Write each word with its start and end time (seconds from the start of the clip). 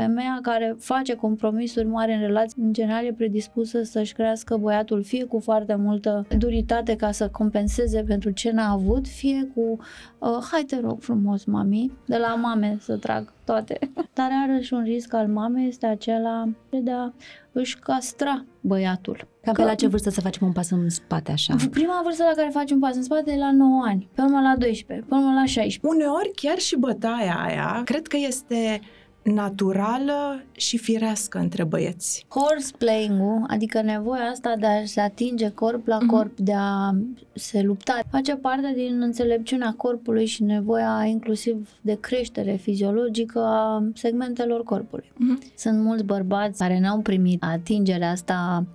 Femeia 0.00 0.38
care 0.42 0.76
face 0.78 1.14
compromisuri 1.14 1.86
mari 1.86 2.12
în 2.12 2.20
relații, 2.20 2.62
în 2.62 2.72
general 2.72 3.04
e 3.04 3.12
predispusă 3.12 3.82
să-și 3.82 4.12
crească 4.12 4.56
băiatul 4.56 5.02
fie 5.02 5.24
cu 5.24 5.38
foarte 5.38 5.74
multă 5.74 6.26
duritate 6.38 6.96
ca 6.96 7.10
să 7.10 7.28
compenseze 7.28 8.02
pentru 8.02 8.30
ce 8.30 8.50
n-a 8.50 8.70
avut, 8.70 9.08
fie 9.08 9.50
cu 9.54 9.78
uh, 10.18 10.38
hai 10.50 10.62
te 10.62 10.80
rog 10.80 11.00
frumos, 11.00 11.44
mami, 11.44 11.92
de 12.06 12.16
la 12.16 12.34
mame 12.34 12.78
să 12.80 12.96
trag 12.96 13.32
toate. 13.44 13.78
Dar 14.14 14.30
are 14.32 14.60
și 14.60 14.74
un 14.74 14.82
risc 14.82 15.14
al 15.14 15.26
mamei 15.26 15.68
este 15.68 15.86
acela 15.86 16.48
de 16.82 16.90
a 16.90 17.12
își 17.52 17.78
castra 17.78 18.44
băiatul. 18.60 19.28
Cam 19.42 19.54
pe 19.54 19.62
la 19.62 19.74
ce 19.74 19.86
vârstă 19.86 20.10
să 20.10 20.20
facem 20.20 20.46
un 20.46 20.52
pas 20.52 20.70
în 20.70 20.90
spate 20.90 21.32
așa? 21.32 21.56
Prima 21.70 22.00
vârstă 22.02 22.22
la 22.22 22.32
care 22.36 22.48
faci 22.52 22.70
un 22.70 22.78
pas 22.78 22.94
în 22.94 23.02
spate 23.02 23.32
e 23.32 23.36
la 23.36 23.52
9 23.52 23.82
ani, 23.86 24.08
pe 24.14 24.22
urmă 24.22 24.40
la 24.40 24.56
12, 24.56 25.06
pe 25.08 25.14
urmă 25.14 25.32
la 25.32 25.44
16. 25.44 25.80
Uneori 25.82 26.30
chiar 26.34 26.58
și 26.58 26.76
bătaia 26.76 27.44
aia, 27.46 27.82
cred 27.84 28.06
că 28.06 28.16
este 28.26 28.80
naturală 29.22 30.42
și 30.52 30.78
firească 30.78 31.38
între 31.38 31.64
băieți. 31.64 32.26
Horseplaying-ul, 32.28 33.44
adică 33.48 33.82
nevoia 33.82 34.22
asta 34.22 34.54
de 34.58 34.66
a 34.66 34.84
se 34.84 35.00
atinge 35.00 35.50
corp 35.50 35.86
la 35.86 35.98
corp, 36.06 36.32
mm-hmm. 36.32 36.44
de 36.44 36.52
a 36.56 36.90
se 37.34 37.62
lupta, 37.62 38.00
face 38.10 38.34
parte 38.34 38.72
din 38.76 39.00
înțelepciunea 39.02 39.74
corpului 39.76 40.26
și 40.26 40.42
nevoia 40.42 41.04
inclusiv 41.06 41.68
de 41.80 41.98
creștere 42.00 42.52
fiziologică 42.52 43.38
a 43.38 43.90
segmentelor 43.94 44.62
corpului. 44.62 45.12
Mm-hmm. 45.14 45.56
Sunt 45.56 45.82
mulți 45.82 46.04
bărbați 46.04 46.58
care 46.58 46.80
n-au 46.80 46.98
primit 46.98 47.42
atingerea 47.42 48.10
asta 48.10 48.66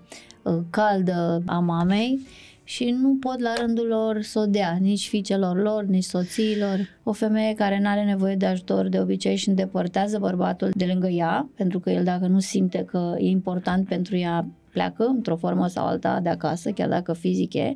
uh, 0.41 0.58
caldă 0.70 1.44
a 1.46 1.60
mamei 1.60 2.20
și 2.68 2.96
nu 3.02 3.18
pot 3.20 3.40
la 3.40 3.54
rândul 3.60 3.88
lor 3.88 4.22
să 4.22 4.40
o 4.40 4.46
dea, 4.46 4.78
nici 4.82 5.08
fiicelor 5.08 5.62
lor, 5.62 5.84
nici 5.84 6.04
soțiilor. 6.04 6.80
O 7.04 7.12
femeie 7.12 7.54
care 7.54 7.80
nu 7.82 7.88
are 7.88 8.04
nevoie 8.04 8.36
de 8.36 8.46
ajutor 8.46 8.88
de 8.88 9.00
obicei 9.00 9.36
și 9.36 9.50
îndepărtează 9.50 10.18
bărbatul 10.20 10.70
de 10.74 10.86
lângă 10.86 11.08
ea, 11.08 11.50
pentru 11.55 11.80
că 11.80 11.90
el 11.90 12.04
dacă 12.04 12.28
nu 12.28 12.40
simte 12.40 12.86
că 12.88 13.16
e 13.18 13.28
important 13.28 13.88
pentru 13.88 14.18
ea, 14.18 14.48
pleacă 14.72 15.04
într-o 15.04 15.36
formă 15.36 15.68
sau 15.68 15.86
alta 15.86 16.20
de 16.24 16.30
acasă, 16.30 16.70
chiar 16.70 16.90
dacă 16.90 17.13
fizic 17.13 17.54
e. 17.54 17.74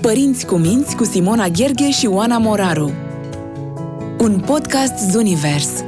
Părinți 0.00 0.46
cu 0.46 0.54
minți 0.54 0.96
cu 0.96 1.04
Simona 1.04 1.48
Gherghe 1.48 1.90
și 1.90 2.06
Oana 2.06 2.38
Moraru 2.38 2.90
Un 4.20 4.40
podcast 4.46 5.10
Zunivers 5.10 5.84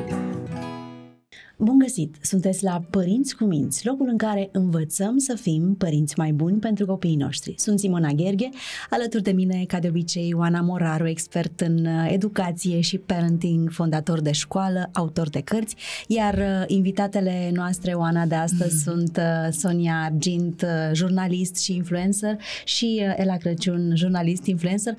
Bun 1.64 1.78
găsit! 1.78 2.16
Sunteți 2.20 2.64
la 2.64 2.82
Părinți 2.90 3.36
cu 3.36 3.44
Minți, 3.44 3.86
locul 3.86 4.08
în 4.08 4.16
care 4.16 4.48
învățăm 4.52 5.18
să 5.18 5.34
fim 5.34 5.74
părinți 5.78 6.18
mai 6.18 6.32
buni 6.32 6.58
pentru 6.58 6.86
copiii 6.86 7.16
noștri. 7.16 7.54
Sunt 7.56 7.78
Simona 7.78 8.10
Gherghe, 8.12 8.48
alături 8.90 9.22
de 9.22 9.30
mine, 9.30 9.64
ca 9.66 9.78
de 9.78 9.88
obicei, 9.88 10.34
Oana 10.34 10.60
Moraru, 10.60 11.08
expert 11.08 11.60
în 11.60 11.86
uh, 11.86 12.08
educație 12.12 12.80
și 12.80 12.98
parenting, 12.98 13.70
fondator 13.70 14.20
de 14.20 14.32
școală, 14.32 14.90
autor 14.92 15.28
de 15.28 15.40
cărți, 15.40 15.76
iar 16.06 16.34
uh, 16.34 16.64
invitatele 16.66 17.50
noastre, 17.54 17.92
Oana, 17.92 18.26
de 18.26 18.34
astăzi 18.34 18.74
mm. 18.74 18.80
sunt 18.94 19.16
uh, 19.16 19.52
Sonia 19.52 20.02
Argint, 20.04 20.64
jurnalist 20.92 21.56
și 21.56 21.74
influencer, 21.74 22.36
și 22.64 23.02
Ela 23.16 23.36
Crăciun, 23.36 23.92
jurnalist 23.96 24.46
influencer. 24.46 24.94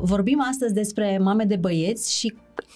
Vorbim 0.00 0.44
astăzi 0.50 0.74
despre 0.74 1.18
mame 1.18 1.44
de 1.44 1.56
băieți 1.56 2.18
și 2.18 2.34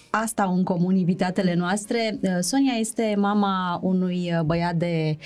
asta 0.09 0.43
au 0.43 0.55
în 0.55 0.63
comun 0.63 0.95
invitatele 0.95 1.55
noastre. 1.55 2.19
Uh, 2.21 2.29
Sonia 2.39 2.73
este 2.79 3.15
mama 3.17 3.79
unui 3.81 4.31
uh, 4.37 4.43
băiat 4.45 4.75
de 4.75 5.17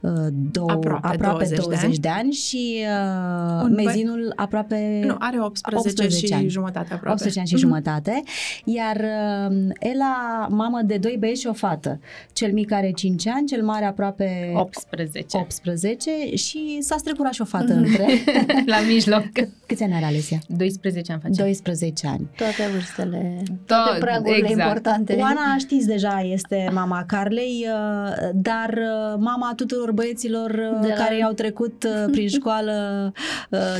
uh, 0.00 0.10
două, 0.52 0.70
aproape, 0.70 1.06
aproape 1.06 1.44
20, 1.44 1.58
20 1.58 1.80
de 1.80 1.86
ani, 1.86 1.96
de 1.96 2.08
ani 2.08 2.32
și 2.32 2.84
uh, 3.62 3.84
mezinul 3.84 4.32
aproape... 4.36 5.02
Nu, 5.04 5.16
are 5.18 5.40
18, 5.40 5.88
18 5.88 6.26
și 6.26 6.32
ani. 6.32 6.48
jumătate 6.48 6.94
aproape. 6.94 7.10
18 7.10 7.38
ani 7.38 7.48
și 7.48 7.54
mm-hmm. 7.54 7.58
jumătate. 7.58 8.22
Iar 8.64 8.96
uh, 8.96 9.56
Ela, 9.78 10.46
mamă 10.50 10.80
de 10.84 10.96
doi 10.96 11.16
băieți 11.18 11.40
și 11.40 11.46
o 11.46 11.52
fată. 11.52 12.00
Cel 12.32 12.52
mic 12.52 12.72
are 12.72 12.90
5 12.90 13.26
ani, 13.26 13.46
cel 13.46 13.62
mare 13.62 13.84
aproape 13.84 14.52
18. 14.54 15.36
18 15.36 16.10
și 16.34 16.78
s-a 16.80 16.96
strecurat 16.96 17.32
și 17.32 17.40
o 17.40 17.44
fată 17.44 17.72
între. 17.82 18.06
La 18.66 18.76
mijloc. 18.88 19.24
Câți 19.66 19.82
ani 19.82 19.94
are 19.94 20.04
Alesia? 20.04 20.38
12 20.46 21.12
ani 21.12 21.20
face. 21.20 21.42
12 21.42 22.06
ani. 22.06 22.28
Toate 22.36 22.68
vârstele, 22.72 23.42
toate 23.66 23.98
pragurile 24.10 24.48
exact. 24.48 24.68
importante. 24.68 25.16
Oana, 25.20 25.56
știți 25.58 25.86
deja, 25.86 26.20
este 26.20 26.70
mama 26.72 27.04
Carlei, 27.06 27.66
uh, 27.66 28.28
dar 28.34 28.68
uh, 28.68 29.18
mama 29.18 29.52
tuturor 29.56 29.92
băieților 29.92 30.50
uh, 30.50 30.80
de 30.80 30.88
care 30.88 31.18
la... 31.18 31.26
au 31.26 31.32
trecut 31.32 31.86
prin 32.10 32.28
școală 32.28 33.12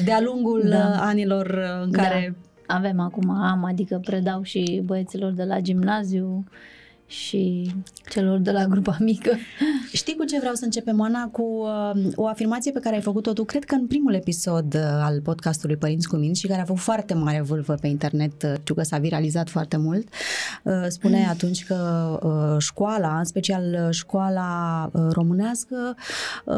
de-a 0.05 0.21
lungul 0.21 0.63
da. 0.69 0.97
anilor 1.01 1.59
în 1.83 1.91
da. 1.91 2.03
care... 2.03 2.37
Da. 2.37 2.47
Avem 2.75 3.01
acum 3.01 3.31
am, 3.31 3.65
adică 3.65 4.01
predau 4.05 4.43
și 4.43 4.83
băieților 4.85 5.33
de 5.33 5.45
la 5.45 5.61
gimnaziu, 5.61 6.45
și 7.09 7.73
celor 8.09 8.39
de 8.39 8.51
la 8.51 8.65
grupa 8.65 8.97
mică. 9.01 9.37
Știi 9.93 10.17
cu 10.17 10.25
ce 10.25 10.39
vreau 10.39 10.55
să 10.55 10.65
începem, 10.65 11.01
Ana? 11.01 11.29
Cu 11.29 11.43
uh, 11.43 12.13
o 12.15 12.27
afirmație 12.27 12.73
pe 12.73 12.79
care 12.79 12.95
ai 12.95 13.01
făcut-o 13.01 13.33
tu, 13.33 13.45
cred 13.45 13.65
că 13.65 13.75
în 13.75 13.87
primul 13.87 14.15
episod 14.15 14.75
uh, 14.75 14.81
al 14.83 15.21
podcastului 15.21 15.77
Părinți 15.77 16.09
cu 16.09 16.17
Minți 16.17 16.41
și 16.41 16.47
care 16.47 16.61
a 16.61 16.65
făcut 16.65 16.83
foarte 16.83 17.15
mare 17.15 17.41
vâlvă 17.41 17.75
pe 17.81 17.87
internet, 17.87 18.43
uh, 18.43 18.53
știu 18.61 18.75
că 18.75 18.83
s-a 18.83 18.99
viralizat 18.99 19.49
foarte 19.49 19.77
mult. 19.77 20.09
Uh, 20.63 20.73
spune 20.89 21.19
mm. 21.19 21.29
atunci 21.29 21.65
că 21.65 22.19
uh, 22.23 22.63
școala, 22.63 23.19
în 23.19 23.25
special 23.25 23.63
uh, 23.63 23.89
școala 23.91 24.91
uh, 24.93 25.03
românească, 25.11 25.97
uh, 26.45 26.55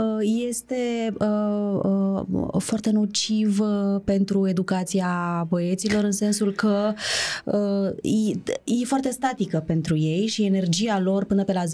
este 0.48 1.14
uh, 1.18 1.80
uh, 1.82 2.62
foarte 2.62 2.90
nociv 2.90 3.60
uh, 3.60 4.00
pentru 4.04 4.48
educația 4.48 5.46
băieților, 5.48 6.04
în 6.04 6.12
sensul 6.12 6.52
că 6.52 6.92
uh, 7.44 7.88
e, 8.02 8.52
e 8.64 8.84
foarte 8.84 9.10
statică 9.10 9.62
pentru 9.66 9.96
ei 9.96 10.26
și 10.26 10.39
și 10.40 10.46
energia 10.46 11.00
lor 11.00 11.24
până 11.24 11.44
pe 11.44 11.52
la 11.52 11.62
10-11 11.64 11.66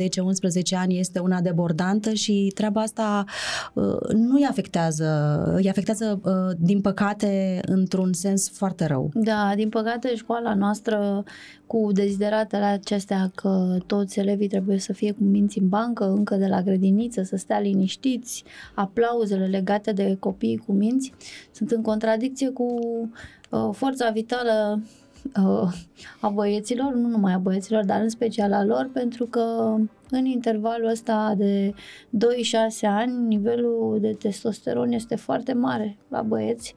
ani 0.72 0.98
este 0.98 1.18
una 1.18 1.40
debordantă 1.40 2.12
și 2.12 2.52
treaba 2.54 2.80
asta 2.80 3.24
uh, 3.72 4.08
nu 4.12 4.34
îi 4.34 4.46
afectează, 4.48 5.42
îi 5.56 5.68
afectează, 5.68 6.20
uh, 6.24 6.56
din 6.58 6.80
păcate, 6.80 7.60
într-un 7.66 8.12
sens 8.12 8.50
foarte 8.50 8.86
rău. 8.86 9.10
Da, 9.14 9.52
din 9.56 9.68
păcate, 9.68 10.14
școala 10.14 10.54
noastră 10.54 11.24
cu 11.66 11.90
dezideratele 11.92 12.64
acestea 12.64 13.30
că 13.34 13.76
toți 13.86 14.18
elevii 14.18 14.48
trebuie 14.48 14.78
să 14.78 14.92
fie 14.92 15.12
cu 15.12 15.22
minți 15.22 15.58
în 15.58 15.68
bancă 15.68 16.04
încă 16.04 16.34
de 16.34 16.46
la 16.46 16.62
grădiniță, 16.62 17.22
să 17.22 17.36
stea 17.36 17.60
liniștiți, 17.60 18.44
aplauzele 18.74 19.46
legate 19.46 19.92
de 19.92 20.16
copii 20.18 20.62
cu 20.66 20.72
minți 20.72 21.12
sunt 21.52 21.70
în 21.70 21.82
contradicție 21.82 22.50
cu 22.50 22.80
uh, 23.50 23.68
forța 23.72 24.10
vitală 24.10 24.80
uh, 24.82 25.04
a 26.20 26.28
băieților, 26.28 26.94
nu 26.94 27.08
numai 27.08 27.32
a 27.32 27.38
băieților, 27.38 27.84
dar 27.84 28.00
în 28.00 28.08
special 28.08 28.52
a 28.52 28.64
lor, 28.64 28.90
pentru 28.92 29.26
că 29.26 29.76
în 30.10 30.24
intervalul 30.24 30.88
ăsta 30.88 31.34
de 31.36 31.72
2-6 31.72 31.74
ani, 32.82 33.26
nivelul 33.26 33.98
de 34.00 34.12
testosteron 34.12 34.92
este 34.92 35.16
foarte 35.16 35.52
mare 35.52 35.96
la 36.08 36.22
băieți, 36.22 36.74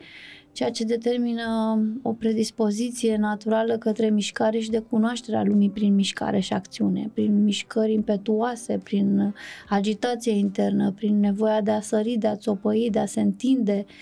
ceea 0.51 0.71
ce 0.71 0.83
determină 0.83 1.79
o 2.01 2.13
predispoziție 2.13 3.17
naturală 3.17 3.77
către 3.77 4.09
mișcare 4.09 4.59
și 4.59 4.69
de 4.69 4.79
cunoașterea 4.79 5.43
lumii 5.43 5.69
prin 5.69 5.95
mișcare 5.95 6.39
și 6.39 6.53
acțiune, 6.53 7.09
prin 7.13 7.43
mișcări 7.43 7.93
impetuoase, 7.93 8.79
prin 8.83 9.35
agitație 9.69 10.31
internă, 10.31 10.91
prin 10.91 11.19
nevoia 11.19 11.61
de 11.61 11.71
a 11.71 11.81
sări, 11.81 12.15
de 12.19 12.27
a 12.27 12.35
țopăi, 12.35 12.89
de 12.91 12.99
a 12.99 13.05
se 13.05 13.21
întinde, 13.21 13.85
Uh, 13.85 13.93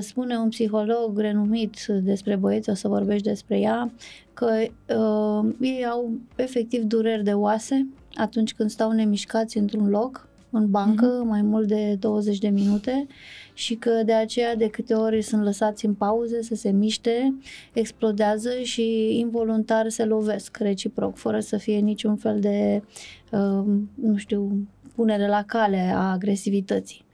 spune 0.00 0.36
un 0.36 0.48
psiholog 0.48 1.18
renumit 1.18 1.86
despre 1.86 2.36
băieți, 2.36 2.70
o 2.70 2.74
să 2.74 2.88
vorbești 2.88 3.28
despre 3.28 3.58
ea, 3.58 3.92
că 4.34 4.52
uh, 4.96 5.54
ei 5.60 5.86
au 5.86 6.10
efectiv 6.36 6.82
dureri 6.82 7.24
de 7.24 7.32
oase 7.32 7.86
atunci 8.14 8.54
când 8.54 8.70
stau 8.70 8.90
nemișcați 8.90 9.58
într-un 9.58 9.88
loc, 9.88 10.28
în 10.50 10.70
bancă, 10.70 11.20
mm-hmm. 11.20 11.28
mai 11.28 11.42
mult 11.42 11.68
de 11.68 11.96
20 12.00 12.38
de 12.38 12.48
minute 12.48 13.06
și 13.54 13.74
că 13.74 14.02
de 14.04 14.12
aceea 14.12 14.56
de 14.56 14.68
câte 14.68 14.94
ori 14.94 15.22
sunt 15.22 15.42
lăsați 15.42 15.86
în 15.86 15.94
pauze 15.94 16.42
să 16.42 16.54
se 16.54 16.70
miște, 16.70 17.34
explodează 17.72 18.50
și 18.62 19.18
involuntar 19.18 19.88
se 19.88 20.04
lovesc 20.04 20.56
reciproc, 20.56 21.16
fără 21.16 21.40
să 21.40 21.56
fie 21.56 21.78
niciun 21.78 22.16
fel 22.16 22.40
de, 22.40 22.82
uh, 23.30 23.64
nu 23.94 24.16
știu, 24.16 24.68
punere 24.94 25.28
la 25.28 25.42
cale 25.42 25.92
a 25.94 26.10
agresivității 26.12 27.05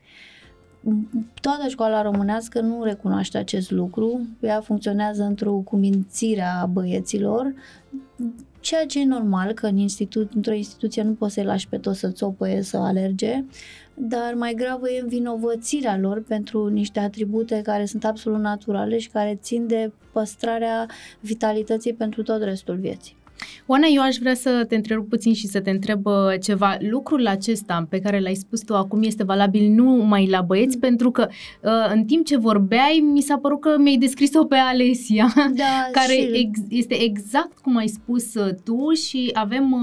toată 1.41 1.67
școala 1.67 2.01
românească 2.01 2.61
nu 2.61 2.83
recunoaște 2.83 3.37
acest 3.37 3.71
lucru, 3.71 4.27
ea 4.39 4.61
funcționează 4.61 5.23
într-o 5.23 5.53
cumințire 5.53 6.43
a 6.61 6.65
băieților, 6.65 7.53
ceea 8.59 8.85
ce 8.85 8.99
e 8.99 9.05
normal, 9.05 9.53
că 9.53 9.67
în 9.67 9.77
institu- 9.77 10.29
într-o 10.35 10.53
instituție 10.53 11.01
nu 11.01 11.13
poți 11.13 11.33
să-i 11.33 11.43
lași 11.43 11.67
pe 11.67 11.77
toți 11.77 11.99
să 11.99 12.09
țopăie, 12.09 12.61
să 12.61 12.77
alerge, 12.77 13.43
dar 13.93 14.33
mai 14.33 14.53
gravă 14.53 14.89
e 14.89 15.01
învinovățirea 15.01 15.97
lor 15.97 16.23
pentru 16.23 16.67
niște 16.67 16.99
atribute 16.99 17.61
care 17.61 17.85
sunt 17.85 18.05
absolut 18.05 18.39
naturale 18.39 18.97
și 18.97 19.09
care 19.09 19.39
țin 19.41 19.67
de 19.67 19.91
păstrarea 20.11 20.89
vitalității 21.19 21.93
pentru 21.93 22.23
tot 22.23 22.41
restul 22.41 22.75
vieții. 22.75 23.15
Oana, 23.65 23.87
eu 23.93 24.01
aș 24.01 24.15
vrea 24.15 24.33
să 24.33 24.65
te 24.67 24.75
întreb 24.75 25.07
puțin 25.09 25.33
și 25.33 25.47
să 25.47 25.61
te 25.61 25.69
întreb 25.69 26.05
uh, 26.05 26.13
ceva. 26.41 26.77
Lucrul 26.79 27.27
acesta 27.27 27.87
pe 27.89 27.99
care 27.99 28.19
l-ai 28.19 28.33
spus 28.33 28.61
tu 28.61 28.75
acum 28.75 29.03
este 29.03 29.23
valabil 29.23 29.69
nu 29.69 29.95
numai 29.95 30.27
la 30.27 30.41
băieți, 30.41 30.75
mm. 30.75 30.81
pentru 30.81 31.11
că 31.11 31.27
uh, 31.61 31.91
în 31.93 32.05
timp 32.05 32.25
ce 32.25 32.37
vorbeai, 32.37 33.03
mi 33.11 33.21
s-a 33.21 33.37
părut 33.37 33.61
că 33.61 33.75
mi-ai 33.77 33.97
descris-o 33.97 34.45
pe 34.45 34.55
Alesia, 34.55 35.33
da, 35.35 35.87
care 35.99 36.13
și... 36.13 36.29
ex- 36.33 36.67
este 36.69 37.01
exact 37.01 37.57
cum 37.57 37.75
ai 37.75 37.87
spus 37.87 38.33
uh, 38.33 38.53
tu 38.63 38.93
și 38.93 39.29
avem 39.33 39.75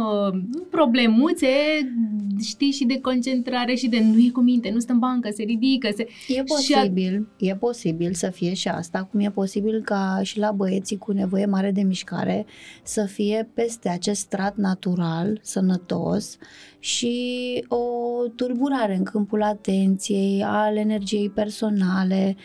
problemuțe, 0.70 1.46
știi, 2.42 2.70
și 2.70 2.84
de 2.84 3.00
concentrare 3.00 3.74
și 3.74 3.88
de 3.88 4.00
nu 4.00 4.18
e 4.18 4.30
cu 4.32 4.40
minte, 4.40 4.70
nu 4.70 4.78
stă 4.78 4.92
în 4.92 4.98
bancă, 4.98 5.28
se 5.32 5.42
ridică. 5.42 5.88
Se... 5.96 6.06
E 6.28 6.42
posibil, 6.42 7.28
a... 7.30 7.44
e 7.44 7.54
posibil 7.54 8.14
să 8.14 8.30
fie 8.30 8.54
și 8.54 8.68
asta, 8.68 9.08
cum 9.10 9.20
e 9.20 9.30
posibil 9.30 9.82
ca 9.84 10.20
și 10.22 10.38
la 10.38 10.50
băieții 10.52 10.98
cu 10.98 11.12
nevoie 11.12 11.46
mare 11.46 11.70
de 11.70 11.82
mișcare 11.82 12.46
să 12.82 13.04
fie 13.04 13.49
peste 13.54 13.88
acest 13.88 14.20
strat 14.20 14.56
natural, 14.56 15.38
sănătos 15.42 16.36
și 16.78 17.64
o 17.68 17.78
tulburare 18.36 18.96
în 18.96 19.04
câmpul 19.04 19.42
atenției, 19.42 20.42
al 20.42 20.76
energiei 20.76 21.30
personale, 21.30 22.36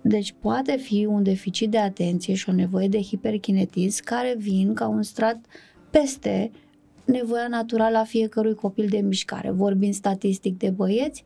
deci 0.00 0.34
poate 0.40 0.76
fi 0.76 1.04
un 1.04 1.22
deficit 1.22 1.70
de 1.70 1.78
atenție 1.78 2.34
și 2.34 2.48
o 2.48 2.52
nevoie 2.52 2.88
de 2.88 3.02
hiperkinetism 3.02 4.04
care 4.04 4.34
vin 4.38 4.74
ca 4.74 4.88
un 4.88 5.02
strat 5.02 5.38
peste 5.90 6.50
nevoia 7.04 7.48
naturală 7.48 7.98
a 7.98 8.04
fiecărui 8.04 8.54
copil 8.54 8.86
de 8.88 8.98
mișcare. 8.98 9.50
Vorbind 9.50 9.94
statistic 9.94 10.58
de 10.58 10.70
băieți, 10.70 11.24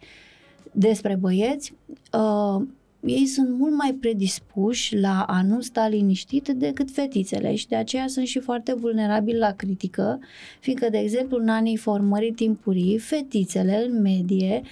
despre 0.72 1.14
băieți, 1.14 1.74
uh, 2.12 2.66
ei 3.06 3.26
sunt 3.26 3.58
mult 3.58 3.74
mai 3.76 3.96
predispuși 4.00 4.96
la 4.96 5.22
a 5.22 5.42
nu 5.42 5.60
sta 5.60 5.88
liniștit 5.88 6.48
decât 6.48 6.90
fetițele 6.90 7.54
și 7.54 7.68
de 7.68 7.76
aceea 7.76 8.06
sunt 8.06 8.26
și 8.26 8.38
foarte 8.38 8.74
vulnerabili 8.74 9.38
la 9.38 9.52
critică, 9.52 10.18
fiindcă, 10.60 10.88
de 10.90 10.98
exemplu, 10.98 11.38
în 11.38 11.48
anii 11.48 11.76
formării 11.76 12.32
timpurii, 12.32 12.98
fetițele, 12.98 13.84
în 13.88 14.00
medie, 14.00 14.62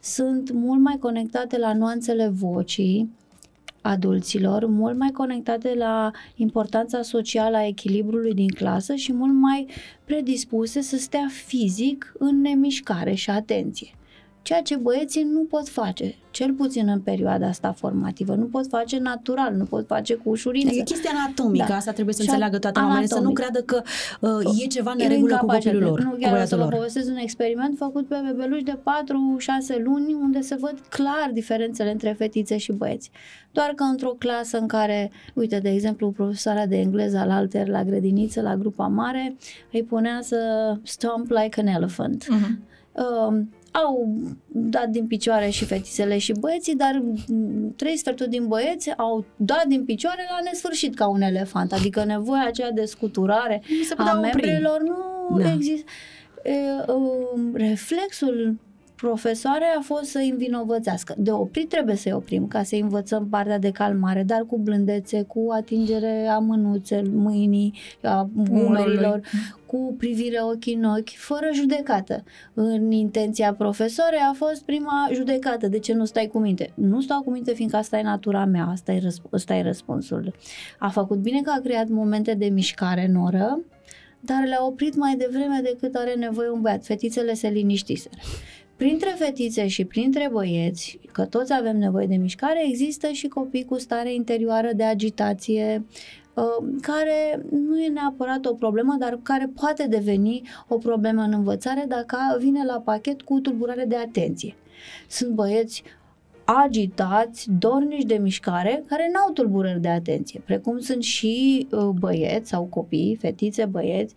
sunt 0.00 0.52
mult 0.52 0.80
mai 0.80 0.96
conectate 0.98 1.58
la 1.58 1.74
nuanțele 1.74 2.28
vocii, 2.28 3.10
adulților, 3.80 4.66
mult 4.66 4.98
mai 4.98 5.10
conectate 5.10 5.74
la 5.74 6.10
importanța 6.34 7.02
socială 7.02 7.56
a 7.56 7.66
echilibrului 7.66 8.34
din 8.34 8.48
clasă 8.48 8.94
și 8.94 9.12
mult 9.12 9.32
mai 9.32 9.66
predispuse 10.04 10.80
să 10.80 10.96
stea 10.96 11.26
fizic 11.30 12.12
în 12.18 12.40
nemișcare 12.40 13.14
și 13.14 13.30
atenție 13.30 13.94
ceea 14.42 14.62
ce 14.62 14.76
băieții 14.76 15.22
nu 15.22 15.44
pot 15.44 15.68
face, 15.68 16.14
cel 16.30 16.52
puțin 16.52 16.88
în 16.88 17.00
perioada 17.00 17.46
asta 17.46 17.72
formativă. 17.72 18.34
Nu 18.34 18.44
pot 18.44 18.66
face 18.66 18.98
natural, 18.98 19.54
nu 19.54 19.64
pot 19.64 19.86
face 19.86 20.14
cu 20.14 20.28
ușurință. 20.28 20.74
E 20.74 20.82
chestia 20.82 21.10
anatomică, 21.14 21.66
da. 21.68 21.76
asta 21.76 21.92
trebuie 21.92 22.14
să 22.14 22.22
și 22.22 22.28
înțeleagă 22.28 22.58
toată 22.58 22.80
lumea, 22.80 23.06
să 23.06 23.18
nu 23.18 23.32
creadă 23.32 23.62
că 23.62 23.82
uh, 24.20 24.62
e 24.64 24.66
ceva 24.66 24.94
neregulă 24.96 25.36
cu 25.36 25.46
copilul 25.46 25.82
lor. 25.82 26.00
Nu, 26.00 26.16
chiar 26.20 26.42
o 26.42 26.44
să 26.44 26.56
vă 26.56 26.64
povestesc 26.64 27.08
un 27.08 27.16
experiment 27.16 27.76
făcut 27.76 28.06
pe 28.06 28.16
bebeluși 28.26 28.62
de 28.62 28.78
4-6 29.78 29.82
luni, 29.82 30.14
unde 30.14 30.40
se 30.40 30.56
văd 30.60 30.74
clar 30.88 31.30
diferențele 31.32 31.90
între 31.90 32.14
fetițe 32.18 32.56
și 32.56 32.72
băieți. 32.72 33.10
Doar 33.52 33.72
că 33.76 33.82
într-o 33.82 34.14
clasă 34.18 34.58
în 34.58 34.66
care, 34.66 35.10
uite, 35.34 35.58
de 35.58 35.70
exemplu, 35.70 36.10
profesoara 36.10 36.66
de 36.66 36.76
engleză 36.76 37.24
la 37.26 37.34
alter, 37.34 37.68
la 37.68 37.84
grădiniță, 37.84 38.40
la 38.40 38.56
grupa 38.56 38.86
mare, 38.86 39.36
îi 39.72 39.82
punea 39.82 40.18
să 40.22 40.38
stomp 40.82 41.30
like 41.30 41.60
an 41.60 41.66
elephant. 41.66 42.24
Uh-huh. 42.24 42.68
Uh, 42.92 43.40
au 43.70 44.08
dat 44.48 44.88
din 44.88 45.06
picioare 45.06 45.48
și 45.48 45.64
fetițele 45.64 46.18
și 46.18 46.32
băieții, 46.40 46.76
dar 46.76 47.02
trei 47.76 47.96
sferturi 47.96 48.28
din 48.28 48.46
băieți 48.46 48.96
au 48.96 49.24
dat 49.36 49.64
din 49.66 49.84
picioare 49.84 50.26
la 50.30 50.38
nesfârșit 50.44 50.94
ca 50.94 51.08
un 51.08 51.20
elefant, 51.20 51.72
adică 51.72 52.04
nevoia 52.04 52.46
aceea 52.46 52.70
de 52.70 52.84
scuturare 52.84 53.62
a 53.96 54.12
membrelor 54.12 54.80
nu 54.82 55.38
da. 55.38 55.52
există. 55.52 55.90
E, 56.42 56.52
um, 56.92 57.54
reflexul 57.54 58.58
profesoare 59.00 59.64
a 59.78 59.80
fost 59.80 60.04
să 60.04 60.18
îi 60.18 60.28
învinovățească. 60.28 61.14
De 61.18 61.30
oprit 61.30 61.68
trebuie 61.68 61.96
să-i 61.96 62.12
oprim 62.12 62.46
ca 62.46 62.62
să 62.62 62.76
învățăm 62.76 63.28
partea 63.28 63.58
de 63.58 63.70
calmare, 63.70 64.22
dar 64.22 64.44
cu 64.46 64.58
blândețe, 64.58 65.22
cu 65.22 65.48
atingere 65.50 66.26
a 66.26 66.38
mânuțe, 66.38 67.02
mâinii, 67.12 67.74
a 68.02 68.30
umerilor, 68.50 69.20
cu 69.66 69.94
privire 69.98 70.38
ochii 70.42 70.74
în 70.74 70.84
ochi, 70.84 71.16
fără 71.16 71.48
judecată. 71.52 72.24
În 72.54 72.90
intenția 72.90 73.54
profesoare 73.54 74.16
a 74.30 74.32
fost 74.32 74.62
prima 74.62 75.08
judecată. 75.12 75.68
De 75.68 75.78
ce 75.78 75.92
nu 75.92 76.04
stai 76.04 76.26
cu 76.26 76.38
minte? 76.38 76.72
Nu 76.74 77.00
stau 77.00 77.22
cu 77.22 77.30
minte 77.30 77.52
fiindcă 77.52 77.76
asta 77.76 77.98
e 77.98 78.02
natura 78.02 78.44
mea, 78.44 78.66
asta 78.70 78.92
e, 78.92 78.98
răsp- 78.98 79.30
asta 79.30 79.54
e 79.54 79.62
răspunsul. 79.62 80.34
A 80.78 80.88
făcut 80.88 81.18
bine 81.18 81.40
că 81.40 81.52
a 81.56 81.60
creat 81.60 81.88
momente 81.88 82.34
de 82.34 82.46
mișcare 82.46 83.06
în 83.08 83.16
oră, 83.16 83.60
dar 84.20 84.46
le-a 84.46 84.64
oprit 84.64 84.96
mai 84.96 85.16
devreme 85.16 85.60
decât 85.62 85.94
are 85.94 86.14
nevoie 86.14 86.48
un 86.50 86.60
băiat. 86.60 86.84
Fetițele 86.84 87.34
se 87.34 87.48
liniștiseră. 87.48 88.14
Printre 88.80 89.14
fetițe 89.16 89.66
și 89.66 89.84
printre 89.84 90.28
băieți, 90.32 90.98
că 91.12 91.24
toți 91.24 91.52
avem 91.52 91.76
nevoie 91.76 92.06
de 92.06 92.16
mișcare, 92.16 92.68
există 92.68 93.08
și 93.08 93.28
copii 93.28 93.64
cu 93.64 93.78
stare 93.78 94.14
interioară 94.14 94.70
de 94.74 94.84
agitație, 94.84 95.84
uh, 96.34 96.68
care 96.80 97.42
nu 97.50 97.80
e 97.80 97.88
neapărat 97.88 98.44
o 98.44 98.54
problemă, 98.54 98.96
dar 98.98 99.18
care 99.22 99.52
poate 99.60 99.86
deveni 99.86 100.42
o 100.68 100.78
problemă 100.78 101.22
în 101.22 101.32
învățare 101.32 101.84
dacă 101.88 102.16
vine 102.38 102.64
la 102.64 102.80
pachet 102.84 103.22
cu 103.22 103.40
tulburare 103.40 103.84
de 103.84 103.96
atenție. 103.96 104.56
Sunt 105.08 105.30
băieți 105.30 105.82
agitați, 106.44 107.46
dornici 107.58 108.04
de 108.06 108.18
mișcare, 108.18 108.82
care 108.86 109.10
n-au 109.12 109.32
tulburări 109.32 109.80
de 109.80 109.88
atenție, 109.88 110.42
precum 110.44 110.78
sunt 110.78 111.02
și 111.02 111.66
uh, 111.70 111.88
băieți 111.98 112.48
sau 112.48 112.64
copii, 112.64 113.16
fetițe, 113.20 113.64
băieți, 113.64 114.14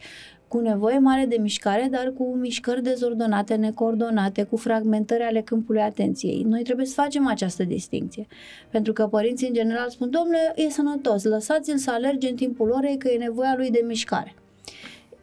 cu 0.53 0.59
nevoie 0.59 0.97
mare 0.97 1.25
de 1.25 1.37
mișcare, 1.41 1.87
dar 1.91 2.13
cu 2.17 2.35
mișcări 2.35 2.83
dezordonate, 2.83 3.55
necoordonate, 3.55 4.43
cu 4.43 4.57
fragmentări 4.57 5.23
ale 5.23 5.41
câmpului 5.41 5.81
atenției. 5.81 6.43
Noi 6.43 6.63
trebuie 6.63 6.85
să 6.85 6.93
facem 6.93 7.27
această 7.27 7.63
distinție. 7.63 8.27
Pentru 8.69 8.93
că 8.93 9.07
părinții 9.07 9.47
în 9.47 9.53
general 9.53 9.89
spun, 9.89 10.09
domnule, 10.09 10.53
e 10.55 10.69
sănătos, 10.69 11.23
lăsați-l 11.23 11.77
să 11.77 11.91
alerge 11.91 12.29
în 12.29 12.35
timpul 12.35 12.69
orei 12.69 12.97
că 12.97 13.07
e 13.07 13.17
nevoia 13.17 13.53
lui 13.57 13.69
de 13.69 13.83
mișcare. 13.87 14.35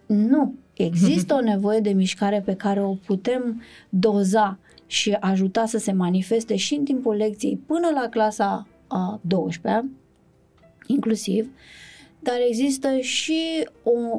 Nu, 0.07 0.55
există 0.75 1.35
o 1.35 1.41
nevoie 1.41 1.81
de 1.81 1.93
mișcare 1.93 2.43
pe 2.45 2.55
care 2.55 2.83
o 2.83 2.95
putem 3.07 3.63
doza 3.89 4.59
și 4.87 5.17
ajuta 5.21 5.67
să 5.67 5.79
se 5.79 5.93
manifeste 5.93 6.57
și 6.57 6.75
în 6.75 6.85
timpul 6.85 7.15
lecției 7.15 7.61
până 7.67 7.91
la 7.95 8.09
clasa 8.09 8.67
a 8.87 9.21
12 9.23 9.91
inclusiv, 10.87 11.51
dar 12.23 12.37
există 12.49 12.99
și 12.99 13.69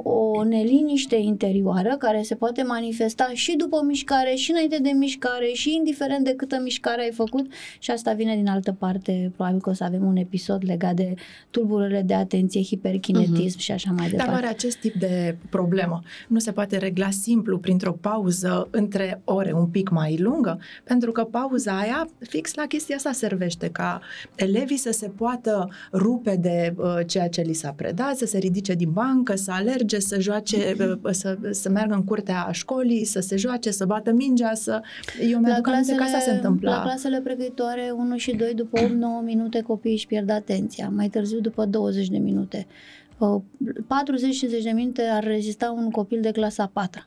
o, 0.03 0.09
o 0.09 0.43
neliniște 0.43 1.15
interioară 1.15 1.95
care 1.99 2.21
se 2.21 2.35
poate 2.35 2.63
manifesta 2.63 3.29
și 3.33 3.55
după 3.55 3.81
mișcare, 3.85 4.33
și 4.35 4.51
înainte 4.51 4.77
de 4.81 4.89
mișcare, 4.89 5.51
și 5.53 5.75
indiferent 5.75 6.25
de 6.25 6.33
câtă 6.33 6.59
mișcare 6.63 7.01
ai 7.01 7.11
făcut 7.11 7.51
și 7.79 7.91
asta 7.91 8.13
vine 8.13 8.35
din 8.35 8.47
altă 8.47 8.71
parte, 8.79 9.31
probabil 9.35 9.61
că 9.61 9.69
o 9.69 9.73
să 9.73 9.83
avem 9.83 10.05
un 10.05 10.15
episod 10.15 10.61
legat 10.65 10.93
de 10.93 11.13
tulburările 11.49 12.01
de 12.01 12.13
atenție, 12.13 12.61
hiperkinetism 12.61 13.57
uh-huh. 13.57 13.61
și 13.61 13.71
așa 13.71 13.91
mai 13.91 14.09
departe. 14.09 14.31
Dar 14.31 14.41
oare 14.41 14.53
acest 14.53 14.77
tip 14.77 14.93
de 14.93 15.37
problemă 15.49 16.01
nu 16.27 16.39
se 16.39 16.51
poate 16.51 16.77
regla 16.77 17.09
simplu 17.09 17.57
printr-o 17.57 17.91
pauză 17.91 18.67
între 18.71 19.21
ore 19.23 19.53
un 19.53 19.67
pic 19.67 19.89
mai 19.89 20.17
lungă? 20.17 20.59
Pentru 20.83 21.11
că 21.11 21.23
pauza 21.23 21.77
aia 21.79 22.09
fix 22.19 22.53
la 22.53 22.65
chestia 22.65 22.95
asta 22.95 23.11
servește 23.11 23.69
ca 23.69 24.01
elevii 24.35 24.77
să 24.77 24.91
se 24.91 25.07
poată 25.07 25.69
rupe 25.93 26.35
de 26.35 26.73
uh, 26.77 26.99
ceea 27.07 27.29
ce 27.29 27.41
li 27.41 27.53
s-a 27.53 27.71
predat, 27.71 28.17
să 28.17 28.25
se 28.25 28.37
ridice 28.37 28.73
din 28.73 28.91
bancă, 28.91 29.35
să 29.35 29.51
alerge, 29.61 29.99
să 29.99 30.19
joace, 30.19 30.75
să, 31.11 31.37
să 31.51 31.69
meargă 31.69 31.93
în 31.93 32.03
curtea 32.03 32.49
școlii, 32.51 33.05
să 33.05 33.19
se 33.19 33.35
joace, 33.35 33.71
să 33.71 33.85
bată 33.85 34.11
mingea, 34.11 34.53
să... 34.53 34.81
Eu 35.29 35.39
mi-aduc 35.39 35.67
aminte 35.67 35.95
că 35.95 36.03
asta 36.03 36.19
se 36.19 36.31
întâmpla. 36.31 36.75
La 36.75 36.81
clasele 36.81 37.19
pregătitoare 37.19 37.93
1 37.95 38.17
și 38.17 38.35
2, 38.35 38.53
după 38.53 38.79
8-9 38.79 38.89
minute 39.23 39.61
copiii 39.61 39.93
își 39.93 40.07
pierd 40.07 40.29
atenția, 40.29 40.89
mai 40.95 41.09
târziu 41.09 41.39
după 41.39 41.65
20 41.65 42.07
de 42.07 42.17
minute. 42.17 42.67
40-50 43.15 44.63
de 44.63 44.71
minute 44.73 45.01
ar 45.01 45.23
rezista 45.23 45.71
un 45.71 45.89
copil 45.89 46.21
de 46.21 46.31
clasa 46.31 46.69
4. 46.73 47.05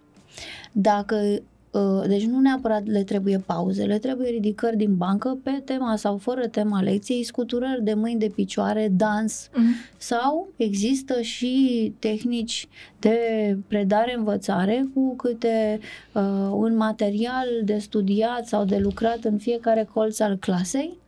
Dacă 0.73 1.17
Uh, 1.17 1.43
deci 2.07 2.25
nu 2.25 2.41
neapărat 2.41 2.87
le 2.87 3.03
trebuie 3.03 3.39
pauze, 3.47 3.85
le 3.85 3.99
trebuie 3.99 4.31
ridicări 4.31 4.77
din 4.77 4.97
bancă 4.97 5.39
pe 5.43 5.63
tema 5.65 5.97
sau 5.97 6.17
fără 6.17 6.47
tema 6.47 6.83
lecției, 6.83 7.23
scuturări 7.23 7.85
de 7.85 7.95
mâini, 7.95 8.19
de 8.19 8.33
picioare, 8.35 8.89
dans 8.97 9.49
uh-huh. 9.49 9.97
sau 9.99 10.49
există 10.57 11.21
și 11.21 11.93
tehnici 11.99 12.69
de 12.99 13.19
predare-învățare 13.67 14.89
cu 14.95 15.17
câte 15.17 15.81
uh, 16.13 16.23
un 16.53 16.77
material 16.77 17.49
de 17.65 17.79
studiat 17.79 18.47
sau 18.47 18.65
de 18.65 18.79
lucrat 18.79 19.25
în 19.25 19.39
fiecare 19.39 19.89
colț 19.93 20.21
al 20.21 20.37
clasei 20.37 20.99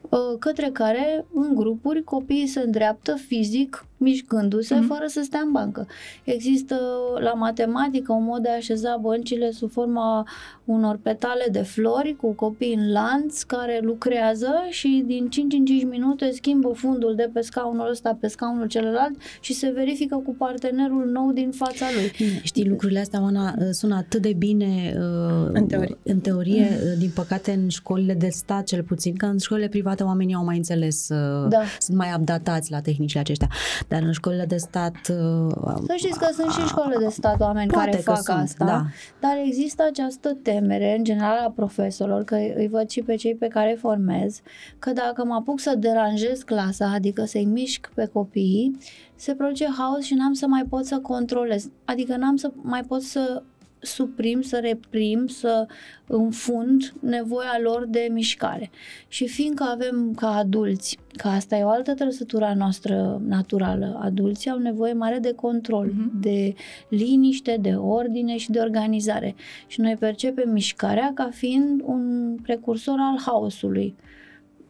uh, 0.00 0.38
către 0.38 0.70
care 0.72 1.24
în 1.34 1.54
grupuri 1.54 2.04
copiii 2.04 2.46
se 2.46 2.60
îndreaptă 2.60 3.14
fizic 3.14 3.86
mișcându-se 4.02 4.74
Mhm. 4.74 4.86
fără 4.86 5.04
să 5.06 5.20
stea 5.24 5.40
în 5.44 5.52
bancă. 5.52 5.86
Există 6.24 6.76
la 7.20 7.32
matematică 7.32 8.12
un 8.12 8.24
mod 8.24 8.42
de 8.42 8.48
a 8.48 8.54
așeza 8.54 8.96
băncile 9.00 9.50
sub 9.50 9.70
forma 9.70 10.26
unor 10.64 10.98
petale 11.02 11.46
de 11.50 11.62
flori 11.62 12.16
cu 12.20 12.32
copii 12.32 12.74
în 12.74 12.92
lanț 12.92 13.42
care 13.42 13.80
lucrează 13.82 14.50
și 14.70 15.02
din 15.06 15.28
5 15.28 15.52
în 15.52 15.64
5 15.64 15.84
minute 15.84 16.30
schimbă 16.34 16.72
fundul 16.74 17.14
de 17.14 17.30
pe 17.32 17.40
scaunul 17.40 17.90
ăsta 17.90 18.16
pe 18.20 18.26
scaunul 18.26 18.66
celălalt 18.66 19.14
și 19.40 19.52
se 19.52 19.70
verifică 19.74 20.16
cu 20.24 20.34
partenerul 20.38 21.10
nou 21.12 21.32
din 21.32 21.50
fața 21.50 21.86
lui. 21.94 22.10
Bine, 22.16 22.40
Știi, 22.42 22.68
lucrurile 22.68 22.98
astea, 23.00 23.22
Oana, 23.22 23.54
sună 23.70 23.94
atât 23.94 24.22
de 24.22 24.32
bine 24.38 24.94
uh, 24.96 25.48
În 25.52 25.66
teorie. 25.66 25.96
în 26.02 26.18
teorie, 26.20 26.68
uh, 26.82 26.98
din 26.98 27.10
păcate 27.14 27.52
în 27.52 27.68
școlile 27.68 28.14
de 28.14 28.28
stat 28.28 28.64
cel 28.64 28.82
puțin, 28.82 29.14
că 29.16 29.26
în 29.26 29.38
școlile 29.38 29.68
private 29.68 30.02
oamenii 30.02 30.34
au 30.34 30.44
mai 30.44 30.56
înțeles, 30.56 31.08
uh, 31.08 31.48
Da. 31.48 31.60
sunt 31.78 31.96
mai 31.96 32.08
updatați 32.18 32.70
la 32.70 32.80
tehnicile 32.80 33.20
acestea, 33.20 33.48
dar 33.92 34.02
în 34.02 34.12
școlile 34.12 34.44
de 34.44 34.56
stat... 34.56 34.94
uh, 34.94 35.74
Să 35.86 35.94
știți 35.96 36.18
că 36.18 36.28
sunt 36.32 36.52
și 36.52 36.66
școli 36.66 36.96
de 36.98 37.08
stat 37.08 37.40
oameni 37.40 37.70
Poate 37.70 37.90
care 37.90 38.02
că 38.02 38.10
fac 38.10 38.22
sunt, 38.22 38.38
asta, 38.38 38.64
da. 38.64 38.84
dar 39.20 39.36
există 39.44 39.84
această 39.88 40.36
temere, 40.42 40.96
în 40.96 41.04
general, 41.04 41.38
a 41.46 41.50
profesorilor, 41.50 42.24
că 42.24 42.34
îi 42.34 42.68
văd 42.70 42.88
și 42.88 43.02
pe 43.02 43.14
cei 43.14 43.34
pe 43.34 43.48
care 43.48 43.70
îi 43.70 43.76
formez, 43.76 44.40
că 44.78 44.92
dacă 44.92 45.24
mă 45.24 45.34
apuc 45.34 45.60
să 45.60 45.74
deranjez 45.78 46.42
clasa, 46.42 46.92
adică 46.94 47.24
să-i 47.24 47.44
mișc 47.44 47.90
pe 47.94 48.06
copii, 48.12 48.76
se 49.14 49.34
produce 49.34 49.68
haos 49.78 50.00
și 50.00 50.14
n-am 50.14 50.32
să 50.32 50.46
mai 50.46 50.64
pot 50.68 50.84
să 50.84 50.98
controlez. 50.98 51.68
Adică 51.84 52.16
n-am 52.16 52.36
să 52.36 52.52
mai 52.62 52.82
pot 52.82 53.02
să 53.02 53.42
suprim, 53.82 54.40
să 54.40 54.58
reprim, 54.62 55.26
să 55.26 55.66
înfund 56.06 56.92
nevoia 57.00 57.58
lor 57.62 57.86
de 57.86 58.08
mișcare. 58.12 58.70
Și 59.08 59.28
fiindcă 59.28 59.64
avem 59.64 60.12
ca 60.16 60.28
adulți, 60.36 60.98
că 61.16 61.28
asta 61.28 61.56
e 61.56 61.62
o 61.62 61.68
altă 61.68 61.94
trăsătură 61.94 62.44
a 62.44 62.54
noastră 62.54 63.20
naturală, 63.26 63.98
adulții 64.02 64.50
au 64.50 64.58
nevoie 64.58 64.92
mare 64.92 65.18
de 65.18 65.32
control, 65.34 65.92
Mhm. 65.96 66.20
de 66.20 66.54
liniște, 66.88 67.58
de 67.60 67.74
ordine 67.74 68.36
și 68.36 68.50
de 68.50 68.58
organizare. 68.58 69.34
Și 69.66 69.80
noi 69.80 69.96
percepem 69.96 70.50
mișcarea 70.52 71.10
ca 71.14 71.28
fiind 71.32 71.80
un 71.84 72.34
precursor 72.42 72.96
al 72.98 73.18
haosului. 73.26 73.94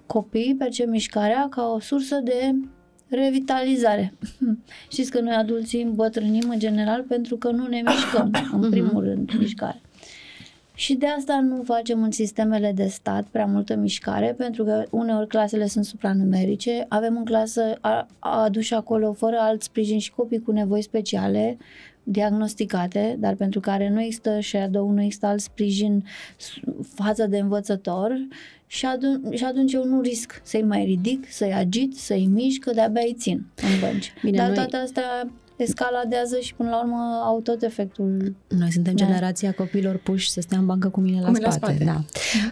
Copiii 0.06 0.56
percep 0.56 0.86
mișcarea 0.88 1.48
ca 1.50 1.72
o 1.74 1.78
sursă 1.78 2.20
de 2.24 2.54
revitalizare. 3.14 4.12
Știți 4.92 5.10
că 5.10 5.20
noi 5.20 5.34
adulții 5.34 5.82
îmbătrânim 5.82 6.48
în 6.50 6.58
general 6.58 7.02
pentru 7.02 7.36
că 7.36 7.50
nu 7.50 7.66
ne 7.66 7.82
mișcăm, 7.86 8.30
în 8.60 8.70
primul 8.70 9.04
rând, 9.04 9.30
mișcare. 9.38 9.80
Și 10.74 10.94
de 10.94 11.06
asta 11.06 11.40
nu 11.40 11.62
facem 11.62 12.02
în 12.02 12.10
sistemele 12.10 12.72
de 12.74 12.86
stat 12.86 13.24
prea 13.30 13.46
multă 13.46 13.74
mișcare, 13.76 14.34
pentru 14.38 14.64
că 14.64 14.84
uneori 14.90 15.26
clasele 15.26 15.66
sunt 15.66 15.84
supranumerice, 15.84 16.86
avem 16.88 17.16
în 17.16 17.24
clasă 17.24 17.62
a- 17.80 18.06
aduși 18.18 18.74
acolo 18.74 19.12
fără 19.12 19.36
alt 19.40 19.62
sprijin 19.62 19.98
și 19.98 20.12
copii 20.12 20.40
cu 20.42 20.50
nevoi 20.52 20.82
speciale, 20.82 21.56
diagnosticate, 22.04 23.16
dar 23.18 23.34
pentru 23.34 23.60
care 23.60 23.88
nu 23.90 24.00
există 24.00 24.38
shadow, 24.40 24.90
nu 24.90 25.02
există 25.02 25.26
alt 25.26 25.40
sprijin 25.40 26.04
s- 26.36 26.60
față 26.94 27.26
de 27.26 27.38
învățător 27.38 28.16
și, 28.72 28.86
adun- 28.86 29.34
și 29.36 29.44
atunci 29.44 29.72
eu 29.72 29.84
nu 29.84 30.00
risc 30.00 30.40
să-i 30.44 30.62
mai 30.62 30.84
ridic, 30.84 31.32
să-i 31.32 31.52
agit, 31.52 31.96
să-i 31.96 32.26
mișc, 32.26 32.60
că 32.60 32.70
de-abia 32.74 33.02
îi 33.06 33.14
țin 33.18 33.46
în 33.56 33.80
bănci. 33.80 34.12
Bine, 34.22 34.36
dar 34.36 34.46
noi- 34.46 34.56
toate 34.56 34.76
astea 34.76 35.30
escaladează 35.56 36.38
și 36.38 36.54
până 36.54 36.70
la 36.70 36.80
urmă 36.82 37.20
au 37.24 37.40
tot 37.40 37.62
efectul 37.62 38.34
Noi 38.48 38.72
suntem 38.72 38.94
Da. 38.96 39.04
generația 39.04 39.52
copiilor 39.52 39.96
puși 39.96 40.30
să 40.30 40.40
stea 40.40 40.58
în 40.58 40.66
bancă 40.66 40.88
cu 40.88 41.00
mine 41.00 41.20
la 41.20 41.26
Cu 41.26 41.32
mine 41.32 41.44
la 41.44 41.50
spate. 41.50 41.72
spate. 41.74 41.84
Da. 41.90 42.04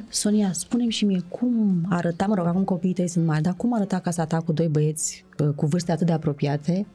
Sonia, 0.08 0.52
spune-mi 0.52 0.90
și 0.90 1.04
mie, 1.04 1.20
cum 1.28 1.80
arăta, 1.88 2.26
mă 2.26 2.34
rog, 2.34 2.46
acum 2.46 2.64
copiii 2.64 2.92
tăi 2.94 3.08
sunt 3.08 3.26
mari, 3.26 3.42
dar 3.42 3.54
cum 3.56 3.72
arăta 3.74 3.98
casa 3.98 4.24
ta 4.24 4.40
cu 4.40 4.52
doi 4.52 4.68
băieți 4.68 5.24
uh, 5.38 5.48
cu 5.56 5.66
vârste 5.66 5.92
atât 5.92 6.06
de 6.06 6.12
apropiate? 6.12 6.86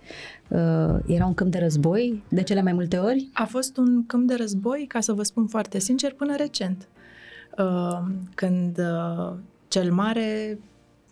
Uh, 0.47 0.59
Era 1.05 1.25
un 1.25 1.33
câmp 1.33 1.51
de 1.51 1.57
război 1.57 2.23
de 2.29 2.43
cele 2.43 2.61
mai 2.61 2.73
multe 2.73 2.97
ori? 2.97 3.29
A 3.33 3.45
fost 3.45 3.77
un 3.77 4.05
câmp 4.05 4.27
de 4.27 4.35
război, 4.35 4.85
ca 4.87 4.99
să 4.99 5.13
vă 5.13 5.23
spun 5.23 5.47
foarte 5.47 5.79
sincer, 5.79 6.13
până 6.13 6.35
recent. 6.35 6.87
Uh, 7.57 7.99
Când 8.35 8.77
uh, 8.77 9.33
cel 9.67 9.91
mare 9.91 10.59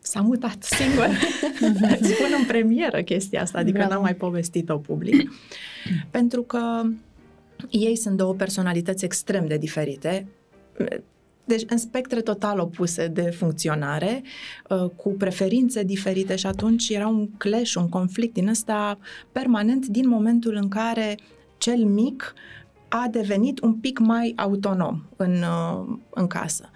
s-a 0.01 0.21
mutat 0.21 0.63
singur. 0.77 1.07
Spun 2.01 2.29
în 2.39 2.45
premieră 2.47 3.01
chestia 3.01 3.41
asta, 3.41 3.57
adică 3.57 3.77
Bravo. 3.77 3.93
n-am 3.93 4.01
mai 4.01 4.15
povestit-o 4.15 4.77
public. 4.77 5.31
Pentru 6.11 6.41
că 6.41 6.81
ei 7.69 7.95
sunt 7.95 8.17
două 8.17 8.33
personalități 8.33 9.05
extrem 9.05 9.45
de 9.45 9.57
diferite, 9.57 10.27
deci 11.45 11.63
în 11.67 11.77
spectre 11.77 12.21
total 12.21 12.59
opuse 12.59 13.07
de 13.07 13.21
funcționare, 13.21 14.23
uh, 14.69 14.89
cu 14.95 15.09
preferințe 15.09 15.83
diferite 15.83 16.35
și 16.35 16.45
atunci 16.45 16.89
era 16.89 17.07
un 17.07 17.29
clash, 17.37 17.73
un 17.73 17.89
conflict 17.89 18.33
din 18.33 18.47
ăsta 18.47 18.97
permanent 19.31 19.85
din 19.85 20.07
momentul 20.07 20.55
în 20.55 20.67
care 20.67 21.17
cel 21.57 21.83
mic 21.83 22.33
a 22.95 23.07
devenit 23.11 23.59
un 23.59 23.73
pic 23.73 23.99
mai 23.99 24.33
autonom 24.35 25.03
în, 25.15 25.31
uh, 25.31 25.97
în 26.09 26.27
casă. 26.27 26.69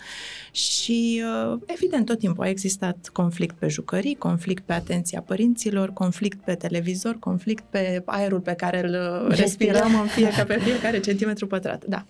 Și, 0.51 1.23
uh, 1.51 1.59
evident, 1.65 2.05
tot 2.05 2.19
timpul 2.19 2.43
a 2.43 2.49
existat 2.49 3.09
conflict 3.13 3.55
pe 3.55 3.67
jucării, 3.67 4.15
conflict 4.15 4.65
pe 4.65 4.73
atenția 4.73 5.21
părinților, 5.21 5.89
conflict 5.93 6.43
pe 6.43 6.55
televizor, 6.55 7.15
conflict 7.19 7.63
pe 7.69 8.01
aerul 8.05 8.39
pe 8.39 8.53
care 8.53 8.87
îl 8.87 9.25
uh, 9.29 9.35
respirăm 9.37 9.99
în 9.99 10.07
fiecare, 10.07 10.43
pe 10.43 10.59
fiecare 10.59 10.99
centimetru 10.99 11.47
pătrat. 11.47 11.85
Da. 11.85 12.05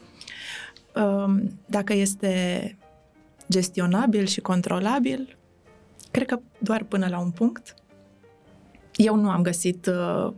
Um, 1.02 1.60
Dacă 1.66 1.94
este 1.94 2.78
gestionabil 3.50 4.26
și 4.26 4.42
controlabil, 4.42 5.38
cred 6.12 6.28
că 6.28 6.40
doar 6.58 6.84
până 6.84 7.08
la 7.10 7.20
un 7.20 7.32
punct. 7.32 7.74
Eu 8.96 9.16
nu 9.16 9.30
am 9.30 9.42
găsit 9.42 9.86
uh, 9.86 10.34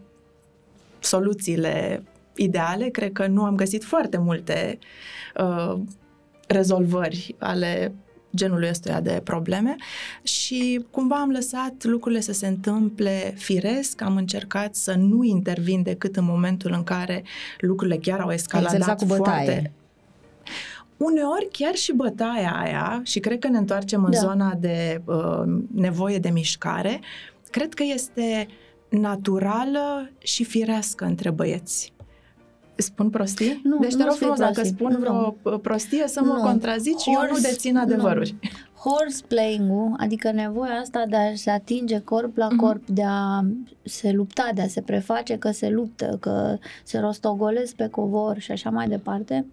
soluțiile 1.00 2.04
ideale, 2.40 2.88
cred 2.88 3.12
că 3.12 3.28
nu 3.28 3.44
am 3.44 3.56
găsit 3.56 3.84
foarte 3.84 4.18
multe 4.18 4.80
uh, 5.38 5.80
rezolvări 6.48 7.36
ale 7.40 7.94
genului 8.36 8.70
ăstuia 8.70 9.02
de 9.02 9.22
probleme 9.24 9.76
și 10.24 10.86
cumva 10.92 11.16
am 11.16 11.30
lăsat 11.30 11.84
lucrurile 11.84 12.22
să 12.22 12.34
se 12.34 12.48
întâmple 12.48 13.34
firesc, 13.38 14.02
am 14.02 14.16
încercat 14.16 14.76
să 14.76 14.94
nu 14.94 15.24
intervin 15.24 15.84
decât 15.84 16.16
în 16.16 16.26
momentul 16.26 16.72
în 16.74 16.84
care 16.84 17.24
lucrurile 17.60 17.98
chiar 17.98 18.20
au 18.20 18.32
escaladat 18.32 18.74
exersat 18.74 18.98
cu 19.00 19.06
bătaie. 19.06 19.46
foarte 19.46 19.72
Uneori 20.98 21.48
chiar 21.52 21.76
și 21.76 21.94
bătaia 21.94 22.52
aia, 22.52 23.02
și 23.04 23.20
cred 23.20 23.40
că 23.40 23.48
ne 23.48 23.58
întoarcem 23.58 24.04
în 24.04 24.12
Da. 24.12 24.18
zona 24.18 24.54
de 24.60 25.02
uh, 25.06 25.44
nevoie 25.74 26.18
de 26.18 26.30
mișcare, 26.30 27.00
cred 27.50 27.74
că 27.74 27.84
este 27.84 28.48
naturală 28.90 30.12
și 30.18 30.44
firească 30.44 31.06
între 31.06 31.30
băieți. 31.30 31.94
Spun 32.82 33.10
prostii? 33.10 33.62
Nu, 33.64 33.78
deci 33.80 33.92
te 33.92 33.98
nu 33.98 34.04
rog 34.04 34.14
spui 34.14 34.20
frumos, 34.22 34.40
dacă 34.40 34.52
prostii. 34.54 34.76
spun 34.76 34.96
vreo 35.00 35.36
uh, 35.44 35.60
prostie, 35.62 36.08
să 36.08 36.22
mă 36.24 36.34
Nu. 36.34 36.42
contrazici, 36.42 37.06
eu 37.06 37.22
nu 37.22 37.28
Horse- 37.28 37.50
dețin 37.50 37.78
adevăruri. 37.78 38.36
Horse 38.84 39.24
playing-ul, 39.28 39.94
adică 39.98 40.32
nevoia 40.32 40.74
asta 40.74 41.04
de 41.10 41.16
a 41.16 41.36
se 41.36 41.50
atinge 41.50 42.00
corp 42.00 42.38
la 42.38 42.48
Mhm. 42.48 42.56
corp, 42.58 42.88
de 42.88 43.04
a 43.06 43.42
se 43.84 44.12
lupta, 44.12 44.50
de 44.54 44.62
a 44.62 44.68
se 44.68 44.82
preface 44.82 45.38
că 45.38 45.52
se 45.52 45.70
luptă, 45.70 46.18
că 46.20 46.58
se 46.84 47.00
rostogolesc 47.00 47.76
pe 47.76 47.88
covor 47.88 48.38
și 48.40 48.52
așa 48.52 48.70
mai 48.70 48.88
departe, 48.88 49.46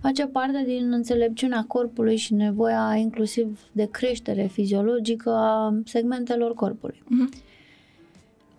face 0.00 0.26
parte 0.26 0.62
din 0.66 0.92
înțelepciunea 0.92 1.64
corpului 1.68 2.16
și 2.16 2.34
nevoia 2.34 2.94
inclusiv 2.96 3.58
de 3.72 3.88
creștere 3.90 4.46
fiziologică 4.52 5.30
a 5.30 5.74
segmentelor 5.84 6.54
corpului. 6.54 7.02
Mhm. 7.08 7.32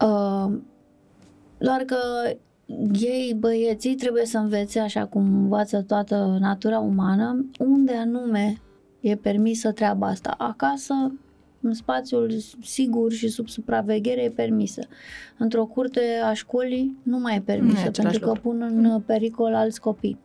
Uh, 0.02 0.54
doar 1.58 1.82
că 1.82 1.98
ei, 3.00 3.36
băieții, 3.40 3.96
trebuie 3.96 4.26
să 4.26 4.38
învețe, 4.38 4.80
așa 4.80 5.06
cum 5.06 5.24
învață 5.24 5.82
toată 5.82 6.38
natura 6.40 6.80
umană, 6.80 7.46
unde 7.60 7.94
anume 7.94 8.62
e 9.00 9.16
permisă 9.16 9.72
treaba 9.72 10.08
asta. 10.08 10.36
Acasă, 10.38 10.94
în 11.62 11.74
spațiul 11.74 12.34
sigur 12.62 13.12
și 13.12 13.28
sub 13.28 13.48
supraveghere 13.48 14.24
e 14.24 14.30
permisă. 14.30 14.82
Într-o 15.38 15.66
curte 15.66 16.02
a 16.24 16.34
școlii 16.34 16.98
nu 17.04 17.20
mai 17.20 17.36
e 17.36 17.38
Nu 17.38 17.42
e 17.42 17.56
permisă, 17.56 17.88
același 17.88 18.20
pentru 18.20 18.20
că 18.20 18.26
lucru. 18.26 18.42
pun 18.42 18.62
în 18.62 19.02
pericol 19.06 19.54
alți 19.54 19.80
copii. 19.80 20.20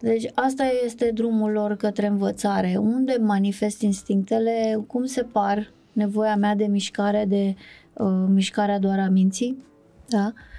Deci 0.00 0.30
asta 0.34 0.64
este 0.84 1.10
drumul 1.14 1.50
lor 1.50 1.76
către 1.76 2.06
învățare. 2.06 2.76
Unde 2.76 3.16
manifest 3.20 3.80
instinctele, 3.80 4.84
cum 4.86 5.04
separ 5.04 5.72
nevoia 5.92 6.36
mea 6.36 6.54
de 6.54 6.66
mișcare 6.66 7.24
de 7.28 7.54
uh, 7.92 8.24
mișcarea 8.28 8.78
doar 8.78 8.98
a 8.98 9.08
minții, 9.08 9.64
da? 10.08 10.32
Uh, 10.34 10.54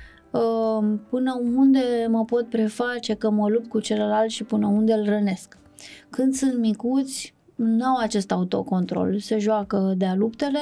până 1.10 1.40
unde 1.56 2.08
mă 2.10 2.26
pot 2.26 2.50
preface 2.50 3.14
că 3.14 3.30
mă 3.30 3.48
lupt 3.48 3.70
cu 3.70 3.80
celălalt 3.80 4.30
și 4.30 4.44
până 4.44 4.68
unde 4.68 4.94
îl 4.94 5.06
rănesc. 5.06 5.58
Când 6.10 6.34
sunt 6.34 6.58
micuți, 6.60 7.34
nu 7.56 7.86
au 7.86 7.98
acest 7.98 8.32
autocontrol. 8.32 9.20
Se 9.20 9.38
joacă 9.38 9.94
de-a 9.98 10.16
luptele 10.16 10.60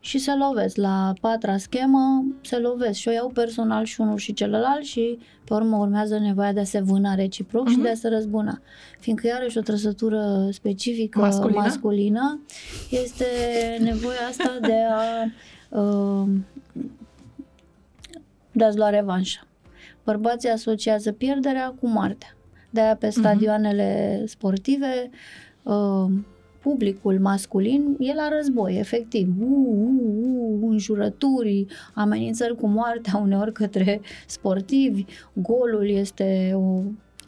și 0.00 0.18
se 0.18 0.34
lovesc. 0.34 0.76
La 0.76 1.12
patra 1.20 1.56
schemă 1.56 2.24
se 2.40 2.58
lovesc 2.58 2.98
și 2.98 3.08
o 3.08 3.12
iau 3.12 3.28
personal 3.28 3.84
și 3.84 4.00
unul 4.00 4.16
și 4.16 4.32
celălalt 4.32 4.82
și 4.84 5.18
pe 5.44 5.54
urmă 5.54 5.76
urmează 5.76 6.18
nevoia 6.18 6.52
de 6.52 6.60
a 6.60 6.64
se 6.64 6.80
vâna 6.80 7.14
reciproc 7.14 7.68
și 7.68 7.74
Mhm. 7.74 7.82
de 7.82 7.90
a 7.90 7.94
se 7.94 8.08
răzbuna. 8.08 8.60
Fiindcă 8.98 9.26
iarăși 9.26 9.58
o 9.58 9.60
trăsătură 9.60 10.48
specifică 10.52 11.18
Masculină? 11.20 11.60
masculină 11.60 12.40
este 12.90 13.24
nevoia 13.80 14.26
asta 14.28 14.58
de 14.60 14.74
a 14.90 15.24
uh, 15.80 16.28
de 18.54 18.64
a-ți 18.64 18.76
lua 18.76 18.88
revanșa. 18.88 19.46
Bărbații 20.04 20.48
asociază 20.48 21.12
pierderea 21.12 21.74
cu 21.80 21.88
moartea. 21.88 22.36
De-aia 22.70 22.96
pe 22.96 23.10
stadioanele 23.10 24.20
uh-huh. 24.20 24.24
sportive 24.24 25.10
uh, 25.62 26.04
publicul 26.64 27.20
masculin 27.20 27.96
e 27.98 28.14
la 28.14 28.28
război, 28.28 28.78
efectiv. 28.78 29.28
Uh, 29.40 29.48
uh, 29.48 30.60
uh, 30.62 30.68
înjurături, 30.70 31.66
amenințări 31.94 32.56
cu 32.56 32.66
moartea 32.66 33.16
uneori 33.16 33.52
către 33.52 34.00
sportivi. 34.26 35.04
Golul 35.32 35.88
este 35.88 36.52
o 36.54 36.82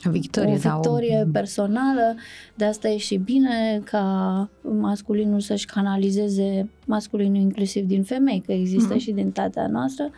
victorie, 0.05 0.53
o 0.53 0.57
victorie 0.57 1.17
da, 1.17 1.29
o... 1.29 1.31
personală, 1.33 2.15
de 2.55 2.65
asta 2.65 2.89
e 2.89 2.97
și 2.97 3.17
bine 3.17 3.81
ca 3.85 4.49
masculinul 4.63 5.41
să-și 5.41 5.67
canalizeze, 5.67 6.69
masculinul 6.87 7.41
inclusiv 7.41 7.87
din 7.87 8.03
femei, 8.03 8.43
că 8.47 8.53
există 8.53 8.95
mm-hmm. 8.95 9.01
și 9.01 9.13
din 9.13 9.31
tatea 9.31 9.67
noastră, 9.67 10.11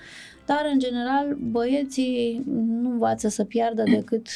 dar 0.47 0.69
în 0.73 0.79
general 0.79 1.37
băieții 1.51 2.43
nu 2.83 2.91
învață 2.91 3.29
să 3.29 3.45
piardă 3.45 3.83
decât 3.83 4.27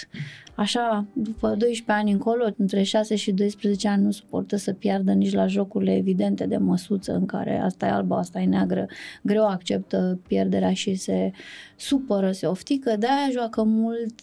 așa, 0.55 1.07
după 1.13 1.49
12 1.49 1.83
ani 1.87 2.13
încolo, 2.13 2.49
între 2.57 2.83
6 2.83 3.15
și 3.17 3.33
12 3.33 3.89
ani 3.89 4.03
nu 4.03 4.11
suportă 4.11 4.57
să 4.57 4.73
piardă 4.73 5.13
nici 5.13 5.33
la 5.33 5.47
jocurile 5.47 5.97
evidente 5.97 6.47
de 6.47 6.57
măsuță 6.57 7.13
în 7.13 7.27
care 7.27 7.59
asta 7.59 7.87
e 7.87 7.91
albă, 7.91 8.15
asta 8.15 8.41
e 8.41 8.45
neagră, 8.45 8.87
greu 9.23 9.47
acceptă 9.47 10.19
pierderea 10.27 10.73
și 10.73 10.95
se 10.95 11.33
supără, 11.77 12.33
se 12.33 12.47
oftică, 12.47 12.97
de-aia 12.99 13.29
joacă 13.31 13.63
mult 13.63 14.15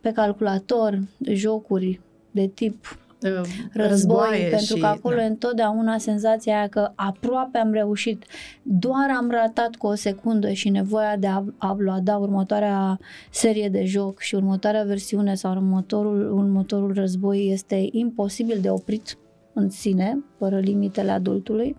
pe 0.00 0.12
calculator 0.12 0.98
jocuri 1.18 2.00
de 2.30 2.46
tip 2.46 2.84
război, 3.20 3.88
războaie 3.88 4.48
pentru 4.48 4.74
și, 4.74 4.80
că 4.80 4.86
acolo 4.86 5.16
da. 5.16 5.22
e 5.22 5.26
întotdeauna 5.26 5.98
senzația 5.98 6.56
aia 6.56 6.68
că 6.68 6.92
aproape 6.94 7.58
am 7.58 7.72
reușit, 7.72 8.24
doar 8.62 9.10
am 9.16 9.30
ratat 9.30 9.74
cu 9.74 9.86
o 9.86 9.94
secundă 9.94 10.50
și 10.50 10.68
nevoia 10.68 11.16
de 11.16 11.26
a 11.26 11.44
uploada 11.70 12.16
următoarea 12.16 12.98
serie 13.30 13.68
de 13.68 13.84
joc 13.84 14.20
și 14.20 14.34
următoarea 14.34 14.82
versiune 14.82 15.34
sau 15.34 15.52
următorul, 15.52 16.32
următorul 16.32 16.94
război 16.94 17.50
este 17.52 17.88
imposibil 17.90 18.58
de 18.60 18.70
oprit 18.70 19.18
în 19.52 19.70
sine, 19.70 20.24
fără 20.38 20.58
limitele 20.58 21.10
adultului. 21.10 21.76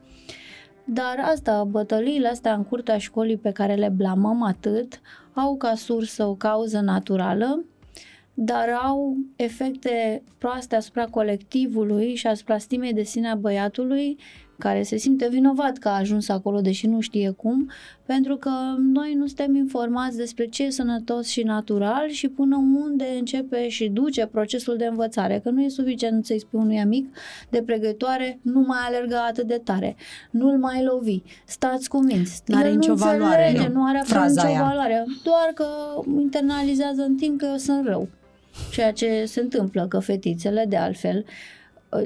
Dar 0.85 1.15
asta, 1.31 1.63
bătăliile 1.63 2.27
astea 2.27 2.53
în 2.53 2.63
curtea 2.63 2.97
școlii 2.97 3.37
pe 3.37 3.51
care 3.51 3.75
le 3.75 3.89
blamăm 3.95 4.43
atât, 4.43 5.01
au 5.33 5.57
ca 5.57 5.75
sursă 5.75 6.25
o 6.25 6.35
cauză 6.35 6.79
naturală 6.79 7.65
dar 8.43 8.69
au 8.83 9.17
efecte 9.35 10.23
proaste 10.37 10.75
asupra 10.75 11.05
colectivului 11.05 12.15
și 12.15 12.27
asupra 12.27 12.57
stimei 12.57 12.93
de 12.93 13.03
sine 13.03 13.29
a 13.29 13.35
băiatului, 13.35 14.17
care 14.57 14.83
se 14.83 14.97
simte 14.97 15.27
vinovat 15.29 15.77
că 15.77 15.87
a 15.87 15.97
ajuns 15.97 16.29
acolo, 16.29 16.61
deși 16.61 16.87
nu 16.87 16.99
știe 16.99 17.29
cum, 17.29 17.69
pentru 18.05 18.35
că 18.35 18.49
noi 18.93 19.13
nu 19.13 19.25
suntem 19.25 19.55
informați 19.55 20.17
despre 20.17 20.45
ce 20.45 20.63
e 20.63 20.69
sănătos 20.69 21.27
și 21.27 21.43
natural 21.43 22.09
și 22.09 22.27
până 22.27 22.55
unde 22.55 23.05
începe 23.19 23.67
și 23.69 23.89
duce 23.89 24.25
procesul 24.25 24.77
de 24.77 24.85
învățare, 24.85 25.39
că 25.43 25.49
nu 25.49 25.61
e 25.61 25.69
suficient 25.69 26.25
să-i 26.25 26.39
spui 26.39 26.59
unui 26.59 26.79
amic 26.79 27.15
de 27.49 27.63
pregătoare, 27.63 28.39
nu 28.41 28.59
mai 28.59 28.79
alerga 28.87 29.25
atât 29.25 29.47
de 29.47 29.61
tare, 29.63 29.95
nu-l 30.31 30.57
mai 30.57 30.83
lovi, 30.83 31.21
stați 31.45 31.89
cu 31.89 32.03
minți. 32.03 32.41
Nu 32.45 32.57
are 32.57 32.71
nicio 32.71 32.93
valoare. 32.93 33.53
Nu, 33.57 33.73
nu 33.73 33.85
are 33.85 34.01
nicio 34.07 34.45
aia. 34.45 34.63
valoare, 34.63 35.05
doar 35.23 35.51
că 35.53 35.65
internalizează 36.19 37.01
în 37.01 37.15
timp 37.15 37.39
că 37.39 37.45
eu 37.45 37.57
sunt 37.57 37.85
rău. 37.87 38.07
Ceea 38.71 38.91
ce 38.91 39.25
se 39.25 39.39
întâmplă, 39.39 39.87
că 39.87 39.99
fetițele, 39.99 40.65
de 40.67 40.77
altfel, 40.77 41.25
ă, 41.91 42.01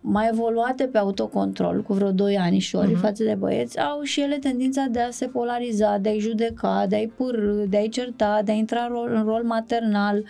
mai 0.00 0.28
evoluate 0.32 0.84
pe 0.84 0.98
autocontrol 0.98 1.82
cu 1.82 1.92
vreo 1.92 2.10
2 2.10 2.38
ani 2.38 2.58
și 2.58 2.76
ori 2.76 2.92
uh-huh. 2.92 3.00
față 3.00 3.24
de 3.24 3.34
băieți, 3.34 3.80
au 3.80 4.02
și 4.02 4.20
ele 4.20 4.38
tendința 4.38 4.86
de 4.90 5.00
a 5.00 5.10
se 5.10 5.26
polariza, 5.26 5.98
de 5.98 6.08
a-i 6.08 6.18
judeca, 6.18 6.86
de 6.88 6.96
a-i 6.96 7.12
pârâ, 7.16 7.64
de 7.64 7.76
a-i 7.76 7.88
certa, 7.88 8.40
de 8.44 8.52
a 8.52 8.54
intra 8.54 8.82
în 8.82 8.88
rol, 8.88 9.12
în 9.14 9.24
rol 9.24 9.42
maternal, 9.42 10.18
uh, 10.18 10.26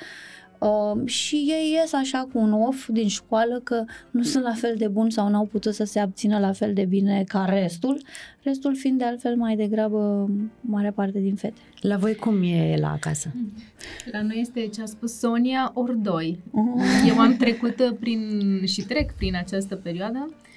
Uh, 0.62 1.06
și 1.06 1.34
ei 1.34 1.72
ies 1.72 1.92
așa 1.92 2.28
cu 2.32 2.38
un 2.38 2.52
off 2.52 2.88
din 2.88 3.08
școală 3.08 3.60
că 3.64 3.84
nu 4.10 4.22
sunt 4.22 4.44
la 4.44 4.52
fel 4.54 4.74
de 4.78 4.88
buni 4.88 5.12
sau 5.12 5.28
n-au 5.28 5.46
putut 5.46 5.74
să 5.74 5.84
se 5.84 5.98
abțină 5.98 6.38
la 6.38 6.52
fel 6.52 6.72
de 6.72 6.84
bine 6.84 7.24
ca 7.28 7.44
restul, 7.44 8.02
restul 8.42 8.76
fiind 8.76 8.98
de 8.98 9.04
altfel 9.04 9.36
mai 9.36 9.56
degrabă 9.56 10.30
mare 10.60 10.90
parte 10.90 11.18
din 11.18 11.34
fete. 11.34 11.60
La 11.80 11.96
voi 11.96 12.14
cum 12.14 12.42
e 12.42 12.76
la 12.80 12.92
acasă? 12.92 13.32
La 14.12 14.22
noi 14.22 14.38
este 14.40 14.66
ce 14.66 14.82
a 14.82 14.86
spus 14.86 15.18
Sonia, 15.18 15.70
ori 15.74 15.98
doi. 15.98 16.38
Uh-huh. 16.46 17.08
Eu 17.08 17.18
am 17.18 17.36
trecut 17.36 17.96
prin 18.00 18.20
și 18.66 18.82
trec 18.82 19.12
prin 19.12 19.36
această 19.36 19.76
perioadă 19.76 20.28
Uh, 20.28 20.51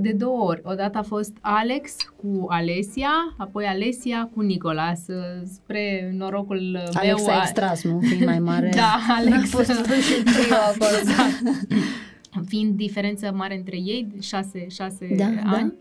de 0.00 0.12
două 0.12 0.42
ori. 0.42 0.60
Odată 0.64 0.98
a 0.98 1.02
fost 1.02 1.36
Alex 1.40 1.96
cu 2.16 2.46
Alesia, 2.48 3.34
apoi 3.38 3.64
Alesia 3.64 4.30
cu 4.34 4.40
Nicolas. 4.40 5.00
Spre 5.44 6.12
norocul 6.16 6.60
meu... 6.72 6.82
Alex 6.92 7.26
a 7.26 7.40
extras, 7.42 7.82
nu? 7.84 8.00
Fiind 8.00 8.24
mai 8.24 8.38
mare. 8.38 8.68
da, 8.74 8.98
Alex. 9.08 9.54
A 9.54 9.56
fost 9.56 9.70
și 10.02 10.22
trio 10.22 10.54
acolo. 10.54 10.98
exact. 11.00 11.42
Fiind 12.46 12.76
diferență 12.76 13.32
mare 13.32 13.56
între 13.56 13.76
ei, 13.76 14.06
șase, 14.20 14.66
șase 14.68 15.14
da, 15.16 15.24
ani. 15.24 15.74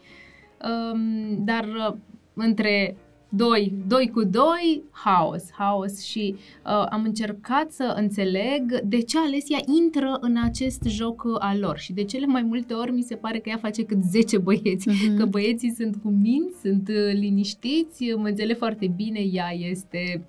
Da. 0.57 0.69
Um, 0.69 1.43
dar 1.45 1.63
uh, 1.63 1.95
între 2.33 2.95
doi, 3.35 3.73
doi 3.87 4.09
cu 4.13 4.23
doi, 4.23 4.83
haos, 4.91 5.51
haos 5.51 6.03
și 6.03 6.35
uh, 6.37 6.85
am 6.89 7.03
încercat 7.03 7.71
să 7.71 7.93
înțeleg 7.97 8.79
de 8.83 9.01
ce 9.01 9.17
Alesia 9.19 9.59
intră 9.81 10.17
în 10.21 10.37
acest 10.43 10.83
joc 10.85 11.23
al 11.39 11.59
lor. 11.59 11.77
Și 11.77 11.93
de 11.93 12.03
cele 12.03 12.25
mai 12.25 12.41
multe 12.41 12.73
ori 12.73 12.91
mi 12.91 13.01
se 13.01 13.15
pare 13.15 13.39
că 13.39 13.49
ea 13.49 13.57
face 13.57 13.85
cât 13.85 14.03
10 14.03 14.37
băieți, 14.37 14.89
uh-huh. 14.89 15.17
că 15.17 15.25
băieții 15.25 15.71
sunt 15.71 15.95
cu 16.03 16.09
minți, 16.09 16.59
sunt 16.61 16.87
uh, 16.87 17.13
liniștiți, 17.13 18.13
mă 18.15 18.27
înțeleg 18.27 18.57
foarte 18.57 18.93
bine, 18.95 19.19
ea 19.19 19.51
este 19.69 20.21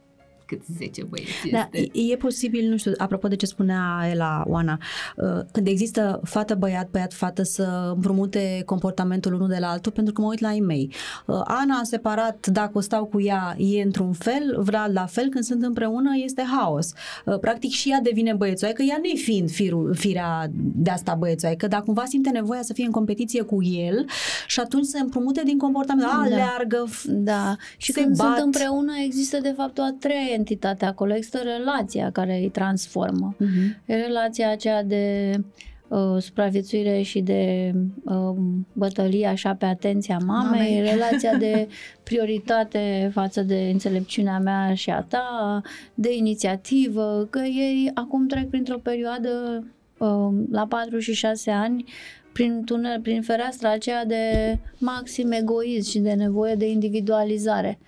cât 0.46 0.62
10 0.78 1.02
băieți 1.02 1.30
da, 1.52 1.68
este. 1.72 1.98
E 2.12 2.16
posibil, 2.16 2.68
nu 2.70 2.76
știu, 2.76 2.92
apropo 2.96 3.28
de 3.28 3.36
ce 3.36 3.46
spunea 3.46 4.08
Ela 4.10 4.44
Oana, 4.46 4.78
uh, 5.16 5.40
când 5.52 5.66
există 5.66 6.20
fată-băiat, 6.24 6.90
băiat-fată 6.90 7.42
să 7.42 7.92
împrumute 7.94 8.62
comportamentul 8.66 9.34
unul 9.34 9.48
de 9.48 9.56
la 9.60 9.70
altul, 9.70 9.92
pentru 9.92 10.12
că 10.12 10.20
mă 10.20 10.26
uit 10.26 10.40
la 10.40 10.52
ei 10.52 10.60
mei. 10.60 10.92
Uh, 11.26 11.40
Ana 11.44 11.78
a 11.78 11.84
separat, 11.84 12.46
dacă 12.46 12.80
stau 12.80 13.04
cu 13.04 13.20
ea, 13.20 13.56
e 13.58 13.82
într-un 13.82 14.12
fel, 14.12 14.62
Vlad 14.62 14.92
la 14.92 15.06
fel, 15.06 15.28
când 15.28 15.44
sunt 15.44 15.62
împreună 15.62 16.10
este 16.24 16.42
haos. 16.42 16.92
Uh, 17.24 17.38
practic 17.38 17.70
și 17.70 17.90
ea 17.90 18.00
devine 18.00 18.32
băiețoaică, 18.32 18.82
ea 18.82 19.00
nu 19.02 19.16
fiind 19.16 19.50
firul, 19.50 19.94
firea 19.94 20.50
de 20.54 20.90
asta 20.90 21.14
băiețoaică, 21.14 21.66
dar 21.66 21.82
cumva 21.82 22.04
simte 22.04 22.30
nevoia 22.30 22.62
să 22.62 22.72
fie 22.72 22.84
în 22.84 22.90
competiție 22.90 23.42
cu 23.42 23.62
el 23.62 24.06
și 24.46 24.60
atunci 24.60 24.84
se 24.84 25.00
împrumută 25.00 25.42
din 25.44 25.58
comportament. 25.58 26.08
A, 26.08 26.26
da. 26.28 26.36
leargă, 26.36 26.84
da. 27.06 27.56
Și 27.76 27.92
când 27.92 28.16
bat. 28.16 28.26
sunt 28.26 28.44
împreună 28.44 28.92
există 29.04 29.38
de 29.38 29.54
fapt 29.56 29.78
o 29.78 29.82
a 29.82 29.96
treia 29.98 30.33
entitatea 30.34 30.88
acolo, 30.88 31.14
există 31.14 31.38
relația 31.44 32.10
care 32.10 32.36
îi 32.36 32.50
transformă. 32.50 33.36
Uh-huh. 33.36 33.84
E 33.86 33.94
relația 33.94 34.50
aceea 34.50 34.82
de 34.82 35.32
uh, 35.88 36.16
supraviețuire 36.18 37.02
și 37.02 37.20
de 37.20 37.72
uh, 38.04 38.36
bătălie 38.72 39.26
așa 39.26 39.54
pe 39.54 39.64
atenția 39.64 40.18
mamei, 40.26 40.74
Mame. 40.74 40.90
relația 40.90 41.36
de 41.36 41.68
prioritate 42.08 43.10
față 43.12 43.42
de 43.42 43.68
înțelepciunea 43.72 44.38
mea 44.38 44.74
și 44.74 44.90
a 44.90 45.00
ta, 45.00 45.62
de 45.94 46.14
inițiativă, 46.14 47.26
că 47.30 47.38
ei 47.38 47.90
acum 47.94 48.26
trec 48.26 48.48
printr-o 48.48 48.78
perioadă 48.78 49.64
uh, 49.98 50.28
la 50.50 50.66
4 50.66 50.98
și 50.98 51.12
6 51.12 51.50
ani 51.50 51.84
prin 52.34 52.62
tunel, 52.64 53.00
prin 53.00 53.22
fereastra 53.22 53.70
aceea 53.70 54.04
de 54.04 54.58
maxim 54.78 55.30
egoism 55.32 55.90
și 55.90 55.98
de 55.98 56.12
nevoie 56.12 56.54
de 56.54 56.70
individualizare 56.70 57.78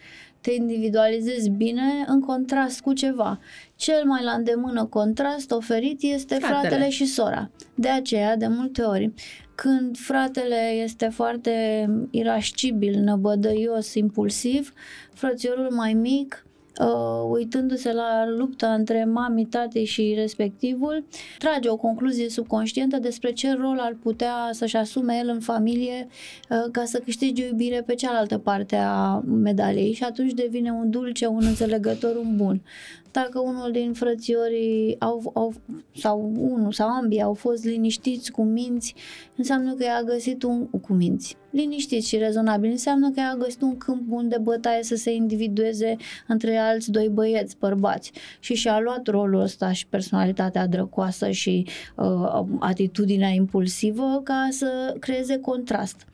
te 0.46 0.52
individualizezi 0.52 1.50
bine 1.50 2.04
în 2.06 2.20
contrast 2.20 2.80
cu 2.80 2.92
ceva. 2.92 3.40
Cel 3.76 4.04
mai 4.04 4.22
la 4.22 4.32
îndemână 4.32 4.84
contrast 4.84 5.50
oferit 5.50 6.02
este 6.02 6.34
fratele, 6.34 6.58
fratele 6.58 6.90
și 6.90 7.06
sora. 7.06 7.50
De 7.74 7.88
aceea, 7.88 8.36
de 8.36 8.46
multe 8.46 8.82
ori, 8.82 9.12
când 9.54 9.98
fratele 9.98 10.70
este 10.84 11.08
foarte 11.08 11.86
irascibil, 12.10 13.00
năbădăios, 13.00 13.94
impulsiv, 13.94 14.72
frățiorul 15.14 15.70
mai 15.70 15.92
mic 15.92 16.46
uh, 16.80 17.30
uitându-se 17.30 17.92
la 17.92 18.28
lupta 18.28 18.72
între 18.72 19.04
mami, 19.04 19.46
tate 19.46 19.84
și 19.84 20.12
respectivul, 20.16 21.04
trage 21.38 21.68
o 21.68 21.76
concluzie 21.76 22.28
subconștientă 22.28 22.98
despre 22.98 23.32
ce 23.32 23.52
rol 23.52 23.78
ar 23.80 23.96
putea 24.02 24.34
să-și 24.50 24.76
asume 24.76 25.18
el 25.22 25.28
în 25.28 25.40
familie 25.40 26.08
uh, 26.50 26.70
ca 26.72 26.84
să 26.84 26.98
câștige 26.98 27.46
iubire 27.46 27.82
pe 27.86 27.94
cealaltă 27.94 28.38
parte 28.38 28.76
a 28.76 29.22
medaliei 29.26 29.92
și 29.92 30.04
atunci 30.04 30.32
devine 30.32 30.70
un 30.70 30.90
dulce, 30.90 31.26
un 31.26 31.42
înțelegător, 31.44 32.16
un 32.16 32.36
bun. 32.36 32.62
Dacă 33.10 33.40
unul 33.40 33.70
din 33.72 33.92
frățiorii 33.92 34.96
au, 34.98 35.30
au, 35.34 35.52
sau 35.94 36.32
unul 36.38 36.72
sau 36.72 36.88
ambii 36.88 37.22
au 37.22 37.34
fost 37.34 37.64
liniștiți 37.64 38.30
cu 38.30 38.42
minți, 38.42 38.94
înseamnă 39.36 39.74
că 39.74 39.84
i-a 39.84 40.02
găsit 40.02 40.42
un 40.42 40.66
cu 40.66 40.92
minți. 40.92 41.36
Liniștiți 41.56 42.08
și 42.08 42.16
rezonabil. 42.16 42.70
Înseamnă 42.70 43.10
că 43.10 43.20
i-a 43.20 43.36
găsit 43.38 43.62
un 43.62 43.76
câmp 43.76 44.00
bun 44.00 44.28
de 44.28 44.38
bătaie 44.42 44.82
să 44.82 44.96
se 44.96 45.14
individueze 45.14 45.96
între 46.26 46.56
alți 46.56 46.90
doi 46.90 47.08
băieți 47.08 47.56
bărbați. 47.58 48.12
Și 48.40 48.54
și-a 48.54 48.80
luat 48.80 49.06
rolul 49.06 49.40
ăsta 49.40 49.72
și 49.72 49.86
personalitatea 49.86 50.66
drăcoasă 50.66 51.30
și 51.30 51.66
uh, 51.96 52.42
atitudinea 52.58 53.28
impulsivă 53.28 54.20
ca 54.24 54.48
să 54.50 54.96
creeze 54.98 55.38
contrast. 55.38 56.06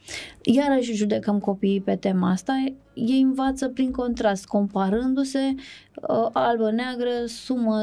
Iarăși 0.43 0.95
judecăm 0.95 1.39
copiii 1.39 1.81
pe 1.81 1.97
tema 1.97 2.31
asta, 2.31 2.65
ei 2.95 3.21
învață 3.21 3.69
prin 3.69 3.91
contrast, 3.91 4.45
comparându-se 4.45 5.55
uh, 6.09 6.29
albă-neagră, 6.33 7.11
sumă 7.27 7.83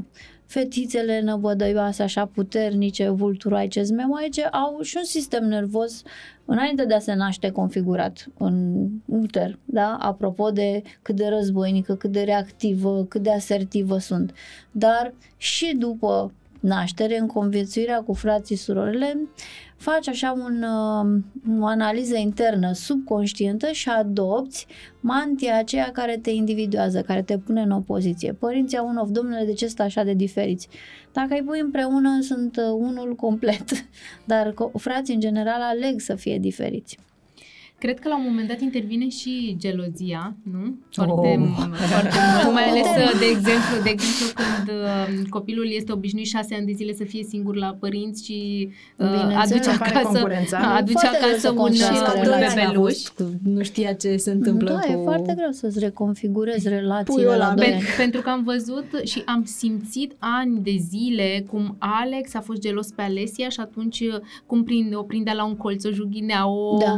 0-1 0.00 0.02
fetițele 0.48 1.20
năvădăioase 1.20 2.02
așa 2.02 2.26
puternice, 2.26 3.08
vulturoaice, 3.08 3.82
zmemoaice, 3.82 4.42
au 4.44 4.80
și 4.82 4.96
un 4.96 5.04
sistem 5.04 5.44
nervos 5.44 6.02
înainte 6.44 6.84
de 6.84 6.94
a 6.94 6.98
se 6.98 7.14
naște 7.14 7.50
configurat 7.50 8.26
în 8.38 8.86
uter, 9.04 9.58
da? 9.64 9.96
Apropo 10.00 10.50
de 10.50 10.82
cât 11.02 11.16
de 11.16 11.28
războinică, 11.28 11.94
cât 11.94 12.12
de 12.12 12.22
reactivă, 12.22 13.04
cât 13.04 13.22
de 13.22 13.32
asertivă 13.32 13.98
sunt. 13.98 14.34
Dar 14.70 15.14
și 15.36 15.74
după 15.76 16.32
naștere, 16.60 17.18
în 17.18 17.26
conviețuirea 17.26 18.00
cu 18.00 18.12
frații 18.12 18.56
surorile, 18.56 19.28
faci 19.76 20.08
așa 20.08 20.32
un, 20.32 20.62
uh, 20.62 21.60
o 21.60 21.66
analiză 21.66 22.16
internă 22.16 22.72
subconștientă 22.72 23.70
și 23.70 23.88
adopți 23.88 24.66
mantia 25.00 25.58
aceea 25.58 25.90
care 25.92 26.16
te 26.16 26.30
individuează, 26.30 27.02
care 27.02 27.22
te 27.22 27.38
pune 27.38 27.60
în 27.60 27.70
opoziție. 27.70 28.32
Părinții 28.32 28.78
au 28.78 28.88
un 28.88 28.96
of, 28.96 29.08
domnule, 29.08 29.44
de 29.44 29.52
ce 29.52 29.66
sunt 29.66 29.80
așa 29.80 30.02
de 30.02 30.12
diferiți? 30.12 30.68
Dacă 31.12 31.34
îi 31.34 31.42
pui 31.42 31.60
împreună, 31.60 32.20
sunt 32.20 32.56
uh, 32.56 32.64
unul 32.78 33.14
complet, 33.14 33.64
dar 34.24 34.54
frații 34.74 35.14
în 35.14 35.20
general 35.20 35.60
aleg 35.60 36.00
să 36.00 36.14
fie 36.14 36.38
diferiți. 36.38 36.98
Cred 37.78 37.98
că 37.98 38.08
la 38.08 38.16
un 38.18 38.24
moment 38.28 38.48
dat 38.48 38.60
intervine 38.60 39.08
și 39.08 39.56
gelozia, 39.58 40.36
nu? 40.52 40.78
Foarte, 40.90 41.12
oh. 41.12 41.68
foarte 41.88 42.16
mult, 42.42 42.54
mai 42.54 42.64
ales, 42.64 42.86
de 43.18 43.24
exemplu, 43.24 43.82
de 43.82 43.90
exemplu 43.90 44.26
când 44.34 44.78
uh, 44.78 45.28
copilul 45.28 45.72
este 45.72 45.92
obișnuit 45.92 46.26
șase 46.26 46.54
ani 46.54 46.66
de 46.66 46.72
zile 46.72 46.92
să 46.92 47.04
fie 47.04 47.22
singur 47.22 47.56
la 47.56 47.76
părinți 47.80 48.24
și 48.24 48.68
uh, 48.96 49.06
aduce 49.36 49.70
acasă, 49.70 50.26
aduce 50.76 51.06
acasă 51.06 51.50
un, 51.50 51.58
un 51.58 51.72
bebeluș. 52.54 52.98
Nu 53.42 53.62
știa 53.62 53.92
ce 53.92 54.16
se 54.16 54.30
întâmplă 54.30 54.70
da, 54.70 54.78
cu... 54.78 54.92
e 54.92 55.02
foarte 55.02 55.34
greu 55.36 55.50
să-ți 55.50 55.78
reconfigurezi 55.78 56.68
relațiile 56.68 57.36
la 57.36 57.52
doi 57.56 57.66
Pen, 57.66 57.78
Pentru 57.96 58.20
că 58.20 58.30
am 58.30 58.42
văzut 58.42 58.86
și 59.04 59.22
am 59.26 59.44
simțit 59.44 60.14
ani 60.18 60.60
de 60.60 60.76
zile 60.88 61.44
cum 61.50 61.76
Alex 61.78 62.34
a 62.34 62.40
fost 62.40 62.60
gelos 62.60 62.86
pe 62.86 63.02
Alesia 63.02 63.48
și 63.48 63.60
atunci 63.60 64.00
uh, 64.00 64.16
cum 64.46 64.64
prinde, 64.64 64.94
o 64.94 65.02
prindea 65.02 65.32
la 65.32 65.44
un 65.44 65.56
colț, 65.56 65.84
o 65.84 65.90
jughinea, 65.90 66.48
o 66.48 66.76
da. 66.78 66.94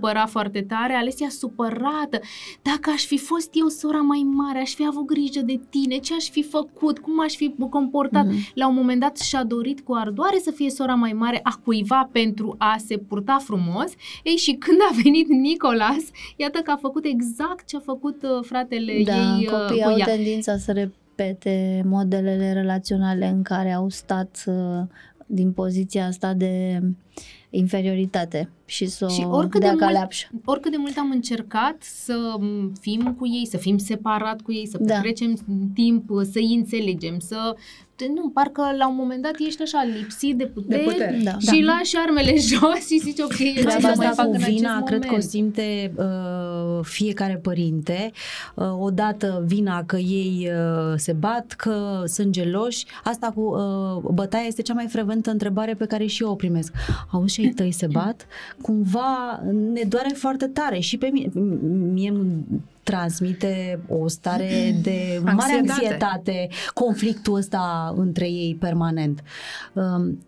Da 0.00 0.06
supăra 0.06 0.26
foarte 0.26 0.62
tare, 0.62 0.94
Alesia 0.94 1.28
supărată. 1.28 2.20
Dacă 2.62 2.90
aș 2.90 3.04
fi 3.04 3.18
fost 3.18 3.50
eu 3.52 3.68
sora 3.68 4.00
mai 4.00 4.26
mare, 4.32 4.58
aș 4.58 4.74
fi 4.74 4.86
avut 4.86 5.06
grijă 5.06 5.40
de 5.40 5.60
tine, 5.70 5.96
ce 5.96 6.14
aș 6.14 6.28
fi 6.28 6.42
făcut, 6.42 6.98
cum 6.98 7.20
aș 7.20 7.34
fi 7.34 7.54
comportat. 7.70 8.26
Mm-hmm. 8.26 8.54
La 8.54 8.68
un 8.68 8.74
moment 8.74 9.00
dat 9.00 9.16
și-a 9.18 9.44
dorit 9.44 9.80
cu 9.80 9.94
ardoare 9.94 10.38
să 10.38 10.50
fie 10.50 10.70
sora 10.70 10.94
mai 10.94 11.12
mare 11.12 11.40
a 11.42 11.60
cuiva 11.64 12.08
pentru 12.12 12.54
a 12.58 12.76
se 12.86 12.96
purta 12.96 13.36
frumos. 13.40 13.92
Ei, 14.22 14.36
și 14.36 14.52
când 14.52 14.78
a 14.90 14.94
venit 15.02 15.28
Nicolas, 15.28 16.04
iată 16.36 16.58
că 16.58 16.70
a 16.70 16.76
făcut 16.76 17.04
exact 17.04 17.66
ce 17.66 17.76
a 17.76 17.80
făcut 17.80 18.22
uh, 18.22 18.44
fratele 18.44 19.02
da, 19.04 19.14
ei 19.14 19.46
uh, 19.46 19.50
copiii 19.50 19.82
cu 19.82 19.88
au 19.88 19.98
ea. 19.98 20.06
tendința 20.06 20.56
să 20.56 20.72
repete 20.72 21.82
modelele 21.84 22.52
relaționale 22.52 23.26
în 23.26 23.42
care 23.42 23.72
au 23.72 23.88
stat 23.88 24.44
uh, 24.46 24.54
din 25.26 25.52
poziția 25.52 26.06
asta 26.06 26.34
de 26.34 26.80
inferioritate 27.50 28.50
și 28.66 28.86
să 28.86 29.08
și 29.08 29.20
oricât 29.20 29.60
de, 29.60 29.74
mult, 29.80 30.30
oricât 30.44 30.70
de 30.70 30.76
mult 30.76 30.96
am 30.96 31.10
încercat 31.10 31.76
să 31.82 32.14
fim 32.80 33.14
cu 33.18 33.26
ei, 33.26 33.46
să 33.50 33.56
fim 33.56 33.78
separat 33.78 34.40
cu 34.40 34.52
ei, 34.52 34.66
să 34.66 34.78
da. 34.80 34.94
petrecem 34.94 35.34
timp, 35.74 36.10
să-i 36.32 36.54
înțelegem, 36.54 37.18
să 37.18 37.56
nu, 38.14 38.28
parcă 38.28 38.62
la 38.78 38.88
un 38.88 38.94
moment 38.96 39.22
dat 39.22 39.32
ești 39.38 39.62
așa 39.62 39.86
lipsit 39.96 40.36
de 40.36 40.46
putere, 40.46 40.82
de 40.82 40.90
putere. 40.90 41.20
Da. 41.22 41.38
și 41.38 41.62
da. 41.62 41.72
lași 41.72 41.96
armele 41.96 42.36
jos 42.50 42.86
și 42.86 42.98
zici 42.98 43.20
ok, 43.20 43.36
ce 43.36 43.70
să 43.80 43.92
mai 43.96 44.10
fac 44.14 44.26
în 44.26 44.38
vina, 44.38 44.82
cred 44.82 45.04
moment. 45.04 45.04
că 45.04 45.14
o 45.14 45.20
simte 45.20 45.92
uh, 45.96 46.80
fiecare 46.82 47.36
părinte. 47.42 48.10
Uh, 48.54 48.76
odată 48.78 49.44
vina 49.46 49.84
că 49.84 49.96
ei 49.96 50.50
uh, 50.50 50.94
se 50.96 51.12
bat, 51.12 51.52
că 51.52 52.02
sunt 52.06 52.30
geloși. 52.30 52.86
Asta 53.04 53.32
cu 53.34 53.40
uh, 53.40 54.10
bătaia 54.14 54.44
este 54.46 54.62
cea 54.62 54.74
mai 54.74 54.86
frecventă 54.86 55.30
întrebare 55.30 55.74
pe 55.74 55.86
care 55.86 56.06
și 56.06 56.22
eu 56.22 56.30
o 56.30 56.34
primesc. 56.34 56.72
Auzi 57.10 57.34
și 57.34 57.40
ai 57.40 57.48
tăi 57.48 57.72
se 57.72 57.86
bat? 57.86 58.26
Cumva 58.60 59.42
ne 59.72 59.82
doare 59.88 60.12
foarte 60.14 60.46
tare 60.46 60.78
și 60.78 60.96
pe 60.98 61.06
mine. 61.12 61.30
Mie 61.92 62.12
transmite 62.82 63.80
o 63.88 64.08
stare 64.08 64.78
de 64.82 65.20
mare 65.22 65.38
anxietate, 65.38 65.70
anxietate 65.70 66.48
conflictul 66.74 67.34
ăsta 67.34 67.94
între 67.96 68.28
ei 68.28 68.56
permanent. 68.60 69.22
Um, 69.72 70.18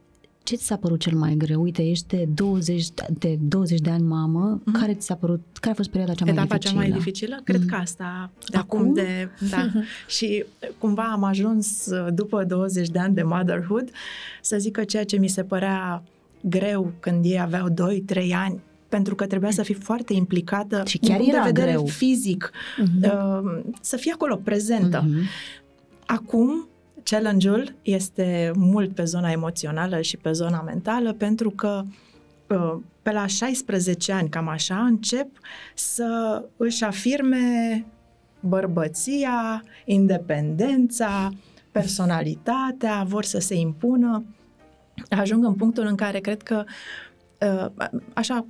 ce 0.48 0.56
ți 0.56 0.66
s-a 0.66 0.76
părut 0.76 1.00
cel 1.00 1.16
mai 1.16 1.34
greu? 1.34 1.62
Uite, 1.62 1.82
ești 1.82 2.06
de 2.06 2.28
20 2.34 2.86
de, 3.18 3.38
20 3.40 3.80
de 3.80 3.90
ani 3.90 4.02
mamă, 4.02 4.60
mm-hmm. 4.60 4.80
care 4.80 4.94
ți 4.94 5.06
s-a 5.06 5.14
părut, 5.14 5.40
care 5.60 5.72
a 5.72 5.76
fost 5.76 5.88
perioada 5.88 6.14
cea 6.14 6.24
Etapa 6.24 6.46
mai 6.48 6.58
dificilă? 6.58 6.72
cea 6.72 6.88
mai 6.88 6.98
dificilă? 6.98 7.40
Cred 7.44 7.60
mm-hmm. 7.60 7.68
că 7.68 7.74
asta, 7.74 8.30
de 8.48 8.56
acum, 8.56 8.78
acum 8.78 8.94
de, 8.94 9.28
da. 9.50 9.70
și 10.16 10.44
cumva 10.78 11.10
am 11.12 11.24
ajuns 11.24 11.86
uh, 11.86 12.06
după 12.14 12.44
20 12.44 12.88
de 12.88 12.98
ani 12.98 13.14
de 13.14 13.22
motherhood 13.22 13.90
să 14.42 14.58
zic 14.58 14.72
că 14.72 14.84
ceea 14.84 15.04
ce 15.04 15.16
mi 15.16 15.28
se 15.28 15.42
părea 15.42 16.02
greu 16.40 16.92
când 17.00 17.24
ei 17.24 17.40
aveau 17.40 17.68
2-3 17.70 17.74
ani, 18.32 18.60
pentru 18.88 19.14
că 19.14 19.26
trebuia 19.26 19.50
să 19.50 19.62
fii 19.62 19.74
foarte 19.74 20.12
implicată 20.12 20.82
și 20.86 20.98
chiar 20.98 21.18
din 21.20 21.28
era 21.28 21.42
de 21.42 21.50
vedere 21.50 21.70
greu. 21.70 21.86
fizic, 21.86 22.50
uh-huh. 22.52 23.12
uh, 23.12 23.60
să 23.80 23.96
fii 23.96 24.12
acolo 24.12 24.36
prezentă. 24.36 25.04
Uh-huh. 25.04 25.56
Acum, 26.06 26.68
challenge-ul 27.02 27.74
este 27.82 28.50
mult 28.54 28.94
pe 28.94 29.04
zona 29.04 29.30
emoțională 29.30 30.00
și 30.00 30.16
pe 30.16 30.32
zona 30.32 30.60
mentală, 30.60 31.12
pentru 31.12 31.50
că 31.50 31.84
uh, 32.48 32.76
pe 33.02 33.12
la 33.12 33.26
16 33.26 34.12
ani, 34.12 34.28
cam 34.28 34.48
așa, 34.48 34.76
încep 34.76 35.28
să 35.74 36.42
își 36.56 36.84
afirme 36.84 37.84
bărbăția, 38.40 39.62
independența, 39.84 41.30
personalitatea, 41.72 43.04
vor 43.06 43.24
să 43.24 43.38
se 43.38 43.54
impună. 43.54 44.24
Ajung 45.08 45.44
în 45.44 45.54
punctul 45.54 45.86
în 45.86 45.94
care 45.94 46.18
cred 46.18 46.42
că 46.42 46.64
uh, 47.40 47.86
așa 48.14 48.46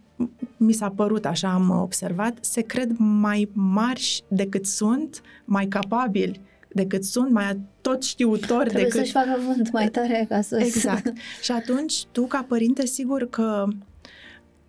mi 0.57 0.73
s-a 0.73 0.91
părut, 0.91 1.27
așa 1.27 1.53
am 1.53 1.71
observat, 1.71 2.39
se 2.41 2.61
cred 2.61 2.91
mai 2.99 3.51
marși 3.53 4.23
decât 4.29 4.67
sunt, 4.67 5.21
mai 5.45 5.67
capabili 5.67 6.41
decât 6.69 7.05
sunt, 7.05 7.31
mai 7.31 7.61
tot 7.81 8.03
știutori 8.03 8.69
Trebuie 8.69 8.83
decât... 8.83 9.01
să-și 9.01 9.13
facă 9.13 9.39
vânt 9.47 9.73
mai 9.73 9.89
tare 9.89 10.27
ca 10.29 10.41
să... 10.41 10.59
Exact. 10.59 11.13
Și 11.43 11.53
atunci, 11.53 12.05
tu, 12.13 12.27
ca 12.27 12.45
părinte, 12.49 12.87
sigur 12.87 13.29
că 13.29 13.65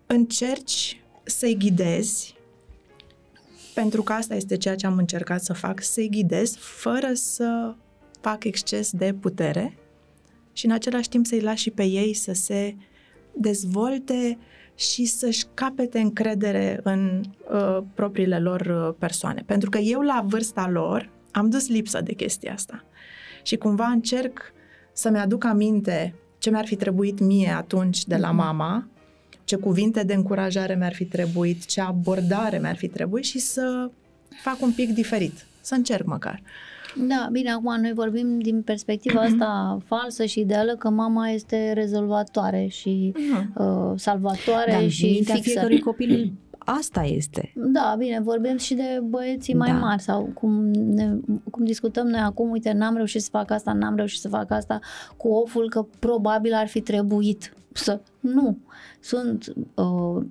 încerci 0.06 1.02
să-i 1.24 1.56
ghidezi, 1.58 2.34
pentru 3.74 4.02
că 4.02 4.12
asta 4.12 4.34
este 4.34 4.56
ceea 4.56 4.74
ce 4.74 4.86
am 4.86 4.96
încercat 4.96 5.42
să 5.42 5.52
fac, 5.52 5.82
să-i 5.82 6.08
ghidez 6.10 6.56
fără 6.56 7.10
să 7.12 7.74
fac 8.20 8.44
exces 8.44 8.90
de 8.90 9.14
putere 9.20 9.78
și 10.60 10.66
în 10.66 10.72
același 10.72 11.08
timp 11.08 11.26
să-i 11.26 11.40
lași 11.40 11.62
și 11.62 11.70
pe 11.70 11.84
ei 11.84 12.14
să 12.14 12.32
se 12.32 12.76
dezvolte 13.32 14.38
și 14.74 15.04
să-și 15.04 15.44
capete 15.54 15.98
încredere 15.98 16.80
în 16.82 17.20
uh, 17.52 17.78
propriile 17.94 18.38
lor 18.38 18.60
uh, 18.60 18.94
persoane. 18.98 19.42
Pentru 19.46 19.70
că 19.70 19.78
eu, 19.78 20.00
la 20.00 20.24
vârsta 20.26 20.68
lor, 20.68 21.10
am 21.30 21.50
dus 21.50 21.68
lipsă 21.68 22.00
de 22.00 22.12
chestia 22.12 22.52
asta. 22.52 22.84
Și 23.42 23.56
cumva 23.56 23.86
încerc 23.86 24.52
să-mi 24.92 25.18
aduc 25.18 25.44
aminte 25.44 26.14
ce 26.38 26.50
mi-ar 26.50 26.66
fi 26.66 26.76
trebuit 26.76 27.20
mie 27.20 27.50
atunci 27.50 28.04
de 28.04 28.16
la 28.16 28.28
mhm. 28.28 28.36
mama, 28.36 28.88
ce 29.44 29.56
cuvinte 29.56 30.02
de 30.02 30.14
încurajare 30.14 30.74
mi-ar 30.74 30.94
fi 30.94 31.04
trebuit, 31.04 31.66
ce 31.66 31.80
abordare 31.80 32.58
mi-ar 32.58 32.76
fi 32.76 32.88
trebuit 32.88 33.24
și 33.24 33.38
să 33.38 33.90
fac 34.42 34.62
un 34.62 34.72
pic 34.72 34.90
diferit. 34.90 35.46
Să 35.60 35.74
încerc 35.74 36.06
măcar. 36.06 36.42
Da, 36.96 37.28
bine, 37.32 37.50
acum 37.50 37.80
noi 37.80 37.92
vorbim 37.92 38.38
din 38.38 38.62
perspectiva 38.62 39.20
asta 39.20 39.78
falsă 39.84 40.24
și 40.24 40.40
ideală 40.40 40.76
că 40.76 40.90
mama 40.90 41.28
este 41.28 41.72
rezolvatoare 41.72 42.66
și 42.66 43.14
uh, 43.54 43.92
salvatoare 43.96 44.72
da, 44.72 44.88
și 44.88 45.14
fixă. 45.14 45.36
fiecărui 45.40 45.80
copil 45.80 46.32
asta 46.64 47.02
este. 47.02 47.52
Da, 47.54 47.94
bine, 47.98 48.20
vorbim 48.20 48.56
și 48.56 48.74
de 48.74 49.00
băieții 49.02 49.54
mai 49.54 49.70
da. 49.70 49.78
mari 49.78 50.02
sau 50.02 50.30
cum, 50.34 50.70
ne, 50.70 51.10
cum 51.50 51.64
discutăm 51.64 52.06
noi 52.06 52.20
acum, 52.20 52.50
uite, 52.50 52.72
n-am 52.72 52.96
reușit 52.96 53.22
să 53.22 53.28
fac 53.30 53.50
asta, 53.50 53.72
n-am 53.72 53.96
reușit 53.96 54.20
să 54.20 54.28
fac 54.28 54.50
asta 54.50 54.78
cu 55.16 55.28
oful 55.28 55.68
că 55.68 55.86
probabil 55.98 56.52
ar 56.54 56.66
fi 56.66 56.80
trebuit 56.80 57.54
să... 57.72 58.00
Nu, 58.20 58.58
sunt 59.00 59.54
uh, 59.74 60.22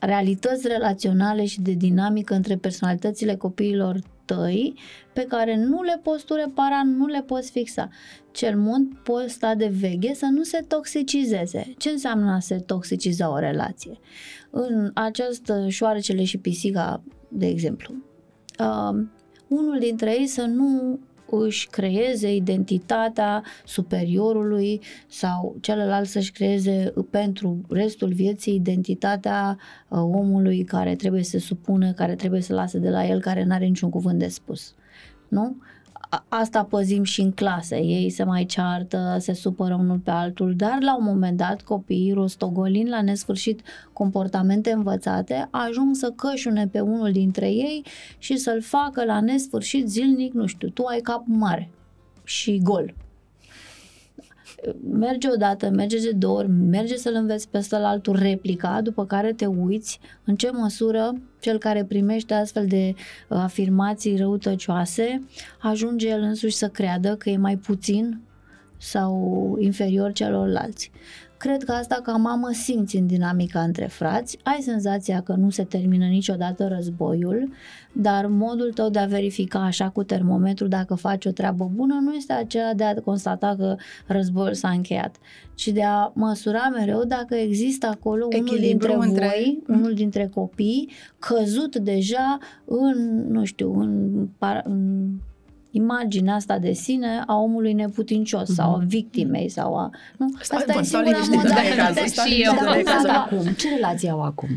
realități 0.00 0.68
relaționale 0.68 1.44
și 1.44 1.60
de 1.60 1.72
dinamică 1.72 2.34
între 2.34 2.56
personalitățile 2.56 3.34
copiilor 3.34 4.00
tăi 4.24 4.74
pe 5.12 5.22
care 5.22 5.56
nu 5.56 5.82
le 5.82 6.00
poți 6.02 6.24
tu 6.24 6.34
repara, 6.34 6.82
nu 6.84 7.06
le 7.06 7.22
poți 7.22 7.50
fixa. 7.50 7.88
Cel 8.30 8.58
mult 8.58 9.02
poți 9.02 9.32
sta 9.32 9.54
de 9.54 9.66
veghe 9.66 10.14
să 10.14 10.26
nu 10.30 10.42
se 10.42 10.64
toxicizeze. 10.68 11.74
Ce 11.78 11.90
înseamnă 11.90 12.32
a 12.32 12.38
se 12.38 12.56
toxiciza 12.56 13.30
o 13.30 13.38
relație? 13.38 13.98
În 14.50 14.90
această 14.94 15.68
șoarecele 15.68 16.24
și 16.24 16.38
pisica, 16.38 17.02
de 17.28 17.46
exemplu, 17.46 17.94
uh, 18.58 19.04
unul 19.48 19.78
dintre 19.78 20.10
ei 20.18 20.26
să 20.26 20.42
nu 20.42 20.98
își 21.36 21.68
creeze 21.68 22.34
identitatea 22.34 23.42
superiorului 23.64 24.80
sau 25.08 25.56
celălalt 25.60 26.08
să-și 26.08 26.32
creeze 26.32 26.92
pentru 27.10 27.60
restul 27.68 28.12
vieții 28.12 28.54
identitatea 28.54 29.58
uh, 29.88 29.98
omului 29.98 30.64
care 30.64 30.94
trebuie 30.94 31.22
să 31.22 31.30
se 31.30 31.38
supună, 31.38 31.92
care 31.92 32.14
trebuie 32.14 32.40
să 32.40 32.54
lase 32.54 32.78
de 32.78 32.90
la 32.90 33.06
el, 33.06 33.20
care 33.20 33.44
nu 33.44 33.54
are 33.54 33.64
niciun 33.64 33.90
cuvânt 33.90 34.18
de 34.18 34.28
spus. 34.28 34.74
Nu? 35.28 35.56
Asta 36.28 36.64
păzim 36.64 37.02
și 37.02 37.20
în 37.20 37.32
clase. 37.32 37.76
Ei 37.76 38.10
se 38.10 38.24
mai 38.24 38.44
ceartă, 38.44 39.16
se 39.18 39.32
supără 39.32 39.74
unul 39.74 39.98
pe 39.98 40.10
altul, 40.10 40.54
dar 40.56 40.78
la 40.80 40.96
un 40.96 41.04
moment 41.04 41.36
dat 41.36 41.62
copiii 41.62 42.12
rostogolind 42.12 42.88
la 42.88 43.02
nesfârșit 43.02 43.60
comportamente 43.92 44.70
învățate 44.70 45.48
ajung 45.50 45.94
să 45.94 46.12
cășune 46.16 46.66
pe 46.66 46.80
unul 46.80 47.12
dintre 47.12 47.46
ei 47.46 47.84
și 48.18 48.36
să-l 48.36 48.62
facă 48.62 49.04
la 49.04 49.20
nesfârșit 49.20 49.88
zilnic, 49.88 50.32
nu 50.32 50.46
știu, 50.46 50.68
tu 50.68 50.84
ai 50.84 51.00
cap 51.00 51.22
mare 51.26 51.70
și 52.24 52.58
gol 52.58 52.94
merge 54.90 55.28
odată, 55.32 55.70
merge 55.70 55.98
de 55.98 56.10
două 56.10 56.38
ori, 56.38 56.48
merge 56.48 56.96
să-l 56.96 57.14
înveți 57.14 57.48
pe 57.48 57.58
ăsta 57.58 57.78
la 57.78 57.88
altul 57.88 58.16
replica, 58.16 58.80
după 58.82 59.06
care 59.06 59.32
te 59.32 59.46
uiți 59.46 60.00
în 60.24 60.36
ce 60.36 60.50
măsură 60.50 61.12
cel 61.40 61.58
care 61.58 61.84
primește 61.84 62.34
astfel 62.34 62.66
de 62.66 62.94
uh, 62.94 63.38
afirmații 63.38 64.16
răutăcioase 64.16 65.22
ajunge 65.60 66.08
el 66.08 66.20
însuși 66.20 66.56
să 66.56 66.68
creadă 66.68 67.16
că 67.16 67.30
e 67.30 67.36
mai 67.36 67.56
puțin 67.56 68.20
sau 68.76 69.56
inferior 69.60 70.12
celorlalți. 70.12 70.90
Cred 71.42 71.62
că 71.62 71.72
asta 71.72 72.00
ca 72.02 72.12
mamă 72.12 72.50
simți 72.52 72.96
în 72.96 73.06
dinamica 73.06 73.60
între 73.60 73.86
frați, 73.86 74.38
ai 74.42 74.58
senzația 74.60 75.20
că 75.20 75.32
nu 75.32 75.50
se 75.50 75.64
termină 75.64 76.06
niciodată 76.06 76.68
războiul, 76.68 77.50
dar 77.92 78.26
modul 78.26 78.72
tău 78.72 78.90
de 78.90 78.98
a 78.98 79.06
verifica 79.06 79.64
așa 79.64 79.88
cu 79.88 80.02
termometru 80.02 80.66
dacă 80.66 80.94
faci 80.94 81.24
o 81.24 81.30
treabă 81.30 81.70
bună 81.74 82.00
nu 82.02 82.12
este 82.12 82.32
acela 82.32 82.74
de 82.74 82.84
a 82.84 82.94
constata 82.94 83.54
că 83.58 83.76
războiul 84.06 84.54
s-a 84.54 84.68
încheiat, 84.68 85.16
ci 85.54 85.68
de 85.68 85.84
a 85.84 86.10
măsura 86.14 86.68
mereu 86.76 87.04
dacă 87.04 87.34
există 87.34 87.86
acolo 87.86 88.28
unul 88.36 88.58
dintre 88.60 88.94
între... 88.94 89.26
voi, 89.26 89.62
unul 89.68 89.94
dintre 89.94 90.26
copii, 90.34 90.90
căzut 91.18 91.76
deja 91.76 92.38
în, 92.64 93.26
nu 93.28 93.44
știu, 93.44 93.80
în, 93.80 94.28
în 94.64 95.08
imaginea 95.72 96.34
asta 96.34 96.58
de 96.58 96.72
sine 96.72 97.22
a 97.26 97.36
omului 97.36 97.72
neputincios 97.72 98.42
mm-hmm. 98.42 98.54
sau 98.54 98.74
a 98.74 98.82
victimei 98.86 99.48
sau 99.48 99.76
a... 99.76 99.90
Nu? 100.16 100.26
Asta 100.40 100.58
Stai, 100.58 100.80
e 100.80 100.84
singura 100.84 101.18
mod 101.30 101.94
de 101.94 102.04
Și 102.26 102.42
eu. 102.42 102.52
Acum, 103.08 103.52
ce 103.56 103.68
relație 103.68 104.10
au 104.10 104.22
acum? 104.22 104.48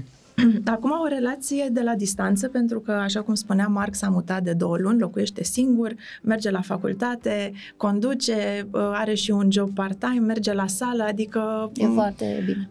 Acum 0.65 0.93
au 0.93 1.04
o 1.04 1.08
relație 1.08 1.69
de 1.71 1.82
la 1.82 1.95
distanță 1.95 2.47
pentru 2.47 2.80
că, 2.80 2.91
așa 2.91 3.21
cum 3.21 3.34
spunea 3.34 3.67
Marc, 3.67 3.95
s-a 3.95 4.10
mutat 4.10 4.43
de 4.43 4.54
două 4.54 4.78
luni, 4.78 4.99
locuiește 4.99 5.43
singur, 5.43 5.95
merge 6.21 6.49
la 6.49 6.62
facultate, 6.62 7.51
conduce, 7.78 8.67
uh, 8.71 8.82
are 8.93 9.13
și 9.13 9.32
un 9.32 9.51
job 9.51 9.73
part-time, 9.73 10.19
merge 10.19 10.54
la 10.54 10.67
sală, 10.67 11.04
adică... 11.04 11.71
E 11.73 11.86
foarte 11.86 12.43
bine. 12.45 12.69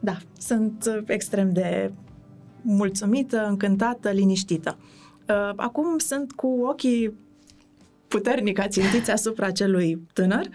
Da, 0.00 0.16
sunt 0.38 1.02
extrem 1.06 1.52
de 1.52 1.92
mulțumită, 2.62 3.46
încântată, 3.48 4.10
liniștită. 4.10 4.76
Uh, 5.28 5.52
acum 5.56 5.98
sunt 5.98 6.32
cu 6.32 6.46
ochii 6.46 7.14
puternic 8.08 8.58
ațintiți 8.58 9.10
asupra 9.10 9.50
celui 9.50 10.06
tânăr 10.12 10.46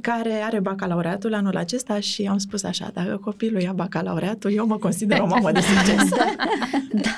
care 0.00 0.32
are 0.42 0.60
bacalaureatul 0.60 1.34
anul 1.34 1.56
acesta 1.56 2.00
și 2.00 2.26
am 2.30 2.38
spus 2.38 2.62
așa, 2.62 2.90
dacă 2.92 3.20
copilul 3.24 3.60
ia 3.60 3.72
bacalaureatul, 3.72 4.52
eu 4.52 4.66
mă 4.66 4.78
consider 4.78 5.20
o 5.20 5.26
mamă 5.26 5.52
de 5.52 5.60
succes. 5.60 6.08
da, 6.08 6.34
da. 6.92 7.16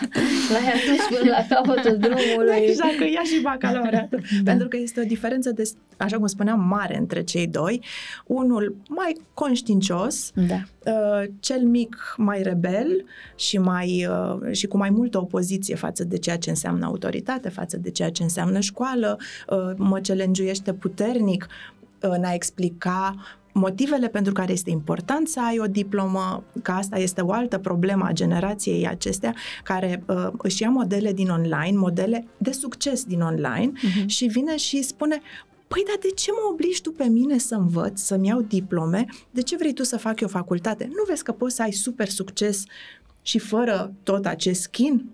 L-ai 0.53 0.73
adus 0.73 1.19
până 1.19 1.31
la 1.31 1.55
capătul 1.55 1.97
drumului. 2.07 2.57
Exact, 2.67 2.97
că 2.97 3.05
ia 3.05 3.23
și 3.25 3.41
bacalaureatul. 3.43 4.21
Da. 4.43 4.51
Pentru 4.51 4.69
că 4.69 4.77
este 4.77 5.01
o 5.01 5.05
diferență, 5.05 5.51
de, 5.51 5.71
așa 5.97 6.17
cum 6.17 6.27
spuneam, 6.27 6.61
mare 6.61 6.99
între 6.99 7.23
cei 7.23 7.47
doi. 7.47 7.83
Unul 8.27 8.77
mai 8.89 9.17
conștiincios, 9.35 10.33
da. 10.35 10.55
uh, 10.93 11.29
cel 11.41 11.61
mic 11.61 12.15
mai 12.17 12.43
rebel 12.43 13.05
și, 13.37 13.59
mai, 13.59 14.09
uh, 14.11 14.53
și 14.53 14.67
cu 14.67 14.77
mai 14.77 14.91
multă 14.91 15.19
opoziție 15.19 15.75
față 15.75 16.05
de 16.05 16.19
ceea 16.19 16.39
ce 16.39 16.51
înseamnă 16.51 16.85
autoritate, 16.85 17.49
față 17.49 17.77
de 17.77 17.91
ceea 17.91 18.11
ce 18.11 18.23
înseamnă 18.23 18.61
școală, 18.61 19.19
uh, 19.49 19.75
mă 19.77 20.01
celengiuiește 20.01 20.73
puternic, 20.73 21.47
în 21.99 22.25
a 22.25 22.33
explica 22.33 23.15
motivele 23.53 24.09
pentru 24.09 24.33
care 24.33 24.53
este 24.53 24.71
important 24.71 25.29
să 25.29 25.41
ai 25.41 25.59
o 25.59 25.67
diplomă, 25.67 26.45
că 26.63 26.71
asta 26.71 26.99
este 26.99 27.21
o 27.21 27.33
altă 27.33 27.59
problemă 27.59 28.05
a 28.05 28.13
generației 28.13 28.89
acestea, 28.89 29.35
care 29.63 30.03
uh, 30.07 30.29
își 30.39 30.63
ia 30.63 30.69
modele 30.69 31.13
din 31.13 31.29
online, 31.29 31.79
modele 31.79 32.27
de 32.37 32.53
succes 32.53 33.05
din 33.05 33.21
online 33.21 33.73
uh-huh. 33.73 34.07
și 34.07 34.27
vine 34.27 34.57
și 34.57 34.83
spune, 34.83 35.21
Păi, 35.69 35.83
dar 35.87 35.97
de 36.01 36.09
ce 36.09 36.31
mă 36.33 36.49
obligi 36.53 36.81
tu 36.81 36.93
pe 36.93 37.05
mine 37.05 37.39
să 37.39 37.55
învăț, 37.55 38.01
să-mi 38.01 38.27
iau 38.27 38.41
diplome? 38.41 39.07
De 39.31 39.43
ce 39.43 39.57
vrei 39.57 39.73
tu 39.73 39.83
să 39.83 39.99
fac 39.99 40.21
eu 40.21 40.29
facultate? 40.29 40.85
Nu 40.89 41.05
vezi 41.07 41.23
că 41.23 41.33
poți 41.33 41.55
să 41.55 41.63
ai 41.63 41.73
super 41.73 42.09
succes 42.09 42.65
și 43.23 43.39
fără 43.39 43.93
tot 44.03 44.27
acest 44.27 44.61
skin? 44.61 45.11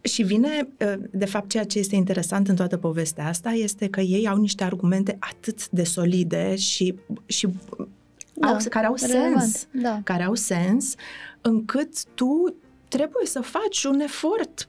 Și 0.00 0.22
vine, 0.22 0.68
ă, 0.80 0.96
de 1.10 1.24
fapt, 1.24 1.48
ceea 1.48 1.64
ce 1.64 1.78
este 1.78 1.96
interesant 1.96 2.48
în 2.48 2.56
toată 2.56 2.76
povestea 2.76 3.26
asta 3.26 3.50
este 3.50 3.88
că 3.88 4.00
ei 4.00 4.28
au 4.28 4.36
niște 4.36 4.64
argumente 4.64 5.16
atât 5.20 5.68
de 5.68 5.84
solide 5.84 6.56
și, 6.56 6.94
și 7.26 7.48
da, 8.34 8.48
au, 8.48 8.56
care 8.68 8.86
au 8.86 8.94
relevant, 9.00 9.40
sens, 9.40 9.66
da. 9.72 10.00
care 10.04 10.22
au 10.22 10.34
sens, 10.34 10.94
încât 11.40 12.04
tu 12.14 12.54
trebuie 12.88 13.26
să 13.26 13.40
faci 13.40 13.84
un 13.84 14.00
efort 14.00 14.68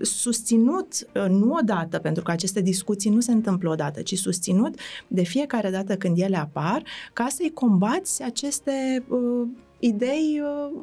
susținut, 0.00 1.08
ă, 1.14 1.26
nu 1.26 1.52
odată, 1.52 1.98
pentru 1.98 2.22
că 2.22 2.30
aceste 2.30 2.60
discuții 2.60 3.10
nu 3.10 3.20
se 3.20 3.32
întâmplă 3.32 3.70
odată, 3.70 4.02
ci 4.02 4.18
susținut 4.18 4.74
de 5.06 5.22
fiecare 5.22 5.70
dată 5.70 5.96
când 5.96 6.18
ele 6.18 6.36
apar, 6.36 6.82
ca 7.12 7.26
să-i 7.28 7.50
combați 7.54 8.22
aceste 8.22 9.04
uh, 9.08 9.48
idei 9.78 10.42
uh, 10.42 10.80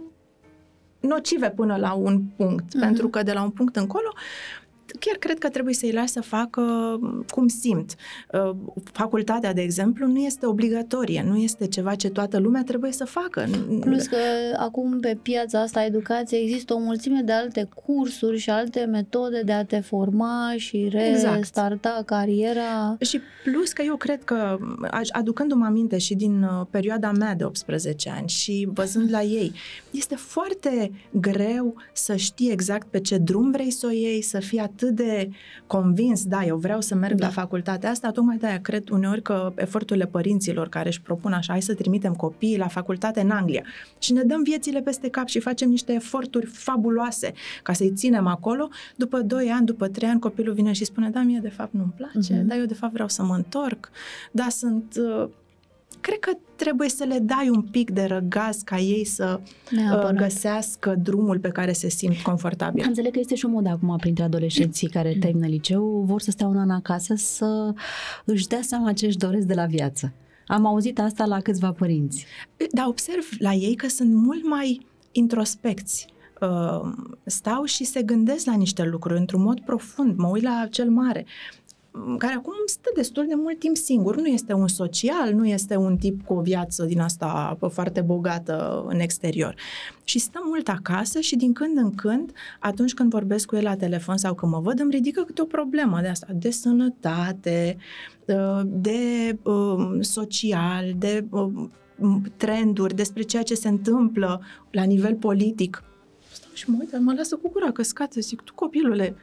nocive 1.07 1.49
până 1.49 1.75
la 1.75 1.93
un 1.93 2.21
punct, 2.35 2.63
mm-hmm. 2.63 2.79
pentru 2.79 3.07
că 3.09 3.23
de 3.23 3.33
la 3.33 3.41
un 3.41 3.49
punct 3.49 3.75
încolo 3.75 4.13
chiar 4.99 5.15
cred 5.15 5.37
că 5.37 5.49
trebuie 5.49 5.73
să-i 5.73 5.91
lași 5.91 6.11
să 6.11 6.21
facă 6.21 6.61
cum 7.29 7.47
simt. 7.47 7.95
Uh, 8.31 8.55
facultatea, 8.91 9.53
de 9.53 9.61
exemplu, 9.61 10.07
nu 10.07 10.19
este 10.19 10.45
obligatorie, 10.45 11.23
nu 11.27 11.37
este 11.37 11.67
ceva 11.67 11.95
ce 11.95 12.09
toată 12.09 12.37
lumea 12.37 12.63
trebuie 12.63 12.91
să 12.91 13.05
facă. 13.05 13.45
Plus 13.79 14.05
că 14.05 14.17
acum 14.57 14.99
pe 14.99 15.17
piața 15.21 15.61
asta 15.61 15.79
a 15.79 15.85
educației 15.85 16.43
există 16.43 16.73
o 16.73 16.79
mulțime 16.79 17.21
de 17.21 17.31
alte 17.31 17.69
cursuri 17.85 18.37
și 18.37 18.49
alte 18.49 18.85
metode 18.85 19.41
de 19.45 19.51
a 19.51 19.65
te 19.65 19.79
forma 19.79 20.53
și 20.57 20.87
restarta 20.91 21.89
exact. 21.89 22.05
cariera. 22.05 22.97
Și 22.99 23.19
plus 23.43 23.71
că 23.71 23.81
eu 23.85 23.95
cred 23.95 24.23
că, 24.23 24.57
aducându-mă 25.09 25.65
aminte 25.65 25.97
și 25.97 26.15
din 26.15 26.43
uh, 26.43 26.65
perioada 26.69 27.11
mea 27.11 27.35
de 27.35 27.43
18 27.43 28.09
ani 28.09 28.29
și 28.29 28.67
văzând 28.73 29.11
la 29.11 29.21
ei, 29.21 29.53
este 29.91 30.15
foarte 30.15 30.91
greu 31.11 31.75
să 31.93 32.15
știi 32.15 32.51
exact 32.51 32.87
pe 32.87 32.99
ce 32.99 33.17
drum 33.17 33.51
vrei 33.51 33.71
să 33.71 33.87
o 33.87 33.91
iei, 33.91 34.21
să 34.21 34.39
fii 34.39 34.59
atât 34.59 34.82
atât 34.83 34.95
de 34.95 35.29
convins, 35.67 36.25
da, 36.25 36.45
eu 36.45 36.57
vreau 36.57 36.81
să 36.81 36.95
merg 36.95 37.15
da. 37.15 37.25
la 37.25 37.31
facultatea 37.31 37.89
asta, 37.89 38.11
tocmai 38.11 38.37
de-aia 38.37 38.59
cred 38.59 38.89
uneori 38.89 39.21
că 39.21 39.53
eforturile 39.55 40.05
părinților 40.05 40.69
care 40.69 40.87
își 40.87 41.01
propun 41.01 41.33
așa, 41.33 41.51
hai 41.51 41.61
să 41.61 41.73
trimitem 41.73 42.13
copiii 42.13 42.57
la 42.57 42.67
facultate 42.67 43.21
în 43.21 43.29
Anglia 43.29 43.63
și 43.99 44.13
ne 44.13 44.23
dăm 44.23 44.43
viețile 44.43 44.81
peste 44.81 45.09
cap 45.09 45.27
și 45.27 45.39
facem 45.39 45.69
niște 45.69 45.93
eforturi 45.93 46.45
fabuloase 46.45 47.33
ca 47.63 47.73
să-i 47.73 47.93
ținem 47.93 48.27
acolo, 48.27 48.69
după 48.95 49.21
2 49.21 49.49
ani, 49.49 49.65
după 49.65 49.87
3 49.87 50.09
ani, 50.09 50.19
copilul 50.19 50.53
vine 50.53 50.71
și 50.71 50.85
spune, 50.85 51.09
da, 51.09 51.21
mie 51.21 51.39
de 51.41 51.49
fapt 51.49 51.73
nu-mi 51.73 51.93
place, 51.95 52.41
uh-huh. 52.41 52.45
da, 52.45 52.55
eu 52.55 52.65
de 52.65 52.73
fapt 52.73 52.93
vreau 52.93 53.07
să 53.07 53.23
mă 53.23 53.35
întorc, 53.35 53.89
da, 54.31 54.47
sunt... 54.49 54.95
Uh, 54.97 55.29
cred 56.03 56.19
că 56.19 56.31
trebuie 56.55 56.89
să 56.89 57.03
le 57.03 57.19
dai 57.19 57.49
un 57.49 57.61
pic 57.61 57.91
de 57.91 58.03
răgaz 58.03 58.61
ca 58.61 58.77
ei 58.77 59.05
să 59.05 59.39
uh, 59.71 60.09
găsească 60.15 60.95
drumul 61.01 61.39
pe 61.39 61.49
care 61.49 61.71
se 61.71 61.89
simt 61.89 62.17
confortabil. 62.17 62.83
Înțeleg 62.87 63.11
că 63.11 63.19
este 63.19 63.35
și 63.35 63.45
o 63.45 63.49
modă 63.49 63.69
acum 63.69 63.97
printre 63.97 64.23
adolescenții 64.23 64.89
care 64.89 65.17
termină 65.19 65.47
liceu, 65.47 66.03
vor 66.05 66.21
să 66.21 66.31
stea 66.31 66.47
un 66.47 66.57
an 66.57 66.69
acasă 66.69 67.13
să 67.15 67.73
își 68.25 68.47
dea 68.47 68.61
seama 68.61 68.93
ce 68.93 69.05
își 69.05 69.17
doresc 69.17 69.45
de 69.45 69.53
la 69.53 69.65
viață. 69.65 70.13
Am 70.47 70.65
auzit 70.65 70.99
asta 70.99 71.25
la 71.25 71.39
câțiva 71.39 71.71
părinți. 71.71 72.25
Dar 72.71 72.85
observ 72.87 73.29
la 73.37 73.53
ei 73.53 73.75
că 73.75 73.87
sunt 73.87 74.13
mult 74.13 74.47
mai 74.47 74.85
introspecți 75.11 76.07
uh, 76.41 76.91
stau 77.25 77.63
și 77.63 77.83
se 77.83 78.01
gândesc 78.01 78.45
la 78.45 78.55
niște 78.55 78.83
lucruri 78.83 79.19
într-un 79.19 79.41
mod 79.41 79.59
profund. 79.59 80.17
Mă 80.17 80.27
uit 80.27 80.43
la 80.43 80.67
cel 80.71 80.89
mare 80.89 81.25
care 82.17 82.33
acum 82.33 82.53
stă 82.65 82.89
destul 82.95 83.25
de 83.27 83.33
mult 83.35 83.59
timp 83.59 83.75
singur. 83.75 84.15
Nu 84.15 84.25
este 84.25 84.53
un 84.53 84.67
social, 84.67 85.33
nu 85.33 85.47
este 85.47 85.75
un 85.75 85.97
tip 85.97 86.25
cu 86.25 86.33
o 86.33 86.41
viață 86.41 86.83
din 86.83 86.99
asta 86.99 87.57
foarte 87.71 88.01
bogată 88.01 88.85
în 88.87 88.99
exterior. 88.99 89.55
Și 90.03 90.19
stă 90.19 90.39
mult 90.45 90.67
acasă 90.67 91.19
și 91.19 91.35
din 91.35 91.53
când 91.53 91.77
în 91.77 91.91
când, 91.91 92.31
atunci 92.59 92.93
când 92.93 93.09
vorbesc 93.09 93.45
cu 93.45 93.55
el 93.55 93.63
la 93.63 93.75
telefon 93.75 94.17
sau 94.17 94.33
când 94.33 94.51
mă 94.51 94.59
văd, 94.59 94.79
îmi 94.79 94.91
ridică 94.91 95.21
câte 95.21 95.41
o 95.41 95.45
problemă 95.45 96.01
de 96.01 96.07
asta, 96.07 96.27
de 96.33 96.49
sănătate, 96.49 97.77
uh, 98.25 98.61
de 98.65 99.37
um, 99.43 100.01
social, 100.01 100.93
de 100.97 101.25
um, 101.29 101.71
trenduri, 102.37 102.95
despre 102.95 103.21
ceea 103.21 103.43
ce 103.43 103.53
se 103.53 103.67
întâmplă 103.67 104.41
la 104.71 104.83
nivel 104.83 105.15
politic. 105.15 105.83
Stau 106.31 106.49
și 106.53 106.69
mă 106.69 106.77
uit, 106.79 106.99
mă 106.99 107.13
lasă 107.13 107.35
cu 107.35 107.49
gura 107.49 107.71
căscată, 107.71 108.19
zic, 108.19 108.41
tu 108.41 108.53
copilule, 108.53 109.15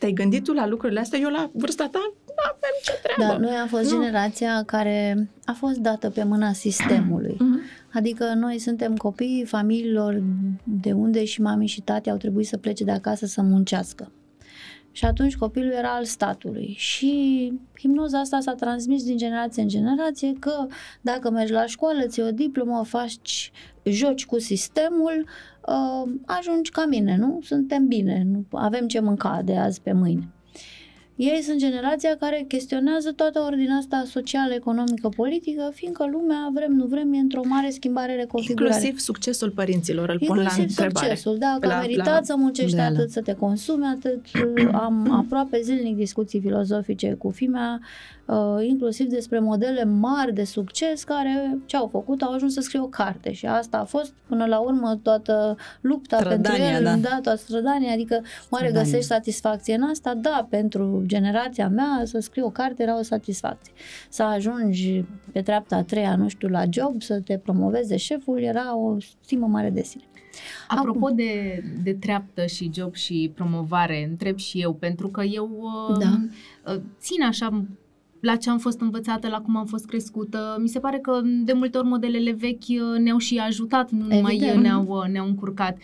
Te-ai 0.00 0.12
gândit 0.12 0.44
tu 0.44 0.52
la 0.52 0.66
lucrurile 0.66 1.00
astea? 1.00 1.18
Eu 1.18 1.28
la 1.30 1.50
vârsta 1.52 1.88
ta 1.92 1.98
nu 2.26 2.34
avem 2.44 2.70
ce 2.82 2.92
treabă. 3.02 3.32
Da, 3.32 3.38
noi 3.38 3.56
am 3.56 3.66
fost 3.68 3.90
Nu. 3.92 3.98
generația 3.98 4.62
care 4.66 5.28
a 5.44 5.52
fost 5.52 5.76
dată 5.76 6.10
pe 6.10 6.24
mâna 6.24 6.52
sistemului. 6.52 7.36
Mhm. 7.38 7.60
Adică 7.92 8.24
noi 8.34 8.58
suntem 8.58 8.96
copii 8.96 9.44
familiilor 9.46 10.22
de 10.64 10.92
unde 10.92 11.24
și 11.24 11.40
mami 11.40 11.66
și 11.66 11.80
tati 11.80 12.10
au 12.10 12.16
trebuit 12.16 12.46
să 12.46 12.56
plece 12.56 12.84
de 12.84 12.90
acasă 12.90 13.26
să 13.26 13.42
muncească. 13.42 14.10
Și 15.00 15.06
atunci 15.06 15.36
copilul 15.36 15.70
era 15.70 15.94
al 15.94 16.04
statului. 16.04 16.74
Și 16.78 17.52
hipnoza 17.78 18.18
asta 18.18 18.40
s-a 18.40 18.54
transmis 18.54 19.04
din 19.04 19.16
generație 19.16 19.62
în 19.62 19.68
generație 19.68 20.32
că 20.38 20.66
dacă 21.00 21.30
mergi 21.30 21.52
la 21.52 21.66
școală, 21.66 22.06
ți 22.06 22.20
o 22.20 22.30
diplomă, 22.30 22.84
faci 22.84 23.50
joci 23.84 24.26
cu 24.26 24.38
sistemul, 24.38 25.26
uh, 25.66 26.12
ajungi 26.26 26.70
ca 26.70 26.86
mine, 26.86 27.16
nu? 27.16 27.38
Suntem 27.42 27.86
bine, 27.86 28.22
nu 28.26 28.44
avem 28.50 28.86
ce 28.86 29.00
mânca 29.00 29.42
de 29.44 29.56
azi 29.56 29.80
pe 29.80 29.92
mâine. 29.92 30.28
Ei 31.22 31.42
sunt 31.42 31.58
generația 31.58 32.16
care 32.20 32.44
chestionează 32.48 33.12
toată 33.12 33.38
ordinea 33.46 33.76
asta 33.76 34.02
socială, 34.06 34.54
economică, 34.54 35.08
politică, 35.08 35.70
fiindcă 35.74 36.08
lumea, 36.12 36.50
vrem, 36.54 36.72
nu 36.72 36.84
vrem, 36.86 37.12
e 37.12 37.18
într-o 37.18 37.40
mare 37.44 37.70
schimbare, 37.70 38.14
reconfigurare. 38.14 38.74
Inclusiv 38.74 38.98
succesul 38.98 39.50
părinților, 39.50 40.08
îl 40.08 40.18
pun 40.18 40.36
la 40.36 40.42
Inclusiv 40.42 40.68
întrebare. 40.68 41.06
succesul, 41.06 41.38
da, 41.38 41.56
că 41.60 41.66
La- 41.66 41.72
a 41.72 41.76
la- 41.76 41.80
meritat 41.82 42.26
să 42.26 42.34
muncești 42.36 42.76
Da, 42.76 42.82
da. 42.82 42.88
atât, 42.88 43.10
să 43.10 43.20
te 43.20 43.34
consumi 43.34 43.84
atât. 43.96 44.24
Am 44.84 45.10
aproape 45.12 45.60
zilnic 45.62 45.96
discuții 45.96 46.40
filozofice 46.40 47.12
cu 47.18 47.30
fimea, 47.30 47.80
uh, 48.26 48.36
inclusiv 48.66 49.06
despre 49.06 49.38
modele 49.38 49.84
mari 49.84 50.34
de 50.34 50.44
succes 50.44 51.04
care 51.04 51.58
ce 51.66 51.76
au 51.76 51.88
făcut, 51.92 52.22
au 52.22 52.32
ajuns 52.32 52.52
să 52.52 52.60
scrie 52.60 52.80
o 52.80 52.86
carte 52.86 53.32
și 53.32 53.46
asta 53.46 53.78
a 53.78 53.84
fost 53.84 54.12
până 54.28 54.44
la 54.46 54.58
urmă 54.58 54.98
toată 55.02 55.56
lupta 55.80 56.16
pentru 56.16 56.36
Strădania, 56.52 56.76
el, 56.76 56.82
da. 56.84 56.96
da, 56.96 57.18
toată 57.22 57.36
strădania, 57.38 57.92
adică 57.92 58.14
oare 58.14 58.64
Strădania. 58.66 58.82
găsești 58.82 59.06
satisfacție 59.06 59.74
în 59.74 59.82
asta? 59.82 60.14
Da, 60.14 60.46
pentru 60.50 61.04
generația 61.10 61.68
mea 61.68 62.02
să 62.04 62.18
scrii 62.18 62.42
o 62.42 62.50
carte 62.50 62.82
era 62.82 62.98
o 62.98 63.02
satisfacție. 63.02 63.72
Să 64.08 64.22
ajungi 64.22 65.04
pe 65.32 65.42
treapta 65.42 65.76
a 65.76 65.82
treia, 65.82 66.16
nu 66.16 66.28
știu, 66.28 66.48
la 66.48 66.62
job, 66.70 67.02
să 67.02 67.20
te 67.20 67.38
promoveze 67.38 67.96
șeful, 67.96 68.42
era 68.42 68.76
o 68.76 68.96
stimă 69.22 69.46
mare 69.46 69.70
de 69.70 69.82
sine. 69.82 70.04
Apropo 70.68 71.06
Acum. 71.06 71.16
de, 71.16 71.62
de 71.82 71.92
treaptă 71.94 72.46
și 72.46 72.70
job 72.74 72.94
și 72.94 73.32
promovare, 73.34 74.06
întreb 74.10 74.38
și 74.38 74.60
eu, 74.60 74.74
pentru 74.74 75.08
că 75.08 75.22
eu 75.22 75.50
uh, 75.90 75.98
Da. 75.98 76.18
uh, 76.72 76.80
țin 77.00 77.22
așa 77.22 77.64
la 78.20 78.36
ce 78.36 78.50
am 78.50 78.58
fost 78.58 78.80
învățată, 78.80 79.28
la 79.28 79.40
cum 79.40 79.56
am 79.56 79.64
fost 79.66 79.86
crescută. 79.86 80.56
Mi 80.60 80.68
se 80.68 80.78
pare 80.78 80.98
că 80.98 81.20
de 81.44 81.52
multe 81.52 81.78
ori 81.78 81.86
modelele 81.86 82.32
vechi 82.32 82.68
uh, 82.68 82.98
ne-au 82.98 83.18
și 83.18 83.36
ajutat, 83.38 83.90
nu 83.90 84.04
numai 84.08 84.34
Evident. 84.34 84.62
ne-au, 84.62 84.84
uh, 84.88 85.08
ne-au 85.12 85.26
încurcat. 85.26 85.76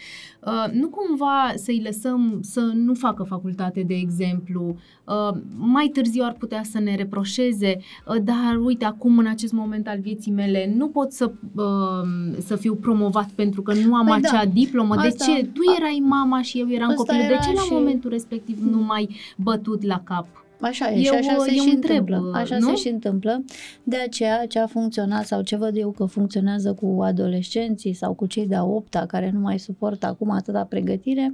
Uh, 0.46 0.72
nu 0.72 0.88
cumva 0.88 1.52
să-i 1.54 1.80
lăsăm 1.84 2.38
să 2.42 2.60
nu 2.74 2.94
facă 2.94 3.22
facultate, 3.22 3.84
de 3.86 3.94
exemplu, 3.94 4.76
uh, 5.04 5.38
mai 5.56 5.86
târziu 5.92 6.22
ar 6.24 6.32
putea 6.32 6.62
să 6.62 6.78
ne 6.80 6.94
reproșeze, 6.94 7.76
uh, 8.06 8.16
dar 8.24 8.56
uite, 8.64 8.84
acum 8.84 9.18
în 9.18 9.26
acest 9.26 9.52
moment 9.52 9.88
al 9.88 9.98
vieții 10.00 10.32
mele 10.32 10.72
nu 10.76 10.88
pot 10.88 11.12
să, 11.12 11.30
uh, 11.56 12.34
să 12.38 12.56
fiu 12.56 12.74
promovat 12.74 13.28
pentru 13.30 13.62
că 13.62 13.74
nu 13.74 13.94
am 13.94 14.06
Păi 14.06 14.20
da. 14.20 14.28
acea 14.28 14.44
diplomă. 14.44 14.94
Asta- 14.94 15.08
de 15.08 15.32
ce? 15.32 15.44
Tu 15.44 15.60
erai 15.78 16.02
mama 16.08 16.42
și 16.42 16.58
eu 16.60 16.70
eram 16.70 16.88
Asta 16.88 16.96
copilul. 17.02 17.20
De 17.20 17.32
era 17.32 17.42
ce 17.42 17.52
la 17.52 17.60
și- 17.60 17.72
momentul 17.72 18.10
respectiv 18.10 18.58
nu 18.70 18.80
m-ai 18.82 19.08
bătut 19.36 19.82
la 19.82 20.00
cap? 20.04 20.26
Așa 20.60 20.90
e 20.90 20.96
Eu- 20.96 21.02
și 21.02 21.08
așa 21.08 21.38
se 21.38 21.54
eu 21.54 21.62
și 21.64 21.74
întreb, 21.74 22.08
întâmplă. 22.08 22.38
Așa 22.38 22.58
nu? 22.58 22.68
se 22.68 22.74
și 22.74 22.88
întâmplă. 22.88 23.44
De 23.82 23.96
aceea 23.96 24.46
ce 24.46 24.58
a 24.58 24.66
funcționat 24.66 25.26
sau 25.26 25.42
ce 25.42 25.56
văd 25.56 25.76
eu 25.76 25.90
că 25.90 26.04
funcționează 26.04 26.72
cu 26.72 27.02
adolescenții 27.02 27.92
sau 27.92 28.14
cu 28.14 28.26
cei 28.26 28.46
de-a 28.46 28.64
opta 28.64 29.06
care 29.06 29.30
nu 29.30 29.40
mai 29.40 29.58
suportă 29.58 30.06
acum 30.06 30.30
atâta 30.30 30.64
pregătire 30.64 31.32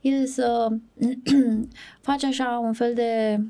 e 0.00 0.26
să 0.26 0.68
faci 2.08 2.24
așa 2.24 2.62
un 2.64 2.72
fel 2.72 2.92
de 2.94 3.40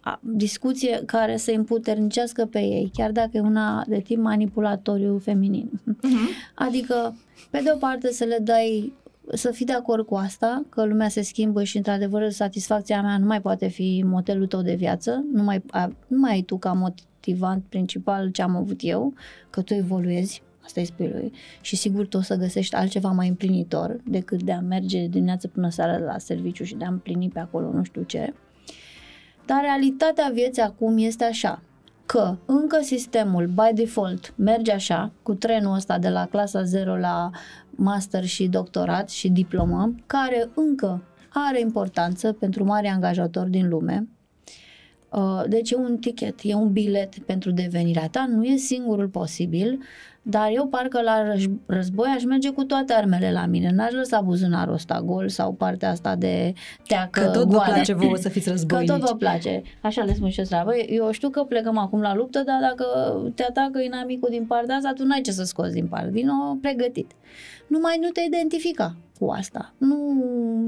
a, 0.00 0.20
discuție 0.22 1.02
care 1.06 1.36
să 1.36 1.50
îi 1.50 1.56
împuternicească 1.56 2.44
pe 2.44 2.58
ei, 2.58 2.90
chiar 2.94 3.10
dacă 3.10 3.30
e 3.32 3.40
una 3.40 3.84
de 3.88 4.00
tip 4.00 4.18
manipulatoriu 4.18 5.18
feminin. 5.18 5.70
Mhm. 5.84 6.28
Adică, 6.54 7.16
pe 7.50 7.60
de 7.64 7.70
o 7.74 7.76
parte 7.76 8.12
să 8.12 8.24
le 8.24 8.38
dai 8.42 8.92
să 9.34 9.50
fii 9.50 9.66
de 9.66 9.72
acord 9.72 10.06
cu 10.06 10.14
asta, 10.14 10.64
că 10.68 10.84
lumea 10.84 11.08
se 11.08 11.22
schimbă 11.22 11.62
și 11.64 11.76
într-adevăr 11.76 12.30
satisfacția 12.30 13.02
mea 13.02 13.18
nu 13.18 13.26
mai 13.26 13.40
poate 13.40 13.68
fi 13.68 14.02
modelul 14.06 14.46
tău 14.46 14.62
de 14.62 14.74
viață, 14.74 15.24
nu 15.32 15.42
mai, 15.42 15.62
a, 15.70 15.92
nu 16.06 16.18
mai 16.18 16.32
ai 16.32 16.42
tu 16.42 16.58
ca 16.58 16.72
motivant 16.72 17.64
principal 17.68 18.30
ce 18.30 18.42
am 18.42 18.56
avut 18.56 18.78
eu, 18.82 19.14
că 19.50 19.62
tu 19.62 19.74
evoluezi, 19.74 20.42
asta 20.64 20.80
îi 20.80 20.86
spui 20.86 21.08
lui, 21.08 21.32
și 21.60 21.76
sigur 21.76 22.06
tu 22.06 22.16
o 22.16 22.20
să 22.20 22.34
găsești 22.34 22.74
altceva 22.74 23.10
mai 23.10 23.28
împlinitor 23.28 24.00
decât 24.04 24.42
de 24.42 24.52
a 24.52 24.60
merge 24.60 25.06
dimineață 25.06 25.48
până 25.48 25.70
seara 25.70 25.98
la 25.98 26.18
serviciu 26.18 26.64
și 26.64 26.74
de 26.74 26.84
a 26.84 26.88
împlini 26.88 27.28
pe 27.28 27.38
acolo 27.38 27.72
nu 27.72 27.82
știu 27.82 28.02
ce. 28.02 28.34
Dar 29.46 29.60
realitatea 29.62 30.30
vieții 30.32 30.62
acum 30.62 30.98
este 30.98 31.24
așa, 31.24 31.62
că 32.10 32.36
încă 32.44 32.78
sistemul, 32.82 33.46
by 33.46 33.74
default, 33.74 34.34
merge 34.36 34.72
așa, 34.72 35.12
cu 35.22 35.34
trenul 35.34 35.74
ăsta 35.74 35.98
de 35.98 36.08
la 36.08 36.26
clasa 36.26 36.62
0 36.62 36.96
la 36.96 37.30
master 37.70 38.24
și 38.24 38.48
doctorat 38.48 39.08
și 39.08 39.28
diplomă, 39.28 39.94
care 40.06 40.50
încă 40.54 41.02
are 41.28 41.60
importanță 41.60 42.32
pentru 42.32 42.64
mari 42.64 42.86
angajatori 42.86 43.50
din 43.50 43.68
lume. 43.68 44.08
Uh, 45.12 45.42
Deci 45.48 45.70
e 45.70 45.76
un 45.76 45.96
ticket, 45.96 46.38
e 46.42 46.54
un 46.54 46.72
bilet 46.72 47.18
pentru 47.18 47.50
devenirea 47.50 48.08
ta, 48.10 48.26
nu 48.28 48.44
e 48.44 48.56
singurul 48.56 49.08
posibil, 49.08 49.78
dar 50.22 50.48
eu 50.54 50.66
parcă 50.66 51.00
la 51.02 51.32
răj- 51.34 51.66
război 51.66 52.12
aș 52.16 52.24
merge 52.24 52.50
cu 52.50 52.64
toate 52.64 52.92
armele 52.92 53.32
la 53.32 53.46
mine, 53.46 53.70
n-aș 53.74 53.92
lăsa 53.92 54.20
buzunarul 54.20 54.74
ăsta 54.74 55.02
gol 55.04 55.28
sau 55.28 55.52
partea 55.52 55.90
asta 55.90 56.16
de 56.16 56.52
teacă 56.86 57.20
Că 57.20 57.26
tot 57.26 57.44
vă 57.48 57.50
goală. 57.56 57.72
place 57.72 57.92
vouă 57.94 58.16
să 58.16 58.28
fiți 58.28 58.44
Că 58.44 58.50
războinici. 58.50 58.88
tot 58.90 59.00
vă 59.00 59.14
place. 59.16 59.62
Așa 59.82 60.02
le 60.04 60.14
spun 60.14 60.28
și 60.30 60.38
eu 60.38 60.44
slavă. 60.44 60.76
Eu 60.76 61.10
știu 61.10 61.28
că 61.28 61.42
plecăm 61.42 61.78
acum 61.78 62.00
la 62.00 62.14
luptă, 62.14 62.42
dar 62.46 62.58
dacă 62.60 62.84
te 63.34 63.42
atacă 63.44 63.80
inamicul 63.80 64.28
din 64.30 64.44
partea 64.44 64.74
asta, 64.76 64.92
tu 64.94 65.04
n-ai 65.04 65.20
ce 65.20 65.30
să 65.32 65.42
scoți 65.44 65.72
din 65.72 65.86
part. 65.86 66.08
Vino 66.08 66.32
pregătit. 66.60 67.10
Numai 67.70 67.98
nu 68.00 68.08
te 68.08 68.20
identifica 68.26 68.96
cu 69.18 69.26
asta. 69.26 69.74
Nu 69.78 69.96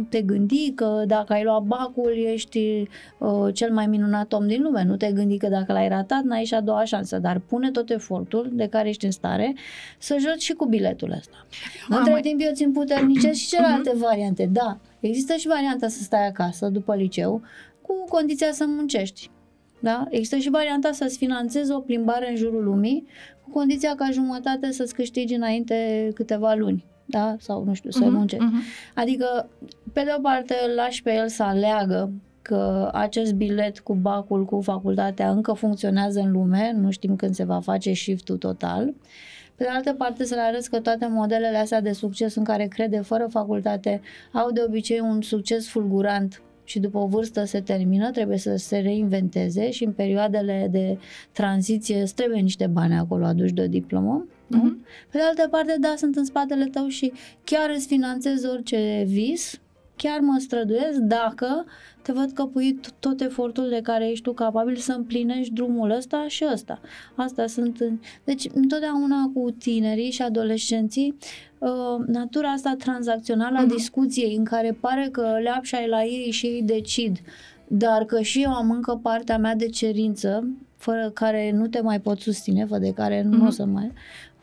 te 0.08 0.22
gândi 0.22 0.72
că 0.74 1.04
dacă 1.06 1.32
ai 1.32 1.42
luat 1.44 1.62
bacul, 1.62 2.12
ești 2.32 2.88
uh, 3.18 3.54
cel 3.54 3.72
mai 3.72 3.86
minunat 3.86 4.32
om 4.32 4.46
din 4.46 4.62
lume. 4.62 4.84
Nu 4.84 4.96
te 4.96 5.12
gândi 5.12 5.36
că 5.36 5.48
dacă 5.48 5.72
l-ai 5.72 5.88
ratat, 5.88 6.22
n-ai 6.22 6.44
și 6.44 6.54
a 6.54 6.60
doua 6.60 6.84
șansă. 6.84 7.18
Dar 7.18 7.38
pune 7.38 7.70
tot 7.70 7.90
efortul 7.90 8.50
de 8.52 8.66
care 8.66 8.88
ești 8.88 9.04
în 9.04 9.10
stare 9.10 9.54
să 9.98 10.16
joci 10.18 10.42
și 10.42 10.52
cu 10.52 10.66
biletul 10.66 11.10
ăsta. 11.10 11.46
Mamă. 11.88 12.04
Între 12.04 12.20
timp 12.20 12.40
eu 12.42 12.52
țin 12.52 12.72
puternice 12.72 13.32
și 13.32 13.48
celelalte 13.48 13.92
variante. 13.94 14.48
Da, 14.52 14.78
există 15.00 15.34
și 15.34 15.46
varianta 15.46 15.88
să 15.88 16.02
stai 16.02 16.26
acasă 16.26 16.68
după 16.68 16.94
liceu 16.94 17.42
cu 17.82 18.04
condiția 18.08 18.52
să 18.52 18.64
muncești. 18.66 19.30
Da? 19.80 20.06
Există 20.10 20.36
și 20.36 20.50
varianta 20.50 20.92
să-ți 20.92 21.16
finanțezi 21.16 21.72
o 21.72 21.80
plimbare 21.80 22.30
în 22.30 22.36
jurul 22.36 22.64
lumii 22.64 23.06
cu 23.44 23.50
condiția 23.50 23.94
ca 23.94 24.10
jumătate 24.10 24.72
să-ți 24.72 24.94
câștigi 24.94 25.34
înainte 25.34 26.08
câteva 26.14 26.54
luni. 26.54 26.90
Da? 27.12 27.36
Sau 27.38 27.64
nu 27.64 27.74
știu, 27.74 27.90
să 27.90 28.04
Mhm, 28.04 28.14
muncești. 28.14 28.44
mhm. 28.44 28.60
Adică, 28.94 29.48
pe 29.92 30.02
de 30.04 30.14
o 30.18 30.20
parte, 30.20 30.54
îl 30.68 30.74
lași 30.74 31.02
pe 31.02 31.14
el 31.14 31.28
să 31.28 31.42
aleagă 31.42 32.10
că 32.42 32.90
acest 32.92 33.34
bilet 33.34 33.78
cu 33.80 33.94
bacul, 33.94 34.44
cu 34.44 34.60
facultatea 34.60 35.30
încă 35.30 35.52
funcționează 35.52 36.20
în 36.20 36.30
lume, 36.30 36.72
nu 36.80 36.90
știm 36.90 37.16
când 37.16 37.34
se 37.34 37.44
va 37.44 37.60
face 37.60 37.92
shift-ul 37.92 38.36
total. 38.36 38.94
Pe 39.54 39.64
de 39.64 39.68
altă 39.70 39.92
parte, 39.92 40.24
să 40.24 40.34
le 40.34 40.40
arăți 40.40 40.70
că 40.70 40.80
toate 40.80 41.06
modelele 41.10 41.56
astea 41.56 41.80
de 41.80 41.92
succes 41.92 42.34
în 42.34 42.44
care 42.44 42.66
crede 42.66 43.00
fără 43.00 43.26
facultate 43.30 44.00
au 44.32 44.50
de 44.50 44.62
obicei 44.66 45.00
un 45.00 45.20
succes 45.22 45.68
fulgurant 45.68 46.42
și 46.64 46.78
după 46.78 46.98
o 46.98 47.06
vârstă 47.06 47.44
se 47.44 47.60
termină, 47.60 48.10
trebuie 48.10 48.38
să 48.38 48.56
se 48.56 48.78
reinventeze 48.78 49.70
și 49.70 49.84
în 49.84 49.92
perioadele 49.92 50.68
de 50.70 50.98
tranziție 51.32 52.00
îți 52.00 52.14
trebuie 52.14 52.40
niște 52.40 52.66
bani 52.66 52.94
acolo 52.98 53.24
aduși 53.24 53.52
de 53.52 53.62
o 53.62 53.66
diplomă. 53.66 54.26
Nu? 54.56 54.62
Mhm. 54.62 54.84
Pe 55.10 55.18
de 55.18 55.22
altă 55.22 55.48
parte, 55.50 55.76
da, 55.80 55.94
sunt 55.96 56.16
în 56.16 56.24
spatele 56.24 56.64
tău 56.64 56.86
și 56.88 57.12
chiar 57.44 57.70
îți 57.76 57.86
finanțez 57.86 58.44
orice 58.44 59.04
vis, 59.06 59.60
chiar 59.96 60.20
mă 60.20 60.36
străduiesc 60.38 60.98
dacă 60.98 61.64
te 62.02 62.12
văd 62.12 62.30
că 62.30 62.44
pui 62.44 62.80
t- 62.80 62.98
tot 62.98 63.20
efortul 63.20 63.68
de 63.68 63.80
care 63.82 64.10
ești 64.10 64.22
tu 64.24 64.32
capabil 64.32 64.76
să 64.76 64.92
împlinești 64.92 65.52
drumul 65.52 65.90
ăsta 65.90 66.24
și 66.28 66.44
ăsta. 66.52 66.80
Asta 67.14 67.46
sunt... 67.46 67.80
în- 67.80 67.98
Deci, 68.24 68.46
întotdeauna 68.54 69.30
cu 69.34 69.50
tinerii 69.58 70.10
și 70.10 70.22
adolescenții, 70.22 71.16
uh, 71.58 71.68
natura 72.06 72.48
asta 72.50 72.74
tranzacțională 72.78 73.58
a 73.58 73.62
Mhm. 73.62 73.74
discuției 73.76 74.34
în 74.36 74.44
care 74.44 74.76
pare 74.80 75.08
că 75.12 75.38
leapșa 75.42 75.82
e 75.82 75.86
la 75.88 76.02
ei 76.04 76.30
și 76.30 76.46
ei 76.46 76.62
decid, 76.62 77.16
dar 77.68 78.04
că 78.04 78.20
și 78.20 78.42
eu 78.42 78.50
am 78.54 78.70
încă 78.70 78.98
partea 79.02 79.38
mea 79.38 79.54
de 79.54 79.66
cerință, 79.66 80.48
fără 80.76 81.10
care 81.14 81.52
nu 81.54 81.66
te 81.66 81.80
mai 81.80 82.00
pot 82.00 82.20
susține, 82.20 82.64
fără 82.64 82.80
de 82.80 82.92
care 82.92 83.22
nu 83.22 83.36
Mhm. 83.36 83.46
o 83.46 83.50
să 83.50 83.64
mai... 83.64 83.92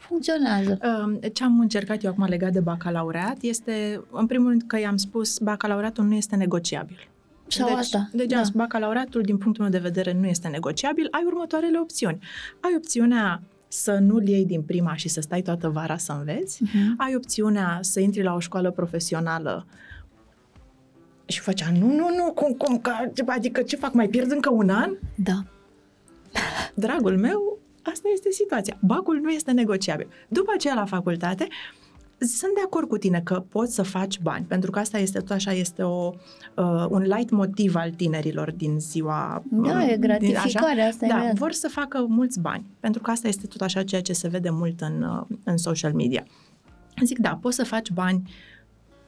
Funcționează. 0.10 0.78
Um, 1.04 1.20
Ce 1.34 1.44
am 1.44 1.60
încercat 1.60 2.04
eu 2.04 2.12
acum 2.12 2.24
legat 2.24 2.52
de 2.52 2.60
bacalaureat 2.60 3.38
este, 3.42 4.02
în 4.12 4.26
primul 4.26 4.50
rând, 4.50 4.64
că 4.68 4.80
i-am 4.80 4.98
spus 4.98 5.38
bacalaureatul 5.40 6.04
nu 6.04 6.14
este 6.14 6.36
negociabil. 6.36 7.08
Sau 7.48 7.68
deci, 7.68 7.78
asta, 7.78 8.10
Deci 8.14 8.30
da. 8.30 8.38
am 8.38 8.44
spus, 8.44 8.60
bacalaureatul, 8.60 9.22
din 9.22 9.38
punctul 9.38 9.64
meu 9.64 9.72
de 9.72 9.78
vedere, 9.80 10.14
nu 10.14 10.28
este 10.28 10.48
negociabil. 10.48 11.08
Ai 11.12 11.24
următoarele 11.26 11.80
opțiuni. 11.80 12.20
Ai 12.60 12.74
opțiunea 12.78 13.42
să 13.68 13.98
nu-l 14.02 14.28
iei 14.28 14.46
din 14.46 14.62
prima 14.62 14.96
și 14.96 15.08
să 15.10 15.22
stai 15.22 15.42
toată 15.42 15.70
vara 15.70 15.98
să 15.98 16.12
înveți. 16.12 16.64
Mhm. 16.64 16.96
Ai 16.98 17.16
opțiunea 17.16 17.78
să 17.82 18.00
intri 18.00 18.24
la 18.24 18.34
o 18.34 18.40
școală 18.40 18.72
profesională 18.72 19.66
Și 21.26 21.40
făcea, 21.40 21.72
nu, 21.80 21.86
nu, 21.88 22.08
nu, 22.18 22.32
cum, 22.34 22.54
cum, 22.54 22.80
că, 22.80 22.92
adică 23.26 23.62
ce 23.62 23.76
fac, 23.76 23.94
mai 23.94 24.08
pierd 24.08 24.32
încă 24.32 24.50
un 24.52 24.70
an? 24.70 24.92
Da. 25.16 25.44
Dragul 26.74 27.18
meu, 27.18 27.58
asta 27.84 28.10
este 28.14 28.32
situația. 28.32 28.78
Bacul 28.82 29.20
nu 29.20 29.30
este 29.30 29.52
negociabil. 29.52 30.08
După 30.28 30.52
aceea, 30.56 30.74
la 30.74 30.86
facultate, 30.86 31.48
sunt 32.18 32.54
de 32.56 32.62
acord 32.66 32.88
cu 32.88 32.98
tine 32.98 33.22
că 33.22 33.44
poți 33.50 33.74
să 33.74 33.82
faci 33.82 34.20
bani, 34.20 34.46
pentru 34.46 34.72
că 34.72 34.80
asta 34.80 34.98
este 34.98 35.20
tot 35.20 35.30
așa, 35.30 35.52
este 35.52 35.84
o, 35.84 36.14
uh, 36.56 36.86
un 36.90 37.02
light 37.02 37.30
motiv 37.30 37.76
al 37.76 37.92
tinerilor 37.92 38.52
din 38.52 38.80
ziua... 38.80 39.44
Da, 39.52 39.82
uh, 39.82 39.92
e 39.92 39.98
gratificare, 39.98 40.74
din, 40.74 40.84
așa. 40.84 40.90
asta 40.90 41.08
da, 41.08 41.30
e 41.30 41.34
vor 41.36 41.52
să 41.52 41.68
facă 41.68 42.06
mulți 42.08 42.40
bani, 42.40 42.66
pentru 42.80 43.02
că 43.02 43.12
asta 43.12 43.28
este 43.28 43.48
tot 43.48 43.62
așa 43.62 43.84
ceea 43.84 44.02
ce 44.02 44.14
se 44.14 44.28
vede 44.28 44.50
mult 44.50 44.82
în, 44.82 45.02
uh, 45.02 45.38
în 45.44 45.58
social 45.58 45.94
media. 45.94 46.26
Zic, 47.04 47.18
da, 47.20 47.38
poți 47.42 47.56
să 47.56 47.64
faci 47.64 47.92
bani 47.92 48.30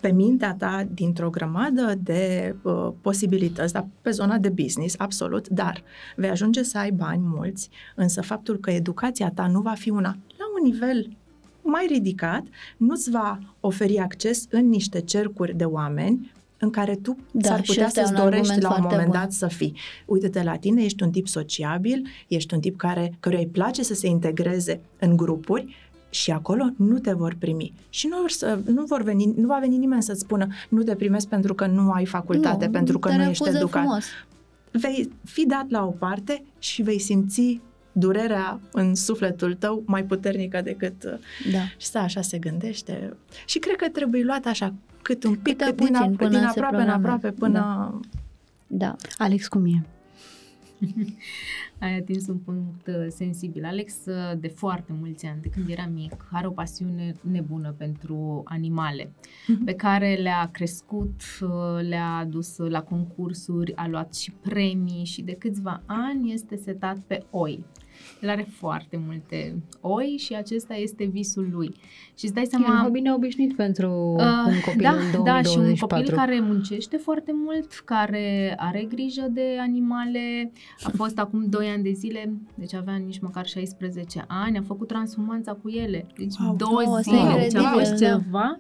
pe 0.01 0.11
mintea 0.11 0.55
ta 0.57 0.87
dintr-o 0.93 1.29
grămadă 1.29 1.93
de 2.03 2.55
uh, 2.61 2.89
posibilități, 3.01 3.73
dar 3.73 3.87
pe 4.01 4.09
zona 4.11 4.37
de 4.37 4.49
business, 4.49 4.95
absolut, 4.97 5.47
dar 5.47 5.83
vei 6.15 6.29
ajunge 6.29 6.63
să 6.63 6.77
ai 6.77 6.91
bani 6.91 7.21
mulți, 7.23 7.69
însă 7.95 8.21
faptul 8.21 8.57
că 8.57 8.71
educația 8.71 9.31
ta 9.35 9.47
nu 9.47 9.61
va 9.61 9.73
fi 9.73 9.89
una 9.89 10.17
la 10.37 10.45
un 10.59 10.71
nivel 10.71 11.09
mai 11.61 11.85
ridicat, 11.89 12.43
nu-ți 12.77 13.09
va 13.09 13.39
oferi 13.59 13.99
acces 13.99 14.45
în 14.49 14.69
niște 14.69 15.01
cercuri 15.01 15.55
de 15.55 15.63
oameni 15.63 16.31
în 16.57 16.69
care 16.69 16.95
tu 16.95 17.17
Da, 17.31 17.47
s-ar 17.47 17.63
și 17.63 17.65
putea 17.65 17.85
ăsta 17.85 18.01
e 18.01 18.03
să-ți 18.03 18.19
un 18.19 18.23
dorești 18.23 18.51
argument 18.51 18.61
la 18.61 18.69
un 18.69 18.75
foarte 18.75 18.95
moment 18.95 19.11
bun. 19.11 19.21
dat 19.21 19.31
să 19.31 19.47
fii. 19.47 19.77
Uite-te 20.05 20.43
la 20.43 20.55
tine, 20.55 20.83
ești 20.83 21.03
un 21.03 21.11
tip 21.11 21.27
sociabil, 21.27 22.07
ești 22.27 22.53
un 22.53 22.59
tip 22.59 22.77
care, 22.77 23.17
căruia 23.19 23.39
îi 23.39 23.47
place 23.47 23.83
să 23.83 23.93
se 23.93 24.07
integreze 24.07 24.81
în 24.99 25.17
grupuri 25.17 25.75
și 26.13 26.31
acolo 26.31 26.69
nu 26.77 26.99
te 26.99 27.13
vor 27.13 27.35
primi. 27.39 27.73
Și 27.89 28.07
nu, 28.07 28.17
vor 28.19 28.29
să, 28.29 28.59
nu, 28.65 28.83
vor 28.83 29.01
veni, 29.03 29.33
nu 29.37 29.47
va 29.47 29.57
veni 29.59 29.77
nimeni 29.77 30.03
să-ți 30.03 30.19
spună 30.19 30.47
nu 30.69 30.83
te 30.83 30.95
primesc 30.95 31.27
pentru 31.27 31.53
că 31.53 31.65
nu 31.65 31.91
ai 31.91 32.05
facultate, 32.05 32.65
Nu, 32.65 32.71
pentru 32.71 32.99
că 32.99 33.09
te 33.09 33.15
nu 33.15 33.21
ești 33.21 33.43
refuză 33.43 33.57
educat. 33.57 33.81
frumos. 33.83 34.05
Vei 34.71 35.11
fi 35.25 35.45
dat 35.45 35.65
la 35.69 35.85
o 35.85 35.89
parte 35.89 36.43
și 36.59 36.81
vei 36.81 36.99
simți 36.99 37.59
durerea 37.91 38.59
în 38.71 38.95
sufletul 38.95 39.53
tău 39.53 39.83
mai 39.85 40.03
puternică 40.03 40.61
decât 40.63 41.03
uh, 41.03 41.11
Da. 41.51 41.59
și 41.77 41.85
stă 41.87 41.97
așa 41.97 42.21
se 42.21 42.37
gândește. 42.37 43.13
Și 43.45 43.59
cred 43.59 43.75
că 43.75 43.89
trebuie 43.89 44.23
luat 44.23 44.45
așa 44.45 44.73
cât 45.01 45.23
un 45.23 45.35
pic, 45.35 45.57
Câte 45.57 45.63
cât 45.65 45.75
din, 45.75 45.87
puțin, 45.87 46.13
ap- 46.13 46.17
până 46.17 46.29
din 46.29 46.39
se 46.39 46.45
aproape 46.45 46.75
în 46.75 46.81
programează. 46.83 47.07
aproape 47.15 47.31
până... 47.39 47.99
Da. 48.67 48.95
Alex, 49.17 49.47
cum 49.47 49.65
e? 49.65 49.83
Ai 51.81 51.95
atins 51.97 52.27
un 52.27 52.37
punct 52.37 52.87
uh, 52.87 53.05
sensibil. 53.09 53.65
Alex, 53.65 54.05
uh, 54.05 54.39
de 54.39 54.47
foarte 54.47 54.93
mulți 54.99 55.25
ani, 55.25 55.41
de 55.41 55.47
când 55.49 55.69
era 55.69 55.85
mic, 55.93 56.27
are 56.31 56.47
o 56.47 56.51
pasiune 56.51 57.13
nebună 57.31 57.73
pentru 57.77 58.41
animale, 58.45 59.11
Mhm. 59.47 59.63
pe 59.63 59.73
care 59.73 60.13
le-a 60.15 60.49
crescut, 60.51 61.21
uh, 61.41 61.49
le-a 61.87 62.25
dus 62.29 62.57
la 62.57 62.81
concursuri, 62.83 63.75
a 63.75 63.87
luat 63.87 64.13
și 64.15 64.31
premii 64.31 65.05
și 65.05 65.21
de 65.21 65.33
câțiva 65.33 65.81
ani 65.85 66.31
este 66.33 66.55
setat 66.55 66.97
pe 66.97 67.23
oi. 67.29 67.63
El 68.21 68.29
are 68.29 68.47
foarte 68.57 69.01
multe 69.07 69.61
oi 69.81 70.15
și 70.19 70.33
acesta 70.33 70.73
este 70.73 71.03
visul 71.05 71.49
lui. 71.51 71.75
Și 72.17 72.25
îți 72.25 72.33
dai 72.33 72.43
E 72.43 72.49
un 72.57 72.63
seama... 72.63 72.81
hobby 72.81 72.99
neobișnuit 72.99 73.55
pentru 73.55 73.89
Uh, 74.17 74.25
un 74.47 74.59
copil 74.65 74.81
da, 74.81 74.89
în 74.91 75.23
da, 75.23 75.41
și 75.41 75.57
un 75.57 75.63
2024. 75.63 75.87
copil 75.87 76.13
care 76.15 76.39
muncește 76.39 76.97
foarte 76.97 77.31
mult, 77.33 77.71
care 77.85 78.55
are 78.57 78.85
grijă 78.89 79.27
de 79.29 79.57
animale. 79.59 80.51
A 80.83 80.91
fost 80.95 81.19
acum 81.19 81.45
2 81.49 81.67
ani 81.67 81.83
de 81.83 81.91
zile, 81.91 82.33
deci 82.55 82.73
avea 82.73 82.95
nici 82.95 83.19
măcar 83.19 83.45
16 83.45 84.25
ani, 84.27 84.57
a 84.57 84.61
făcut 84.61 84.87
transhumanța 84.87 85.53
cu 85.53 85.69
ele. 85.69 86.05
Deci 86.17 86.33
Wow. 86.45 86.55
două 86.55 86.81
Wow, 86.85 86.93
asta 86.93 87.11
zile, 87.11 87.17
e 87.19 87.23
deci 87.23 87.55
a 87.55 87.59
incredibil, 87.59 87.69
fost 87.79 87.91
da. 87.91 88.07
ceva. 88.07 88.59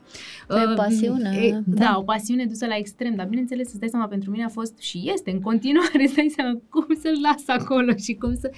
E 0.49 0.53
Uh, 0.69 0.75
pasiune, 0.75 1.29
e, 1.41 1.51
da. 1.65 1.83
da, 1.85 1.95
o 1.97 2.01
pasiune 2.01 2.45
dusă 2.45 2.65
la 2.65 2.75
extrem, 2.77 3.15
dar 3.15 3.27
bineînțeles, 3.27 3.67
îți 3.67 3.79
dai 3.79 3.89
seama, 3.89 4.07
pentru 4.07 4.31
mine 4.31 4.43
a 4.43 4.47
fost 4.49 4.77
și 4.79 5.09
este 5.13 5.31
în 5.31 5.39
continuare, 5.41 6.03
îți 6.05 6.15
dai 6.15 6.31
seama 6.35 6.59
cum 6.69 6.85
să-l 7.01 7.17
las 7.21 7.57
acolo 7.59 7.93
și 7.95 8.13
cum 8.13 8.35
să... 8.35 8.51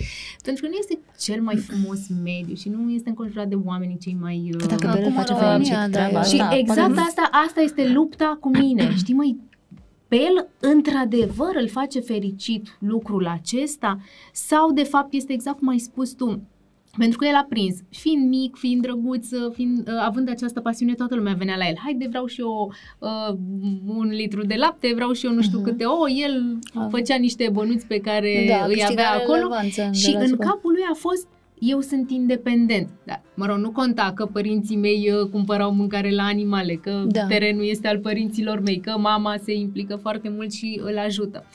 Pentru 0.44 0.64
că 0.66 0.70
nu 0.74 0.80
este 0.80 1.00
cel 1.20 1.42
mai 1.42 1.56
frumos 1.58 2.00
mediu 2.24 2.56
și 2.56 2.70
nu 2.70 2.90
este 2.92 3.10
înconjurat 3.10 3.48
de 3.48 3.56
oamenii 3.66 3.98
cei 3.98 4.18
mai... 4.22 4.50
uh, 4.54 4.66
Dacă 4.68 4.88
Acum 4.88 5.02
Bel 5.02 5.12
face 5.14 5.32
România, 5.34 5.52
fericit 5.52 5.74
da, 5.74 5.88
treaba 5.88 6.20
e- 6.20 6.24
și 6.24 6.40
asta, 6.42 6.56
exact 6.58 6.94
poate- 6.94 7.00
asta, 7.10 7.30
asta 7.46 7.62
este 7.62 7.92
lupta 7.94 8.38
cu 8.40 8.50
mine. 8.50 8.96
Știi, 8.96 9.14
măi, 9.14 9.38
pe 10.08 10.16
el 10.16 10.48
într-adevăr 10.60 11.56
îl 11.56 11.68
face 11.70 12.00
fericit 12.00 12.78
lucrul 12.80 13.28
acesta? 13.28 14.00
Sau 14.34 14.72
de 14.72 14.84
fapt 14.84 15.14
este 15.14 15.34
exact 15.34 15.58
cum 15.58 15.68
ai 15.68 15.80
spus 15.80 16.12
tu, 16.12 16.42
pentru 16.98 17.18
că 17.18 17.26
el 17.26 17.36
a 17.36 17.46
prins, 17.50 17.76
fiind 17.90 18.28
mic, 18.30 18.56
fiind 18.58 18.82
drăguț, 18.82 19.28
fiind, 19.54 19.78
uh, 19.88 19.94
având 20.06 20.30
această 20.30 20.60
pasiune, 20.60 20.94
toată 20.94 21.16
lumea 21.16 21.34
venea 21.34 21.56
la 21.58 21.68
el. 21.68 21.76
Haide, 21.84 22.06
vreau 22.10 22.26
și 22.26 22.40
eu 22.42 22.72
uh, 23.00 23.36
un 23.88 24.08
litru 24.10 24.46
de 24.46 24.56
lapte, 24.58 24.92
vreau 24.96 25.12
și 25.12 25.26
eu 25.26 25.32
nu 25.34 25.42
știu 25.42 25.58
Mhm. 25.58 25.68
câte 25.68 25.84
ouă. 25.86 26.10
El 26.10 26.58
Ah. 26.74 26.86
făcea 26.90 27.16
niște 27.16 27.50
bănuți 27.54 27.86
pe 27.88 28.00
care 28.00 28.46
Da, 28.48 28.66
îi 28.66 28.74
câștiga 28.74 29.04
avea 29.04 29.12
acolo. 29.22 29.36
relevanță 29.38 29.84
în 29.84 29.94
Și 29.94 30.06
în 30.08 30.12
relație 30.14 30.36
cu- 30.36 30.44
capul 30.44 30.72
lui 30.72 30.82
a 30.92 30.94
fost 30.96 31.28
eu 31.60 31.80
sunt 31.82 32.12
independent. 32.12 32.90
Da, 33.06 33.22
mă 33.36 33.46
rog, 33.46 33.58
nu 33.58 33.72
conta 33.72 34.12
că 34.16 34.26
părinții 34.26 34.76
mei 34.78 35.12
uh, 35.12 35.30
cumpărau 35.30 35.74
mâncare 35.74 36.12
la 36.12 36.24
animale, 36.24 36.74
că 36.74 37.04
Da. 37.08 37.26
terenul 37.26 37.66
este 37.66 37.88
al 37.88 38.00
părinților 38.00 38.60
mei, 38.60 38.80
că 38.80 38.98
mama 38.98 39.36
se 39.44 39.54
implică 39.54 39.96
foarte 39.96 40.30
mult 40.30 40.54
și 40.54 40.82
îl 40.84 40.98
ajută. 40.98 41.46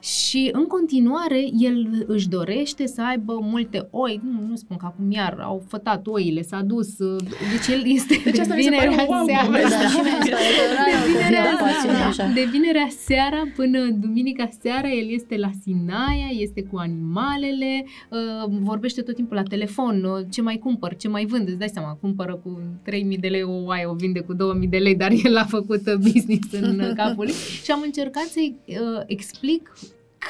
Și 0.00 0.48
în 0.52 0.64
continuare 0.64 1.48
el 1.58 2.04
își 2.06 2.28
dorește 2.28 2.86
să 2.86 3.02
aibă 3.02 3.38
multe 3.42 3.88
oi, 3.90 4.20
nu, 4.24 4.46
nu 4.48 4.56
spun 4.56 4.76
că 4.76 4.86
acum 4.86 5.10
iar 5.10 5.38
au 5.40 5.62
fătat 5.68 6.06
oile, 6.06 6.42
s-a 6.42 6.62
dus, 6.62 6.98
uh, 6.98 7.22
deci 7.52 7.76
el 7.76 7.82
este 7.84 8.20
Deci 8.24 8.34
de 8.34 8.40
asta 8.40 8.54
mi 8.54 8.62
se 8.62 8.70
pare 8.70 8.88
vinerea 8.88 9.16
wow, 9.16 9.26
seara. 9.26 9.44
povestea. 9.46 9.78
Da, 9.78 9.88
și 9.88 10.00
mie 10.00 10.10
îmi 10.10 10.20
pare 10.36 10.50
că 10.66 10.72
n-ai 10.76 10.94
o 10.94 11.00
copilă 11.00 11.18
vinerea, 11.28 11.56
cu 11.56 11.64
pasiune 11.64 12.02
așa. 12.02 12.32
de 12.34 12.48
vinerea 12.50 12.88
seara 13.06 13.42
până 13.56 13.78
duminica 13.90 14.48
seara 14.60 14.90
el 14.90 15.08
este 15.10 15.36
la 15.36 15.50
Sinaia, 15.62 16.28
este 16.30 16.62
cu 16.62 16.76
animalele, 16.76 17.84
uh, 18.10 18.58
vorbește 18.60 19.00
tot 19.02 19.14
timpul 19.14 19.36
la 19.36 19.42
telefon, 19.42 20.04
uh, 20.04 20.26
ce 20.30 20.42
mai 20.42 20.56
cumpăr, 20.58 20.96
ce 20.96 21.08
mai 21.08 21.24
vând, 21.24 21.48
îți 21.48 21.58
dai 21.58 21.68
seama, 21.68 21.98
cumpără 22.00 22.40
cu 22.42 22.60
3000 22.82 23.18
de 23.18 23.28
lei 23.28 23.42
o 23.42 23.64
oaie, 23.64 23.86
o 23.86 23.94
vinde 23.94 24.20
cu 24.20 24.34
2000 24.34 24.68
de 24.68 24.76
lei, 24.76 24.94
dar 24.94 25.10
el 25.24 25.36
a 25.36 25.44
făcut 25.44 25.86
uh, 25.86 25.94
business 25.94 26.52
în 26.52 26.80
uh, 26.80 26.90
capul 26.94 27.24
lui 27.24 27.34
și 27.64 27.70
am 27.70 27.80
încercat 27.84 28.24
să-i 28.24 28.56
uh, 28.66 29.02
explic 29.06 29.72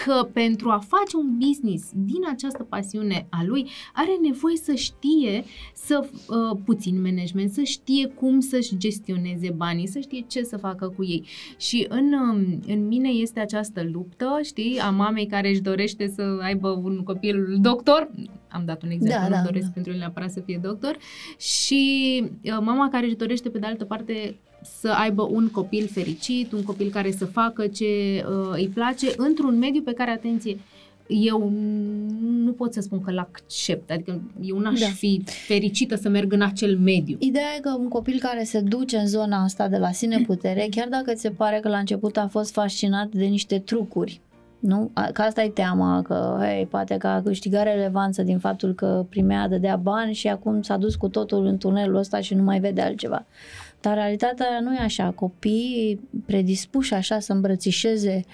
că 0.04 0.28
pentru 0.32 0.70
a 0.70 0.78
face 0.78 1.16
un 1.16 1.38
business 1.38 1.90
din 1.94 2.20
această 2.30 2.62
pasiune 2.62 3.26
a 3.30 3.44
lui, 3.46 3.68
are 3.92 4.18
nevoie 4.22 4.56
să 4.56 4.74
știe 4.74 5.44
să 5.74 6.08
uh, 6.10 6.58
puțin 6.64 7.02
management, 7.02 7.50
să 7.50 7.62
știe 7.62 8.06
cum 8.06 8.40
să-și 8.40 8.76
gestioneze 8.76 9.50
banii, 9.56 9.86
să 9.86 9.98
știe 9.98 10.24
ce 10.26 10.42
să 10.42 10.56
facă 10.56 10.88
cu 10.96 11.04
ei. 11.04 11.26
Și 11.56 11.86
în, 11.88 12.12
um, 12.12 12.60
în 12.66 12.86
mine 12.86 13.08
este 13.08 13.40
această 13.40 13.88
luptă, 13.92 14.38
știi, 14.42 14.78
a 14.78 14.90
mamei 14.90 15.26
care 15.26 15.48
își 15.48 15.60
dorește 15.60 16.12
să 16.14 16.38
aibă 16.42 16.68
un 16.68 17.02
copil 17.02 17.56
doctor, 17.60 18.10
am 18.48 18.64
dat 18.64 18.82
un 18.82 18.90
exemplu, 18.90 19.20
Da, 19.20 19.28
nu 19.28 19.34
da, 19.34 19.42
doresc 19.42 19.66
da. 19.66 19.72
pentru 19.74 19.92
el 19.92 19.98
neapărat 19.98 20.30
să 20.30 20.40
fie 20.40 20.60
doctor, 20.62 20.96
și 21.38 22.22
uh, 22.42 22.58
mama 22.60 22.88
care 22.88 23.06
își 23.06 23.14
dorește 23.14 23.48
pe 23.48 23.58
de 23.58 23.66
altă 23.66 23.84
parte 23.84 24.38
să 24.80 24.88
aibă 24.88 25.22
un 25.22 25.48
copil 25.48 25.86
fericit, 25.92 26.52
un 26.52 26.62
copil 26.62 26.90
care 26.90 27.10
să 27.10 27.24
facă 27.24 27.66
ce 27.66 27.84
uh, 27.84 28.52
îi 28.52 28.68
place, 28.74 29.06
într-un 29.16 29.58
mediu 29.58 29.82
pe 29.82 29.92
care, 29.92 30.10
atenție, 30.10 30.58
eu 31.08 31.52
nu 32.20 32.52
pot 32.52 32.72
să 32.72 32.80
spun 32.80 33.00
că 33.00 33.12
l-accept, 33.12 33.90
adică 33.90 34.20
eu 34.42 34.58
n-aș 34.58 34.80
Da. 34.80 34.86
fi 34.86 35.22
fericită 35.26 35.94
să 35.96 36.08
merg 36.08 36.32
în 36.32 36.42
acel 36.42 36.78
mediu. 36.78 37.16
Ideea 37.20 37.44
e 37.56 37.60
că 37.60 37.76
un 37.78 37.88
copil 37.88 38.18
care 38.18 38.44
se 38.44 38.60
duce 38.60 38.96
în 38.96 39.06
zona 39.06 39.42
asta 39.42 39.68
de 39.68 39.76
la 39.76 39.92
sine 39.92 40.18
putere, 40.26 40.66
chiar 40.70 40.88
dacă 40.88 41.12
ți 41.12 41.20
se 41.20 41.30
pare 41.30 41.58
că 41.62 41.68
la 41.68 41.78
început 41.78 42.16
a 42.16 42.28
fost 42.30 42.52
fascinat 42.52 43.08
de 43.08 43.24
niște 43.24 43.58
trucuri, 43.58 44.20
nu? 44.58 44.90
A- 44.92 45.10
Că 45.12 45.22
asta 45.22 45.42
e 45.42 45.48
teama, 45.48 46.02
că 46.02 46.38
hei, 46.40 46.66
poate 46.70 46.96
că 46.96 47.06
a 47.06 47.22
câștigat 47.22 47.64
relevanță 47.64 48.22
din 48.22 48.38
faptul 48.38 48.74
că 48.74 49.06
primea, 49.08 49.48
dădea 49.48 49.76
bani 49.76 50.14
și 50.14 50.28
acum 50.28 50.62
s-a 50.62 50.76
dus 50.76 50.94
cu 50.94 51.08
totul 51.08 51.44
în 51.46 51.58
tunelul 51.58 51.96
ăsta 51.96 52.20
și 52.20 52.34
nu 52.34 52.42
mai 52.42 52.60
vede 52.60 52.80
altceva. 52.80 53.26
Dar 53.80 53.94
realitatea 53.94 54.60
nu 54.60 54.74
e 54.74 54.78
așa. 54.78 55.10
Copiii 55.10 56.00
predispuși 56.26 56.94
așa 56.94 57.18
să 57.18 57.32
îmbrățișeze 57.32 58.24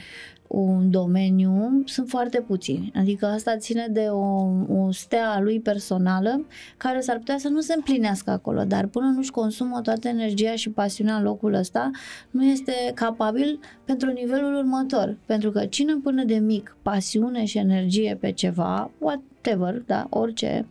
un 0.52 0.90
domeniu 0.90 1.82
sunt 1.84 2.08
foarte 2.08 2.40
puțini. 2.40 2.92
Adică 2.94 3.26
asta 3.26 3.56
ține 3.56 3.86
de 3.90 4.06
o, 4.10 4.46
o 4.68 4.90
stea 4.90 5.30
a 5.30 5.40
lui 5.40 5.60
personală 5.60 6.46
care 6.76 7.00
s-ar 7.00 7.16
putea 7.16 7.38
să 7.38 7.48
nu 7.48 7.60
se 7.60 7.74
împlinească 7.74 8.30
acolo, 8.30 8.64
dar 8.64 8.86
până 8.86 9.12
nu-și 9.14 9.30
consumă 9.30 9.80
toată 9.80 10.08
energia 10.08 10.54
și 10.54 10.70
pasiunea 10.70 11.16
în 11.16 11.22
locul 11.22 11.54
ăsta, 11.54 11.90
nu 12.30 12.44
este 12.44 12.72
capabil 12.94 13.60
pentru 13.84 14.10
nivelul 14.10 14.54
următor. 14.54 15.16
Pentru 15.26 15.50
că 15.50 15.66
cine 15.66 15.94
până 16.02 16.24
de 16.24 16.38
mic 16.38 16.76
pasiune 16.82 17.44
și 17.44 17.58
energie 17.58 18.16
pe 18.20 18.32
ceva, 18.32 18.90
whatever, 18.98 19.82
da, 19.86 20.06
orice, 20.10 20.66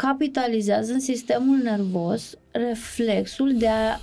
capitalizează 0.00 0.92
în 0.92 1.00
sistemul 1.00 1.56
nervos 1.56 2.34
reflexul 2.50 3.54
de 3.56 3.68
a 3.68 4.00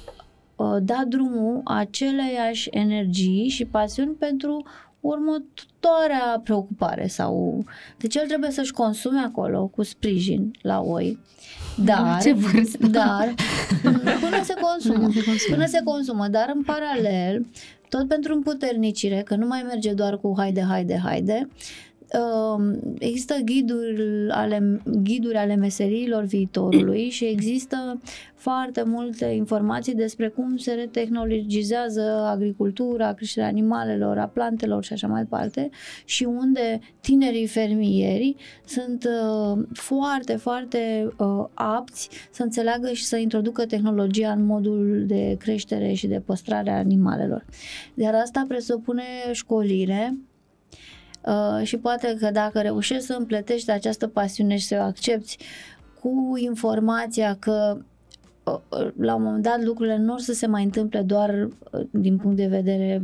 uh, 0.55 0.77
da 0.81 1.03
drumul 1.07 1.61
aceleiași 1.63 2.69
energii 2.71 3.47
și 3.49 3.65
pasiuni 3.65 4.11
pentru 4.11 4.65
următoarea 4.99 6.41
preocupare 6.43 7.07
sau... 7.07 7.63
Deci 7.97 8.15
el 8.15 8.27
trebuie 8.27 8.51
să-și 8.51 8.71
consume 8.71 9.19
acolo 9.19 9.67
cu 9.67 9.83
sprijin 9.83 10.51
la 10.61 10.81
oi 10.81 11.19
Dar, 11.83 12.21
Ce 12.21 12.33
vârstă? 12.33 12.87
dar 12.87 13.33
până 14.23 14.43
se 14.43 14.53
consumă. 14.61 14.97
Până 14.97 15.11
se 15.11 15.23
consumă. 15.23 15.55
Până 15.55 15.65
se 15.65 15.81
consumă, 15.83 16.27
dar 16.27 16.51
în 16.55 16.63
paralel, 16.63 17.45
tot 17.89 18.07
pentru 18.07 18.33
împuternicire, 18.33 19.21
că 19.21 19.35
nu 19.35 19.47
mai 19.47 19.63
merge 19.67 19.93
doar 19.93 20.17
cu 20.17 20.33
haide, 20.37 20.61
haide, 20.61 20.99
haide, 21.03 21.47
um, 21.47 21.49
există 22.99 23.35
ghiduri 23.45 24.29
ale, 24.29 24.81
ghiduri 25.03 25.37
ale 25.37 25.55
meseriilor 25.55 26.23
viitorului 26.23 27.09
și 27.09 27.25
există 27.25 27.99
foarte 28.35 28.83
multe 28.83 29.25
informații 29.25 29.95
despre 29.95 30.27
cum 30.27 30.57
se 30.57 30.73
retehnologizează 30.73 32.01
agricultura, 32.25 33.13
creșterea 33.13 33.49
animalelor, 33.49 34.17
a 34.17 34.27
plantelor 34.27 34.83
și 34.83 34.93
așa 34.93 35.07
mai 35.07 35.21
departe 35.21 35.69
și 36.05 36.23
unde 36.23 36.79
tinerii 36.99 37.47
fermieri 37.47 38.35
sunt 38.65 39.03
uh, 39.03 39.63
foarte, 39.73 40.35
foarte 40.35 41.07
uh, 41.17 41.45
apți 41.53 42.09
să 42.31 42.43
înțeleagă 42.43 42.91
și 42.91 43.05
să 43.05 43.17
introducă 43.17 43.65
tehnologia 43.65 44.31
în 44.31 44.45
modul 44.45 45.03
de 45.07 45.35
creștere 45.39 45.93
și 45.93 46.07
de 46.07 46.21
păstrare 46.25 46.69
a 46.69 46.77
animalelor. 46.77 47.45
Iar 47.93 48.13
asta 48.13 48.45
presupune 48.47 49.03
școlire, 49.31 50.13
Uh, 50.13 50.26
și 51.63 51.77
poate 51.77 52.17
că 52.19 52.31
dacă 52.31 52.59
reușești 52.59 53.05
să 53.05 53.15
împletești 53.19 53.71
această 53.71 54.07
pasiune 54.07 54.57
și 54.57 54.65
să 54.65 54.75
o 54.79 54.83
accepti 54.83 55.37
cu 56.01 56.37
informația 56.37 57.35
că 57.39 57.77
uh, 58.43 58.57
uh, 58.69 58.91
la 58.97 59.15
un 59.15 59.23
moment 59.23 59.43
dat 59.43 59.63
lucrurile 59.63 59.97
nu 59.97 60.13
or 60.13 60.19
să 60.19 60.33
se 60.33 60.47
mai 60.47 60.63
întâmple 60.63 61.01
doar 61.01 61.49
uh, 61.71 61.81
din 61.91 62.17
punct 62.17 62.37
de 62.37 62.47
vedere 62.47 63.01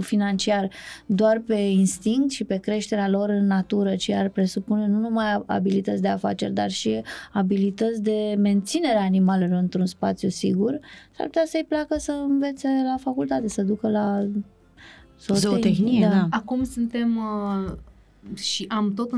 financiar, 0.00 0.70
doar 1.06 1.42
pe 1.46 1.54
instinct 1.54 2.30
și 2.30 2.44
pe 2.44 2.56
creșterea 2.56 3.08
lor 3.08 3.28
în 3.28 3.46
natură, 3.46 3.96
ci 3.96 4.10
ar 4.10 4.28
presupune 4.28 4.86
nu 4.86 4.98
numai 4.98 5.42
abilități 5.46 6.02
de 6.02 6.08
afaceri, 6.08 6.52
dar 6.52 6.70
și 6.70 7.02
abilități 7.32 8.02
de 8.02 8.34
menținere 8.38 8.98
a 8.98 9.02
animalelor 9.02 9.58
într-un 9.58 9.86
spațiu 9.86 10.28
sigur, 10.28 10.80
s-ar 11.16 11.26
putea 11.26 11.44
să-i 11.46 11.66
placă 11.68 11.96
să 11.98 12.12
învețe 12.28 12.68
la 12.84 12.96
facultate, 13.00 13.48
să 13.48 13.62
ducă 13.62 13.88
la 13.88 14.26
Zootehnie, 15.28 16.08
da. 16.08 16.26
Acum 16.30 16.64
suntem 16.64 17.16
uh, 17.16 17.72
și 18.38 18.64
am 18.68 18.94
tot 18.94 19.12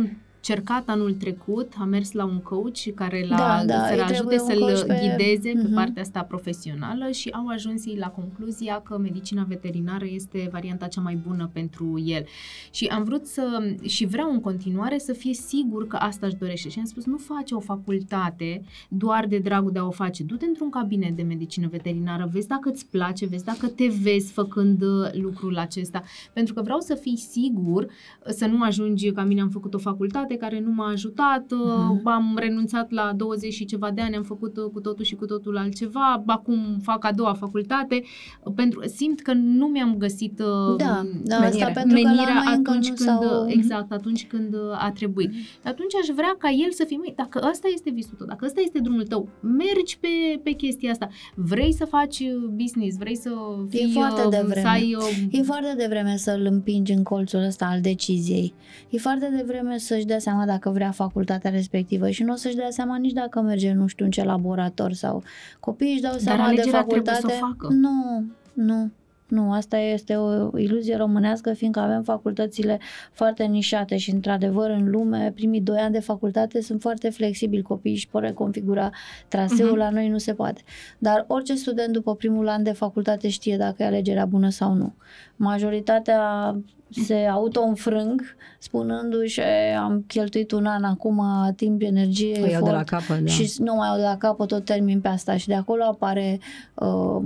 încercat 0.49 0.89
anul 0.89 1.13
trecut, 1.13 1.73
am 1.81 1.89
mers 1.89 2.13
la 2.13 2.25
un 2.25 2.39
coach 2.39 2.79
care 2.95 3.27
l-a, 3.29 3.37
Da, 3.37 3.63
da, 3.67 3.87
să-l 3.87 3.95
îi 3.95 4.01
ajute 4.01 4.13
trebuie 4.13 4.41
un 4.41 4.47
să-l 4.47 4.59
coach 4.59 4.83
pe- 4.87 5.01
ghideze 5.17 5.51
pe 5.53 5.63
Mhm. 5.63 5.75
partea 5.75 6.03
asta 6.03 6.21
profesională 6.23 7.11
și 7.11 7.29
au 7.29 7.47
ajuns 7.47 7.87
ei 7.87 7.97
la 7.99 8.09
concluzia 8.09 8.81
că 8.85 8.99
medicina 8.99 9.43
veterinară 9.49 10.05
este 10.09 10.49
varianta 10.53 10.87
cea 10.87 11.01
mai 11.01 11.19
bună 11.27 11.51
pentru 11.53 12.03
el. 12.05 12.25
Și 12.71 12.85
am 12.87 13.05
vrut 13.05 13.27
să, 13.27 13.75
și 13.83 14.07
vreau 14.07 14.31
în 14.31 14.41
continuare 14.41 14.99
să 14.99 15.13
fie 15.13 15.33
sigur 15.35 15.87
că 15.87 15.97
asta 15.97 16.27
își 16.27 16.37
dorește. 16.37 16.69
Și 16.69 16.79
am 16.79 16.85
spus, 16.85 17.05
nu 17.05 17.17
face 17.17 17.55
o 17.55 17.61
facultate 17.61 18.63
doar 18.89 19.27
de 19.27 19.39
dragul 19.39 19.73
de 19.73 19.79
a 19.79 19.87
o 19.87 19.91
face. 19.91 20.23
Du-te 20.23 20.45
într-un 20.45 20.71
cabinet 20.71 21.17
de 21.17 21.23
medicină 21.23 21.69
veterinară, 21.71 22.29
vezi 22.33 22.49
dacă 22.49 22.71
îți 22.71 22.87
place, 22.91 23.27
vezi 23.27 23.45
dacă 23.45 23.67
te 23.67 23.87
vezi 24.03 24.33
făcând 24.33 24.83
uh, 24.83 25.11
lucrul 25.13 25.59
acesta. 25.59 26.03
Pentru 26.33 26.55
că 26.55 26.63
vreau 26.63 26.81
să 26.81 26.95
fii 26.95 27.17
sigur, 27.17 27.83
uh, 27.83 27.89
să 28.29 28.47
nu 28.47 28.63
ajungi 28.63 29.11
ca 29.13 29.23
mine 29.25 29.41
am 29.41 29.49
făcut 29.49 29.75
o 29.75 29.79
facultate 29.79 30.34
care 30.37 30.61
nu 30.61 30.71
m-a 30.73 30.89
ajutat, 30.89 31.53
uh, 31.53 32.01
am 32.05 32.37
renunțat 32.37 32.91
la 32.91 33.13
20 33.17 33.53
și 33.53 33.65
ceva 33.65 33.91
de 33.91 34.01
ani, 34.01 34.17
am 34.17 34.23
făcut 34.23 34.57
uh, 34.57 34.65
cu 34.73 34.81
totul 34.81 35.05
și 35.05 35.15
cu 35.15 35.27
totul 35.27 35.57
altceva, 35.57 36.23
acum 36.27 36.79
fac 36.83 37.05
a 37.05 37.13
doua 37.13 37.33
facultate, 37.33 38.03
uh, 38.43 38.53
pentru 38.57 38.83
simt 38.87 39.21
că 39.21 39.33
nu 39.33 39.67
mi-am 39.67 39.95
găsit 39.97 40.39
uh, 40.39 40.77
Da, 40.77 41.03
da, 41.23 41.39
menire. 41.39 41.65
asta 41.65 41.81
pentru 41.81 41.97
că 41.97 42.03
la 42.03 42.11
menirea 42.11 42.43
noi 42.45 42.55
încă 42.55 42.71
atunci 42.71 42.89
nu 42.89 42.95
când, 42.95 43.09
s-au... 43.09 43.49
exact, 43.49 43.93
atunci 43.93 44.27
când 44.27 44.55
uh, 44.55 44.85
a 44.85 44.91
trebuit. 44.91 45.33
Atunci 45.65 45.95
aș 46.03 46.07
vrea 46.15 46.35
ca 46.39 46.51
el 46.51 46.71
să 46.71 46.85
fie, 46.87 46.97
măi, 46.97 47.13
dacă 47.17 47.49
ăsta 47.51 47.69
este 47.75 47.91
visul 47.91 48.15
tău, 48.17 48.27
dacă 48.27 48.45
ăsta 48.45 48.61
este 48.61 48.79
drumul 48.79 49.07
tău, 49.07 49.29
mergi 49.41 49.99
pe, 49.99 50.09
pe 50.43 50.51
chestia 50.51 50.91
asta. 50.91 51.09
Vrei 51.35 51.73
să 51.73 51.85
faci 51.85 52.19
uh, 52.19 52.49
business, 52.49 52.97
vrei 52.97 53.17
să 53.17 53.31
fii, 53.69 53.91
foarte 53.93 54.23
uh, 54.25 54.31
devreme. 54.31 54.61
să 54.61 54.69
ai 54.69 54.95
uh, 54.99 55.39
E 55.39 55.43
foarte 55.43 55.75
devreme 55.77 56.17
să-l 56.17 56.47
împingi 56.51 56.93
în 56.93 57.03
colțul 57.03 57.43
ăsta 57.47 57.67
al 57.67 57.81
deciziei. 57.81 58.55
E 58.91 58.99
foarte 58.99 59.33
devreme 59.37 59.79
să-și 59.79 60.05
dea 60.05 60.19
seama 60.25 60.45
dacă 60.47 60.71
vrea 60.71 60.91
facultatea 60.91 61.51
respectivă 61.51 62.11
și 62.11 62.23
nu 62.23 62.33
o 62.33 62.37
să-și 62.37 62.57
dea 62.57 62.71
seama 62.71 62.97
nici 62.97 63.13
dacă 63.13 63.41
merge 63.41 63.73
nu 63.73 63.87
știu 63.87 64.05
în 64.05 64.11
ce 64.11 64.25
laborator 64.25 64.93
sau 64.93 65.23
copiii 65.61 65.93
își 65.93 66.03
dau 66.03 66.17
seama 66.17 66.39
de 66.39 66.43
alegerea 66.45 66.83
trebuie 66.85 67.03
facultate. 67.03 67.35
să 67.39 67.43
o 67.43 67.47
facă. 67.47 67.69
Nu, 67.75 68.25
nu. 68.53 68.91
Nu, 69.29 69.53
asta 69.53 69.77
este 69.79 70.15
o 70.17 70.59
iluzie 70.59 70.97
românească, 70.97 71.53
fiindcă 71.53 71.81
avem 71.81 72.03
facultățile 72.03 72.79
foarte 73.13 73.45
nișate 73.45 73.97
și, 73.97 74.11
într-adevăr, 74.11 74.71
în 74.71 74.91
lume, 74.91 75.33
primii 75.35 75.61
doi 75.61 75.79
ani 75.79 75.93
de 75.93 76.01
facultate 76.01 76.61
sunt 76.63 76.81
foarte 76.81 77.11
flexibili, 77.11 77.63
copiii 77.63 77.95
își 77.95 78.09
pot 78.09 78.23
reconfigura 78.23 78.91
traseul, 79.29 79.69
Mhm. 79.69 79.79
la 79.79 79.91
noi 79.91 80.09
nu 80.09 80.19
se 80.19 80.35
poate. 80.35 80.63
Dar 80.99 81.25
orice 81.29 81.55
student 81.55 81.93
după 81.93 82.15
primul 82.15 82.49
an 82.49 82.63
de 82.63 82.73
facultate 82.73 83.29
știe 83.29 83.57
dacă 83.57 83.83
e 83.83 83.87
alegerea 83.87 84.25
bună 84.27 84.49
sau 84.49 84.73
nu. 84.75 84.95
Majoritatea 85.37 86.55
se 87.03 87.15
auto-înfrâng 87.31 88.23
spunându-și 88.59 89.41
"E, 89.41 89.77
am 89.77 90.05
cheltuit 90.07 90.53
un 90.53 90.67
an 90.67 90.85
acum 90.85 91.23
timp, 91.57 91.83
energie, 91.83 92.41
O 92.43 92.47
iau 92.47 92.65
de 92.65 92.71
la 92.71 92.81
efort 92.81 92.89
capăt, 92.89 93.25
da. 93.25 93.31
și 93.31 93.53
nu 93.59 93.75
mai 93.75 93.89
au 93.89 93.97
de 93.97 94.03
la 94.03 94.17
capăt, 94.17 94.49
tot 94.49 94.65
termin 94.65 95.01
pe 95.01 95.09
asta 95.09 95.37
și 95.37 95.47
de 95.47 95.55
acolo 95.55 95.83
apare 95.85 96.39
uh, 96.75 97.23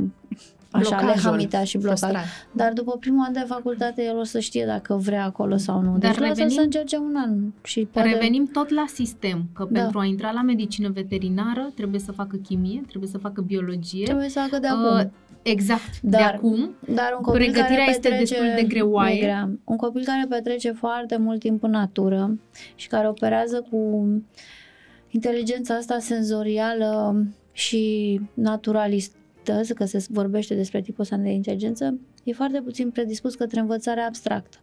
așa 0.71 0.97
Blocajul, 0.97 1.07
lehamita 1.15 1.65
și 1.65 1.79
blocaj. 1.79 1.99
frustrare. 1.99 2.27
Dar 2.53 2.73
după 2.73 2.97
primul 3.01 3.25
an 3.27 3.33
de 3.33 3.45
facultate 3.47 4.05
el 4.05 4.17
o 4.19 4.25
să 4.25 4.39
știe 4.39 4.65
dacă 4.67 4.95
vrea 4.95 5.25
acolo 5.25 5.57
sau 5.57 5.81
nu. 5.81 5.91
Dar 5.99 6.11
deci 6.11 6.21
lasă 6.21 6.33
revenim- 6.33 6.55
să 6.55 6.61
încerce 6.61 6.97
un 6.97 7.15
an 7.17 7.39
și 7.63 7.89
poate... 7.93 8.09
Revenim 8.09 8.47
tot 8.53 8.69
la 8.71 8.85
sistem, 8.95 9.45
că 9.55 9.67
Da. 9.71 9.81
pentru 9.81 9.99
a 9.99 10.05
intra 10.05 10.31
la 10.31 10.43
medicină 10.43 10.89
veterinară 10.95 11.71
trebuie 11.75 12.01
să 12.01 12.13
facă 12.13 12.37
chimie, 12.37 12.83
trebuie 12.89 13.11
să 13.11 13.19
facă 13.19 13.41
biologie. 13.41 14.05
Trebuie 14.05 14.29
să 14.29 14.41
facă 14.51 14.59
de 14.61 14.69
Uh, 14.73 15.05
acum. 15.39 15.53
Exact, 15.53 16.01
de 16.01 16.09
Dar- 16.17 16.35
acum. 16.35 16.75
Dar 16.95 17.15
un 17.17 17.23
copil 17.23 17.41
pregătirea 17.41 17.79
care 17.79 17.91
este 17.91 18.09
petrece, 18.09 18.35
destul 18.35 18.53
de 18.57 18.63
greoaie. 18.63 19.17
e 19.17 19.21
grea. 19.21 19.51
Un 19.65 19.77
copil 19.77 20.05
care 20.05 20.27
petrece 20.29 20.71
foarte 20.71 21.17
mult 21.17 21.41
timp 21.41 21.63
în 21.63 21.71
natură 21.71 22.39
și 22.75 22.89
care 22.89 23.09
operează 23.09 23.67
cu 23.71 24.09
inteligența 25.11 25.75
asta 25.75 25.99
senzorială 25.99 27.25
și 27.53 28.21
naturalistă, 28.35 29.17
că 29.75 29.85
se 29.85 30.07
vorbește 30.09 30.55
despre 30.55 30.81
tipul 30.81 31.03
ăsta 31.03 31.17
de 31.17 31.31
inteligență, 31.31 31.99
e 32.25 32.33
foarte 32.33 32.61
puțin 32.61 32.91
predispus 32.91 33.35
către 33.35 33.61
învățarea 33.61 34.07
abstractă. 34.07 34.59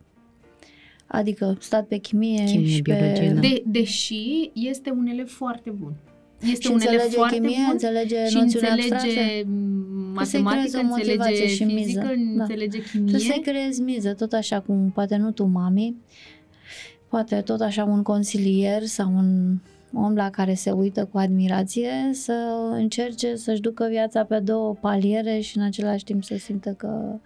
Adică 1.08 1.58
stat 1.60 1.88
pe 1.88 1.98
chimie, 1.98 2.44
Chimie, 2.44 2.68
și 2.68 2.82
biologie, 2.82 3.28
pe... 3.28 3.34
da. 3.34 3.40
De, 3.40 3.64
deși 3.66 4.52
este 4.54 4.92
un 4.92 5.06
elev 5.06 5.30
foarte 5.30 5.70
bun. 5.70 5.94
Este 6.40 6.62
și 6.62 6.72
un 6.72 6.80
elev 6.80 6.92
înțelege 6.92 7.16
foarte 7.16 7.36
chimie, 7.36 7.56
bun 7.56 7.70
înțelege 7.72 8.28
și 8.28 8.36
noțiuni 8.36 8.68
abstracte. 8.68 9.08
înțelege 9.08 9.44
Că 10.16 10.24
să-i 10.24 10.44
creezi 10.44 10.76
matematică, 10.76 10.80
o 10.80 10.84
motivație 10.84 11.32
înțelege 11.32 11.48
și 11.48 11.66
fizică, 11.66 12.14
miză. 12.16 12.36
Da. 12.36 12.44
înțelege 12.44 12.78
Trebuie 12.92 13.20
să-i 13.20 13.30
chimie. 13.30 13.42
creezi 13.42 13.82
miză, 13.82 14.14
tot 14.14 14.34
așa 14.34 14.60
cum 14.60 14.92
poate 14.94 15.16
nu 15.16 15.32
tu, 15.32 15.46
mami, 15.46 15.96
poate 17.10 17.42
tot 17.42 17.62
așa 17.62 17.84
un 17.84 18.02
consilier 18.02 18.84
sau 18.84 19.12
un 19.16 19.58
om 19.94 20.16
la 20.16 20.30
care 20.30 20.54
se 20.54 20.72
uită 20.72 21.06
cu 21.06 21.18
admirație 21.18 22.10
să 22.12 22.34
încerce 22.72 23.36
să-și 23.36 23.62
ducă 23.62 23.88
viața 23.90 24.24
pe 24.24 24.40
două 24.40 24.74
paliere 24.74 25.40
și 25.40 25.58
în 25.58 25.64
același 25.64 26.04
timp 26.04 26.24
să 26.24 26.38
simtă 26.38 26.70
că 26.70 27.20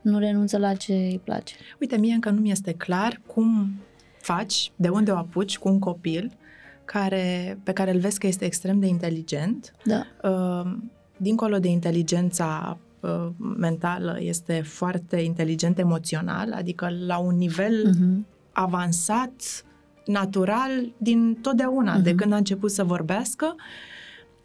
nu 0.00 0.18
renunță 0.18 0.58
la 0.58 0.74
ce 0.74 0.92
îi 0.92 1.20
place. 1.24 1.54
Uite, 1.80 1.96
mie 1.96 2.14
încă 2.14 2.30
nu 2.30 2.40
mi 2.40 2.50
este 2.50 2.72
clar 2.72 3.20
cum 3.26 3.72
faci, 4.20 4.72
de 4.76 4.88
unde 4.88 5.10
o 5.10 5.16
apuci 5.16 5.58
cu 5.58 5.68
un 5.68 5.78
copil 5.78 6.32
care, 6.92 7.58
pe 7.62 7.72
care 7.72 7.92
îl 7.92 7.98
vezi 7.98 8.18
că 8.18 8.26
este 8.26 8.44
extrem 8.44 8.78
de 8.80 8.86
inteligent, 8.86 9.72
Da. 9.84 10.28
uh, 10.30 10.72
dincolo 11.16 11.58
de 11.58 11.68
inteligența 11.68 12.78
uh, 13.00 13.28
mentală, 13.56 14.16
este 14.20 14.60
foarte 14.64 15.16
inteligent 15.16 15.78
emoțional, 15.78 16.52
adică 16.52 16.88
la 17.06 17.18
un 17.18 17.36
nivel 17.36 17.88
Mhm. 17.88 18.26
avansat, 18.52 19.64
natural, 20.06 20.92
din 20.96 21.38
totdeauna, 21.40 21.92
Mhm. 21.92 22.02
de 22.02 22.14
când 22.14 22.32
a 22.32 22.36
început 22.36 22.70
să 22.70 22.84
vorbească. 22.84 23.54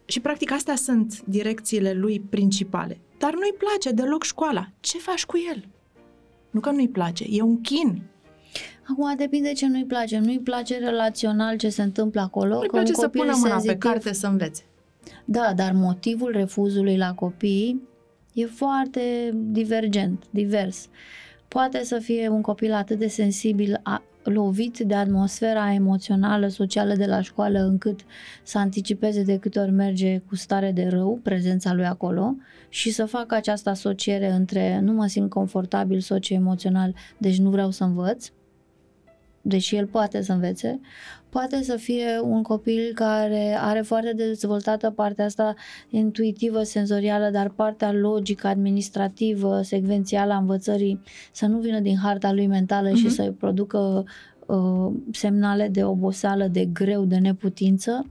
Și 0.04 0.20
practic 0.20 0.52
astea 0.52 0.76
sunt 0.76 1.22
direcțiile 1.24 1.92
lui 1.92 2.20
principale. 2.20 3.00
Dar 3.18 3.32
nu-i 3.32 3.54
place 3.58 3.90
deloc 3.90 4.22
școala. 4.24 4.68
Ce 4.80 4.98
faci 4.98 5.26
cu 5.26 5.36
el? 5.54 5.64
Nu 6.50 6.60
că 6.60 6.70
nu-i 6.70 6.88
place, 6.88 7.26
e 7.30 7.42
un 7.42 7.60
chin. 7.60 8.02
Acum 8.90 9.14
depinde 9.16 9.52
ce 9.52 9.66
nu-i 9.66 9.84
place. 9.84 10.18
Nu-i 10.18 10.38
place 10.38 10.78
relațional 10.78 11.56
ce 11.56 11.68
se 11.68 11.82
întâmplă 11.82 12.20
acolo. 12.20 12.54
Nu-i 12.54 12.68
că 12.68 12.76
un 12.76 12.82
place 12.82 12.92
să 12.92 13.04
copil 13.04 13.20
pună 13.20 13.32
mâna 13.36 13.54
pe 13.54 13.60
senzitiv- 13.60 13.78
carte 13.78 14.12
să 14.12 14.26
învețe. 14.26 14.62
Da, 15.24 15.52
dar 15.56 15.72
motivul 15.72 16.32
refuzului 16.32 16.96
la 16.96 17.14
copii 17.14 17.82
e 18.32 18.46
foarte 18.46 19.00
divergent, 19.34 20.24
divers. 20.30 20.88
Poate 21.48 21.84
să 21.84 21.98
fie 21.98 22.28
un 22.28 22.40
copil 22.40 22.72
atât 22.72 22.98
de 22.98 23.08
sensibil, 23.08 23.80
a, 23.82 24.02
lovit 24.22 24.78
de 24.78 24.94
atmosfera 24.94 25.72
emoțională, 25.72 26.48
socială 26.48 26.94
de 26.94 27.06
la 27.06 27.20
școală, 27.20 27.58
încât 27.58 28.00
să 28.42 28.58
anticipeze 28.58 29.22
de 29.22 29.38
câte 29.38 29.58
ori 29.58 29.70
merge 29.70 30.18
cu 30.18 30.36
stare 30.36 30.72
de 30.72 30.86
rău 30.86 31.20
prezența 31.22 31.74
lui 31.74 31.84
acolo 31.86 32.34
și 32.68 32.90
să 32.90 33.04
facă 33.04 33.34
această 33.34 33.70
asociere 33.70 34.30
între 34.30 34.80
nu 34.82 34.92
mă 34.92 35.06
simt 35.06 35.30
confortabil 35.30 36.00
socio-emoțional, 36.00 36.94
deci 37.18 37.38
nu 37.38 37.50
vreau 37.50 37.70
să 37.70 37.84
învăț. 37.84 38.30
Deși 39.48 39.76
el 39.76 39.86
poate 39.86 40.22
să 40.22 40.32
învețe, 40.32 40.80
poate 41.28 41.62
să 41.62 41.76
fie 41.76 42.20
un 42.22 42.42
copil 42.42 42.90
care 42.94 43.56
are 43.60 43.80
foarte 43.80 44.12
dezvoltată 44.12 44.90
partea 44.90 45.24
asta 45.24 45.54
intuitivă, 45.88 46.62
senzorială, 46.62 47.30
dar 47.30 47.48
partea 47.48 47.92
logică, 47.92 48.46
administrativă, 48.46 49.62
secvențială 49.62 50.32
a 50.32 50.36
învățării 50.36 51.00
să 51.32 51.46
nu 51.46 51.58
vină 51.58 51.80
din 51.80 51.96
harta 51.96 52.32
lui 52.32 52.46
mentală 52.46 52.90
uh-huh. 52.90 52.96
și 52.96 53.10
să 53.10 53.32
producă 53.38 54.04
uh, 54.46 54.92
semnale 55.12 55.68
de 55.68 55.84
oboseală, 55.84 56.46
de 56.46 56.64
greu, 56.64 57.04
de 57.04 57.16
neputință. 57.16 58.06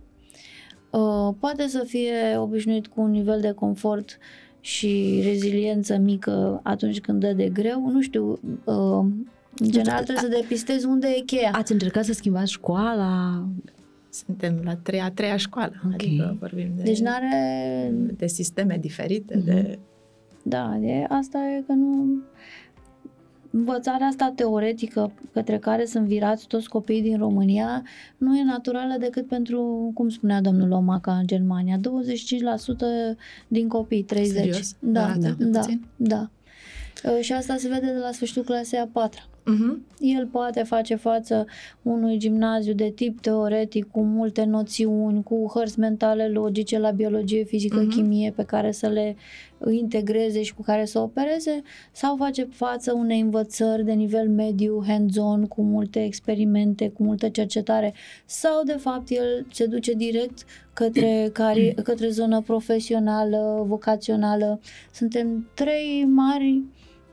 Uh, 0.90 1.34
poate 1.40 1.68
să 1.68 1.84
fie 1.88 2.38
obișnuit 2.38 2.88
cu 2.88 3.02
un 3.02 3.12
nivel 3.12 3.42
de 3.42 3.52
confort 3.52 4.18
și 4.60 5.22
reziliență 5.24 5.98
mică 5.98 6.60
atunci 6.64 7.00
când 7.00 7.20
dă 7.20 7.34
de 7.34 7.50
greu. 7.50 7.90
Nu 7.90 8.02
știu, 8.02 8.40
uh, 8.64 9.06
în 9.60 9.70
general 9.70 10.04
trebuie 10.04 10.32
să 10.32 10.40
depistezi 10.42 10.86
unde 10.86 11.08
e 11.08 11.22
cheia. 11.22 11.52
Ați 11.54 11.72
încercat 11.72 12.06
să 12.06 12.14
schimbați 12.14 12.52
școala? 12.52 13.44
Suntem 14.10 14.62
la 14.64 14.76
treia, 14.76 15.04
a 15.04 15.12
treia 15.12 15.38
școală, 15.38 15.74
okay. 15.86 15.94
adică 15.94 16.38
vorbim 16.40 16.72
de, 16.76 16.84
deci 16.84 17.00
n-are... 17.00 17.94
de 18.18 18.28
sisteme 18.28 18.78
diferite, 18.82 19.36
mm-hmm. 19.36 19.44
de... 19.44 19.80
Da, 20.44 20.78
de 20.80 21.06
asta 21.10 21.38
e 21.38 21.64
că 21.68 21.74
nu... 21.74 22.22
Învățarea 23.52 24.08
asta 24.08 24.34
teoretică 24.36 25.12
către 25.34 25.58
care 25.58 25.86
sunt 25.86 26.06
virați 26.06 26.48
toți 26.48 26.70
copiii 26.70 27.02
din 27.02 27.18
România 27.18 27.84
nu 28.18 28.38
e 28.38 28.44
naturală 28.44 28.96
decât 29.00 29.28
pentru, 29.28 29.92
cum 29.94 30.10
spunea 30.10 30.42
domnul 30.42 30.72
Omaca 30.72 31.18
în 31.18 31.28
Germania, 31.28 31.78
25% 31.78 31.82
din 33.48 33.68
copii, 33.68 34.06
30%. 34.06 34.08
Serios? 34.08 34.76
Da, 34.80 35.14
da, 35.18 35.30
da, 35.38 35.62
da. 35.96 36.30
Și 37.22 37.34
asta 37.34 37.56
se 37.58 37.68
vede 37.68 37.86
de 37.86 38.00
la 38.00 38.12
sfârșitul 38.12 38.44
clasei 38.44 38.80
a 38.80 38.90
patra. 38.92 39.28
Uh-huh. 39.48 39.78
El 40.00 40.28
poate 40.28 40.64
face 40.64 40.96
față 40.96 41.46
unui 41.82 42.18
gimnaziu 42.18 42.74
de 42.74 42.90
tip 42.90 43.20
teoretic 43.20 43.92
cu 43.92 44.02
multe 44.02 44.44
noțiuni, 44.44 45.24
cu 45.24 45.52
hărți 45.54 45.80
mentale 45.80 46.28
logice 46.28 46.80
la 46.80 46.92
biologie, 46.92 47.44
fizică, 47.44 47.86
uh-huh. 47.86 47.90
chimie 47.90 48.34
pe 48.36 48.44
care 48.44 48.72
să 48.72 48.88
le 48.88 49.16
integreze 49.70 50.42
și 50.42 50.54
cu 50.54 50.62
care 50.62 50.86
să 50.86 51.00
opereze 51.00 51.62
sau 51.92 52.16
face 52.16 52.48
față 52.52 52.94
unei 52.94 53.20
învățări 53.20 53.86
de 53.86 53.92
nivel 53.92 54.30
mediu, 54.30 54.84
hands-on, 54.88 55.46
cu 55.46 55.62
multe 55.62 56.04
experimente, 56.04 56.90
cu 56.90 57.04
multă 57.04 57.30
cercetare 57.30 57.94
sau 58.26 58.64
de 58.64 58.76
fapt 58.80 59.10
el 59.10 59.46
se 59.52 59.66
duce 59.66 59.94
direct 59.94 60.46
către, 60.74 61.30
cari- 61.40 61.74
către 61.84 62.10
zonă 62.10 62.42
profesională, 62.42 63.64
vocațională. 63.68 64.60
Suntem 64.92 65.50
trei 65.54 66.06
mari 66.06 66.64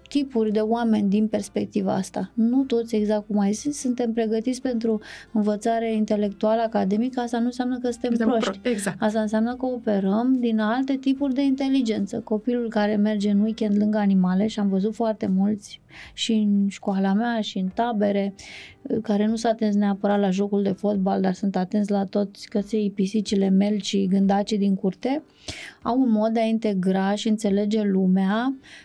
tipuri 0.09 0.53
de 0.53 0.61
oameni 0.61 1.09
din 1.09 1.27
perspectiva 1.27 1.95
asta. 1.95 2.31
Nu 2.35 2.63
toți, 2.63 2.97
exact 2.97 3.27
cum 3.27 3.39
ai 3.39 3.53
zis, 3.53 3.79
suntem 3.79 4.13
pregătiți 4.13 4.61
pentru 4.61 5.01
învățare 5.33 5.95
intelectuală, 5.95 6.61
academică, 6.63 7.21
asta 7.21 7.39
nu 7.39 7.45
înseamnă 7.45 7.79
că 7.79 7.91
suntem 7.91 8.11
Suntem 8.15 8.29
proști. 8.29 8.59
pro- 8.59 8.71
exact. 8.71 9.03
Asta 9.03 9.21
înseamnă 9.21 9.55
că 9.57 9.67
operăm 9.67 10.37
din 10.41 10.59
alte 10.59 10.97
tipuri 10.97 11.35
de 11.35 11.43
inteligență. 11.43 12.21
Copilul 12.21 12.69
care 12.69 12.97
merge 12.97 13.31
în 13.31 13.41
weekend 13.41 13.77
lângă 13.79 13.99
animale 13.99 14.47
și 14.47 14.61
am 14.61 14.69
văzut 14.69 14.95
foarte 14.95 15.27
mulți 15.27 15.81
și 16.13 16.33
în 16.33 16.69
școala 16.69 17.13
mea 17.13 17.41
și 17.41 17.59
în 17.59 17.69
tabere 17.75 18.35
care 19.03 19.27
nu 19.27 19.37
s-a 19.37 19.49
atens 19.49 19.75
neapărat 19.75 20.21
la 20.21 20.31
jocul 20.31 20.63
de 20.63 20.71
fotbal, 20.73 21.21
dar 21.21 21.33
sunt 21.35 21.57
atenți 21.57 21.91
la 21.91 22.05
toți 22.05 22.49
căței, 22.49 22.91
pisicile, 22.95 23.49
melcii, 23.49 24.07
gândacii 24.09 24.59
din 24.59 24.75
curte, 24.75 25.23
au 25.83 26.01
un 26.01 26.11
mod 26.11 26.33
de 26.33 26.41
a 26.41 26.45
integra 26.45 27.15
și 27.15 27.29
înțelege 27.29 27.83
lumea 27.83 28.55
Uh, 28.55 28.84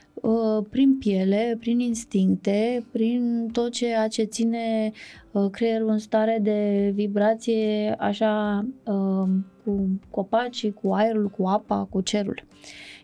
prin 0.70 0.98
piele, 0.98 1.58
prin 1.60 1.80
instincte, 1.80 2.86
prin 2.92 3.50
tot 3.52 3.72
ceea 3.72 4.08
ce 4.08 4.24
ține 4.24 4.92
uh, 5.32 5.50
creierul 5.52 5.90
în 5.90 5.98
stare 5.98 6.40
de 6.42 6.92
vibrație 6.96 7.96
așa 8.00 8.66
uh, 8.86 9.30
cu 9.64 9.90
copacii, 10.10 10.74
cu 10.74 10.94
aerul, 10.94 11.30
cu 11.30 11.48
apa, 11.48 11.88
cu 11.90 12.02
cerul. 12.02 12.44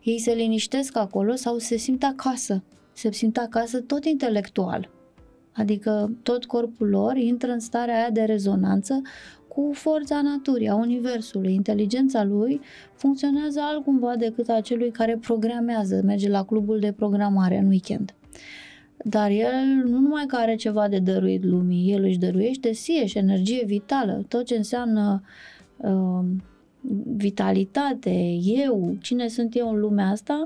Ei 0.04 0.20
se 0.20 0.34
liniștesc 0.34 0.98
acolo 0.98 1.36
sau 1.36 1.58
se 1.58 1.78
simt 1.78 2.04
acasă. 2.04 2.64
Se 2.94 3.12
simt 3.12 3.38
acasă 3.38 3.82
tot 3.82 4.06
intelectual. 4.06 4.90
Adică 5.54 6.12
tot 6.24 6.46
corpul 6.46 6.90
lor 6.90 7.16
intră 7.16 7.52
în 7.52 7.60
starea 7.60 7.96
aia 7.96 8.10
de 8.10 8.22
rezonanță 8.22 9.02
cu 9.56 9.72
forța 9.74 10.22
naturii, 10.22 10.70
a 10.70 10.76
universului. 10.76 11.54
Inteligența 11.54 12.24
lui 12.24 12.62
funcționează 12.94 13.60
altcumva 13.64 14.16
decât 14.16 14.50
a 14.50 14.62
celui 14.62 14.92
care 14.92 15.18
programează, 15.18 16.02
merge 16.04 16.30
la 16.30 16.44
clubul 16.44 16.80
de 16.80 16.92
programare 16.92 17.58
în 17.58 17.68
weekend. 17.68 18.14
Dar 19.04 19.30
el 19.30 19.84
nu 19.84 20.00
numai 20.00 20.26
că 20.28 20.36
are 20.36 20.56
ceva 20.56 20.88
de 20.88 21.00
dăruit 21.00 21.44
lumii, 21.44 21.94
el 21.94 22.04
își 22.04 22.18
dăruiește 22.18 22.74
sie 22.74 23.06
și 23.06 23.18
energie 23.18 23.64
vitală, 23.66 24.26
tot 24.28 24.46
ce 24.46 24.56
înseamnă 24.56 25.24
uh, 25.78 26.26
vitalitate, 27.16 28.38
eu, 28.44 28.96
cine 29.02 29.28
sunt 29.28 29.56
eu 29.56 29.70
în 29.70 29.80
lumea 29.80 30.08
asta, 30.08 30.44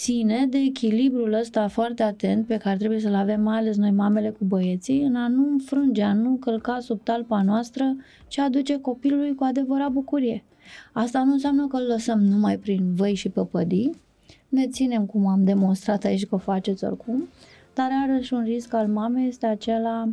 ține 0.00 0.46
de 0.46 0.58
echilibrul 0.58 1.32
ăsta 1.32 1.68
foarte 1.68 2.02
atent 2.02 2.46
pe 2.46 2.56
care 2.56 2.76
trebuie 2.76 3.00
să-l 3.00 3.14
avem, 3.14 3.40
mai 3.40 3.58
ales 3.58 3.76
noi 3.76 3.90
mamele 3.90 4.30
cu 4.30 4.44
băieții, 4.44 5.02
în 5.02 5.16
a 5.16 5.28
nu 5.28 5.48
înfrânge, 5.50 6.02
a 6.02 6.12
nu 6.12 6.36
călca 6.36 6.78
sub 6.80 7.00
talpa 7.02 7.42
noastră 7.42 7.96
ce 8.28 8.40
aduce 8.40 8.80
copilului 8.80 9.34
cu 9.34 9.44
adevărat 9.44 9.90
bucurie. 9.90 10.44
Asta 10.92 11.22
nu 11.24 11.32
înseamnă 11.32 11.66
că 11.66 11.76
îl 11.76 11.86
lăsăm 11.86 12.20
numai 12.20 12.58
prin 12.58 12.94
văi 12.94 13.14
și 13.14 13.28
păpădii, 13.28 14.00
ne 14.48 14.66
ținem 14.66 15.06
cum 15.06 15.26
am 15.26 15.44
demonstrat 15.44 16.04
aici 16.04 16.26
că 16.26 16.34
o 16.34 16.38
faceți 16.38 16.84
oricum, 16.84 17.28
dar 17.74 17.90
are 18.02 18.20
și 18.20 18.34
un 18.34 18.44
risc 18.44 18.74
al 18.74 18.86
mamei 18.86 19.28
este 19.28 19.46
acela 19.46 20.08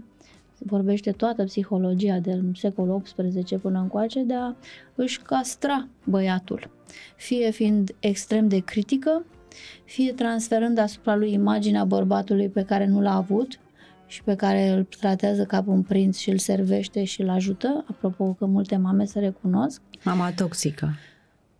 vorbește 0.57 1.11
toată 1.11 1.43
psihologia 1.43 2.19
del 2.19 2.43
secolul 2.53 3.01
XVIII 3.01 3.59
până 3.61 3.79
încoace 3.79 4.23
de 4.23 4.33
a 4.33 4.55
își 4.95 5.21
castra 5.21 5.87
băiatul, 6.03 6.69
fie 7.15 7.51
fiind 7.51 7.95
extrem 7.99 8.47
de 8.47 8.59
critică, 8.59 9.25
fie 9.85 10.11
transferând 10.11 10.77
asupra 10.77 11.15
lui 11.15 11.33
imaginea 11.33 11.83
bărbatului 11.83 12.49
pe 12.49 12.63
care 12.63 12.85
nu 12.85 13.01
l-a 13.01 13.15
avut 13.15 13.59
și 14.07 14.23
pe 14.23 14.35
care 14.35 14.67
îl 14.67 14.83
tratează 14.83 15.43
ca 15.43 15.63
un 15.65 15.81
prinț 15.81 16.17
și 16.17 16.29
îl 16.29 16.37
servește 16.37 17.03
și 17.03 17.21
îl 17.21 17.29
ajută, 17.29 17.85
apropo 17.89 18.33
că 18.33 18.45
multe 18.45 18.75
mame 18.75 19.05
se 19.05 19.19
recunosc. 19.19 19.81
Mama 20.03 20.31
toxică. 20.31 20.93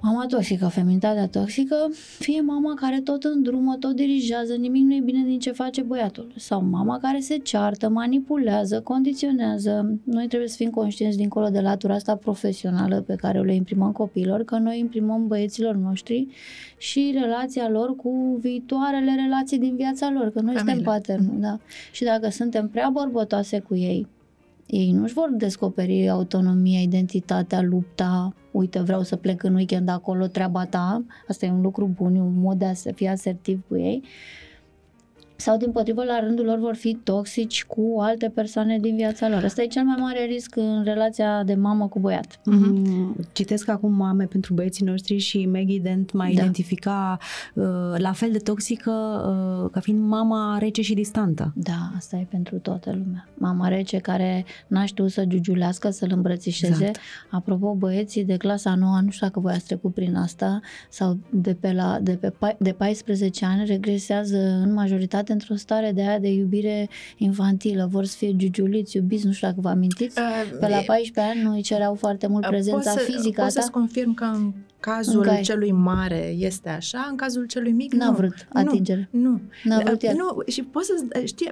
Mama 0.02 0.26
toxică, 0.26 0.68
feminitatea 0.68 1.28
toxică, 1.28 1.76
fie 2.20 2.42
mama 2.42 2.74
care 2.74 3.00
tot 3.00 3.24
îndrumă, 3.24 3.76
tot 3.76 3.96
dirigează, 3.96 4.54
nimic 4.54 4.84
nu 4.84 4.94
e 4.94 5.00
bine 5.00 5.24
din 5.24 5.40
ce 5.40 5.52
face 5.52 5.82
băiatul. 5.82 6.34
Sau 6.36 6.64
mama 6.64 6.98
care 6.98 7.20
se 7.20 7.38
ceartă, 7.38 7.90
manipulează, 7.90 8.82
condiționează. 8.82 10.00
Noi 10.04 10.28
trebuie 10.28 10.50
să 10.50 10.56
fim 10.56 10.70
conștienți 10.70 11.18
dincolo 11.18 11.50
de 11.50 11.60
latura 11.60 11.94
asta 11.94 12.16
profesională 12.16 13.02
pe 13.02 13.16
care 13.16 13.40
o 13.40 13.44
le 13.44 13.54
imprimăm 13.54 13.92
copiilor, 13.92 14.44
că 14.44 14.58
noi 14.58 14.80
imprimăm 14.80 15.28
băieților 15.28 15.76
noștri 15.76 16.28
și 16.78 17.18
relația 17.22 17.70
lor 17.70 17.96
cu 17.96 18.38
viitoarele 18.42 19.16
relații 19.16 19.60
din 19.60 19.76
viața 19.76 20.12
lor, 20.12 20.30
că 20.30 20.42
noi 20.42 20.56
Familie. 20.56 20.74
suntem 20.74 20.94
paternul, 20.94 21.40
da. 21.40 21.60
Și 21.92 22.04
dacă 22.04 22.30
suntem 22.30 22.68
prea 22.68 22.90
bărbătoase 22.90 23.60
cu 23.60 23.76
ei, 23.76 24.08
ei 24.68 24.92
nu-și 24.92 25.14
vor 25.14 25.30
descoperi 25.32 26.10
autonomia, 26.10 26.80
identitatea, 26.80 27.62
lupta, 27.62 28.36
uite, 28.52 28.80
vreau 28.80 29.04
să 29.04 29.16
plec 29.16 29.44
în 29.44 29.56
weekend 29.56 29.90
acolo, 29.90 30.28
treaba 30.28 30.66
ta, 30.66 31.04
asta 31.28 31.46
e 31.46 31.52
un 31.52 31.62
lucru 31.62 31.86
bun, 31.86 32.16
e 32.16 32.20
un 32.22 32.40
mod 32.40 32.58
de 32.58 32.66
a 32.66 32.74
se 32.74 32.92
fie 32.92 33.10
asertiv 33.10 33.62
cu 33.68 33.78
ei, 33.78 34.04
sau 35.38 35.58
din 35.58 35.72
potrivă 35.72 36.04
la 36.04 36.20
rândul 36.20 36.46
lor 36.46 36.58
vor 36.60 36.76
fi 36.76 36.98
toxici 37.04 37.66
cu 37.66 37.96
alte 38.00 38.30
persoane 38.30 38.80
din 38.80 38.96
viața 38.96 39.30
lor. 39.30 39.44
Asta 39.44 39.62
e 39.62 39.68
cel 39.68 39.84
mai 39.84 39.96
mare 40.00 40.26
risc 40.26 40.56
în 40.56 40.84
relația 40.84 41.44
de 41.44 41.54
mamă 41.54 41.88
cu 41.88 42.00
băiat. 42.00 42.40
Mm-hmm. 42.40 43.32
Citesc 43.32 43.70
acum 43.70 43.94
mame 43.94 44.26
pentru 44.26 44.54
băieții 44.54 44.86
noștri 44.86 45.18
și 45.18 45.46
Maggie 45.46 45.80
Dent 45.84 46.12
mai 46.12 46.34
Da. 46.34 46.42
identifica 46.42 47.18
uh, 47.54 47.66
la 47.98 48.12
fel 48.12 48.32
de 48.32 48.38
toxică 48.38 48.92
uh, 48.94 49.70
ca 49.72 49.80
fiind 49.80 50.08
mama 50.08 50.58
rece 50.60 50.82
și 50.82 50.94
distantă. 50.94 51.54
Da, 51.56 51.92
asta 51.96 52.16
e 52.16 52.28
pentru 52.30 52.58
toată 52.60 52.90
lumea. 52.90 53.28
Mama 53.34 53.68
rece 53.68 53.98
care 53.98 54.46
n-a 54.68 54.86
știut 54.86 55.12
să 55.12 55.26
giugiulească, 55.26 55.90
să-l 55.90 56.12
îmbrățișeze. 56.14 56.74
Exact. 56.74 57.00
Apropo, 57.32 57.74
băieții 57.74 58.26
de 58.26 58.38
clasa 58.38 58.76
9, 58.76 59.00
nu 59.04 59.10
știu 59.10 59.28
dacă 59.28 59.40
voi 59.40 59.54
ați 59.54 59.66
trecut 59.66 59.94
prin 59.94 60.16
asta, 60.16 60.60
sau 60.90 61.18
de 61.30 61.54
pe, 61.54 61.72
la, 61.74 62.00
de 62.02 62.12
pe 62.12 62.30
pa- 62.30 62.58
de 62.60 62.72
14 62.72 63.46
ani 63.46 63.66
regresează 63.66 64.38
în 64.38 64.74
majoritate 64.74 65.27
într-o 65.30 65.56
stare 65.56 65.92
de 65.92 66.02
aia 66.02 66.20
de 66.20 66.28
iubire 66.32 66.90
infantilă. 67.18 67.88
Vor 67.92 68.06
să 68.06 68.16
fie 68.18 68.36
giugiuliți, 68.36 68.96
iubiți, 68.98 69.26
nu 69.26 69.32
știu 69.32 69.48
dacă 69.48 69.60
vă 69.62 69.70
amintiți. 69.70 70.20
Uh, 70.20 70.58
Pe 70.60 70.68
la 70.68 70.80
e- 70.80 70.84
14 70.86 71.34
ani 71.34 71.42
nu 71.48 71.54
îi 71.54 71.62
cereau 71.62 71.96
foarte 71.96 72.28
mult 72.28 72.46
prezența 72.48 72.92
pot 72.92 73.00
să, 73.00 73.12
fizică 73.12 73.42
a 73.42 73.44
Pot 73.44 73.54
ta. 73.54 73.60
să-ți 73.60 73.72
confirm 73.72 74.14
că 74.14 74.24
în 74.24 74.54
cazul 74.80 75.18
Încă 75.18 75.30
ai. 75.30 75.42
celui 75.42 75.72
mare 75.72 76.34
este 76.38 76.70
așa, 76.70 77.08
în 77.10 77.16
cazul 77.16 77.46
celui 77.46 77.72
mic 77.72 77.94
N-a 77.94 78.06
nu. 78.10 78.16
vrut 78.16 78.48
atingere. 78.54 79.08
Nu. 79.12 79.30
nu. 79.30 79.40
N-a 79.64 79.80
vrut 79.80 80.02
el. 80.02 80.16
Nu, 80.16 80.38
și 80.48 80.64
pot 80.64 80.84
să 80.84 80.94
știe, 81.26 81.52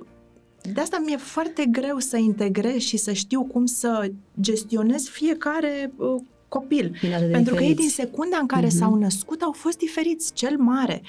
de 0.73 0.82
asta 0.82 1.01
mi-e 1.05 1.17
foarte 1.17 1.65
greu 1.71 1.97
să 1.99 2.17
integrez 2.17 2.76
și 2.78 2.97
să 2.97 3.11
știu 3.11 3.43
cum 3.43 3.65
să 3.65 4.11
gestionez 4.41 5.07
fiecare 5.07 5.91
uh, 5.97 6.21
copil. 6.60 6.91
Fiind 6.97 7.14
atât 7.16 7.26
de 7.28 7.32
Pentru 7.34 7.56
că 7.56 7.62
ei 7.62 7.66
din 7.68 7.76
diferiți. 7.76 7.95
secunda 7.95 8.38
în 8.38 8.45
care 8.45 8.66
Mhm. 8.66 8.76
s-au 8.76 8.95
născut 8.95 9.41
au 9.41 9.51
fost 9.51 9.78
diferiți. 9.78 10.34
Cel 10.34 10.58
mare. 10.58 11.01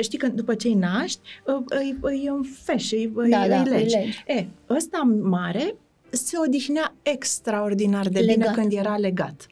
Știi 0.00 0.18
că 0.18 0.28
după 0.28 0.54
ce 0.54 0.68
îi 0.68 0.74
naști, 0.74 1.20
uh, 1.46 1.62
îi, 1.68 1.96
îi 2.00 2.30
înfeși, 2.36 2.94
îi, 2.94 3.12
Da, 3.30 3.42
îi, 3.42 3.48
da, 3.48 3.56
îi 3.60 3.62
îi 3.62 3.68
legi. 3.70 3.94
legi. 3.96 4.22
E, 4.26 4.46
ăsta 4.70 4.98
mare 5.22 5.74
se 6.10 6.36
odihnea 6.46 6.94
extraordinar 7.02 8.08
de 8.08 8.18
Legat. 8.18 8.36
bine 8.36 8.50
când 8.54 8.72
era 8.72 8.96
legat. 8.96 9.46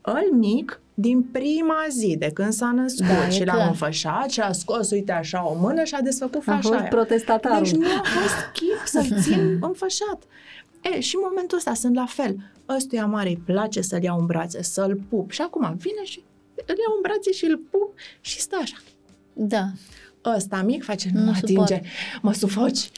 Îl 0.00 0.28
mic, 0.38 0.80
din 0.94 1.22
prima 1.22 1.76
zi 1.90 2.16
de 2.18 2.30
când 2.34 2.52
s-a 2.52 2.72
născut 2.76 3.06
Da, 3.06 3.26
e 3.26 3.30
și 3.30 3.44
l-am 3.44 3.54
clar. 3.56 3.68
înfășat 3.68 4.30
și 4.30 4.40
a 4.40 4.52
scos, 4.52 4.90
uite 4.90 5.12
așa, 5.12 5.48
o 5.48 5.54
mână 5.60 5.84
și 5.84 5.94
a 5.94 6.00
desfăcut 6.00 6.40
A 6.40 6.40
fașa 6.44 6.60
fost 6.60 6.72
aia. 6.80 6.88
protestatarul. 6.88 7.62
Deci 7.62 7.72
nu 7.74 7.86
a 7.86 8.02
fost 8.20 8.34
chip 8.52 8.82
să-l 8.84 9.20
țin 9.22 9.58
înfășat. 9.60 10.22
E, 10.96 11.00
și 11.00 11.14
în 11.16 11.22
momentul 11.28 11.58
ăsta 11.58 11.74
sunt 11.74 11.94
la 11.94 12.04
fel. 12.08 12.36
Ăstuia 12.68 13.06
mare 13.06 13.28
îi 13.28 13.42
place 13.44 13.80
să-l 13.80 14.02
iau 14.02 14.18
în 14.18 14.26
brațe, 14.26 14.62
să-l 14.62 15.00
pup. 15.08 15.30
Și 15.30 15.40
acum 15.40 15.76
vine 15.76 16.04
și 16.04 16.22
îl 16.54 16.74
iau 16.78 16.92
în 16.96 17.00
brațe 17.02 17.32
și 17.32 17.44
îl 17.44 17.56
pup 17.70 17.92
și 18.20 18.40
stă 18.40 18.56
așa. 18.62 18.76
Da. 19.32 19.64
Ăsta 20.36 20.62
mic 20.62 20.84
face, 20.84 21.10
nu, 21.12 21.18
Nu 21.20 21.24
mă 21.24 21.30
atinge, 21.36 21.54
suportă. 21.74 21.86
mă 22.22 22.32
sufoci. 22.32 22.90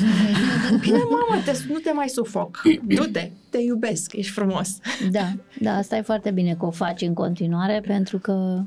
Bine, 0.80 0.96
mamă, 0.98 1.42
te, 1.44 1.52
nu 1.72 1.78
te 1.78 1.92
mai 1.92 2.08
sufoc. 2.08 2.62
Du-te, 2.86 3.30
te 3.50 3.58
iubesc, 3.58 4.12
ești 4.12 4.32
frumos. 4.32 4.78
Da, 5.10 5.32
da, 5.60 5.76
asta 5.76 5.96
e 5.96 6.00
foarte 6.02 6.30
bine 6.30 6.54
că 6.54 6.66
o 6.66 6.70
faci 6.70 7.00
în 7.00 7.14
continuare 7.14 7.80
pentru 7.86 8.18
că 8.18 8.62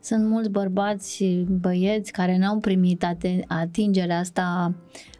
sunt 0.00 0.26
mulți 0.28 0.50
bărbați, 0.50 1.24
băieți 1.60 2.12
care 2.12 2.38
n-au 2.38 2.58
primit 2.58 3.04
aten- 3.04 3.44
atingerea 3.46 4.18
asta 4.18 4.74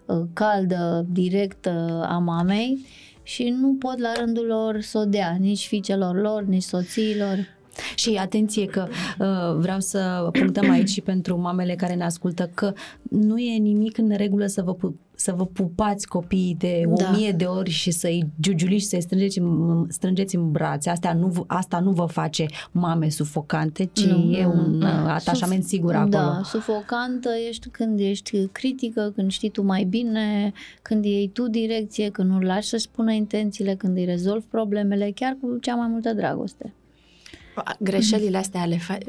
uh, 0.07 0.23
caldă, 0.33 1.07
directă 1.09 2.05
a 2.09 2.19
mamei 2.19 2.87
și 3.25 3.55
nu 3.61 3.77
pot 3.79 3.99
la 3.99 4.13
rândul 4.13 4.47
lor 4.47 4.81
să 4.81 4.99
o 4.99 5.05
dea 5.05 5.37
nici 5.41 5.67
fiicelor 5.67 6.21
lor, 6.21 6.43
nici 6.43 6.63
soțiilor. 6.63 7.53
Și 7.95 8.15
atenție 8.15 8.67
că 8.67 8.87
uh, 9.19 9.57
vreau 9.59 9.81
să 9.81 10.29
punctăm 10.33 10.71
aici 10.71 10.89
și 10.89 11.01
pentru 11.01 11.41
mamele 11.41 11.75
care 11.75 11.95
ne 11.95 12.05
ascultă 12.05 12.51
că 12.55 12.73
nu 13.03 13.39
e 13.39 13.57
nimic 13.57 13.99
în 13.99 14.11
regulă 14.17 14.47
să 14.47 14.63
vă, 14.63 14.75
pu- 14.75 14.99
să 15.25 15.33
vă 15.37 15.47
pupați 15.47 16.07
copiii 16.07 16.55
de 16.59 16.83
o 16.87 16.95
Da. 16.95 17.11
mie 17.11 17.31
de 17.33 17.45
ori 17.45 17.71
și 17.71 17.91
să-i 17.91 18.27
giugiuliți, 18.41 18.87
să-i 18.89 19.01
strângeți 19.03 19.39
în, 19.39 19.87
strângeți 19.89 20.37
în 20.37 20.51
brațe. 20.51 20.91
Asta 20.91 21.13
nu, 21.13 21.27
v- 21.27 21.45
asta 21.47 21.81
nu 21.81 21.91
vă 21.91 22.05
face 22.05 22.47
mame 22.71 23.09
sufocante, 23.09 23.85
ci 23.93 24.05
Nu, 24.05 24.33
e 24.33 24.43
nu, 24.45 24.51
un 24.51 24.71
nu. 24.71 24.87
uh, 24.87 24.93
atașament 25.09 25.63
Suf- 25.63 25.67
sigur 25.67 25.95
acolo. 25.95 26.09
Da, 26.11 26.41
sufocantă 26.45 27.29
ești 27.49 27.69
când 27.69 27.99
ești 28.01 28.47
critică, 28.47 29.13
când 29.15 29.31
știi 29.31 29.49
tu 29.51 29.63
mai 29.63 29.85
bine, 29.85 30.53
când 30.83 31.05
iei 31.05 31.29
tu 31.29 31.49
direcție, 31.49 32.09
când 32.11 32.31
nu 32.31 32.39
lași 32.39 32.69
să-și 32.69 32.83
spună 32.85 33.13
intențiile, 33.13 33.75
când 33.75 33.97
îi 33.97 34.05
rezolvi 34.05 34.47
problemele, 34.51 35.11
chiar 35.15 35.37
cu 35.41 35.59
cea 35.61 35.75
mai 35.75 35.87
multă 35.91 36.13
dragoste. 36.13 36.73
Greșelile 37.79 38.37
astea 38.37 38.65
le 38.65 38.77
faci... 38.77 39.03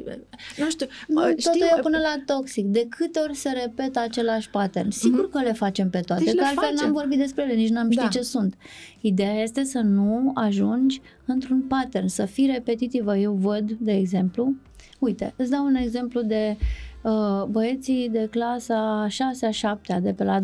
Nu 0.57 0.69
știu, 0.69 0.85
Nu, 1.07 1.13
mă, 1.15 1.21
totul 1.21 1.37
știu, 1.39 1.65
e 1.77 1.79
până 1.81 1.97
la 1.97 2.35
toxic. 2.35 2.65
De 2.65 2.85
câte 2.89 3.19
ori 3.19 3.35
se 3.35 3.49
repetă 3.49 3.99
același 3.99 4.49
pattern? 4.49 4.89
Sigur 4.89 5.29
că 5.29 5.41
le 5.41 5.53
facem 5.53 5.89
pe 5.89 5.99
toate, 5.99 6.23
Deci 6.23 6.33
că 6.33 6.39
le 6.39 6.45
altfel 6.47 6.63
facem. 6.63 6.83
n-am 6.85 6.91
vorbit 6.93 7.17
despre 7.17 7.43
ele, 7.43 7.53
nici 7.53 7.69
n-am 7.69 7.89
ști 7.91 8.01
Da. 8.03 8.07
ce 8.07 8.21
sunt. 8.21 8.55
Ideea 9.01 9.41
este 9.41 9.63
să 9.63 9.79
nu 9.79 10.31
ajungi 10.33 11.01
într-un 11.25 11.61
pattern, 11.61 12.07
să 12.07 12.25
fii 12.25 12.45
repetitivă. 12.53 13.17
Eu 13.17 13.33
văd, 13.33 13.71
de 13.71 13.91
exemplu, 13.95 14.55
uite, 14.99 15.33
îți 15.35 15.49
dau 15.49 15.65
un 15.65 15.75
exemplu 15.75 16.21
de 16.21 16.57
uh, 17.01 17.43
băieții 17.49 18.09
de 18.09 18.27
clasa 18.31 19.07
6-a, 19.09 19.49
7 19.49 19.99
de 20.03 20.13
pe 20.13 20.23
la 20.23 20.41
12-13 20.41 20.43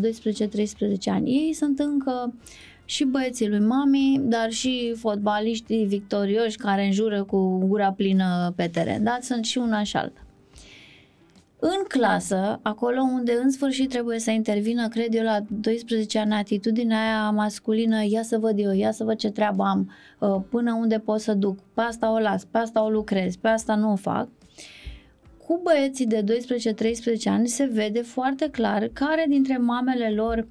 ani. 1.06 1.30
Ei 1.30 1.52
sunt 1.52 1.78
încă 1.78 2.34
și 2.92 3.04
băieții 3.04 3.48
lui 3.48 3.58
mami, 3.60 4.20
dar 4.22 4.50
și 4.50 4.94
fotbaliștii 4.98 5.84
victorioși 5.84 6.56
care 6.56 6.84
înjură 6.84 7.24
cu 7.24 7.58
gura 7.66 7.92
plină 7.92 8.52
pe 8.56 8.68
teren. 8.68 9.02
Da? 9.02 9.18
Sunt 9.20 9.44
și 9.44 9.58
una 9.58 9.82
și 9.82 9.96
alta. 9.96 10.20
În 11.58 11.84
clasă, 11.88 12.60
acolo 12.62 13.00
unde 13.00 13.32
în 13.42 13.50
sfârșit 13.50 13.88
trebuie 13.88 14.18
să 14.18 14.30
intervină, 14.30 14.88
cred 14.88 15.14
eu, 15.14 15.22
la 15.22 15.38
12 15.48 16.18
ani, 16.18 16.32
atitudinea 16.32 16.98
aia 16.98 17.30
masculină, 17.30 18.04
ia 18.04 18.22
să 18.22 18.38
văd 18.38 18.58
eu, 18.58 18.72
ia 18.72 18.90
să 18.92 19.04
văd 19.04 19.16
ce 19.16 19.30
treabă 19.30 19.62
am, 19.62 19.90
uh, 20.18 20.40
până 20.50 20.74
unde 20.74 20.98
pot 20.98 21.20
să 21.20 21.34
duc, 21.34 21.58
pe 21.74 21.80
asta 21.80 22.12
o 22.12 22.18
las, 22.18 22.44
pe 22.44 22.58
asta 22.58 22.84
o 22.84 22.90
lucrez, 22.90 23.36
pe 23.36 23.48
asta 23.48 23.74
nu 23.74 23.92
o 23.92 23.96
fac. 23.96 24.28
Cu 25.46 25.60
băieții 25.62 26.06
de 26.06 26.24
12-13 26.24 27.28
ani 27.28 27.48
se 27.48 27.64
vede 27.72 28.02
foarte 28.02 28.48
clar 28.50 28.88
care 28.92 29.24
dintre 29.28 29.56
mamele 29.56 30.10
lor 30.10 30.46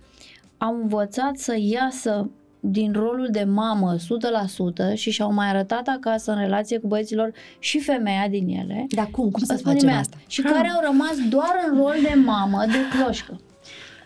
au 0.64 0.80
învățat 0.82 1.38
să 1.38 1.56
iasă 1.58 2.30
din 2.60 2.92
rolul 2.94 3.28
de 3.32 3.44
mamă 3.44 3.96
100% 3.96 4.94
și 4.94 5.12
și-au 5.12 5.34
mai 5.34 5.48
arătat 5.48 5.88
acasă 5.88 6.32
în 6.32 6.38
relație 6.38 6.78
cu 6.78 6.88
băieților 6.88 7.32
și 7.60 7.80
femeia 7.80 8.28
din 8.30 8.48
ele. 8.48 8.86
Dar 8.90 9.08
cum? 9.12 9.30
Cum 9.30 9.44
să 9.44 9.56
Spune-mi 9.58 9.80
facem 9.80 9.98
asta. 9.98 10.16
asta? 10.16 10.18
Și 10.28 10.42
care 10.42 10.70
au 10.70 10.82
rămas 10.84 11.16
doar 11.30 11.66
în 11.68 11.78
rol 11.78 11.96
de 12.02 12.14
mamă, 12.26 12.66
de 12.66 12.98
cloșcă. 12.98 13.40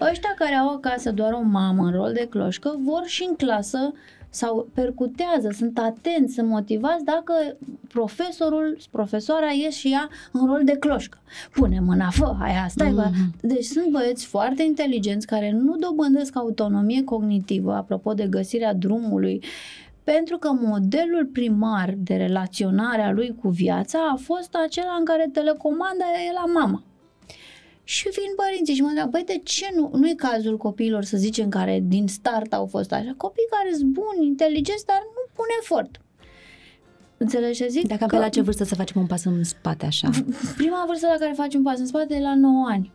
Ăștia 0.01 0.33
care 0.37 0.55
au 0.55 0.69
acasă 0.69 1.11
doar 1.11 1.31
o 1.31 1.41
mamă 1.41 1.83
în 1.85 1.91
rol 1.91 2.13
de 2.13 2.27
cloșcă 2.29 2.75
vor 2.83 3.03
și 3.05 3.25
în 3.27 3.35
clasă 3.35 3.93
sau 4.35 4.67
percutează, 4.73 5.49
sunt 5.51 5.79
atenți, 5.79 6.33
sunt 6.33 6.47
motivați 6.47 7.03
dacă 7.03 7.33
profesorul, 7.87 8.77
profesoara 8.91 9.51
ies 9.51 9.75
și 9.75 9.91
ea 9.91 10.09
în 10.31 10.45
rol 10.45 10.61
de 10.63 10.77
cloșcă. 10.77 11.17
Pune 11.51 11.79
mâna, 11.79 12.09
fă, 12.09 12.35
aia, 12.41 12.65
stai, 12.69 12.91
mm 12.91 13.31
Deci 13.41 13.63
sunt 13.63 13.89
băieți 13.91 14.25
foarte 14.25 14.63
inteligenți 14.63 15.27
care 15.27 15.51
nu 15.51 15.75
dobândesc 15.75 16.37
autonomie 16.37 17.03
cognitivă, 17.03 17.73
apropo 17.73 18.13
de 18.13 18.27
găsirea 18.29 18.73
drumului, 18.73 19.43
pentru 20.03 20.37
că 20.37 20.51
modelul 20.61 21.29
primar 21.33 21.93
de 21.97 22.15
relaționare 22.15 23.01
a 23.01 23.11
lui 23.11 23.35
cu 23.41 23.49
viața 23.49 23.99
a 24.11 24.15
fost 24.15 24.55
acela 24.65 24.95
în 24.99 25.05
care 25.05 25.29
telecomanda 25.33 26.05
e 26.29 26.33
la 26.33 26.59
mama. 26.59 26.83
Și 27.87 28.09
vin 28.09 28.31
părinții 28.35 28.73
și 28.73 28.81
mă 28.81 28.87
întreabă, 28.87 29.11
băi, 29.11 29.23
de 29.23 29.41
ce 29.43 29.67
nu, 29.75 29.91
nu 29.93 30.07
e 30.09 30.13
cazul 30.13 30.57
copiilor, 30.57 31.03
să 31.03 31.17
zicem, 31.17 31.49
care 31.49 31.79
din 31.83 32.07
start 32.07 32.53
au 32.53 32.65
fost 32.65 32.91
așa? 32.91 33.13
Copii 33.17 33.47
care 33.49 33.75
sunt 33.77 33.91
buni, 33.91 34.25
inteligenți, 34.25 34.85
dar 34.85 35.01
nu 35.15 35.21
pun 35.33 35.45
efort. 35.61 35.99
Înțelegi 37.17 37.57
ce 37.61 37.67
zic? 37.67 37.87
Dacă 37.87 38.05
pe 38.05 38.17
la 38.17 38.29
ce 38.29 38.41
vârstă 38.41 38.63
să 38.63 38.75
facem 38.75 39.01
un 39.01 39.07
pas 39.07 39.23
în 39.23 39.43
spate 39.43 39.85
așa? 39.85 40.09
Prima 40.57 40.83
vârstă 40.87 41.07
la 41.07 41.15
care 41.19 41.33
facem 41.35 41.61
pas 41.63 41.79
în 41.79 41.85
spate 41.85 42.15
e 42.15 42.21
la 42.21 42.35
9 42.35 42.67
ani. 42.69 42.91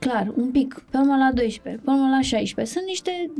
Clar, 0.00 0.32
un 0.36 0.50
pic, 0.50 0.84
pe 0.90 0.96
urmă 0.96 1.16
la 1.16 1.30
12, 1.34 1.82
pe 1.84 1.90
urmă 1.90 2.08
la 2.08 2.20
16. 2.20 2.74
Sunt 2.74 2.86
niște 2.86 3.30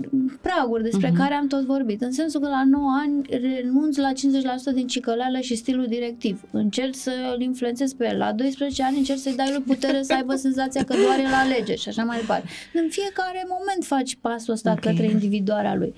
praguri 0.40 0.82
despre 0.82 1.10
uh-huh. 1.10 1.16
care 1.16 1.34
am 1.34 1.46
tot 1.46 1.64
vorbit, 1.64 2.02
în 2.02 2.12
sensul 2.12 2.40
că 2.40 2.48
la 2.48 2.64
9 2.64 2.90
ani 3.02 3.22
renunț 3.30 3.96
la 3.96 4.12
50% 4.12 4.74
din 4.74 4.86
cicăleală 4.86 5.38
și 5.38 5.54
stilul 5.54 5.86
directiv. 5.86 6.42
Încerc 6.50 6.94
să 6.94 7.12
îl 7.34 7.40
influențez 7.40 7.92
pe 7.92 8.08
el. 8.10 8.18
La 8.18 8.32
12 8.32 8.82
ani 8.82 8.96
încerc 8.96 9.18
să-i 9.18 9.36
dai 9.36 9.50
lui 9.52 9.62
putere 9.62 10.02
să 10.02 10.14
aibă 10.14 10.34
senzația 10.34 10.84
că 10.84 10.94
doar 11.04 11.18
el 11.18 11.32
alege 11.32 11.74
și 11.74 11.88
așa 11.88 12.04
mai 12.04 12.18
departe. 12.18 12.48
În 12.74 12.88
fiecare 12.88 13.46
moment 13.48 13.84
faci 13.84 14.16
pasul 14.20 14.52
ăsta 14.52 14.70
Ok. 14.70 14.78
okay. 14.78 14.92
către 14.92 15.10
individuarea 15.10 15.74
lui. 15.74 15.94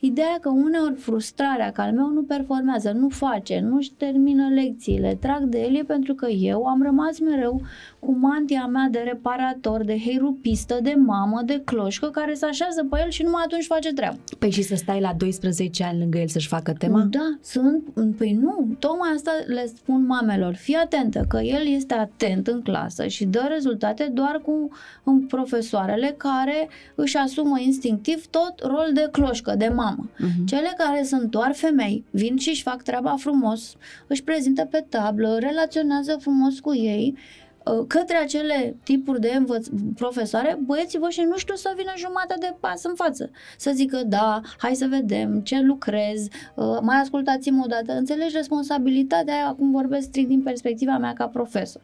Ideea 0.00 0.38
că 0.40 0.48
uneori 0.48 0.94
frustrarea 0.94 1.72
că 1.72 1.80
al 1.80 1.92
meu 1.92 2.06
nu 2.06 2.22
performează, 2.22 2.90
nu 2.90 3.08
face, 3.08 3.60
nu-și 3.60 3.92
termină 3.92 4.48
lecțiile, 4.48 5.16
trag 5.20 5.42
de 5.42 5.58
el 5.58 5.76
e 5.76 5.82
pentru 5.82 6.14
că 6.14 6.26
eu 6.26 6.64
am 6.64 6.82
rămas 6.82 7.18
mereu 7.20 7.62
cu 8.06 8.16
mantia 8.20 8.66
mea 8.66 8.88
de 8.90 8.98
reparator, 8.98 9.84
de 9.84 9.98
heirupistă, 9.98 10.78
de 10.82 10.94
mamă, 10.96 11.42
de 11.44 11.62
cloșcă 11.64 12.06
care 12.06 12.34
se 12.34 12.46
așează 12.46 12.86
pe 12.90 13.00
el 13.04 13.10
și 13.10 13.22
numai 13.22 13.42
atunci 13.44 13.64
face 13.66 13.92
treabă. 13.92 14.18
Păi 14.38 14.50
și 14.50 14.62
să 14.62 14.74
stai 14.74 15.00
la 15.00 15.12
12 15.16 15.84
ani 15.84 15.98
lângă 15.98 16.18
el 16.18 16.28
să-și 16.28 16.48
facă 16.48 16.72
tema? 16.72 17.00
Da, 17.10 17.38
sunt, 17.42 17.82
păi 18.16 18.32
nu, 18.32 18.76
tocmai 18.78 19.10
asta 19.14 19.30
le 19.46 19.66
spun 19.76 20.06
mamelor, 20.06 20.54
fii 20.54 20.74
atentă 20.74 21.24
că 21.28 21.36
el 21.36 21.66
este 21.66 21.94
atent 21.94 22.46
în 22.46 22.62
clasă 22.62 23.06
și 23.06 23.24
dă 23.24 23.46
rezultate 23.48 24.10
doar 24.12 24.40
cu 24.44 24.68
um, 25.04 25.26
profesoarele 25.26 26.14
care 26.16 26.68
își 26.94 27.16
asumă 27.16 27.58
instinctiv 27.58 28.26
tot 28.26 28.54
rol 28.62 28.90
de 28.94 29.08
cloșcă, 29.12 29.54
de 29.58 29.68
mamă. 29.68 30.08
Mhm. 30.18 30.46
Cele 30.46 30.74
care 30.76 31.02
sunt 31.02 31.30
doar 31.30 31.52
femei, 31.54 32.04
vin 32.10 32.36
și 32.36 32.48
își 32.48 32.62
fac 32.62 32.82
treaba 32.82 33.14
frumos, 33.18 33.76
își 34.06 34.22
prezintă 34.22 34.68
pe 34.70 34.84
tablă, 34.88 35.36
relaționează 35.40 36.16
frumos 36.20 36.60
cu 36.60 36.74
ei, 36.74 37.14
uh, 37.16 37.44
către 37.86 38.16
acele 38.16 38.76
tipuri 38.84 39.20
de 39.20 39.32
învăț- 39.38 39.94
profesoare, 39.96 40.58
băieții 40.64 40.98
voștri 40.98 41.24
nu 41.24 41.36
știu 41.36 41.54
să 41.54 41.74
vină 41.76 41.92
jumătate 41.96 42.34
de 42.40 42.54
pas 42.60 42.84
în 42.84 42.94
față. 42.94 43.30
Să 43.58 43.70
zică, 43.74 44.02
da, 44.06 44.40
hai 44.58 44.74
să 44.74 44.86
vedem 44.90 45.40
ce 45.40 45.60
lucrez, 45.60 46.26
uh, 46.54 46.78
mai 46.80 46.96
ascultați-mă 46.96 47.62
o 47.64 47.66
dată. 47.66 47.92
Înțelegi 47.92 48.36
responsabilitatea 48.36 49.34
aia, 49.34 49.46
acum 49.46 49.70
vorbesc 49.70 50.06
strict 50.06 50.28
din 50.28 50.42
perspectiva 50.42 50.98
mea 50.98 51.12
ca 51.12 51.26
profesor. 51.28 51.82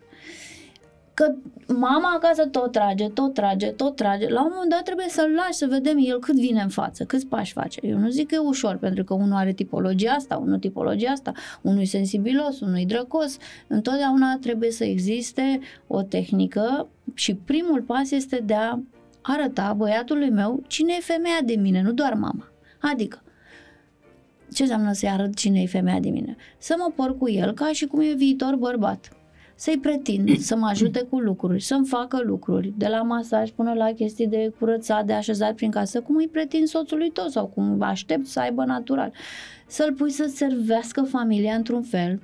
Că 1.14 1.34
mama 1.66 2.12
acasă 2.14 2.46
tot 2.46 2.72
trage, 2.72 3.08
tot 3.08 3.34
trage, 3.34 3.66
tot 3.66 3.96
trage. 3.96 4.28
La 4.28 4.42
un 4.42 4.50
moment 4.52 4.70
dat 4.70 4.82
trebuie 4.82 5.08
să-l 5.08 5.30
lași 5.36 5.52
să 5.52 5.66
vedem 5.66 5.96
el 6.00 6.18
cât 6.18 6.34
vine 6.34 6.60
în 6.60 6.68
față, 6.68 7.04
câți 7.04 7.26
pași 7.26 7.52
face. 7.52 7.80
Eu 7.82 7.98
nu 7.98 8.08
zic 8.08 8.28
că 8.28 8.34
e 8.34 8.38
ușor, 8.38 8.76
pentru 8.76 9.04
că 9.04 9.14
unul 9.14 9.36
are 9.36 9.52
tipologia 9.52 10.12
asta, 10.12 10.36
unul 10.36 10.58
tipologia 10.58 11.10
asta, 11.10 11.32
unul 11.62 11.80
e 11.80 11.84
sensibilos, 11.84 12.60
unul 12.60 12.78
e 12.78 12.84
drăcos. 12.84 13.36
Întotdeauna 13.66 14.36
trebuie 14.40 14.70
să 14.70 14.84
existe 14.84 15.60
o 15.86 16.02
tehnică 16.02 16.88
și 17.14 17.34
primul 17.34 17.82
pas 17.82 18.10
este 18.10 18.42
de 18.44 18.54
a 18.54 18.78
arăta 19.22 19.72
băiatului 19.72 20.30
meu 20.30 20.62
cine 20.66 20.94
e 20.98 21.00
femeia 21.00 21.40
de 21.44 21.54
mine, 21.54 21.82
nu 21.82 21.92
doar 21.92 22.14
mama. 22.14 22.52
Adică, 22.80 23.22
ce 24.52 24.62
înseamnă 24.62 24.92
să-i 24.92 25.08
arăt 25.08 25.34
cine 25.34 25.60
e 25.60 25.66
femeia 25.66 26.00
de 26.00 26.08
mine? 26.08 26.36
Să 26.58 26.74
mă 26.78 26.92
por 26.94 27.18
cu 27.18 27.30
el 27.30 27.52
ca 27.52 27.70
și 27.72 27.86
cum 27.86 28.00
e 28.00 28.12
viitor 28.12 28.56
bărbat 28.56 29.16
să-i 29.62 29.78
pretind 29.78 30.38
să 30.48 30.56
mă 30.56 30.66
ajute 30.66 31.02
cu 31.02 31.18
lucruri, 31.18 31.62
să-mi 31.62 31.86
facă 31.86 32.22
lucruri, 32.24 32.72
de 32.76 32.86
la 32.86 33.02
masaj 33.02 33.50
până 33.50 33.72
la 33.72 33.92
chestii 33.92 34.26
de 34.26 34.52
curățat, 34.58 35.06
de 35.06 35.12
așezat 35.12 35.54
prin 35.54 35.70
casă, 35.70 36.00
cum 36.00 36.16
îi 36.16 36.28
pretind 36.28 36.66
soțului 36.66 37.10
tău 37.10 37.28
sau 37.28 37.46
cum 37.46 37.82
aștept 37.82 38.26
să 38.26 38.40
aibă 38.40 38.64
natural. 38.64 39.12
Să-l 39.66 39.92
pui 39.92 40.10
să 40.10 40.30
servească 40.34 41.02
familia 41.02 41.54
într-un 41.54 41.82
fel, 41.82 42.20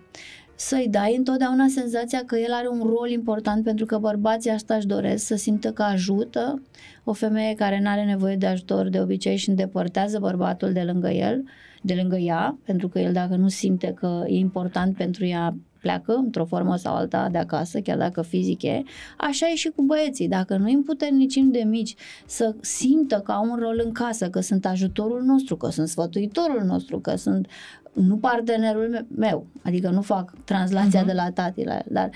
să-i 0.55 0.89
dai 0.91 1.17
întotdeauna 1.17 1.67
senzația 1.69 2.23
că 2.27 2.37
el 2.37 2.53
are 2.53 2.69
un 2.69 2.83
rol 2.83 3.11
important 3.11 3.65
pentru 3.65 3.87
că 3.87 3.99
bărbații 3.99 4.51
asta 4.51 4.75
își 4.75 4.87
doresc, 4.87 5.27
să 5.27 5.37
simtă 5.37 5.73
că 5.73 5.83
ajută 5.83 6.63
o 7.05 7.13
femeie 7.13 7.55
care 7.55 7.81
nu 7.81 7.89
are 7.89 8.05
nevoie 8.05 8.37
de 8.37 8.47
ajutor 8.47 8.89
de 8.89 9.01
obicei 9.01 9.37
și 9.37 9.49
îndepărtează 9.49 10.19
bărbatul 10.19 10.73
de 10.73 10.83
lângă 10.83 11.09
el, 11.09 11.45
de 11.83 11.95
lângă 11.95 12.17
ea, 12.17 12.59
pentru 12.65 12.89
că 12.89 12.99
el 12.99 13.13
dacă 13.13 13.37
nu 13.37 13.49
simte 13.49 13.93
că 13.93 14.25
e 14.27 14.37
important 14.37 14.97
pentru 14.97 15.25
ea, 15.25 15.57
pleacă 15.81 16.15
într-o 16.15 16.45
formă 16.45 16.77
sau 16.77 16.95
alta 16.95 17.29
de 17.29 17.39
acasă, 17.39 17.81
chiar 17.81 17.97
dacă 17.97 18.23
fizic 18.23 18.63
e. 18.63 18.83
Așa 19.17 19.49
e 19.49 19.55
și 19.55 19.69
cu 19.69 19.83
băieții. 19.83 20.29
Dacă 20.29 20.57
nu 20.57 20.65
îi 20.65 20.73
împuternicim 20.73 21.51
de 21.51 21.63
mici 21.67 21.95
să 22.27 22.55
simtă 22.61 23.21
că 23.21 23.33
au 23.33 23.51
un 23.51 23.59
rol 23.59 23.81
în 23.85 23.93
casă, 23.93 24.31
că 24.31 24.41
sunt 24.41 24.67
ajutorul 24.67 25.23
nostru, 25.23 25.57
că 25.57 25.71
sunt 25.71 25.89
sfătuitorul 25.89 26.63
nostru, 26.65 27.01
că 27.01 27.17
sunt 27.17 27.47
nu 27.93 28.17
partenerul 28.17 29.07
meu, 29.17 29.47
adică 29.63 29.89
nu 29.89 30.03
fac 30.03 30.33
translația 30.45 31.03
uh-huh. 31.03 31.07
de 31.07 31.13
la 31.13 31.31
tati 31.31 31.65
la 31.65 31.75
el, 31.75 31.85
dar 31.89 32.11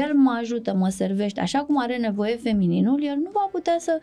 el 0.00 0.14
mă 0.14 0.36
ajută, 0.40 0.74
mă 0.74 0.88
servește, 0.88 1.40
așa 1.40 1.58
cum 1.58 1.80
are 1.80 1.96
nevoie 1.96 2.36
femininul, 2.36 3.04
el 3.04 3.16
nu 3.16 3.30
va 3.32 3.48
putea 3.52 3.76
să 3.78 3.98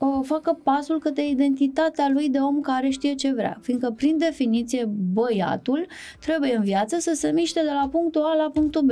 uh, 0.00 0.20
facă 0.22 0.58
pasul 0.62 0.98
către 0.98 1.28
identitatea 1.28 2.08
lui 2.08 2.28
de 2.28 2.38
om 2.38 2.60
care 2.60 2.88
știe 2.88 3.14
ce 3.14 3.32
vrea, 3.32 3.58
fiindcă 3.62 3.90
prin 3.90 4.18
definiție 4.18 4.84
băiatul 5.12 5.86
trebuie 6.20 6.56
în 6.56 6.62
viață 6.62 6.98
să 6.98 7.12
se 7.14 7.30
miște 7.30 7.60
de 7.60 7.70
la 7.82 7.88
punctul 7.88 8.22
A 8.22 8.34
la 8.34 8.50
punctul 8.50 8.82
B. 8.82 8.90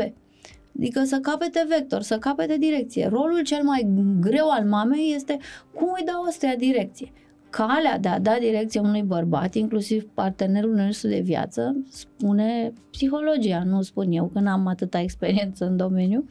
Adică 0.76 1.04
să 1.04 1.18
capete 1.18 1.66
vector, 1.68 2.00
să 2.00 2.18
capete 2.18 2.56
direcție. 2.56 3.09
Rolul 3.09 3.42
cel 3.42 3.62
mai 3.62 3.88
greu 4.20 4.50
al 4.50 4.64
mamei 4.64 5.12
este 5.14 5.38
cum 5.74 5.92
îi 5.98 6.04
dau 6.04 6.22
o 6.22 6.56
direcție 6.56 7.12
calea 7.50 7.98
de 7.98 8.09
a 8.09 8.18
da 8.18 8.36
direcție 8.40 8.80
unui 8.80 9.02
bărbat, 9.02 9.54
inclusiv 9.54 10.09
partenerul 10.14 10.74
nostru 10.74 11.09
de 11.09 11.20
viață, 11.20 11.84
spune 11.90 12.72
psihologia, 12.90 13.62
nu 13.64 13.82
spun 13.82 14.12
eu, 14.12 14.30
că 14.32 14.40
n-am 14.40 14.66
atâta 14.66 15.00
experiență 15.00 15.64
în 15.64 15.76
domeniu, 15.76 16.24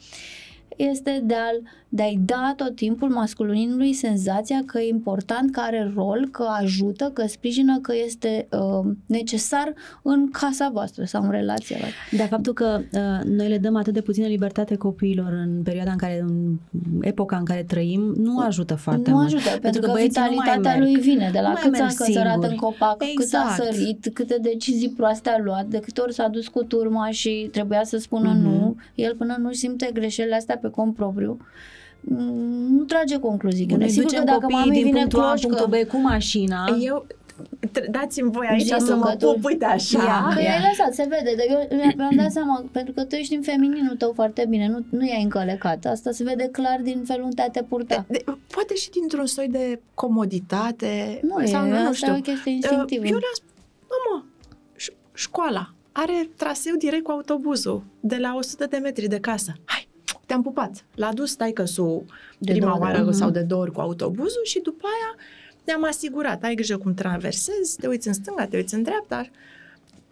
este 0.76 1.22
de, 1.24 1.34
a 1.34 1.70
de 1.90 2.02
a-i 2.02 2.20
da 2.26 2.54
tot 2.56 2.76
timpul 2.76 3.10
masculinului 3.10 3.94
senzația 3.94 4.64
că 4.66 4.80
e 4.80 4.88
important, 4.88 5.52
că 5.52 5.60
are 5.60 5.92
rol, 5.96 6.28
că 6.32 6.48
ajută, 6.62 7.12
că 7.14 7.28
sprijină, 7.28 7.80
că 7.80 7.94
este 8.06 8.48
uh, 8.52 8.92
necesar 9.06 9.74
în 10.02 10.30
casa 10.32 10.70
voastră 10.74 11.04
sau 11.04 11.24
în 11.24 11.32
relația 11.32 11.78
voastră. 11.80 12.18
Dar 12.18 12.28
faptul 12.28 12.54
că 12.54 12.80
uh, 12.94 13.24
noi 13.24 13.48
le 13.48 13.58
dăm 13.58 13.76
atât 13.76 13.94
de 13.94 14.02
puțină 14.02 14.28
libertate 14.28 14.76
copiilor 14.76 15.32
în 15.32 15.62
perioada 15.64 15.92
în 15.92 15.98
care, 15.98 16.26
în 16.28 16.58
epoca 17.02 17.38
în 17.38 17.46
care 17.46 17.64
trăim, 17.64 18.14
nu 18.18 18.40
ajută 18.40 18.76
foarte 18.76 19.10
nu 19.10 19.16
mult. 19.16 19.32
Nu 19.32 19.38
ajută, 19.38 19.50
pentru, 19.50 19.62
pentru 19.62 19.82
că, 19.82 19.92
că 19.92 20.02
vitalitatea 20.02 20.78
lui 20.78 20.96
vine 20.96 21.30
de 21.34 21.40
la 21.40 21.54
câți 21.54 21.82
ani 21.82 21.94
căzărat 21.94 22.44
în 22.44 22.56
copac, 22.56 22.96
exact. 23.00 23.16
cât 23.16 23.34
a 23.34 23.48
exact. 23.50 23.74
sărit, 23.74 24.10
câte 24.14 24.38
decizii 24.42 24.90
proaste 24.90 25.30
a 25.30 25.40
luat, 25.44 25.66
de 25.66 25.80
câte 25.80 26.02
ori 26.02 26.14
s-a 26.14 26.28
dus 26.28 26.48
cu 26.48 26.64
turma 26.64 27.10
și 27.10 27.50
trebuia 27.52 27.84
să 27.84 27.98
spună 27.98 28.34
mm-hmm. 28.34 28.42
nu, 28.42 28.76
el 28.96 29.16
până 29.16 29.36
nu 29.40 29.52
simte 29.52 29.90
greșelile 29.94 30.36
astea 30.36 30.58
pe 30.58 30.70
cont 30.70 30.96
propriu, 30.96 31.32
mm, 31.32 31.46
nu 32.70 32.84
trage 32.84 33.20
concluzii. 33.20 33.66
Noi 33.66 33.90
sigur 33.90 34.12
că 34.12 34.24
dacă 34.24 34.48
mami 34.50 34.84
vine 34.84 35.00
punctul 35.00 35.20
A, 35.20 35.34
punctul 35.42 35.68
B 35.68 35.88
cu 35.88 35.98
mașina... 35.98 36.78
Eu 36.80 37.06
dați-mi 37.90 38.32
voi 38.32 38.48
aici 38.50 38.68
să 38.68 38.96
mă 38.96 39.16
pup, 39.20 39.46
uite 39.46 39.66
așa. 39.66 40.04
Ia, 40.04 40.32
că 40.36 40.42
i-ai 40.42 40.62
lăsat, 40.70 40.94
se 40.94 41.08
vede, 41.10 41.36
dar 41.38 41.46
eu 41.50 41.94
mi-am 41.96 42.16
dat 42.16 42.32
seama, 42.32 42.66
pentru 42.72 42.94
că 42.94 43.04
tu 43.04 43.16
ești 43.16 43.36
în 43.36 43.42
femininul 43.42 43.96
tău 43.96 44.12
foarte 44.16 44.46
bine, 44.50 44.68
nu, 44.68 44.86
nu 44.90 45.06
i-ai 45.06 45.24
încălecat. 45.24 45.86
Asta 45.86 46.12
se 46.12 46.24
vede 46.24 46.50
clar 46.52 46.80
din 46.82 47.04
felul 47.06 47.26
în 47.26 47.34
care 47.34 47.50
te 47.50 47.64
purta. 47.64 48.06
De, 48.08 48.22
de, 48.26 48.32
poate 48.48 48.76
și 48.76 48.90
dintr-un 48.90 49.26
soi 49.26 49.48
de 49.48 49.82
comoditate. 49.94 51.20
Nu 51.24 51.46
sau, 51.46 51.66
e, 51.66 51.70
nu, 51.70 51.82
nu 51.82 51.94
știu. 51.94 52.14
e 52.14 52.18
o 52.18 52.22
chestie 52.22 52.52
instinctivă. 52.52 53.06
Eu 53.06 53.18
le-am 53.18 53.34
spus, 53.34 53.52
mă, 54.12 54.24
școala 55.14 55.72
are 55.92 56.30
traseu 56.36 56.76
direct 56.76 57.04
cu 57.04 57.12
autobuzul 57.12 57.84
de 58.00 58.18
la 58.18 58.36
100 58.36 58.66
de 58.66 58.78
metri 58.78 59.08
de 59.08 59.20
casă. 59.20 59.54
Hai, 59.66 59.87
te-am 60.26 60.42
pupat. 60.42 60.86
L-a 60.96 61.14
dus 61.14 61.36
taică 61.36 61.64
de 62.38 62.52
prima 62.52 62.80
oară 62.80 63.10
uh-huh. 63.10 63.14
sau 63.14 63.30
de 63.30 63.42
două 63.42 63.62
ori 63.62 63.72
cu 63.72 63.82
autobuzul 63.82 64.44
și 64.44 64.60
după 64.60 64.86
aia 64.86 65.26
ne-am 65.64 65.84
asigurat. 65.84 66.44
Ai 66.44 66.56
grijă 66.56 66.78
cum 66.78 66.94
traversezi, 66.94 67.78
te 67.78 67.88
uiți 67.88 68.08
în 68.08 68.14
stânga, 68.14 68.46
te 68.46 68.58
uiți 68.58 68.74
în 68.74 68.84
dreapta, 68.84 69.30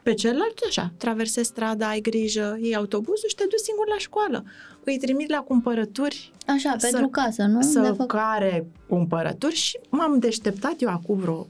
pe 0.04 0.14
celălalt, 0.14 0.60
așa, 0.68 0.91
traversezi 0.98 1.48
strada, 1.48 1.88
ai 1.88 2.02
grijă, 2.02 2.58
iei 2.62 2.76
autobuzul 2.76 3.30
și 3.30 3.36
te 3.36 3.43
duci 3.50 3.60
singur 3.60 3.88
la 3.88 3.98
școală. 3.98 4.43
Îi 4.84 4.98
trimit 4.98 5.30
la 5.30 5.38
cumpărături. 5.38 6.32
Așa, 6.48 6.76
să, 6.78 6.88
pentru 6.91 7.08
casă, 7.08 7.43
nu? 7.43 7.62
Să 7.62 7.93
fă... 7.98 8.06
care 8.06 8.68
cumpărături 8.88 9.56
și 9.56 9.80
m-am 9.89 10.20
deșteptat 10.20 10.74
eu 10.78 10.89
acum 10.89 11.18
vreo 11.18 11.48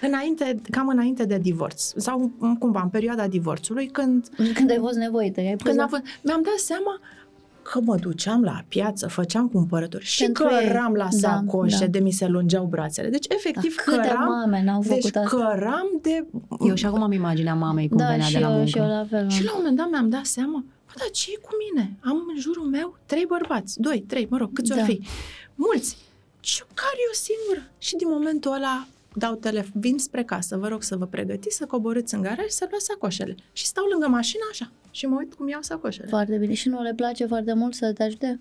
Înainte, 0.00 0.60
cam 0.70 0.88
înainte 0.88 1.24
de 1.24 1.38
divorț 1.38 1.92
sau 1.96 2.32
cumva 2.58 2.80
în 2.82 2.88
perioada 2.88 3.26
divorțului 3.26 3.86
când... 3.86 4.28
Când 4.54 4.70
ai 4.70 4.78
fost 4.78 4.96
nevoită, 4.96 5.40
ai 5.40 5.56
când 5.64 5.80
a 5.80 5.86
fost, 5.86 6.02
mi-am 6.22 6.42
dat 6.42 6.58
seama 6.58 7.00
că 7.70 7.80
mă 7.80 7.96
duceam 7.96 8.42
la 8.42 8.64
piață, 8.68 9.08
făceam 9.08 9.48
cumpărături 9.48 10.04
și 10.04 10.22
Pentru 10.22 10.44
căram 10.44 10.92
la 10.94 11.08
da, 11.10 11.28
sacoșe 11.28 11.78
da. 11.78 11.86
de 11.86 11.98
mi 11.98 12.10
se 12.10 12.26
lungeau 12.26 12.64
brațele. 12.64 13.08
Deci, 13.08 13.26
efectiv, 13.28 13.74
da, 13.86 13.96
căram... 13.96 14.24
mame 14.24 14.62
n-au 14.62 14.80
deci, 14.80 14.90
făcut 14.90 15.16
asta? 15.16 15.36
căram 15.36 15.88
de... 16.02 16.26
Eu 16.66 16.74
și 16.74 16.86
acum 16.86 17.02
am 17.02 17.12
imaginea 17.12 17.54
mamei 17.54 17.88
cum 17.88 17.96
da, 17.96 18.06
venea 18.06 18.30
de 18.30 18.38
la 18.38 18.48
eu, 18.48 18.52
muncă. 18.52 18.68
Și, 18.68 18.78
eu 18.78 18.86
la, 18.86 19.06
fel, 19.08 19.28
și 19.28 19.44
la 19.44 19.50
un 19.50 19.56
moment 19.58 19.76
dat 19.76 19.90
mi-am 19.90 20.08
dat 20.08 20.24
seama, 20.24 20.64
bă, 20.86 20.92
dar 20.96 21.10
ce 21.10 21.30
cu 21.42 21.50
mine? 21.64 21.96
Am 22.00 22.24
în 22.34 22.40
jurul 22.40 22.66
meu 22.66 22.98
trei 23.06 23.24
bărbați, 23.28 23.80
doi, 23.80 24.04
trei, 24.08 24.26
mă 24.30 24.36
rog, 24.36 24.52
câți 24.52 24.70
da. 24.70 24.80
o 24.80 24.84
fi. 24.84 25.00
Mulți. 25.54 25.96
Ce 26.40 26.62
care 26.74 26.98
eu 27.06 27.12
singură? 27.12 27.72
Și 27.78 27.96
din 27.96 28.08
momentul 28.10 28.52
ăla 28.52 28.86
dau 29.14 29.34
telefon, 29.34 29.80
vin 29.80 29.98
spre 29.98 30.24
casă, 30.24 30.56
vă 30.56 30.68
rog 30.68 30.82
să 30.82 30.96
vă 30.96 31.06
pregătiți, 31.06 31.56
să 31.56 31.66
coborâți 31.66 32.14
în 32.14 32.22
garaj, 32.22 32.48
să 32.48 32.66
luați 32.70 32.84
sacoșele. 32.84 33.34
Și 33.52 33.66
stau 33.66 33.84
lângă 33.84 34.08
mașină 34.08 34.42
așa 34.50 34.70
și 34.96 35.06
mă 35.06 35.16
uit 35.18 35.34
cum 35.34 35.48
iau 35.48 35.62
sacoșele. 35.62 36.06
Foarte 36.08 36.36
bine. 36.36 36.54
Și 36.54 36.68
nu 36.68 36.82
le 36.82 36.92
place 36.94 37.26
foarte 37.26 37.52
mult 37.52 37.74
să 37.74 37.92
te 37.92 38.02
ajute? 38.02 38.40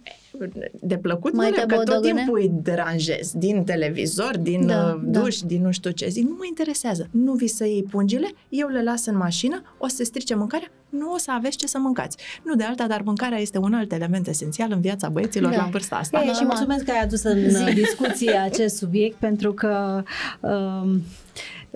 De 0.81 0.97
plăcut 0.97 1.33
Mai 1.33 1.49
nu, 1.49 1.75
că 1.75 1.83
tot 1.83 2.01
timpul 2.01 2.39
îi 2.39 2.51
deranjez. 2.63 3.31
Din 3.33 3.63
televizor, 3.63 4.37
din 4.37 4.65
da, 4.65 4.93
uh, 4.95 5.01
da. 5.03 5.19
duș, 5.19 5.39
da. 5.39 5.47
din 5.47 5.61
nu 5.61 5.71
știu 5.71 5.91
ce. 5.91 6.07
Zic, 6.07 6.23
nu 6.23 6.35
mă 6.37 6.45
interesează. 6.47 7.07
Nu 7.11 7.33
vi 7.33 7.47
să 7.47 7.65
iei 7.65 7.83
pungile, 7.83 8.27
eu 8.49 8.67
le 8.67 8.83
las 8.83 9.05
în 9.05 9.17
mașină, 9.17 9.61
o 9.77 9.87
să 9.87 9.95
se 9.95 10.03
strice 10.03 10.35
mâncarea, 10.35 10.71
nu 10.97 11.11
o 11.11 11.17
să 11.17 11.31
aveți 11.31 11.57
ce 11.57 11.67
să 11.67 11.77
mâncați. 11.77 12.17
Nu 12.43 12.55
de 12.55 12.63
alta, 12.63 12.87
dar 12.87 13.01
mâncarea 13.01 13.37
este 13.37 13.57
un 13.57 13.73
alt 13.73 13.91
element 13.91 14.27
esențial 14.27 14.71
în 14.71 14.81
viața 14.81 15.09
băieților 15.09 15.51
da. 15.51 15.57
la 15.57 15.67
vârsta 15.71 15.95
asta. 15.95 16.23
Ei, 16.25 16.33
și 16.33 16.45
mulțumesc 16.45 16.83
că 16.83 16.91
ai 16.91 17.01
adus 17.01 17.23
în 17.23 17.73
discuție 17.73 18.35
acest 18.49 18.75
subiect, 18.77 19.17
pentru 19.17 19.53
că 19.53 20.03
um, 20.39 21.01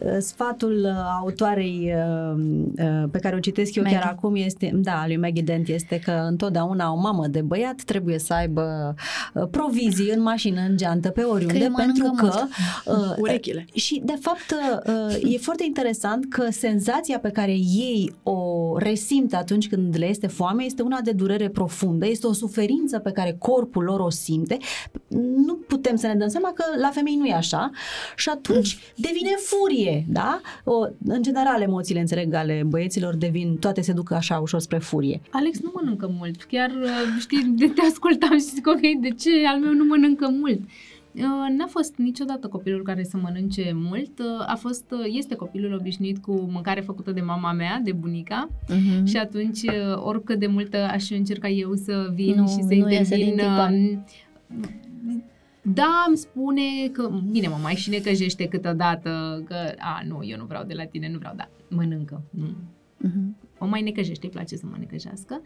Uh, 0.05 0.17
sfatul 0.19 0.81
uh, 0.83 0.91
autoarei 1.21 1.93
uh, 2.75 3.03
pe 3.11 3.19
care 3.19 3.35
o 3.35 3.39
citesc 3.39 3.75
eu 3.75 3.83
Maggie. 3.83 3.99
chiar 3.99 4.09
acum 4.11 4.35
este, 4.35 4.71
da, 4.73 5.03
lui 5.07 5.17
Maggie 5.17 5.43
Dent 5.43 5.67
este 5.67 5.99
că 5.99 6.11
întotdeauna 6.11 6.91
o 6.91 6.95
mamă 6.95 7.27
de 7.27 7.41
băiat 7.41 7.81
trebuie 7.85 8.19
să 8.19 8.33
aibă 8.33 8.95
provizii 9.51 10.11
în 10.15 10.21
mașină, 10.21 10.61
în 10.61 10.77
geantă, 10.77 11.09
pe 11.09 11.21
oriunde, 11.21 11.65
că 11.65 11.71
pentru 11.75 12.13
că 12.17 12.31
uh, 12.85 12.95
urechile. 13.17 13.65
Și 13.73 14.01
de 14.05 14.17
fapt 14.21 14.55
uh, 14.87 15.33
e 15.33 15.37
foarte 15.37 15.63
interesant 15.65 16.25
că 16.29 16.47
senzația 16.51 17.19
pe 17.19 17.29
care 17.29 17.51
ei 17.51 18.13
o 18.23 18.77
resimt 19.09 19.33
atunci 19.33 19.67
când 19.69 19.97
le 19.97 20.09
este 20.09 20.27
foame 20.27 20.63
este 20.63 20.81
una 20.81 21.01
de 21.01 21.11
durere 21.11 21.49
profundă, 21.49 22.07
este 22.07 22.27
o 22.27 22.33
suferință 22.33 22.99
pe 22.99 23.11
care 23.11 23.35
corpul 23.39 23.83
lor 23.83 23.99
o 23.99 24.09
simte. 24.09 24.57
Nu 25.45 25.55
putem 25.55 25.95
să 25.95 26.07
ne 26.07 26.15
dăm 26.15 26.27
seama 26.27 26.51
că 26.53 26.63
la 26.79 26.89
femei 26.89 27.15
nu 27.15 27.25
e 27.25 27.33
așa 27.33 27.71
și 28.15 28.29
atunci 28.29 28.77
devine 28.95 29.29
furie 29.37 29.67
furie, 29.69 30.05
da? 30.07 30.41
O, 30.63 30.85
în 31.05 31.21
general, 31.21 31.61
emoțiile, 31.61 31.99
înțeleg, 31.99 32.33
ale 32.33 32.63
băieților 32.65 33.15
devin, 33.15 33.57
toate 33.57 33.81
se 33.81 33.93
duc 33.93 34.11
așa 34.11 34.37
ușor 34.37 34.59
spre 34.59 34.77
furie. 34.77 35.21
Alex 35.29 35.59
nu 35.59 35.71
mănâncă 35.73 36.11
mult. 36.17 36.43
Chiar, 36.43 36.69
uh, 36.69 37.19
știi, 37.19 37.43
de 37.43 37.67
te 37.67 37.81
ascultam 37.81 38.37
și 38.37 38.45
zic, 38.45 38.67
ok, 38.67 39.01
de 39.01 39.09
ce 39.09 39.29
al 39.47 39.59
meu 39.59 39.73
nu 39.73 39.83
mănâncă 39.83 40.29
mult? 40.29 40.59
Uh, 41.15 41.55
n-a 41.57 41.67
fost 41.67 41.95
niciodată 41.95 42.47
copilul 42.47 42.83
care 42.83 43.03
să 43.03 43.17
mănânce 43.17 43.71
mult, 43.73 44.19
uh, 44.19 44.45
a 44.47 44.55
fost, 44.55 44.93
este 45.05 45.35
copilul 45.35 45.73
obișnuit 45.73 46.17
cu 46.17 46.31
mâncare 46.31 46.81
făcută 46.81 47.11
de 47.11 47.21
mama 47.21 47.51
mea, 47.51 47.81
de 47.83 47.91
bunica 47.91 48.49
uh-huh. 48.49 49.03
și 49.03 49.17
atunci 49.17 49.61
oricât 49.95 50.39
de 50.39 50.47
multă 50.47 50.77
aș 50.77 51.09
încerca 51.09 51.47
eu 51.47 51.75
să 51.75 52.11
vin 52.13 52.35
nu, 52.35 52.47
și 52.47 52.61
să 52.61 52.73
intervin 52.73 53.39
da, 55.61 56.05
îmi 56.07 56.17
spune 56.17 56.61
că, 56.91 57.21
bine, 57.31 57.47
mă 57.47 57.57
mai 57.61 57.75
și 57.75 57.89
necăjește 57.89 58.47
câteodată 58.47 59.43
că, 59.47 59.55
a, 59.77 60.01
nu, 60.07 60.19
eu 60.23 60.37
nu 60.37 60.45
vreau 60.45 60.63
de 60.63 60.73
la 60.73 60.85
tine, 60.85 61.09
nu 61.11 61.17
vreau, 61.17 61.33
da, 61.35 61.49
mănâncă. 61.69 62.21
Nu. 62.29 62.55
Uh-huh. 63.07 63.57
O 63.57 63.65
mai 63.65 63.81
necăjește, 63.81 64.25
îi 64.25 64.31
place 64.31 64.55
să 64.55 64.65
mă 64.69 64.75
necăjească. 64.79 65.41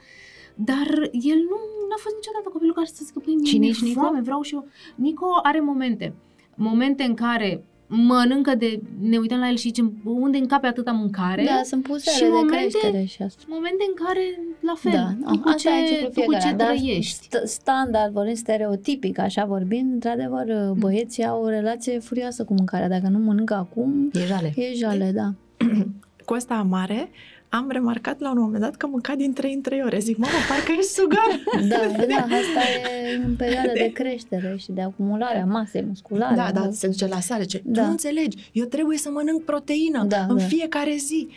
Dar 0.56 0.88
el 1.12 1.38
nu 1.50 1.58
a 1.96 2.00
fost 2.00 2.16
niciodată 2.16 2.50
copilul 2.52 2.74
care 2.74 2.88
să 2.88 3.02
zică, 3.06 3.20
păi, 3.26 3.42
Cine 3.44 3.68
ești 3.68 3.84
Nico? 3.84 4.00
Foame, 4.00 4.22
vreau 4.22 4.42
și 4.42 4.54
eu. 4.54 4.66
Nico 4.96 5.26
are 5.44 5.60
momente. 5.60 6.14
Momente 6.56 7.04
în 7.04 7.14
care 7.14 7.64
mănâncă 7.88 8.56
de, 8.56 8.80
ne 9.02 9.18
uităm 9.18 9.40
la 9.40 9.48
el 9.50 9.56
și 9.56 9.62
zicem, 9.68 9.94
unde 10.04 10.38
încape 10.38 10.68
atâta 10.68 10.92
mâncare? 10.92 11.44
Da, 11.44 11.62
sunt 11.64 11.84
pusele 11.84 12.16
și 12.16 12.22
de 12.22 12.28
momente- 12.30 12.56
creștere 12.78 13.04
și 13.04 13.22
asta. 13.22 13.44
Momente 13.48 13.84
în 13.88 14.06
care, 14.06 14.40
la 14.60 14.74
fel, 14.78 14.92
Da, 14.92 15.32
tu 15.32 15.40
cu 15.40 15.48
asta 15.50 15.70
e 15.70 15.86
ce, 15.88 15.94
ciclul 15.94 16.12
tu 16.14 16.22
cu 16.22 16.32
ce 16.32 16.38
fiecare, 16.40 16.56
dar 16.56 16.68
trăiești. 16.76 17.28
st- 17.28 17.44
standard, 17.46 18.14
vorbind 18.14 18.38
stereotipic, 18.38 19.20
așa 19.20 19.46
vorbind, 19.46 19.94
într-adevăr, 19.94 20.74
băieții 20.78 21.26
au 21.26 21.44
o 21.44 21.50
relație 21.50 22.00
furioasă 22.00 22.44
cu 22.44 22.54
mâncarea. 22.54 22.88
Dacă 22.90 23.08
nu 23.08 23.18
mănâncă 23.20 23.54
acum, 23.54 24.10
E 24.14 24.20
jale. 24.26 24.54
e 24.56 24.74
jale, 24.76 25.12
da. 25.16 25.34
Cu 26.26 26.34
ăsta 26.34 26.66
mare, 26.70 27.10
am 27.56 27.70
remarcat 27.70 28.20
la 28.20 28.32
un 28.32 28.40
moment 28.40 28.62
dat 28.62 28.76
că 28.76 28.88
mânca 28.88 29.16
din 29.16 29.34
3 29.34 29.54
în 29.54 29.62
3 29.62 29.82
ore. 29.84 30.00
Zic, 30.00 30.18
mamă, 30.18 30.34
parcă 30.50 30.72
ești 30.78 30.92
sugar. 30.92 31.30
Da, 31.72 32.06
da, 32.06 32.16
asta 32.16 32.62
e 33.12 33.16
în 33.26 33.36
perioada 33.36 33.72
de 33.74 33.92
creștere 33.94 34.56
și 34.58 34.72
de 34.72 34.82
acumulare 34.82 35.42
a 35.42 35.46
masei 35.46 35.84
musculare. 35.88 36.36
Da, 36.36 36.52
da, 36.54 36.70
se 36.72 36.88
duce 36.88 37.08
la 37.08 37.20
sale. 37.20 37.44
Ce? 37.44 37.62
Da. 37.66 37.80
Tu 37.80 37.86
nu 37.86 37.92
înțelegi, 37.92 38.50
eu 38.52 38.66
trebuie 38.66 38.98
să 38.98 39.10
mănânc 39.10 39.44
proteină 39.44 40.04
Da, 40.04 40.26
în 40.30 40.38
da. 40.38 40.44
fiecare 40.44 40.96
zi. 40.98 41.30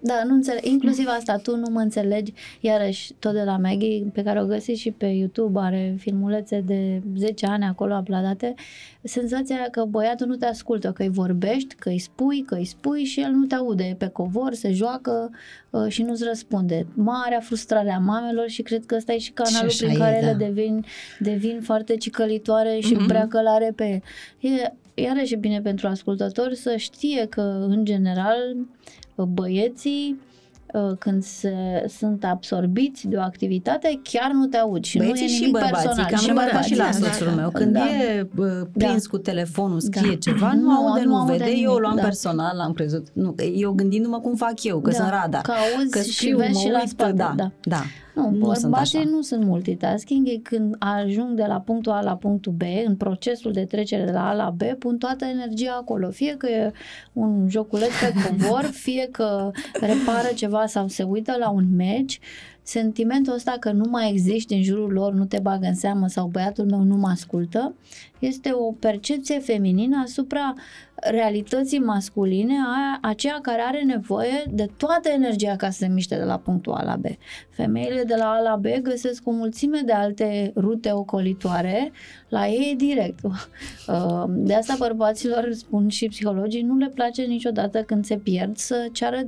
Da, 0.00 0.22
nu 0.26 0.34
înțeleg. 0.34 0.64
Inclusiv 0.64 1.06
asta, 1.08 1.36
tu 1.36 1.56
nu 1.56 1.66
mă 1.70 1.80
înțelegi. 1.80 2.32
Iarăși, 2.60 3.12
tot 3.18 3.32
de 3.32 3.42
la 3.42 3.56
Maggie, 3.56 4.10
pe 4.12 4.22
care 4.22 4.42
o 4.42 4.46
găsiți 4.46 4.80
și 4.80 4.90
pe 4.90 5.06
YouTube, 5.06 5.58
are 5.60 5.94
filmulețe 5.98 6.60
de 6.66 7.02
10 7.16 7.46
ani 7.46 7.64
acolo 7.64 7.96
uploadate, 8.00 8.54
senzația 9.02 9.56
că 9.70 9.84
băiatul 9.84 10.26
nu 10.26 10.36
te 10.36 10.46
ascultă, 10.46 10.92
că 10.92 11.02
îi 11.02 11.08
vorbești, 11.08 11.74
că 11.74 11.88
îi 11.88 11.98
spui, 11.98 12.42
că 12.42 12.54
îi 12.54 12.64
spui 12.64 13.04
și 13.04 13.20
el 13.20 13.30
nu 13.30 13.44
te 13.46 13.54
aude. 13.54 13.84
E 13.84 13.94
pe 13.94 14.08
covor, 14.08 14.54
se 14.54 14.72
joacă 14.72 15.30
uh, 15.70 15.86
și 15.88 16.02
nu-ți 16.02 16.24
răspunde. 16.24 16.86
Marea 16.94 17.40
frustrare 17.40 17.90
a 17.92 17.98
mamelor 17.98 18.48
și 18.48 18.62
cred 18.62 18.86
că 18.86 18.94
ăsta 18.94 19.12
e 19.12 19.18
și 19.18 19.30
canalul 19.30 19.70
Și 19.70 19.84
prin 19.84 19.88
așa 19.90 19.98
e, 20.08 20.10
care 20.10 20.20
da. 20.20 20.28
ele 20.28 20.44
devin, 20.44 20.84
devin 21.18 21.60
foarte 21.62 21.96
cicălitoare 21.96 22.78
și 22.80 22.94
Mhm. 22.94 23.06
prea 23.06 23.26
călare 23.28 23.72
pe 23.76 24.02
el. 24.40 24.52
E 24.52 24.72
iarăși 24.94 25.34
e 25.34 25.36
bine 25.36 25.60
pentru 25.60 25.88
ascultători 25.88 26.56
să 26.56 26.76
știe 26.76 27.26
că, 27.26 27.66
în 27.68 27.84
general, 27.84 28.56
băieții 29.24 30.20
uh, 30.74 30.96
când 30.98 31.22
se, 31.22 31.54
sunt 31.98 32.24
absorbiți 32.24 33.08
de 33.08 33.16
o 33.16 33.20
activitate, 33.20 34.00
chiar 34.02 34.30
nu 34.30 34.46
te 34.46 34.56
auzi 34.56 34.88
și 34.88 34.98
Băieții 34.98 35.24
nu 35.24 35.30
e 35.30 35.34
și 35.34 35.40
nimic 35.40 35.52
bărbații, 35.52 35.86
personal. 35.86 36.06
că 36.08 36.14
am 36.14 36.20
Și 36.20 36.26
remarcat 36.26 36.64
și 36.64 36.76
la 36.76 36.84
bărbații, 36.84 37.02
da, 37.02 37.10
soțul 37.12 37.26
da, 37.26 37.34
meu. 37.40 37.50
Când 37.50 37.72
da. 37.72 37.80
e 37.86 38.28
uh, 38.36 38.46
prins 38.72 39.02
Da. 39.02 39.08
cu 39.10 39.18
telefonul, 39.18 39.80
scrie 39.80 40.08
Da. 40.12 40.16
ceva, 40.30 40.52
nu, 40.52 40.60
Nu, 40.60 40.70
aude, 40.86 41.00
nu 41.02 41.08
nu, 41.08 41.16
aude 41.16 41.32
vede, 41.32 41.44
nimic, 41.44 41.62
eu 41.64 41.72
o 41.72 41.78
luam 41.78 41.96
da. 41.96 42.02
personal, 42.02 42.60
am 42.60 42.72
crezut. 42.72 43.06
Nu, 43.12 43.34
eu 43.54 43.72
gândindu-mă 43.72 44.20
cum 44.20 44.34
fac 44.34 44.64
eu, 44.64 44.80
că 44.80 44.90
Da, 44.90 44.96
sunt 44.96 45.08
radar. 45.08 45.40
că 45.42 45.52
auzi 45.76 45.90
că 45.90 46.00
și 46.02 46.10
scriu, 46.12 46.36
vezi 46.36 46.52
mă 46.52 46.58
și 46.58 46.68
la 46.70 46.78
uit, 46.78 46.88
spate, 46.88 47.12
da, 47.12 47.32
da. 47.36 47.50
da. 47.62 47.82
Nu, 48.22 48.30
Nu 48.30 48.52
sunt 48.54 48.70
bărbații 48.70 48.98
așa. 48.98 49.08
nu 49.08 49.20
sunt 49.20 49.44
multitasking, 49.44 50.26
ei 50.26 50.40
când 50.40 50.76
ajung 50.78 51.36
de 51.36 51.44
la 51.46 51.60
punctul 51.60 51.92
A 51.92 52.00
la 52.00 52.16
punctul 52.16 52.52
B, 52.52 52.62
în 52.86 52.96
procesul 52.96 53.52
de 53.52 53.64
trecere 53.64 54.04
de 54.04 54.10
la 54.10 54.28
A 54.28 54.34
la 54.34 54.54
B, 54.56 54.62
pun 54.78 54.98
toată 54.98 55.24
energia 55.24 55.76
acolo. 55.80 56.10
Fie 56.10 56.34
că 56.36 56.46
e 56.46 56.72
un 57.12 57.46
joculeț 57.48 57.90
pe 58.00 58.12
covor, 58.28 58.70
fie 58.72 59.08
că 59.10 59.50
repară 59.72 60.28
ceva 60.34 60.66
sau 60.66 60.88
se 60.88 61.02
uită 61.02 61.36
la 61.38 61.50
un 61.50 61.64
meci, 61.76 62.20
sentimentul 62.62 63.32
ăsta 63.32 63.56
că 63.60 63.72
nu 63.72 63.84
mai 63.90 64.10
existi 64.10 64.54
în 64.54 64.62
jurul 64.62 64.92
lor, 64.92 65.12
nu 65.12 65.24
te 65.24 65.38
bagă 65.38 65.66
în 65.66 65.74
seamă 65.74 66.06
sau 66.06 66.26
băiatul 66.26 66.64
meu 66.64 66.82
nu 66.82 66.96
mă 66.96 67.08
ascultă, 67.08 67.74
este 68.18 68.50
o 68.52 68.72
percepție 68.72 69.38
feminină 69.38 70.00
asupra 70.04 70.54
realității 71.00 71.78
masculine, 71.78 72.54
a 72.66 72.98
aceea 73.08 73.38
care 73.42 73.62
are 73.66 73.82
nevoie 73.82 74.42
de 74.50 74.66
toată 74.76 75.08
energia 75.08 75.56
ca 75.56 75.70
să 75.70 75.76
se 75.78 75.86
miște 75.88 76.16
de 76.16 76.22
la 76.24 76.36
punctul 76.38 76.72
A 76.72 76.82
la 76.82 76.96
B. 76.96 77.04
Femeile 77.50 78.02
de 78.02 78.14
la 78.18 78.24
A 78.30 78.40
la 78.40 78.56
B 78.56 78.66
găsesc 78.82 79.22
o 79.24 79.30
mulțime 79.30 79.80
de 79.84 79.92
alte 79.92 80.52
rute 80.56 80.92
ocolitoare, 80.92 81.92
la 82.28 82.46
ei 82.48 82.70
e 82.72 82.74
direct. 82.76 83.18
Uh, 83.88 84.24
De 84.28 84.54
asta 84.54 84.74
bărbaților, 84.78 85.48
spun 85.52 85.88
și 85.88 86.06
psihologii, 86.08 86.62
nu 86.62 86.76
le 86.76 86.90
place 86.94 87.22
niciodată 87.22 87.82
când 87.82 88.04
se 88.04 88.16
pierd 88.16 88.56
să 88.56 88.86
ceară 88.92 89.20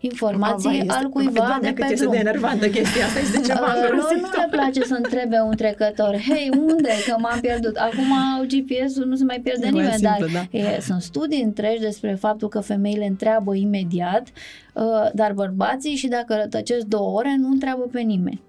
informații 0.00 0.68
Vai, 0.68 0.78
este- 0.78 0.92
al 0.92 1.08
cuiva 1.08 1.30
Doamne, 1.32 1.58
de 1.60 1.66
cât 1.74 1.84
pe 1.86 1.92
este 1.92 2.00
drum. 2.04 2.12
de 2.12 2.18
enervantă 2.18 2.68
chestia 2.68 3.04
asta, 3.04 3.18
este 3.18 3.40
ceva 3.52 3.60
Uh, 3.60 3.72
lor 3.82 3.90
îngrozitor. 3.92 4.20
nu 4.34 4.40
le 4.42 4.48
place 4.50 4.80
să 4.82 4.94
întrebe 4.94 5.36
un 5.40 5.56
trecător, 5.56 6.16
hei, 6.28 6.50
unde, 6.58 6.90
că 7.06 7.14
m-am 7.18 7.38
pierdut. 7.40 7.76
Acum 7.76 8.10
au 8.38 8.44
GPS-ul, 8.46 9.06
nu 9.06 9.16
se 9.16 9.24
mai 9.24 9.40
pierde 9.40 9.66
E 9.66 9.70
mai 9.70 9.80
nimeni, 9.80 9.98
simplu, 9.98 10.26
dar 10.32 10.48
da. 10.52 10.58
e, 10.58 10.80
sunt 10.80 11.02
studii 11.02 11.42
întregi 11.42 11.80
despre 11.80 12.14
faptul 12.14 12.48
că 12.48 12.60
femeile 12.60 13.06
întreabă 13.06 13.54
imediat, 13.54 14.28
uh, 14.74 14.84
dar 15.14 15.32
bărbații 15.32 15.94
și 15.94 16.08
dacă 16.08 16.34
rătăcesc 16.34 16.86
două 16.86 17.18
ore, 17.18 17.36
nu 17.38 17.48
întreabă 17.48 17.82
pe 17.92 18.00
nimeni. 18.00 18.40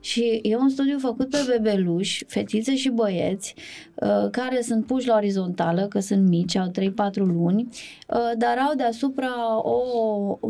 Și 0.00 0.40
e 0.42 0.56
un 0.56 0.68
studiu 0.68 0.98
făcut 0.98 1.30
pe 1.30 1.38
bebeluși, 1.48 2.24
fetițe 2.28 2.76
și 2.76 2.88
băieți, 2.88 3.54
uh, 3.94 4.30
care 4.30 4.60
sunt 4.62 4.86
puși 4.86 5.06
la 5.06 5.14
orizontală, 5.14 5.86
că 5.88 6.00
sunt 6.00 6.28
mici, 6.28 6.56
au 6.56 6.70
3-4 6.70 7.24
luni, 7.24 7.68
uh, 8.08 8.18
dar 8.38 8.58
au 8.58 8.74
deasupra 8.76 9.30
o, 9.62 9.78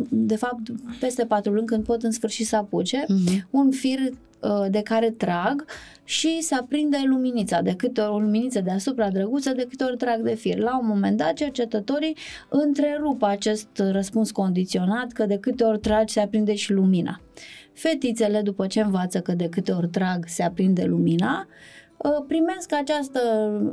de 0.08 0.36
fapt, 0.36 0.60
peste 1.00 1.24
4 1.24 1.52
luni, 1.52 1.66
când 1.66 1.84
pot 1.84 2.02
în 2.02 2.10
sfârșit 2.10 2.46
să 2.46 2.56
apuce, 2.56 3.04
Mhm. 3.08 3.48
un 3.50 3.70
fir 3.70 3.98
uh, 4.00 4.12
de 4.70 4.82
care 4.82 5.10
trag 5.10 5.64
și 6.04 6.40
se 6.40 6.54
aprinde 6.54 6.96
luminița, 7.04 7.60
de 7.60 7.74
câte 7.76 8.00
ori 8.00 8.12
o 8.12 8.18
luminiță 8.18 8.60
deasupra 8.60 9.10
drăguță, 9.10 9.52
de 9.52 9.66
câte 9.68 9.84
ori 9.84 9.96
trag 9.96 10.20
de 10.20 10.34
fir. 10.34 10.58
La 10.58 10.78
un 10.78 10.86
moment 10.86 11.16
dat, 11.16 11.32
cercetătorii 11.32 12.16
întrerup 12.48 13.22
acest 13.22 13.68
răspuns 13.74 14.30
condiționat 14.30 15.12
că 15.12 15.26
de 15.26 15.38
câte 15.38 15.64
ori 15.64 15.78
tragi 15.78 16.12
se 16.12 16.20
aprinde 16.20 16.54
și 16.54 16.72
lumina. 16.72 17.20
Fetițele, 17.72 18.42
după 18.42 18.66
ce 18.66 18.80
învață 18.80 19.20
că 19.20 19.32
de 19.32 19.48
câte 19.48 19.72
ori 19.72 19.88
trag 19.88 20.24
se 20.26 20.42
aprinde 20.42 20.84
lumina, 20.84 21.46
uh, 21.96 22.24
primesc 22.26 22.72
această, 22.72 23.20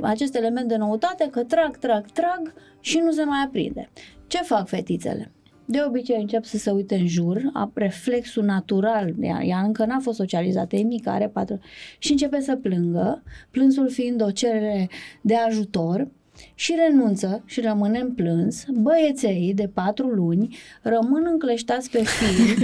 acest 0.02 0.34
element 0.34 0.68
de 0.68 0.76
noutate 0.76 1.28
că 1.30 1.42
trag, 1.42 1.76
trag, 1.76 2.06
trag 2.06 2.54
și 2.80 2.98
nu 2.98 3.10
se 3.10 3.24
mai 3.24 3.42
aprinde. 3.46 3.90
Ce 4.26 4.38
fac 4.38 4.68
fetițele? 4.68 5.32
De 5.64 5.82
obicei 5.86 6.20
încep 6.20 6.44
să 6.44 6.56
se 6.56 6.70
uite 6.70 6.94
în 6.94 7.06
jur, 7.06 7.50
a 7.52 7.70
reflexul 7.74 8.44
natural, 8.44 9.14
ea, 9.20 9.42
ea 9.44 9.58
încă 9.58 9.84
n-a 9.84 9.98
fost 9.98 10.16
socializată, 10.16 10.76
e 10.76 10.82
mică, 10.82 11.10
are 11.10 11.28
patru, 11.28 11.58
și 11.98 12.10
începe 12.10 12.40
să 12.40 12.56
plângă, 12.56 13.22
plânsul 13.50 13.90
fiind 13.90 14.22
o 14.22 14.30
cerere 14.30 14.88
de 15.20 15.34
ajutor, 15.34 16.08
și 16.54 16.74
renunță 16.86 17.42
și 17.46 17.60
rămâne 17.60 17.98
în 17.98 18.12
plâns, 18.12 18.64
băieței 18.72 19.52
de 19.54 19.70
patru 19.74 20.06
luni 20.06 20.56
rămân 20.82 21.26
încleștați 21.30 21.90
pe 21.90 22.02
fir 22.02 22.56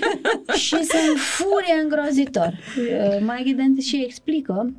și 0.64 0.68
sunt 0.74 1.18
furie 1.18 1.82
îngrozitor. 1.82 2.58
Uh, 2.76 3.24
Mai 3.24 3.54
Dent 3.56 3.82
și 3.82 4.02
explică 4.04 4.72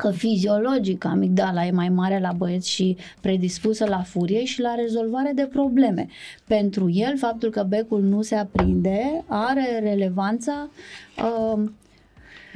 că 0.00 0.10
fiziologic 0.10 1.04
amigdala 1.04 1.66
e 1.66 1.70
mai 1.70 1.88
mare 1.88 2.20
la 2.20 2.32
băieți 2.32 2.70
și 2.70 2.96
predispusă 3.20 3.84
la 3.84 4.02
furie 4.02 4.44
și 4.44 4.60
la 4.60 4.74
rezolvare 4.74 5.32
de 5.34 5.48
probleme. 5.52 6.06
Pentru 6.46 6.90
el, 6.90 7.16
faptul 7.16 7.50
că 7.50 7.62
becul 7.68 8.02
nu 8.02 8.22
se 8.22 8.34
aprinde 8.34 9.24
are 9.26 9.78
relevanța 9.82 10.70
uh, 11.18 11.62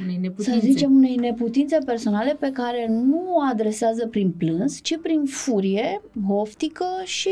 Unei 0.02 0.14
să 0.14 0.20
neputințe. 0.20 0.58
zicem, 0.58 0.96
unei 0.96 1.14
neputințe 1.14 1.78
personale 1.84 2.36
pe 2.40 2.50
care 2.52 2.86
nu 2.88 3.22
o 3.34 3.40
adresează 3.50 4.06
prin 4.06 4.30
plâns, 4.30 4.80
ci 4.82 4.98
prin 5.02 5.24
furie, 5.24 6.00
oftică 6.28 6.86
și 7.04 7.30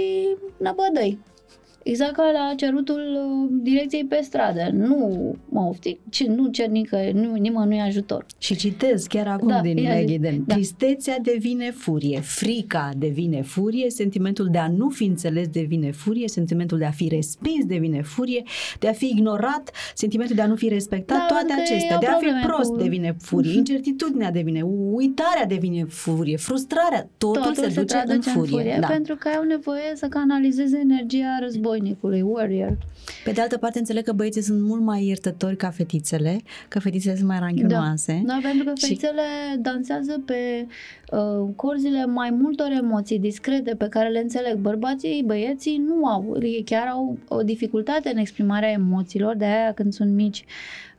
năbădăi. 0.56 1.18
Exact 1.84 2.12
ca 2.16 2.30
la 2.32 2.54
cerutul 2.56 3.00
uh, 3.00 3.50
direcției 3.62 4.04
pe 4.04 4.20
stradă. 4.22 4.68
Nu 4.72 4.96
mă 5.48 5.60
oftic, 5.60 5.98
ci 6.10 6.24
nu 6.24 6.46
cer 6.48 6.68
nică, 6.68 6.98
nu, 7.12 7.34
nimănui 7.34 7.80
ajutor. 7.80 8.26
Și 8.38 8.56
citez 8.56 9.06
chiar 9.06 9.26
acum 9.26 9.48
Da, 9.48 9.60
din 9.60 9.76
ia 9.76 9.90
zi. 9.90 9.96
Maggie 9.98 10.18
Dent. 10.18 10.46
Da. 10.46 10.54
Tristețea 10.54 11.18
devine 11.22 11.70
furie, 11.70 12.20
frica 12.20 12.90
devine 12.96 13.42
furie, 13.42 13.90
sentimentul 13.90 14.48
de 14.50 14.58
a 14.58 14.68
nu 14.68 14.88
fi 14.88 15.04
înțeles 15.04 15.48
devine 15.48 15.90
furie, 15.90 16.28
sentimentul 16.28 16.78
de 16.78 16.84
a 16.84 16.90
fi 16.90 17.08
respins 17.08 17.64
devine 17.64 18.02
furie, 18.02 18.42
de 18.78 18.88
a 18.88 18.92
fi 18.92 19.06
ignorat, 19.06 19.70
sentimentul 19.94 20.36
de 20.36 20.42
a 20.42 20.46
nu 20.46 20.54
fi 20.56 20.68
respectat, 20.68 21.18
Da, 21.18 21.26
toate 21.28 21.44
pentru 21.46 21.64
că 21.66 21.72
acestea, 21.74 21.94
au 21.94 22.00
de 22.00 22.06
a 22.06 22.12
fi 22.12 22.18
probleme 22.24 22.46
prost 22.46 22.70
cu- 22.70 22.76
devine 22.76 23.16
furie, 23.20 23.52
incertitudinea 23.62 24.30
devine, 24.30 24.62
uitarea 24.92 25.46
devine 25.46 25.84
furie, 25.84 26.36
frustrarea, 26.36 27.08
totul, 27.18 27.42
Totul 27.42 27.54
se, 27.62 27.68
duce 27.80 27.84
traduce 27.84 28.28
în 28.30 28.34
furie. 28.34 28.76
da. 28.80 28.86
pentru 28.86 29.16
că 29.16 29.28
au 29.28 29.42
nevoie 29.44 29.92
să 29.94 30.06
canalizeze 30.06 30.78
energia 30.82 31.38
războinicului, 31.72 32.20
warrior. 32.20 32.78
Pe 33.24 33.30
de 33.30 33.40
altă 33.40 33.58
parte, 33.58 33.78
înțeleg 33.78 34.04
că 34.04 34.12
băieții 34.12 34.42
sunt 34.42 34.60
mult 34.60 34.82
mai 34.82 35.04
iertători 35.04 35.56
ca 35.56 35.70
fetițele, 35.70 36.40
că 36.68 36.80
fetițele 36.80 37.16
sunt 37.16 37.28
mai 37.28 37.38
ranghionoase. 37.38 38.22
Da, 38.26 38.38
pentru 38.42 38.64
că 38.64 38.72
Și- 38.74 38.86
fetițele 38.86 39.22
dansează 39.58 40.22
pe 40.26 40.66
uh, 41.12 41.48
corzile 41.56 42.06
mai 42.06 42.30
multor 42.30 42.70
emoții 42.70 43.18
discrete 43.18 43.74
pe 43.74 43.88
care 43.88 44.08
le 44.08 44.18
înțeleg. 44.18 44.56
Bărbații, 44.56 45.22
băieții 45.26 45.82
nu 45.86 46.06
au, 46.06 46.36
ei 46.42 46.62
chiar 46.64 46.86
au 46.86 47.18
o 47.28 47.42
dificultate 47.42 48.10
în 48.10 48.16
exprimarea 48.16 48.70
emoțiilor, 48.70 49.36
de 49.36 49.44
aia 49.44 49.72
când 49.72 49.92
sunt 49.92 50.14
mici 50.14 50.44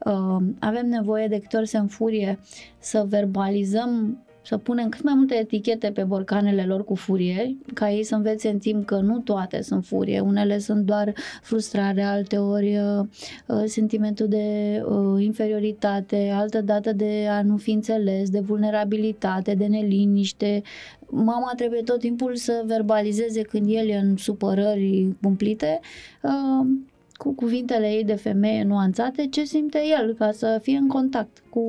uh, 0.05 0.37
avem 0.59 0.87
nevoie 0.89 1.27
de 1.27 1.39
câte 1.39 1.57
ori 1.57 1.67
se 1.67 1.77
înfurie 1.77 2.39
să 2.79 3.05
verbalizăm 3.07 4.17
să 4.45 4.57
punem 4.57 4.89
cât 4.89 5.03
mai 5.03 5.13
multe 5.15 5.35
etichete 5.35 5.91
pe 5.91 6.03
borcanele 6.03 6.65
lor 6.65 6.83
cu 6.83 6.95
furie, 6.95 7.57
ca 7.73 7.91
ei 7.91 8.03
să 8.03 8.15
învețe 8.15 8.49
în 8.49 8.57
timp 8.57 8.85
că 8.85 8.95
nu 8.95 9.19
toate 9.19 9.61
sunt 9.61 9.85
furie, 9.85 10.19
unele 10.19 10.57
sunt 10.59 10.85
doar 10.85 11.13
frustrare, 11.41 12.01
alte 12.01 12.37
ori 12.37 12.77
uh, 12.77 13.05
uh, 13.47 13.63
sentimentul 13.65 14.27
de 14.27 14.81
uh, 14.85 15.23
inferioritate, 15.23 16.31
altă 16.33 16.61
dată 16.61 16.93
de 16.93 17.27
a 17.29 17.41
nu 17.41 17.57
fi 17.57 17.71
înțeles, 17.71 18.29
de 18.29 18.39
vulnerabilitate, 18.39 19.53
de 19.53 19.65
neliniște. 19.65 20.61
Mama 21.09 21.51
trebuie 21.55 21.81
tot 21.81 21.99
timpul 21.99 22.35
să 22.35 22.63
verbalizeze 22.65 23.41
când 23.41 23.65
el 23.69 23.89
e 23.89 23.97
în 23.97 24.17
supărări 24.17 25.07
cumplite, 25.21 25.79
uh, 26.21 26.67
cu 27.13 27.33
cuvintele 27.33 27.87
ei 27.87 28.03
de 28.03 28.15
femeie 28.15 28.63
nuanțate, 28.63 29.27
ce 29.27 29.43
simte 29.43 29.79
el, 29.99 30.13
ca 30.13 30.31
să 30.31 30.59
fie 30.61 30.77
în 30.77 30.87
contact 30.87 31.43
cu, 31.49 31.63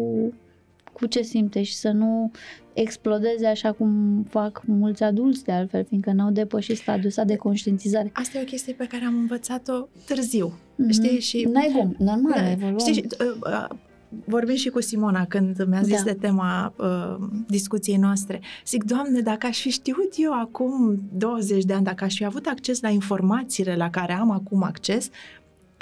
cu 0.92 1.06
ce 1.06 1.22
simte 1.22 1.62
și 1.62 1.74
să 1.74 1.90
nu 1.90 2.30
explodeze 2.74 3.46
așa 3.46 3.72
cum 3.72 4.22
fac 4.28 4.62
mulți 4.66 5.02
adulți 5.02 5.44
de 5.44 5.52
altfel, 5.52 5.84
fiindcă 5.84 6.12
n-au 6.12 6.30
depășit 6.30 6.76
stadiul 6.76 7.06
ăsta 7.06 7.24
de 7.24 7.36
conștientizare. 7.36 8.10
Asta 8.14 8.38
e 8.38 8.42
o 8.42 8.44
chestie 8.44 8.72
pe 8.72 8.86
care 8.86 9.04
am 9.04 9.14
învățat-o 9.14 9.86
târziu, 10.06 10.52
Mhm. 10.76 10.90
știi? 10.90 11.20
Și 11.20 11.48
N-ai 11.52 11.72
cum, 11.76 11.94
normal, 11.98 12.32
Da, 12.34 12.50
evoluăm. 12.50 12.78
Știi, 12.78 12.92
și, 12.94 13.04
uh, 13.20 13.26
uh, 13.46 13.76
vorbim 14.24 14.54
și 14.54 14.68
cu 14.68 14.80
Simona 14.80 15.24
când 15.26 15.64
mi-a 15.68 15.82
zis 15.82 15.96
Da. 16.02 16.10
de 16.10 16.12
tema 16.20 16.74
uh, 16.76 17.16
discuției 17.48 17.96
noastre. 17.96 18.40
Zic, 18.66 18.84
Doamne, 18.84 19.20
dacă 19.20 19.46
aș 19.46 19.60
fi 19.60 19.70
știut 19.70 20.12
eu 20.16 20.32
acum 20.32 21.00
20 21.12 21.64
de 21.64 21.72
ani, 21.72 21.84
dacă 21.84 22.04
aș 22.04 22.14
fi 22.14 22.24
avut 22.24 22.46
acces 22.46 22.80
la 22.80 22.88
informațiile 22.88 23.76
la 23.76 23.90
care 23.90 24.12
am 24.12 24.30
acum 24.30 24.62
acces, 24.62 25.10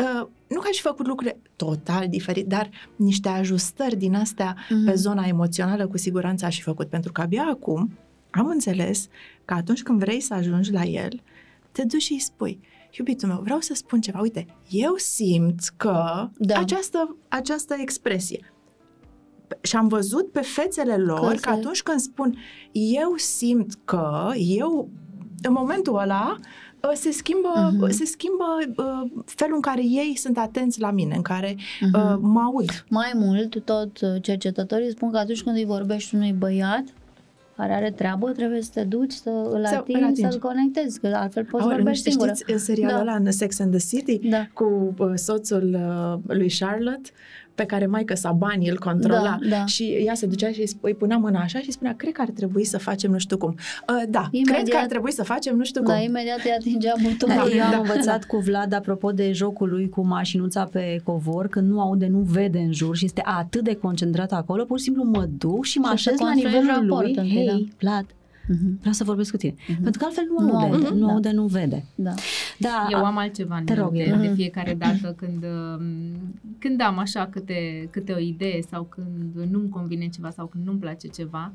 uh, 0.00 0.26
nu 0.48 0.60
că 0.60 0.66
aș 0.70 0.76
fi 0.76 0.80
făcut 0.82 1.06
lucruri 1.06 1.36
total 1.56 2.08
diferit, 2.08 2.46
dar 2.46 2.70
niște 2.96 3.28
ajustări 3.28 3.96
din 3.96 4.14
astea 4.14 4.56
Mhm. 4.70 4.84
pe 4.84 4.94
zona 4.94 5.24
emoțională 5.26 5.86
cu 5.86 5.96
siguranță 5.98 6.44
aș 6.44 6.56
fi 6.56 6.62
făcut. 6.62 6.88
Pentru 6.88 7.12
că 7.12 7.20
abia 7.20 7.44
acum 7.50 7.98
am 8.30 8.46
înțeles 8.46 9.08
că 9.44 9.54
atunci 9.54 9.82
când 9.82 9.98
vrei 9.98 10.20
să 10.20 10.34
ajungi 10.34 10.72
la 10.72 10.82
el, 10.82 11.20
te 11.72 11.84
duci 11.84 12.02
și 12.02 12.12
îi 12.12 12.18
spui, 12.18 12.60
iubitul 12.98 13.28
meu, 13.28 13.40
vreau 13.42 13.60
să 13.60 13.74
spun 13.74 14.00
ceva. 14.00 14.20
Uite, 14.20 14.46
eu 14.68 14.94
simt 14.96 15.60
că 15.76 16.28
Da. 16.36 16.58
această, 16.58 17.16
această 17.28 17.74
expresie. 17.78 18.52
Și 19.60 19.76
am 19.76 19.88
văzut 19.88 20.30
pe 20.30 20.40
fețele 20.40 20.96
lor 20.96 21.18
Că 21.20 21.26
că, 21.34 21.36
se- 21.38 21.48
atunci 21.48 21.82
când 21.82 22.00
spun 22.00 22.36
eu 22.72 23.12
simt 23.16 23.74
că, 23.84 24.30
eu, 24.36 24.88
în 25.42 25.52
momentul 25.52 25.98
ăla, 25.98 26.36
uh, 26.38 26.44
se 26.94 27.10
schimbă, 27.10 27.70
Mhm. 27.72 27.90
se 27.90 28.04
schimbă 28.04 28.44
uh, 28.76 29.10
felul 29.24 29.54
în 29.54 29.60
care 29.60 29.82
ei 29.84 30.16
sunt 30.16 30.38
atenți 30.38 30.80
la 30.80 30.90
mine, 30.90 31.14
în 31.14 31.22
care 31.22 31.56
Mhm. 31.80 31.94
uh, 31.94 32.16
mă 32.20 32.40
aud. 32.40 32.84
Mai 32.88 33.12
mult, 33.14 33.64
tot 33.64 34.00
uh, 34.00 34.08
cercetătorii 34.22 34.90
spun 34.90 35.10
că 35.10 35.18
atunci 35.18 35.42
când 35.42 35.56
îi 35.56 35.64
vorbești 35.64 36.14
unui 36.14 36.32
băiat 36.32 36.84
care 37.56 37.72
are 37.74 37.90
treabă, 37.90 38.30
trebuie 38.30 38.62
să 38.62 38.70
te 38.74 38.84
duci 38.84 39.12
să 39.12 39.30
îl 39.30 39.64
Să 39.64 39.72
îl 39.72 39.78
atingi, 39.78 40.02
atingi. 40.02 40.20
să-l 40.30 40.38
conectezi, 40.40 41.00
că 41.00 41.06
altfel 41.14 41.44
poți 41.44 41.62
Aoleu, 41.62 41.68
nu 41.68 41.82
vorbești 41.82 42.00
știți, 42.00 42.10
singură. 42.16 42.32
știți 42.34 42.52
în 42.52 42.58
serialul 42.58 42.94
Da. 42.96 43.00
ăla, 43.12 43.14
în 43.24 43.32
Sex 43.32 43.60
and 43.60 43.76
the 43.76 43.96
City, 43.96 44.28
Da. 44.28 44.46
cu 44.54 44.94
uh, 44.98 45.12
soțul 45.14 45.74
uh, 46.26 46.34
lui 46.36 46.50
Charlotte, 46.58 47.10
pe 47.54 47.64
care 47.64 47.86
maică 47.86 48.14
sa 48.14 48.30
banii 48.32 48.68
îl 48.68 48.78
controla 48.78 49.38
Da, 49.40 49.56
da. 49.56 49.64
și 49.66 49.84
ea 50.04 50.14
se 50.14 50.26
ducea 50.26 50.50
și 50.52 50.60
îi 50.60 50.66
sp- 50.68 50.80
îi 50.80 50.94
punea 50.94 51.16
mâna 51.16 51.40
așa 51.40 51.58
și 51.58 51.70
spunea, 51.70 51.94
cred 51.96 52.12
că 52.12 52.20
ar 52.22 52.28
trebui 52.28 52.64
să 52.64 52.78
facem 52.78 53.10
nu 53.10 53.18
știu 53.18 53.36
cum. 53.38 53.54
Uh, 53.88 54.02
da, 54.08 54.28
Imediat- 54.30 54.44
cred 54.54 54.68
că 54.68 54.76
ar 54.80 54.86
trebui 54.86 55.12
să 55.12 55.22
facem 55.24 55.56
nu 55.56 55.64
știu 55.64 55.82
cum. 55.82 55.92
Da, 55.92 55.98
imediat 56.00 56.38
îi 56.44 56.50
atingea 56.58 56.92
Da, 57.02 57.08
butonul. 57.08 57.52
eu 57.56 57.62
am 57.64 57.70
da, 57.70 57.76
învățat 57.76 58.24
cu 58.24 58.36
Vlad, 58.36 58.72
apropo 58.72 59.10
de 59.10 59.32
jocul 59.32 59.68
lui 59.68 59.88
cu 59.88 60.06
mașinuța 60.06 60.64
pe 60.64 61.00
covor, 61.04 61.46
când 61.48 61.70
nu 61.70 61.80
aude, 61.80 62.06
nu 62.06 62.18
vede 62.18 62.58
în 62.58 62.72
jur 62.72 62.96
și 62.96 63.04
este 63.04 63.22
atât 63.24 63.64
de 63.64 63.74
concentrat 63.74 64.32
acolo, 64.32 64.64
pur 64.64 64.78
și 64.78 64.84
simplu 64.84 65.02
mă 65.04 65.26
duc 65.38 65.64
și 65.64 65.78
mă 65.78 65.86
Și 65.86 65.92
așez 65.92 66.14
să 66.16 66.22
la 66.22 66.28
construiești 66.30 66.58
nivelul 66.60 66.88
raport 66.88 67.06
lui. 67.06 67.16
întâi, 67.16 67.46
Hei, 67.46 67.72
Vlad, 67.80 68.04
Mhm. 68.48 68.78
vreau 68.78 68.92
să 68.94 69.04
vorbesc 69.04 69.30
cu 69.30 69.36
tine. 69.36 69.54
Pentru 69.66 69.98
că 69.98 70.04
altfel 70.04 70.24
nu 70.38 70.46
Nu 70.46 70.56
aude, 70.58 70.74
aude, 70.86 70.98
nu 70.98 71.06
da. 71.06 71.12
aude, 71.12 71.30
nu 71.30 71.46
vede. 71.46 71.84
Da. 71.94 72.14
Da, 72.58 72.86
Eu 72.90 73.04
am 73.04 73.16
altceva 73.16 73.56
în 73.56 73.64
Te 73.64 73.74
rog, 73.74 73.92
minte 73.92 74.08
Ira. 74.08 74.16
de 74.18 74.32
fiecare 74.34 74.74
dată 74.74 75.14
când, 75.16 75.44
um, 75.44 75.84
când 76.58 76.80
am 76.80 76.98
așa 76.98 77.26
câte, 77.26 77.88
câte 77.90 78.12
o 78.12 78.18
idee 78.18 78.60
sau 78.70 78.82
când 78.82 79.50
nu-mi 79.50 79.68
convine 79.68 80.08
ceva 80.08 80.30
sau 80.30 80.46
când 80.46 80.66
nu-mi 80.66 80.78
place 80.78 81.08
ceva, 81.08 81.52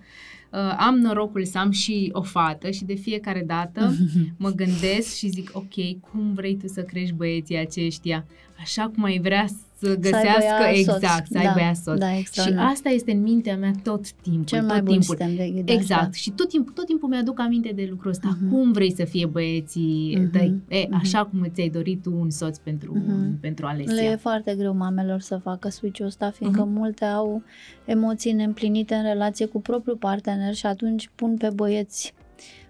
uh, 0.51 0.75
am 0.77 0.95
norocul 0.99 1.45
să 1.45 1.57
am 1.57 1.71
și 1.71 2.09
o 2.13 2.21
fată 2.21 2.69
și 2.69 2.85
de 2.85 2.93
fiecare 2.93 3.43
dată 3.47 3.93
mă 4.37 4.49
gândesc 4.49 5.15
și 5.15 5.27
zic, 5.29 5.49
ok, 5.53 5.99
cum 6.11 6.33
vrei 6.33 6.55
tu 6.57 6.67
să 6.67 6.81
crești 6.81 7.13
băieții 7.15 7.57
aceștia? 7.57 8.25
Așa 8.59 8.91
cum 8.95 9.03
ai 9.03 9.19
vrea 9.19 9.45
să 9.47 9.55
găsească, 9.81 10.63
ea 10.63 10.73
soț. 10.85 10.95
exact, 10.95 11.27
să 11.31 11.37
aibă 11.37 11.51
Da, 11.55 11.61
ea 11.61 11.73
soț. 11.73 11.97
da, 11.99 12.11
și 12.11 12.17
extraordinar. 12.19 12.65
asta 12.71 12.89
este 12.89 13.11
în 13.11 13.21
mintea 13.21 13.57
mea 13.57 13.71
tot 13.83 14.11
timpul, 14.11 14.43
Cel 14.45 14.59
tot 14.59 14.67
mai 14.67 14.81
bun 14.81 14.91
timpul. 14.97 15.15
sistem 15.15 15.35
de 15.35 15.49
ghidare. 15.49 15.79
Exact. 15.79 16.13
Și 16.13 16.29
tot 16.31 16.49
timpul, 16.49 16.73
tot 16.73 16.85
timpul 16.85 17.09
mi-aduc 17.09 17.39
aminte 17.39 17.71
de 17.75 17.87
lucrul 17.89 18.11
ăsta. 18.11 18.37
Mhm. 18.41 18.49
Cum 18.53 18.71
vrei 18.71 18.93
să 18.95 19.03
fie 19.05 19.25
băieții 19.25 20.17
Mhm. 20.19 20.31
tăi? 20.31 20.55
E, 20.67 20.85
Mhm. 20.89 20.99
așa 21.01 21.25
cum 21.25 21.47
ți-ai 21.53 21.69
dorit 21.69 22.01
tu 22.01 22.13
un 22.19 22.29
soț 22.29 22.57
pentru, 22.57 22.93
Mhm. 22.93 23.39
pentru 23.39 23.65
Le 23.65 23.71
e 23.71 23.75
Alesia. 23.75 24.17
foarte 24.17 24.55
greu 24.57 24.73
mamelor 24.75 25.19
să 25.19 25.37
facă 25.43 25.69
switch-ul 25.69 26.05
ăsta, 26.05 26.31
fiindcă 26.31 26.63
Mhm. 26.63 26.73
multe 26.73 27.05
au 27.05 27.43
emoții 27.85 28.31
neîmplinite 28.31 28.95
în 28.95 29.03
relație 29.03 29.45
cu 29.45 29.61
propriul 29.61 29.97
partener 29.97 30.53
și 30.53 30.65
atunci 30.65 31.09
pun 31.15 31.35
pe 31.37 31.49
băieți 31.55 32.13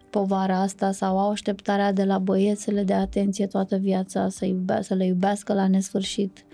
povara 0.10 0.60
asta 0.62 0.92
sau 0.92 1.20
au 1.20 1.30
așteptarea 1.32 1.94
de 1.94 2.04
la 2.04 2.18
băieți 2.18 2.64
să 2.64 2.72
le 2.72 2.84
dea 2.84 3.00
atenție 3.00 3.48
toată 3.48 3.76
viața, 3.78 4.30
să, 4.30 4.46
iubea, 4.46 4.82
să 4.82 4.94
le 4.94 5.06
iubească 5.06 5.54
la 5.54 5.68
nesfârșit. 5.68 6.46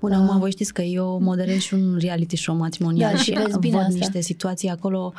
Bun, 0.00 0.12
acum 0.12 0.38
voi 0.38 0.50
știți 0.50 0.72
că 0.72 0.82
eu 0.82 1.18
moderez 1.22 1.58
și 1.58 1.74
un 1.74 1.96
reality 2.00 2.36
show 2.36 2.56
matrimonial 2.56 3.10
Da, 3.12 3.16
și 3.18 3.24
și 3.24 3.38
vezi 3.44 3.58
bine 3.58 3.76
văd 3.76 3.84
asta. 3.84 3.96
niște 3.98 4.20
situații 4.20 4.68
acolo 4.68 5.12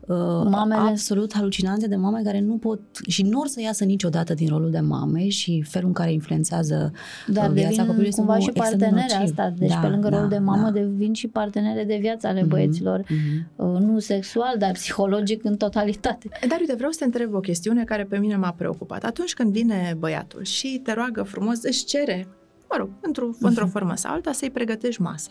uh, 0.00 0.16
Mamele- 0.50 0.80
absolut 0.80 1.34
halucinante 1.34 1.88
de 1.88 1.96
mame 1.96 2.20
care 2.24 2.40
nu 2.40 2.56
pot 2.56 2.80
și 3.08 3.22
nu 3.22 3.40
or 3.40 3.46
să 3.46 3.60
iasă 3.60 3.84
niciodată 3.84 4.34
din 4.34 4.48
rolul 4.48 4.70
de 4.70 4.80
mame 4.80 5.28
și 5.28 5.62
felul 5.68 5.86
în 5.88 5.94
care 5.94 6.12
influențează 6.12 6.92
Dar 7.26 7.46
uh, 7.48 7.52
viața 7.52 7.68
devin 7.68 7.76
copilului 7.84 8.08
este 8.08 8.20
cumva 8.20 8.32
unul 8.36 8.44
și 8.44 8.50
extrem 8.54 8.78
de 8.78 8.84
partenere 8.84 9.14
nociv. 9.18 9.38
asta. 9.38 9.54
Deci 9.58 9.68
Da, 9.70 9.76
pe 9.76 9.86
lângă 9.86 10.08
da, 10.08 10.14
rolul 10.16 10.30
de 10.30 10.38
mamă 10.38 10.62
da. 10.64 10.70
devin 10.70 11.12
și 11.12 11.26
partenere 11.28 11.84
de 11.84 11.96
viață 12.00 12.26
ale 12.26 12.40
Mhm, 12.40 12.48
băieților. 12.48 12.98
mhm. 13.08 13.72
Uh, 13.72 13.80
Nu 13.80 13.98
sexual, 13.98 14.54
dar 14.58 14.72
psihologic 14.72 15.44
în 15.44 15.56
totalitate. 15.56 16.28
Dar 16.48 16.58
uite, 16.60 16.74
vreau 16.74 16.90
să 16.90 16.98
te 16.98 17.04
întreb 17.04 17.34
o 17.34 17.40
chestiune 17.40 17.84
care 17.84 18.04
pe 18.04 18.18
mine 18.18 18.36
m-a 18.36 18.54
preocupat. 18.56 19.04
Atunci 19.04 19.34
când 19.34 19.52
vine 19.52 19.96
băiatul 19.98 20.44
și 20.44 20.80
te 20.84 20.92
roagă 20.92 21.22
frumos, 21.22 21.62
își 21.62 21.84
cere, 21.84 22.26
mă 22.70 22.76
rog, 22.78 22.88
într-o, 23.00 23.28
într-o 23.40 23.66
formă 23.66 23.94
sau 23.94 24.12
alta, 24.12 24.32
să-i 24.32 24.50
pregătești 24.50 25.00
masa. 25.02 25.30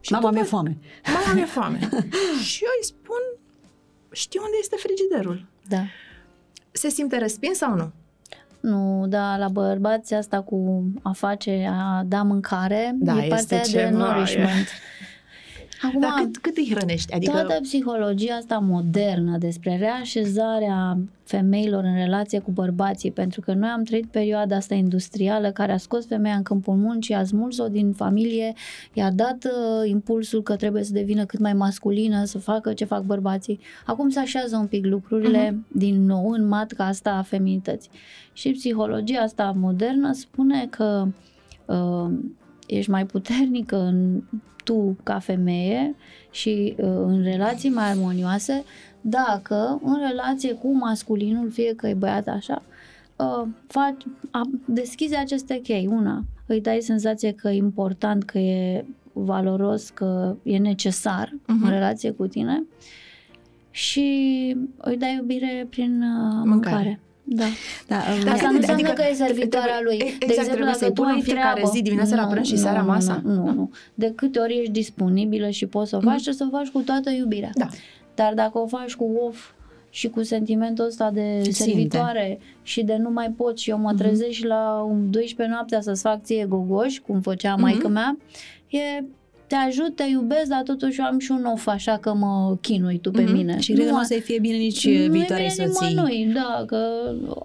Și 0.00 0.12
Mama 0.12 0.26
tu 0.28 0.32
mi-e 0.34 0.42
vă- 0.42 0.48
foame. 0.48 0.78
Mama 1.14 1.32
mi-e 1.34 1.44
foame. 1.44 1.78
și 2.50 2.64
eu 2.64 2.70
îi 2.78 2.84
spun, 2.84 3.20
știi 4.12 4.40
unde 4.42 4.56
este 4.60 4.76
frigiderul? 4.78 5.46
Da. 5.68 5.82
Se 6.72 6.88
simte 6.88 7.16
respins 7.18 7.56
sau 7.56 7.74
nu? 7.74 7.92
Nu, 8.60 9.06
da, 9.08 9.36
la 9.36 9.48
bărbați 9.48 10.14
asta 10.14 10.42
cu 10.42 10.84
a 11.02 11.12
face, 11.12 11.68
a 11.72 12.02
da 12.06 12.22
mâncare, 12.22 12.90
Da, 12.94 13.12
e 13.24 13.28
partea 13.28 13.36
este 13.58 13.78
de 13.78 13.78
ceva, 13.78 13.90
nourishment. 13.90 14.66
Acum, 15.82 16.00
Dar 16.00 16.10
cât, 16.16 16.36
cât 16.36 16.56
îi 16.56 16.70
hrănești? 16.74 17.12
Adică, 17.14 17.32
toată 17.32 17.58
psihologia 17.62 18.34
asta 18.34 18.58
modernă 18.58 19.38
despre 19.38 19.76
reașezarea 19.76 20.98
femeilor 21.24 21.84
în 21.84 21.94
relație 21.94 22.38
cu 22.38 22.50
bărbații, 22.50 23.10
pentru 23.10 23.40
că 23.40 23.52
noi 23.52 23.68
am 23.68 23.82
trăit 23.82 24.06
perioada 24.06 24.56
asta 24.56 24.74
industrială 24.74 25.50
care 25.50 25.72
a 25.72 25.76
scos 25.76 26.06
femeia 26.06 26.34
în 26.34 26.42
câmpul 26.42 26.74
muncii, 26.74 27.14
a 27.14 27.24
smuls-o 27.24 27.68
din 27.68 27.92
familie, 27.92 28.52
i-a 28.92 29.10
dat 29.10 29.44
uh, 29.44 29.88
impulsul 29.88 30.42
că 30.42 30.56
trebuie 30.56 30.82
să 30.82 30.92
devină 30.92 31.24
cât 31.24 31.40
mai 31.40 31.52
masculină, 31.52 32.24
să 32.24 32.38
facă 32.38 32.72
ce 32.72 32.84
fac 32.84 33.02
bărbații. 33.02 33.60
Acum 33.86 34.08
se 34.08 34.18
așează 34.18 34.56
un 34.56 34.66
pic 34.66 34.84
lucrurile 34.84 35.50
uh-huh. 35.50 35.72
din 35.72 36.04
nou 36.04 36.30
în 36.30 36.48
matca 36.48 36.86
asta 36.86 37.10
a 37.10 37.22
feminității. 37.22 37.90
Și 38.32 38.50
psihologia 38.50 39.20
asta 39.20 39.54
modernă 39.56 40.12
spune 40.12 40.66
că 40.70 41.06
uh, 41.64 42.10
ești 42.66 42.90
mai 42.90 43.06
puternică 43.06 43.76
în, 43.76 44.22
tu 44.66 44.96
ca 45.02 45.18
femeie 45.18 45.94
și 46.30 46.74
uh, 46.78 46.84
în 46.86 47.22
relații 47.22 47.70
mai 47.70 47.90
armonioase 47.90 48.64
dacă 49.00 49.80
în 49.84 49.98
relație 50.08 50.52
cu 50.52 50.76
masculinul, 50.76 51.50
fie 51.50 51.74
că 51.74 51.86
e 51.86 51.94
băiat 51.94 52.28
așa, 52.28 52.62
uh, 53.16 53.48
faci, 53.66 54.02
a, 54.30 54.40
deschizi 54.64 55.16
aceste 55.16 55.60
chei. 55.60 55.86
Una, 55.90 56.24
îi 56.46 56.60
dai 56.60 56.80
senzație 56.80 57.32
că 57.32 57.48
e 57.48 57.56
important, 57.56 58.24
că 58.24 58.38
e 58.38 58.84
valoros, 59.12 59.90
că 59.90 60.36
e 60.42 60.58
necesar 60.58 61.28
uh-huh. 61.28 61.46
în 61.46 61.56
Mhm. 61.56 61.68
relație 61.68 62.10
cu 62.10 62.26
tine 62.26 62.64
și 63.70 64.06
îi 64.76 64.96
dai 64.96 65.14
iubire 65.14 65.66
prin 65.70 66.02
uh, 66.02 66.42
mâncare. 66.44 66.48
Mâncare. 66.48 67.00
Da. 67.28 67.44
Da, 67.86 67.96
um, 67.96 68.24
Dar 68.24 68.32
Asta 68.34 68.46
adică- 68.46 68.50
nu 68.50 68.56
înseamnă 68.56 68.88
adică- 68.88 69.02
că 69.02 69.08
e 69.10 69.14
servitoarea 69.14 69.80
lui. 69.84 69.94
exact, 69.94 70.18
de 70.18 70.24
exemplu, 70.26 70.42
trebuie 70.52 70.66
dacă 70.66 70.78
să-i 70.78 70.88
tu 70.92 70.92
pună 71.00 71.08
ai 71.10 71.16
în 71.16 71.22
fiecare 71.22 71.52
treabă, 71.52 71.70
zi, 71.74 71.82
dimineața 71.82 72.14
la 72.16 72.22
Nu, 72.24 72.30
prânz 72.30 72.46
și 72.46 72.52
nu, 72.52 72.58
seara 72.58 72.80
nu, 72.80 72.86
masa? 72.86 73.20
Nu, 73.24 73.32
nu, 73.34 73.52
nu. 73.52 73.70
De 73.94 74.12
câte 74.14 74.38
ori 74.38 74.58
ești 74.58 74.70
disponibilă 74.72 75.48
și 75.50 75.66
poți 75.66 75.90
să 75.90 75.96
o 75.96 76.00
faci, 76.00 76.12
Mhm. 76.14 76.22
trebuie 76.22 76.48
să 76.48 76.54
o 76.54 76.56
faci 76.58 76.68
cu 76.68 76.80
toată 76.80 77.10
iubirea. 77.10 77.50
Da. 77.54 77.66
Dar 78.14 78.34
dacă 78.34 78.58
o 78.58 78.66
faci 78.66 78.94
cu 78.94 79.10
of 79.26 79.50
și 79.90 80.08
cu 80.08 80.22
sentimentul 80.22 80.84
ăsta 80.84 81.10
de 81.10 81.40
Ce 81.44 81.50
servitoare 81.52 82.38
și 82.62 82.82
de 82.84 82.96
nu 82.96 83.10
mai 83.10 83.30
pot 83.30 83.58
și 83.58 83.70
eu 83.70 83.78
mă 83.78 83.94
trezesc 83.94 84.30
și 84.30 84.44
la 84.44 84.86
un 84.88 85.10
12 85.10 85.54
noaptea 85.54 85.80
să-ți 85.80 86.02
fac 86.02 86.22
ție 86.22 86.44
gogoși, 86.48 87.00
cum 87.00 87.20
făcea 87.20 87.52
Mhm. 87.52 87.60
maică 87.62 87.88
mea, 87.88 88.18
e 88.68 89.04
te 89.46 89.54
ajut, 89.54 89.96
te 89.96 90.02
iubesc, 90.04 90.44
dar 90.48 90.62
totuși 90.62 91.00
eu 91.00 91.06
am 91.06 91.18
și 91.18 91.30
un 91.30 91.44
of, 91.44 91.66
așa 91.66 91.98
că 91.98 92.14
mă 92.14 92.56
chinui 92.60 92.98
tu 92.98 93.10
pe 93.10 93.22
Mhm. 93.22 93.32
mine. 93.32 93.58
Și 93.58 93.72
cred 93.72 93.84
că 93.84 93.90
nu 93.90 93.96
o 93.96 94.00
a- 94.00 94.04
să-i 94.04 94.20
fie 94.20 94.38
bine 94.38 94.56
nici 94.56 94.86
nu-i 94.86 95.08
viitoarei 95.08 95.50
bine 95.56 95.66
soții. 95.68 95.88
nimănui, 95.94 96.30
da, 96.34 96.64
că 96.66 96.86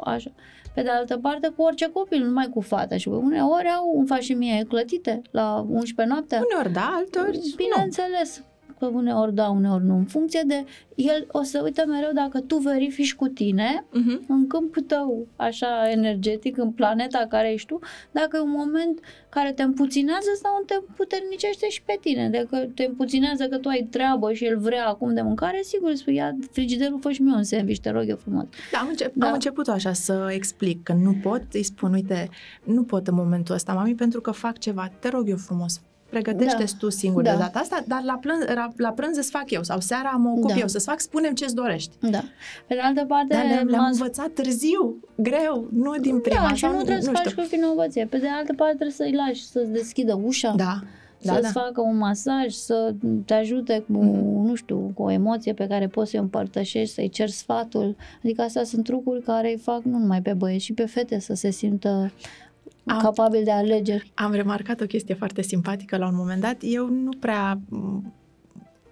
așa. 0.03 0.32
Pe 0.73 0.82
de 0.82 0.90
altă 0.90 1.18
parte, 1.18 1.52
cu 1.56 1.61
orice 1.64 1.90
copil, 1.94 2.23
numai 2.26 2.48
cu 2.53 2.61
fata. 2.61 2.98
Și 2.98 3.07
uneori 3.07 3.68
au 3.78 3.91
un 3.95 4.06
faci 4.06 4.23
și 4.23 4.34
mie 4.34 4.65
clătite 4.68 5.22
la 5.32 5.65
11 5.69 6.14
noaptea. 6.15 6.44
Uneori 6.52 6.73
da, 6.73 6.94
alteori 6.98 7.38
nu. 7.38 7.44
Bineînțeles 7.56 8.38
că 8.38 8.44
uneori 8.86 9.34
da, 9.34 9.49
uneori 9.49 9.84
nu. 9.86 9.95
În 9.95 10.06
funcție 10.06 10.41
de 10.48 10.66
el 10.95 11.28
o 11.32 11.41
să 11.44 11.62
uite 11.64 11.84
mereu 11.86 12.12
dacă 12.14 12.40
tu 12.40 12.58
verifici 12.58 13.16
cu 13.16 13.28
tine 13.28 13.86
Mhm. 13.91 14.26
în 14.28 14.48
câmpul 14.48 14.82
tău, 14.82 15.28
așa 15.36 15.90
energetic, 15.90 16.58
în 16.58 16.72
planeta 16.72 17.26
care 17.30 17.52
ești 17.53 17.68
tu, 17.68 17.80
dacă 18.12 18.38
e 18.38 18.40
un 18.40 18.53
moment 18.58 18.99
care 19.30 19.52
te 19.52 19.64
împuținează 19.64 20.30
sau 20.41 20.64
te 20.66 20.74
împuternicește 20.88 21.70
și 21.70 21.82
pe 21.84 21.98
tine. 22.02 22.30
Dacă 22.30 22.68
te 22.76 22.84
împuținează 22.84 23.48
că 23.48 23.58
tu 23.58 23.68
ai 23.70 23.88
treabă 23.91 24.34
și 24.34 24.45
el 24.45 24.60
vrea 24.60 24.88
acum 24.88 25.14
de 25.14 25.22
mâncare, 25.22 25.60
sigur 25.64 25.94
spui, 25.94 26.16
ia 26.16 26.36
frigiderul, 26.52 26.99
fă 27.02 27.12
și 27.12 27.22
mie 27.22 27.36
un 27.36 27.44
sandwich, 27.44 27.80
te 27.82 27.90
rog 27.90 28.03
eu 28.10 28.16
frumos. 28.16 28.44
Da, 28.72 28.78
am, 28.80 28.88
încep, 28.90 29.12
Da. 29.16 29.28
am 29.28 29.34
început 29.34 29.68
așa 29.68 29.94
să 29.94 30.28
explic 30.32 30.84
că 30.84 30.94
nu 30.94 31.14
pot, 31.22 31.41
îi 31.53 31.64
spun, 31.64 31.94
uite, 31.94 32.30
nu 32.64 32.84
pot 32.84 33.08
în 33.08 33.16
momentul 33.16 33.56
ăsta, 33.56 33.74
mami, 33.74 33.95
pentru 33.95 34.22
că 34.22 34.32
fac 34.32 34.58
ceva, 34.58 34.91
te 34.99 35.10
rog 35.10 35.30
eu 35.30 35.38
frumos, 35.38 35.82
pregătește-ți 36.11 36.75
tu 36.77 36.89
singur 36.89 37.21
Da. 37.23 37.31
de 37.31 37.38
data 37.38 37.59
asta, 37.59 37.83
dar 37.88 38.01
la, 38.03 38.13
plân, 38.21 38.39
la, 38.55 38.67
la 38.77 38.89
prânz 38.91 39.17
îți 39.17 39.29
fac 39.29 39.51
eu 39.51 39.63
sau 39.63 39.79
seara 39.79 40.09
mă 40.09 40.29
ocup 40.29 40.47
Da. 40.47 40.55
eu 40.59 40.67
să-ți 40.67 40.85
fac, 40.85 40.99
spune 40.99 41.33
ce-ți 41.33 41.55
dorești. 41.55 41.91
Da. 41.99 42.19
Pe 42.67 42.73
de 42.73 42.79
altă 42.79 43.05
parte, 43.07 43.33
Dar 43.35 43.43
le-am, 43.45 43.67
le-am 43.67 43.81
m-am 43.81 43.91
învățat 43.91 44.27
târziu, 44.27 44.95
greu, 45.15 45.67
nu 45.73 45.95
din 46.01 46.19
prima. 46.19 46.41
da, 46.47 46.53
și 46.53 46.59
sau 46.63 46.71
nu 46.71 46.81
trebuie 46.81 47.01
să 47.01 47.09
nu 47.09 47.15
faci 47.15 47.27
știu. 47.31 47.41
cu 47.41 47.47
vinovăție. 47.51 48.05
Pe 48.05 48.17
de 48.17 48.27
altă 48.27 48.53
parte 48.53 48.73
trebuie 48.75 48.95
să-i 48.95 49.13
lași 49.27 49.45
să-ți 49.45 49.71
deschidă 49.71 50.19
ușa. 50.23 50.53
Da, 50.55 50.79
da, 51.21 51.33
să-ți 51.33 51.53
da. 51.53 51.59
facă 51.61 51.81
un 51.81 51.97
masaj, 51.97 52.51
să 52.53 52.93
te 53.25 53.33
ajute 53.33 53.83
cu, 53.88 53.97
Mhm. 54.03 54.45
nu 54.47 54.55
știu, 54.55 54.91
cu 54.95 55.03
o 55.03 55.11
emoție 55.11 55.53
pe 55.53 55.67
care 55.67 55.88
poți 55.88 56.11
să 56.11 56.17
o 56.17 56.21
împărtășești, 56.21 56.93
să-i 56.93 57.09
ceri 57.09 57.31
sfatul. 57.31 57.95
Adică 58.23 58.41
astea 58.41 58.63
sunt 58.63 58.83
trucuri 58.83 59.21
care 59.21 59.51
îi 59.51 59.57
fac 59.57 59.81
nu 59.83 59.97
numai 59.97 60.21
pe 60.21 60.33
băieți, 60.33 60.63
și 60.65 60.73
pe 60.73 60.85
fete 60.85 61.19
să 61.19 61.33
se 61.33 61.49
simtă 61.49 62.11
Am- 62.86 62.99
capabil 63.02 63.44
de 63.44 63.52
alegeri. 63.52 64.12
Am 64.14 64.32
remarcat 64.32 64.82
o 64.82 64.86
chestie 64.86 65.16
foarte 65.16 65.41
simpatică 65.41 65.98
la 65.98 66.08
un 66.08 66.16
moment 66.16 66.41
dat. 66.41 66.56
Eu 66.60 66.88
nu 66.90 67.10
prea 67.20 67.60
m, 67.70 68.14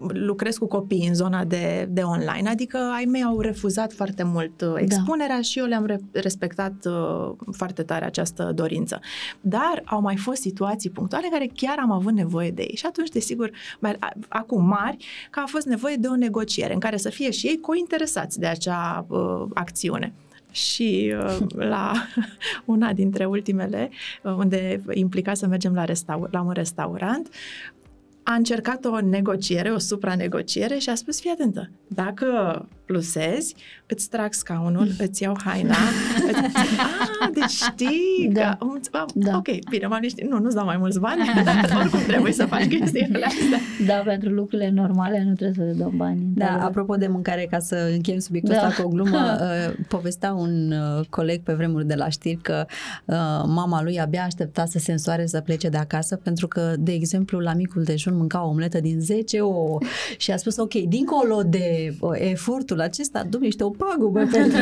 lucrez 0.07 0.57
cu 0.57 0.65
copii 0.67 1.07
în 1.07 1.13
zona 1.13 1.43
de, 1.45 1.87
de 1.91 2.01
online, 2.01 2.49
adică 2.49 2.77
ai 2.95 3.05
mei 3.05 3.23
au 3.23 3.39
refuzat 3.39 3.93
foarte 3.93 4.23
mult 4.23 4.61
uh, 4.61 4.73
expunerea 4.75 5.41
și 5.41 5.59
eu 5.59 5.65
le-am 5.65 5.85
re- 5.85 5.99
respectat 6.11 6.73
uh, 6.85 7.31
foarte 7.51 7.83
tare 7.83 8.05
această 8.05 8.51
dorință. 8.55 8.99
Dar 9.41 9.81
au 9.85 10.01
mai 10.01 10.15
fost 10.17 10.41
situații 10.41 10.89
punctuale 10.89 11.25
în 11.25 11.31
care 11.31 11.49
chiar 11.55 11.77
am 11.79 11.91
avut 11.91 12.13
nevoie 12.13 12.51
de 12.51 12.61
ei 12.61 12.75
și 12.75 12.85
atunci, 12.85 13.09
desigur, 13.09 13.51
mai, 13.79 13.95
a- 13.99 14.13
acum 14.27 14.65
mari, 14.65 15.05
că 15.31 15.39
a 15.39 15.45
fost 15.47 15.65
nevoie 15.65 15.95
de 15.95 16.07
o 16.07 16.15
negociere 16.15 16.73
în 16.73 16.79
care 16.79 16.97
să 16.97 17.09
fie 17.09 17.31
și 17.31 17.47
ei 17.47 17.59
cointeresați 17.59 18.39
de 18.39 18.47
acea 18.47 19.05
uh, 19.09 19.45
acțiune. 19.53 20.13
Și 20.51 21.13
uh, 21.17 21.37
la 21.55 21.91
una 22.65 22.93
dintre 22.93 23.25
ultimele, 23.25 23.89
uh, 24.23 24.33
unde 24.33 24.81
implica 24.93 25.33
să 25.33 25.47
mergem 25.47 25.73
la, 25.73 25.85
restaur- 25.85 26.31
la 26.31 26.41
un 26.41 26.51
restaurant, 26.51 27.29
a 28.23 28.33
încercat 28.33 28.85
o 28.85 29.01
negociere, 29.01 29.71
o 29.71 29.77
supranegociere 29.77 30.77
și 30.77 30.89
a 30.89 30.95
spus, 30.95 31.19
fii 31.19 31.29
atentă, 31.29 31.69
dacă 31.87 32.67
plusezi, 32.93 33.55
îți 33.87 34.09
trag 34.09 34.33
scaunul, 34.33 34.87
îți 35.05 35.23
iau 35.23 35.37
haina, 35.45 35.75
îți... 36.27 36.47
Ah, 37.21 37.29
deci 37.33 37.49
știi 37.49 38.29
Da. 38.33 38.57
că... 38.59 38.67
Da. 38.91 39.05
Da. 39.13 39.35
Ok, 39.37 39.47
bine, 39.69 39.87
m-am 39.87 39.99
liniștit. 39.99 40.29
Nu, 40.29 40.39
nu-ți 40.39 40.55
dau 40.55 40.65
mai 40.65 40.77
mulți 40.77 40.99
bani, 40.99 41.21
dar 41.45 41.77
oricum 41.79 41.99
trebuie 42.07 42.31
să 42.31 42.45
faci 42.45 42.67
chestiile 42.67 43.25
astea. 43.25 43.59
Da, 43.85 43.93
pentru 43.93 44.29
lucrurile 44.29 44.69
normale 44.69 45.23
nu 45.27 45.33
trebuie 45.33 45.53
să 45.55 45.63
le 45.63 45.83
dăm 45.83 45.93
bani. 45.95 46.17
Da, 46.19 46.25
într-adevăr. 46.27 46.67
apropo 46.67 46.95
de 46.95 47.07
mâncare, 47.07 47.47
ca 47.49 47.59
să 47.59 47.89
încheiem 47.93 48.19
subiectul 48.19 48.53
Da. 48.53 48.67
ăsta 48.67 48.81
cu 48.81 48.87
o 48.87 48.91
glumă, 48.91 49.37
uh, 49.41 49.85
povestea 49.87 50.33
un 50.33 50.71
uh, 50.71 51.05
coleg 51.09 51.41
pe 51.41 51.53
vremuri 51.53 51.87
de 51.87 51.95
la 51.95 52.09
știri 52.09 52.37
că 52.41 52.65
uh, 53.05 53.15
mama 53.45 53.83
lui 53.83 53.99
abia 53.99 54.23
aștepta 54.23 54.65
să 54.65 54.79
se 54.79 54.91
însoare 54.91 55.25
să 55.25 55.39
plece 55.41 55.69
de 55.69 55.77
acasă 55.77 56.15
pentru 56.15 56.47
că, 56.47 56.73
de 56.79 56.91
exemplu, 56.91 57.39
la 57.39 57.53
micul 57.53 57.83
dejun 57.83 58.15
mânca 58.17 58.45
o 58.45 58.49
omletă 58.49 58.79
din 58.79 58.99
10 58.99 59.39
ouă 59.39 59.77
și 60.17 60.31
a 60.31 60.37
spus, 60.37 60.57
ok, 60.57 60.73
dincolo 60.73 61.41
de 61.45 61.95
uh, 61.99 62.11
efortul 62.79 62.81
acesta, 62.81 63.23
domnule, 63.23 63.53
o 63.59 63.69
pagubă 63.69 64.19
pentru 64.31 64.57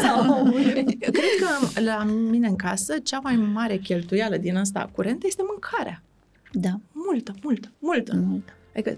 sau 0.00 0.52
Cred 1.00 1.34
că 1.40 1.80
la 1.80 2.04
mine 2.04 2.46
în 2.46 2.56
casă, 2.56 2.98
cea 2.98 3.20
mai 3.22 3.36
mare 3.36 3.76
cheltuială 3.76 4.36
din 4.36 4.56
asta 4.56 4.90
curentă 4.94 5.26
este 5.26 5.42
mâncarea. 5.48 6.02
Da, 6.52 6.80
Multă, 6.92 7.34
multă, 7.42 7.68
multă. 7.78 8.12
mult. 8.26 8.48
Adică 8.74 8.96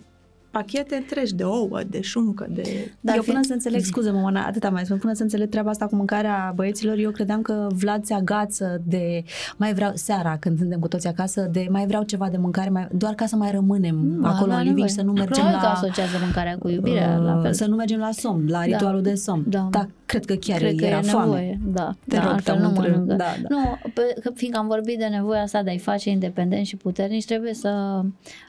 pachete 0.53 0.95
întregi 0.97 1.35
de 1.35 1.43
ouă, 1.45 1.81
de 1.91 2.01
șuncă, 2.01 2.47
de... 2.51 2.91
Dar 3.01 3.17
eu 3.17 3.23
fi- 3.23 3.31
până 3.31 3.43
să 3.43 3.53
înțeleg, 3.53 3.81
scuze 3.85 4.11
mă, 4.11 4.21
Oana, 4.23 4.47
atâta 4.47 4.69
mai 4.71 4.85
spun, 4.85 4.99
până 4.99 5.13
să 5.13 5.23
înțeleg 5.23 5.49
treaba 5.49 5.71
asta 5.71 5.87
cu 5.87 5.95
mâncarea 5.97 6.53
băieților, 6.55 6.97
eu 6.99 7.11
credeam 7.11 7.43
că 7.43 7.67
Vlad 7.75 8.05
se 8.05 8.15
agață 8.15 8.83
de, 8.87 9.25
mai 9.57 9.75
vreau, 9.75 9.93
seara 9.95 10.37
când 10.41 10.59
suntem 10.59 10.79
cu 10.81 10.89
toți 10.89 11.07
acasă, 11.07 11.49
de 11.53 11.67
mai 11.71 11.87
vreau 11.87 12.03
ceva 12.03 12.29
de 12.29 12.37
mâncare, 12.37 12.71
mai, 12.71 12.89
doar 12.93 13.15
ca 13.15 13.27
să 13.27 13.37
mai 13.37 13.51
rămânem 13.51 13.97
Nu, 13.97 14.27
acolo 14.27 14.53
avea 14.53 14.57
în 14.57 14.63
liviș, 14.63 14.69
nevoie. 14.75 14.89
să 14.89 15.03
nu 15.03 15.13
mergem 15.13 15.31
Probabil 15.33 15.59
că 15.59 15.65
la... 15.67 15.73
asociază 15.73 16.17
mâncarea 16.23 16.59
cu 16.59 16.69
iubirea, 16.69 17.17
la 17.17 17.41
fel. 17.43 17.53
Să 17.53 17.67
nu 17.67 17.75
mergem 17.77 17.99
la 17.99 18.11
somn, 18.13 18.47
la 18.49 18.59
Da. 18.59 18.65
ritualul 18.65 19.03
de 19.03 19.15
somn. 19.15 19.45
Da. 19.49 19.69
da 19.71 19.87
cred 20.07 20.25
că 20.25 20.35
chiar 20.35 20.59
Cred 20.59 20.75
că 20.79 20.85
era 20.85 20.99
e 20.99 21.03
foame. 21.03 21.25
nevoie, 21.27 21.59
da. 21.67 21.91
Te 22.09 22.17
da, 22.17 22.23
rog, 22.23 22.33
altfel 22.33 22.55
te-am 22.55 22.59
nu 22.67 22.69
întrebat. 22.69 22.91
mănâncă. 22.97 23.15
Da, 23.15 23.25
da. 23.43 23.47
Nu, 23.49 23.79
pe, 23.95 24.21
că 24.23 24.31
fiindcă 24.35 24.59
am 24.59 24.67
vorbit 24.67 24.99
de 24.99 25.05
nevoia 25.05 25.43
asta 25.43 25.63
de 25.63 25.71
a-i 25.71 25.79
face 25.79 26.11
independenți 26.11 26.69
și 26.69 26.77
puternici, 26.77 27.25
trebuie 27.25 27.55
să 27.55 28.01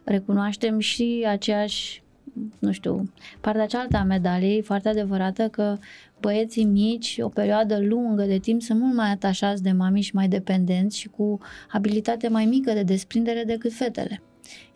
recunoaștem 0.04 0.80
și 0.80 1.26
aceeași 1.30 1.93
nu 2.60 2.72
știu, 2.72 3.10
partea 3.42 3.66
cealaltă 3.66 3.98
a 3.98 4.04
medaliei, 4.04 4.62
foarte 4.62 4.90
adevărată 4.90 5.48
că 5.48 5.78
băieții 6.20 6.64
mici, 6.64 7.18
o 7.22 7.30
perioadă 7.30 7.80
lungă 7.80 8.24
de 8.24 8.38
timp, 8.38 8.62
sunt 8.62 8.80
mult 8.80 8.96
mai 8.96 9.12
atașați 9.12 9.64
de 9.64 9.72
mami 9.72 10.02
și 10.02 10.16
mai 10.16 10.28
dependenți 10.28 10.98
și 10.98 11.08
cu 11.08 11.40
abilitate 11.72 12.28
mai 12.28 12.46
mică 12.46 12.74
de 12.74 12.84
desprindere 12.84 13.44
decât 13.46 13.74
fetele. 13.74 14.22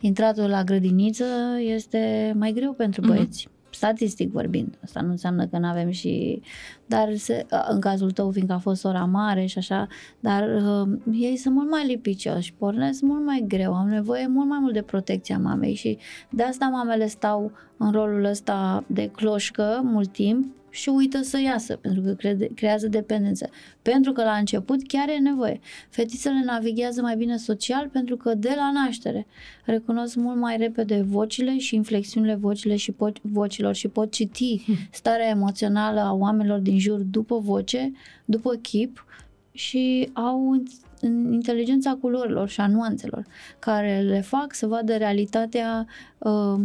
Intratul 0.00 0.48
la 0.48 0.64
grădiniță 0.64 1.24
este 1.58 2.32
mai 2.36 2.52
greu 2.52 2.72
pentru 2.72 3.00
Mhm. 3.00 3.10
băieți. 3.10 3.48
Statistic 3.70 4.30
vorbind, 4.30 4.78
asta 4.82 5.00
nu 5.00 5.10
înseamnă 5.10 5.46
că 5.46 5.58
nu 5.58 5.66
avem 5.66 5.90
și... 5.90 6.42
Dar 6.86 7.16
se, 7.16 7.46
în 7.68 7.80
cazul 7.80 8.10
tău, 8.10 8.30
fiindcă 8.30 8.54
a 8.54 8.58
fost 8.58 8.84
ora 8.84 9.04
mare 9.04 9.46
și 9.46 9.58
așa, 9.58 9.86
dar 10.20 10.42
uh, 10.42 10.98
ei 11.12 11.36
sunt 11.36 11.54
mult 11.54 11.70
mai 11.70 11.86
lipicioși, 11.86 12.54
pornesc 12.54 13.00
mult 13.00 13.24
mai 13.24 13.44
greu, 13.48 13.74
au 13.74 13.86
nevoie 13.86 14.26
mult 14.26 14.48
mai 14.48 14.58
mult 14.60 14.72
de 14.72 14.82
protecția 14.82 15.38
mamei 15.38 15.74
și 15.74 15.98
de 16.30 16.42
asta 16.42 16.68
mamele 16.68 17.06
stau 17.06 17.52
în 17.76 17.90
rolul 17.92 18.24
ăsta 18.24 18.84
de 18.86 19.06
cloșcă 19.06 19.80
mult 19.84 20.12
timp 20.12 20.56
și 20.78 20.88
uită 20.88 21.22
să 21.22 21.40
iasă, 21.40 21.76
pentru 21.76 22.02
că 22.02 22.12
crede, 22.12 22.48
creează 22.54 22.88
dependență. 22.88 23.50
Pentru 23.82 24.12
că 24.12 24.22
la 24.22 24.32
început 24.32 24.86
chiar 24.86 25.08
e 25.08 25.18
nevoie. 25.18 25.60
Fetițele 25.88 26.42
navighează 26.44 27.02
mai 27.02 27.16
bine 27.16 27.36
social 27.36 27.88
pentru 27.88 28.16
că 28.16 28.34
de 28.34 28.52
la 28.56 28.70
naștere 28.72 29.26
recunosc 29.64 30.16
mult 30.16 30.36
mai 30.36 30.56
repede 30.56 31.02
vocile 31.02 31.58
și 31.58 31.74
inflexiunile 31.74 32.34
vocile 32.34 32.76
și 32.76 32.92
pot, 32.92 33.22
vocilor 33.22 33.74
și 33.74 33.88
pot 33.88 34.12
citi 34.12 34.64
starea 34.90 35.28
emoțională 35.28 36.00
a 36.00 36.12
oamenilor 36.12 36.58
din 36.58 36.78
jur 36.78 36.98
după 36.98 37.38
voce, 37.38 37.92
după 38.24 38.54
chip 38.54 39.06
și 39.52 40.10
au 40.12 40.62
în 41.00 41.32
inteligența 41.32 41.96
culorilor 42.00 42.48
și 42.48 42.60
a 42.60 42.66
nuanțelor 42.66 43.24
care 43.58 44.00
le 44.00 44.20
fac 44.20 44.54
să 44.54 44.66
vadă 44.66 44.96
realitatea 44.96 45.86
uh, 46.18 46.60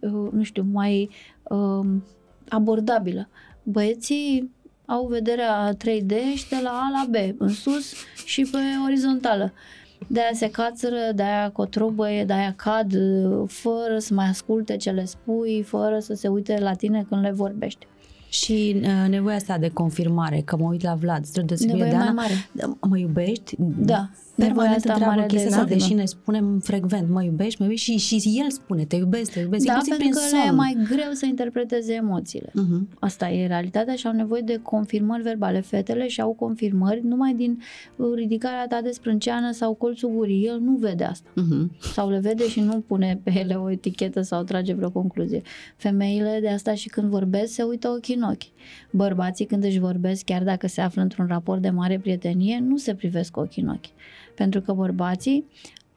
uh, 0.00 0.28
nu 0.30 0.42
știu, 0.42 0.66
mai 0.72 1.10
uh, 1.42 1.86
abordabilă. 2.48 3.28
Băieții 3.68 4.50
au 4.84 5.06
vederea 5.06 5.74
3D 5.74 6.12
și 6.34 6.48
de 6.48 6.60
la 6.62 6.70
A 6.70 6.90
la 6.90 7.06
B, 7.10 7.40
în 7.40 7.48
sus 7.48 7.92
și 8.24 8.42
pe 8.42 8.58
orizontală. 8.84 9.52
De-aia 10.06 10.30
se 10.32 10.50
cațără, 10.50 10.96
de-aia 11.14 11.50
cotrobăie, 11.50 12.24
de-aia 12.24 12.54
cad 12.56 12.92
uh, 12.94 13.48
fără 13.48 13.98
să 13.98 14.14
mai 14.14 14.26
asculte 14.26 14.76
ce 14.76 14.90
le 14.90 15.04
spui, 15.04 15.62
fără 15.62 15.98
să 15.98 16.14
se 16.14 16.28
uite 16.28 16.58
la 16.60 16.74
tine 16.74 17.04
când 17.08 17.22
le 17.22 17.30
vorbești. 17.30 17.86
Și 18.28 18.76
uh, 18.82 19.08
nevoia 19.08 19.36
asta 19.36 19.58
de 19.58 19.68
confirmare, 19.68 20.42
că 20.44 20.56
mă 20.56 20.68
uit 20.68 20.82
la 20.82 20.94
Vlad, 20.94 21.24
spre 21.24 21.42
deosebire 21.42 21.76
Nevoie 21.76 21.90
de 21.90 21.96
mai 21.96 22.06
Ana, 22.06 22.20
mare. 22.20 22.48
Da, 22.52 22.76
mă 22.88 22.98
iubești? 22.98 23.54
Da. 23.78 24.08
Nevoia 24.36 24.54
Permanent 24.54 24.76
asta 24.76 24.92
întreabă 24.92 25.14
mare 25.14 25.26
de 25.26 25.34
chestia 25.34 25.50
asta, 25.50 25.60
lacrime. 25.60 25.80
deși 25.80 25.94
ne 25.94 26.04
spunem 26.04 26.58
frecvent, 26.58 27.08
mă 27.08 27.22
iubești, 27.22 27.56
mă 27.60 27.64
iubești 27.64 27.96
și, 27.96 28.18
și 28.20 28.40
el 28.44 28.50
spune, 28.50 28.84
te 28.84 28.96
iubesc, 28.96 29.32
te 29.32 29.40
iubesc, 29.40 29.64
Da, 29.66 29.72
inclusiv 29.72 29.96
pentru 29.96 30.18
prin 30.18 30.28
că 30.30 30.36
le 30.36 30.42
e 30.42 30.46
somn. 30.46 30.56
mai 30.56 30.76
greu 30.88 31.12
să 31.12 31.26
interpreteze 31.26 31.92
emoțiile. 31.92 32.48
Uh-huh. 32.50 32.98
Asta 32.98 33.28
e 33.30 33.46
realitatea 33.46 33.94
și 33.94 34.06
au 34.06 34.12
nevoie 34.12 34.40
de 34.44 34.58
confirmări 34.62 35.22
verbale. 35.22 35.60
Fetele 35.60 36.08
și 36.08 36.20
au 36.20 36.32
confirmări 36.32 37.00
numai 37.04 37.34
din 37.34 37.62
uh, 37.96 38.06
ridicarea 38.14 38.66
ta 38.66 38.80
de 38.82 38.90
sprânceană 38.90 39.50
sau 39.52 39.74
colțul 39.74 40.10
gurii. 40.10 40.44
El 40.46 40.58
nu 40.60 40.76
vede 40.76 41.04
asta. 41.04 41.28
Uh-huh. 41.30 41.78
Sau 41.92 42.10
le 42.10 42.18
vede 42.18 42.48
și 42.48 42.60
nu 42.60 42.80
pune 42.80 43.20
pe 43.24 43.38
ele 43.38 43.54
o 43.54 43.70
etichetă 43.70 44.20
sau 44.22 44.42
trage 44.42 44.74
vreo 44.74 44.90
concluzie. 44.90 45.40
Femeile 45.76 46.38
de 46.40 46.48
asta 46.48 46.74
și 46.74 46.88
când 46.88 47.08
vorbesc 47.08 47.52
se 47.52 47.62
uită 47.62 47.88
ochii 47.88 48.14
în 48.14 48.22
ochi. 48.22 48.42
Bărbații 48.90 49.44
când 49.44 49.64
își 49.64 49.78
vorbesc, 49.78 50.24
chiar 50.24 50.42
dacă 50.42 50.66
se 50.66 50.80
află 50.80 51.02
într-un 51.02 51.26
raport 51.26 51.62
de 51.62 51.70
mare 51.70 51.98
prietenie, 51.98 52.58
nu 52.68 52.76
se 52.76 52.94
privesc 52.94 53.30
cu 53.30 53.40
ochii 53.40 53.62
în 53.62 53.68
ochi. 53.68 53.84
Pentru 54.36 54.60
că 54.60 54.72
bărbații 54.72 55.44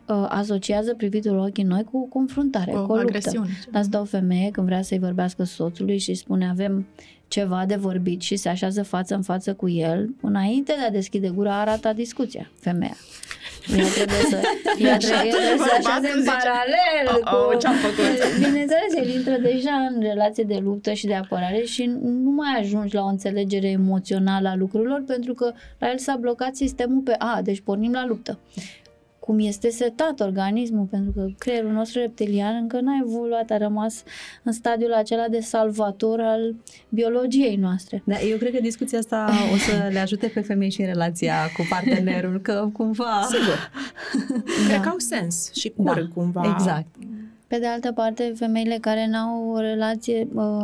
uh, 0.07 0.25
asociază 0.29 0.93
privitul 0.93 1.37
ochii 1.37 1.63
noi 1.63 1.83
cu 1.83 1.97
o 1.97 2.01
confruntare, 2.01 2.71
Cu 2.71 2.77
cu 2.77 2.91
o 2.91 2.95
luptă. 2.95 2.99
agresiune. 2.99 3.49
Dar 3.71 3.81
îți 3.81 3.89
dă 3.89 3.99
o 3.99 4.03
femeie 4.03 4.49
când 4.51 4.67
vrea 4.67 4.81
să-i 4.81 4.99
vorbească 4.99 5.43
soțului 5.43 5.97
și 5.97 6.09
îi 6.09 6.15
spune 6.15 6.49
avem 6.49 6.85
ceva 7.29 7.63
de 7.67 7.75
vorbit 7.75 8.21
și 8.21 8.35
se 8.35 8.49
așează 8.49 8.83
față 8.83 9.15
în 9.15 9.21
față 9.21 9.53
cu 9.53 9.69
el, 9.69 10.09
înainte 10.21 10.75
de 10.79 10.85
a 10.85 10.91
deschide 10.91 11.29
gura, 11.29 11.59
arată 11.59 11.91
discuția, 11.95 12.49
femeia. 12.59 12.97
Ea 13.77 13.85
trebuie 13.95 14.23
să, 14.29 14.35
ea 14.85 14.97
trebuie, 14.97 15.29
ea 15.29 15.35
trebuie 15.35 15.67
să 15.67 15.89
așeze 15.89 16.13
în 16.15 16.21
Zice, 16.21 16.31
paralel 16.35 17.05
"Oh, 17.25 17.47
oh, 17.51 17.57
ce-am 17.59 17.75
făcut?" 17.75 18.05
Bineînțeles, 18.45 18.91
el 18.95 19.09
intră 19.09 19.37
deja 19.37 19.71
în 19.89 20.01
relație 20.01 20.43
de 20.43 20.57
luptă 20.63 20.93
și 20.93 21.05
de 21.05 21.13
apărare 21.13 21.63
și 21.63 21.91
nu 22.01 22.29
mai 22.29 22.59
ajungi 22.59 22.95
la 22.95 23.01
o 23.01 23.07
înțelegere 23.07 23.67
emoțională 23.67 24.49
a 24.49 24.55
lucrurilor 24.55 25.03
pentru 25.07 25.33
că 25.33 25.53
la 25.79 25.89
el 25.89 25.97
s-a 25.97 26.15
blocat 26.19 26.55
sistemul 26.55 27.01
pe 27.01 27.15
A, 27.17 27.41
deci 27.43 27.61
pornim 27.61 27.91
la 27.91 28.05
luptă 28.05 28.39
cum 29.29 29.39
este 29.39 29.69
setat 29.69 30.19
organismul, 30.19 30.85
pentru 30.85 31.11
că 31.11 31.27
creierul 31.37 31.71
nostru 31.71 31.99
reptilian 31.99 32.55
încă 32.55 32.79
n-a 32.79 32.99
evoluat, 33.05 33.49
a 33.49 33.57
rămas 33.57 34.03
în 34.43 34.51
stadiul 34.51 34.93
acela 34.93 35.27
de 35.27 35.39
salvator 35.39 36.19
al 36.19 36.55
biologiei 36.89 37.55
noastre. 37.55 38.01
Da, 38.05 38.19
eu 38.19 38.37
cred 38.37 38.53
că 38.53 38.61
discuția 38.61 38.99
asta 38.99 39.29
o 39.53 39.57
să 39.57 39.89
le 39.91 39.99
ajute 39.99 40.27
pe 40.27 40.41
femei 40.41 40.69
și 40.69 40.81
în 40.81 40.87
relația 40.87 41.35
cu 41.57 41.65
partenerul, 41.69 42.39
că 42.41 42.69
cumva... 42.73 43.27
Sigur. 43.31 43.71
Cred 44.67 44.81
că 44.81 44.89
au 44.89 44.97
sens 44.97 45.53
și 45.53 45.69
curg 45.69 45.95
Da, 45.95 46.07
cumva. 46.13 46.55
exact. 46.57 46.87
Pe 47.47 47.59
de 47.59 47.67
altă 47.67 47.91
parte, 47.91 48.33
femeile 48.35 48.77
care 48.81 49.07
n-au 49.07 49.49
o 49.49 49.59
relație, 49.59 50.27
uh, 50.33 50.63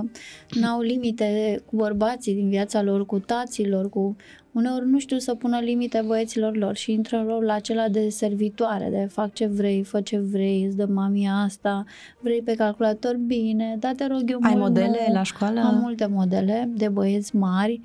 n-au 0.60 0.82
limite 0.82 1.62
cu 1.66 1.76
bărbații 1.76 2.34
din 2.34 2.50
viața 2.50 2.82
lor, 2.82 3.06
cu 3.06 3.20
taților, 3.20 3.90
cu 3.90 4.16
uneori 4.56 4.90
nu 4.90 5.00
știu 5.00 5.18
să 5.18 5.36
pună 5.36 5.60
limite 5.60 6.04
băieților 6.06 6.56
lor 6.56 6.76
și 6.76 6.92
intră 6.92 7.18
în 7.18 7.26
rolul 7.26 7.50
acela 7.50 7.88
de 7.90 8.10
servitoare, 8.10 8.90
de 8.90 9.08
fac 9.12 9.34
ce 9.34 9.46
vrei, 9.46 9.84
fă 9.84 10.02
ce 10.02 10.18
vrei, 10.20 10.64
îți 10.66 10.78
dă 10.78 10.86
mami 10.86 11.28
asta, 11.30 11.84
vrei 12.20 12.42
pe 12.42 12.54
calculator, 12.54 13.16
bine, 13.16 13.76
dar 13.80 13.94
te 13.94 14.08
rog 14.08 14.22
eu 14.26 14.40
Ai 14.42 14.52
mult, 14.56 14.64
modele 14.64 15.06
nu. 15.08 15.14
la 15.14 15.24
școală? 15.24 15.60
Am 15.60 15.78
multe 15.78 16.06
modele 16.06 16.70
de 16.76 16.88
băieți 16.88 17.36
mari 17.36 17.82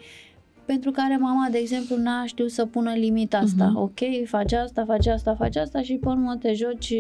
pentru 0.64 0.90
care 0.90 1.16
mama, 1.16 1.48
de 1.50 1.58
exemplu, 1.58 1.96
n-a 1.96 2.26
știut 2.26 2.50
să 2.50 2.66
pună 2.66 2.92
limita 2.92 3.38
asta. 3.38 3.64
Mhm. 3.66 3.76
Ok, 3.76 3.98
faci 4.24 4.52
asta, 4.52 4.84
faci 4.84 5.06
asta, 5.06 5.34
faci 5.34 5.56
asta 5.56 5.82
și 5.82 5.94
pe 5.94 6.08
urmă 6.08 6.36
te 6.40 6.52
joci 6.52 6.94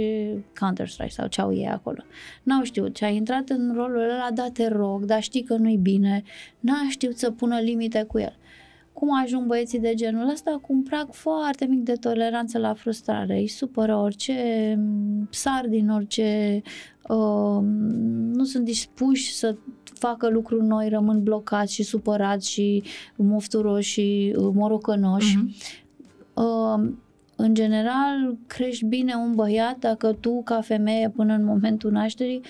Counter-Strike 0.60 1.08
sau 1.08 1.26
ce 1.26 1.40
au 1.40 1.54
ei 1.54 1.68
acolo. 1.68 2.02
N-au 2.42 2.62
știut 2.62 2.96
și 2.96 3.04
a 3.04 3.08
intrat 3.08 3.48
în 3.48 3.72
rolul 3.74 4.00
ăla, 4.00 4.28
da, 4.34 4.46
te 4.52 4.68
rog, 4.68 5.04
dar 5.04 5.22
știi 5.22 5.42
că 5.42 5.54
nu-i 5.56 5.76
bine. 5.76 6.22
N-a 6.60 6.86
știut 6.88 7.18
să 7.18 7.30
pună 7.30 7.58
limite 7.58 8.02
cu 8.02 8.18
el. 8.18 8.36
Cum 8.92 9.08
ajung 9.22 9.46
băieții 9.46 9.78
de 9.78 9.94
genul 9.94 10.28
ăsta? 10.30 10.58
Cu 10.62 10.72
un 10.72 10.82
prag 10.82 11.12
foarte 11.12 11.64
mic 11.64 11.82
de 11.82 11.92
toleranță 11.92 12.58
la 12.58 12.74
frustrare. 12.74 13.38
Îi 13.38 13.48
supără 13.48 13.96
orice, 13.96 14.34
sar 15.30 15.66
din 15.68 15.88
orice, 15.88 16.60
uh, 17.08 17.58
nu 18.32 18.44
sunt 18.44 18.64
dispuși 18.64 19.32
să 19.32 19.56
facă 19.84 20.28
lucruri 20.28 20.66
noi, 20.66 20.88
rămân 20.88 21.22
blocați 21.22 21.74
și 21.74 21.82
supărați 21.82 22.50
și 22.50 22.82
mofturoși 23.16 23.90
și 23.90 24.34
uh, 24.36 24.50
morocănoși. 24.54 25.36
Mhm. 25.36 25.54
Uh, 26.34 26.90
în 27.36 27.54
general, 27.54 28.36
crești 28.46 28.84
bine 28.84 29.14
un 29.14 29.34
băiat 29.34 29.78
dacă 29.78 30.12
tu, 30.12 30.42
ca 30.42 30.60
femeie, 30.60 31.12
până 31.16 31.34
în 31.34 31.44
momentul 31.44 31.90
nașterii, 31.90 32.40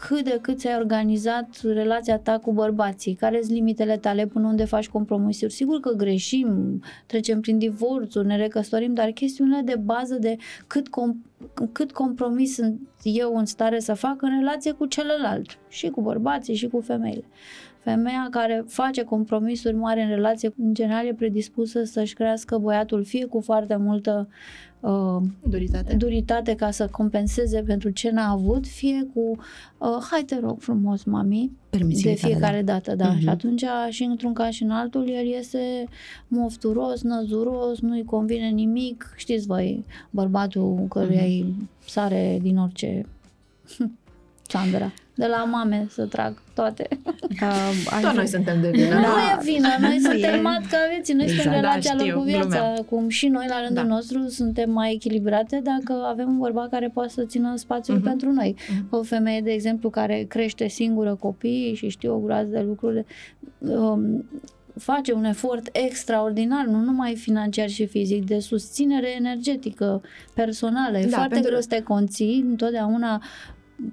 cât 0.00 0.24
de 0.24 0.38
cât 0.40 0.58
ți-ai 0.58 0.76
organizat 0.76 1.60
relația 1.62 2.18
ta 2.18 2.38
cu 2.38 2.52
bărbații, 2.52 3.14
care 3.14 3.40
sunt 3.42 3.54
limitele 3.54 3.96
tale, 3.96 4.26
până 4.26 4.46
unde 4.46 4.64
faci 4.64 4.88
compromisuri. 4.88 5.52
Sigur 5.52 5.80
că 5.80 5.90
greșim, 5.90 6.82
trecem 7.06 7.40
prin 7.40 7.58
divorțuri, 7.58 8.26
ne 8.26 8.36
recăsătorim, 8.36 8.94
dar 8.94 9.10
chestiunile 9.10 9.60
de 9.64 9.76
bază 9.84 10.14
de 10.14 10.36
cât, 10.66 10.86
com- 10.88 11.52
cât 11.72 11.92
compromis 11.92 12.54
sunt 12.54 12.80
eu 13.02 13.36
în 13.36 13.44
stare 13.44 13.78
să 13.78 13.94
fac 13.94 14.22
în 14.22 14.38
relație 14.38 14.72
cu 14.72 14.86
celălalt, 14.86 15.58
și 15.68 15.88
cu 15.88 16.00
bărbații 16.00 16.54
și 16.54 16.68
cu 16.68 16.80
femeile. 16.80 17.24
Femeia 17.78 18.28
care 18.30 18.64
face 18.66 19.02
compromisuri 19.02 19.74
mari 19.74 20.02
în 20.02 20.08
relație, 20.08 20.52
în 20.58 20.74
general 20.74 21.06
e 21.06 21.14
predispusă 21.14 21.84
să-și 21.84 22.14
crească 22.14 22.58
băiatul 22.58 23.04
fie 23.04 23.24
cu 23.24 23.40
foarte 23.40 23.76
multă 23.76 24.28
uh, 24.90 25.22
Duritate. 25.48 25.94
duritate 25.94 26.54
ca 26.54 26.70
să 26.70 26.88
compenseze 26.90 27.62
pentru 27.62 27.90
ce 27.90 28.10
n-a 28.10 28.30
avut, 28.30 28.66
fie 28.66 29.06
cu 29.14 29.20
uh, 29.78 29.88
hai 30.10 30.22
te 30.22 30.38
rog 30.40 30.60
frumos, 30.60 31.04
mami, 31.04 31.50
de 31.70 31.76
Permisivitate, 31.76 32.26
fiecare 32.26 32.62
dată, 32.62 32.94
da. 32.94 33.08
Mhm. 33.08 33.18
Și 33.20 33.28
atunci, 33.28 33.64
și 33.88 34.02
într-un 34.02 34.32
caz 34.32 34.52
și 34.52 34.62
în 34.62 34.70
altul, 34.70 35.08
el 35.08 35.26
iese 35.26 35.84
mofturos, 36.28 37.02
năzuros, 37.02 37.80
nu-i 37.80 38.04
convine 38.04 38.48
nimic. 38.48 39.12
Știți 39.16 39.46
voi, 39.46 39.84
bărbatul 40.10 40.86
căruia 40.88 41.22
Mhm. 41.22 41.30
îi 41.30 41.54
sare 41.86 42.38
din 42.42 42.56
orice 42.58 43.06
Sandra. 44.48 44.92
De 45.16 45.26
la 45.26 45.44
mame 45.44 45.86
să 45.90 46.04
trag 46.06 46.42
toate. 46.54 46.86
Uh, 47.42 47.86
ai 47.90 48.02
Tot 48.02 48.12
noi 48.14 48.26
suntem 48.26 48.60
de 48.60 48.70
vină. 48.70 48.94
Nu 48.94 49.00
Da. 49.00 49.38
e 49.40 49.42
vină, 49.44 49.68
noi 49.80 49.98
Nu 50.02 50.10
suntem 50.10 50.34
e. 50.34 50.40
matcaveți, 50.40 51.12
noi 51.12 51.24
Exact. 51.24 51.42
suntem 51.42 51.52
în 51.54 51.60
Da, 51.62 51.68
relația 51.68 51.92
lor 51.94 52.02
știu, 52.06 52.16
cu 52.18 52.22
viața, 52.24 52.46
glumeam. 52.46 52.86
cum 52.90 53.08
și 53.08 53.28
noi 53.28 53.46
la 53.48 53.60
rândul 53.66 53.82
Da. 53.88 53.94
nostru 53.94 54.28
suntem 54.28 54.70
mai 54.70 54.92
echilibrate 54.92 55.60
dacă 55.62 55.92
avem 56.10 56.28
un 56.28 56.38
bărbat 56.38 56.68
care 56.70 56.88
poate 56.94 57.08
să 57.12 57.24
țină 57.24 57.56
spațiul 57.56 57.96
Mhm. 57.96 58.06
pentru 58.06 58.32
noi. 58.32 58.54
Mhm. 58.68 58.86
O 58.90 59.02
femeie, 59.02 59.40
de 59.40 59.50
exemplu, 59.50 59.90
care 59.90 60.24
crește 60.28 60.68
singură 60.68 61.14
copii 61.14 61.74
și 61.74 61.88
știe 61.88 62.08
o 62.08 62.18
groază 62.18 62.48
de 62.50 62.60
lucruri, 62.60 63.04
um, 63.58 64.24
face 64.78 65.12
un 65.12 65.24
efort 65.24 65.68
extraordinar, 65.72 66.64
nu 66.64 66.78
numai 66.78 67.14
financiar 67.14 67.68
și 67.68 67.86
fizic, 67.86 68.24
de 68.26 68.38
susținere 68.38 69.08
energetică, 69.18 70.02
personală. 70.34 70.98
E 70.98 71.02
Da, 71.04 71.08
foarte 71.16 71.32
pentru- 71.32 71.48
greu 71.50 71.60
să 71.60 71.68
te 71.68 71.82
conții, 71.82 72.44
întotdeauna 72.48 73.22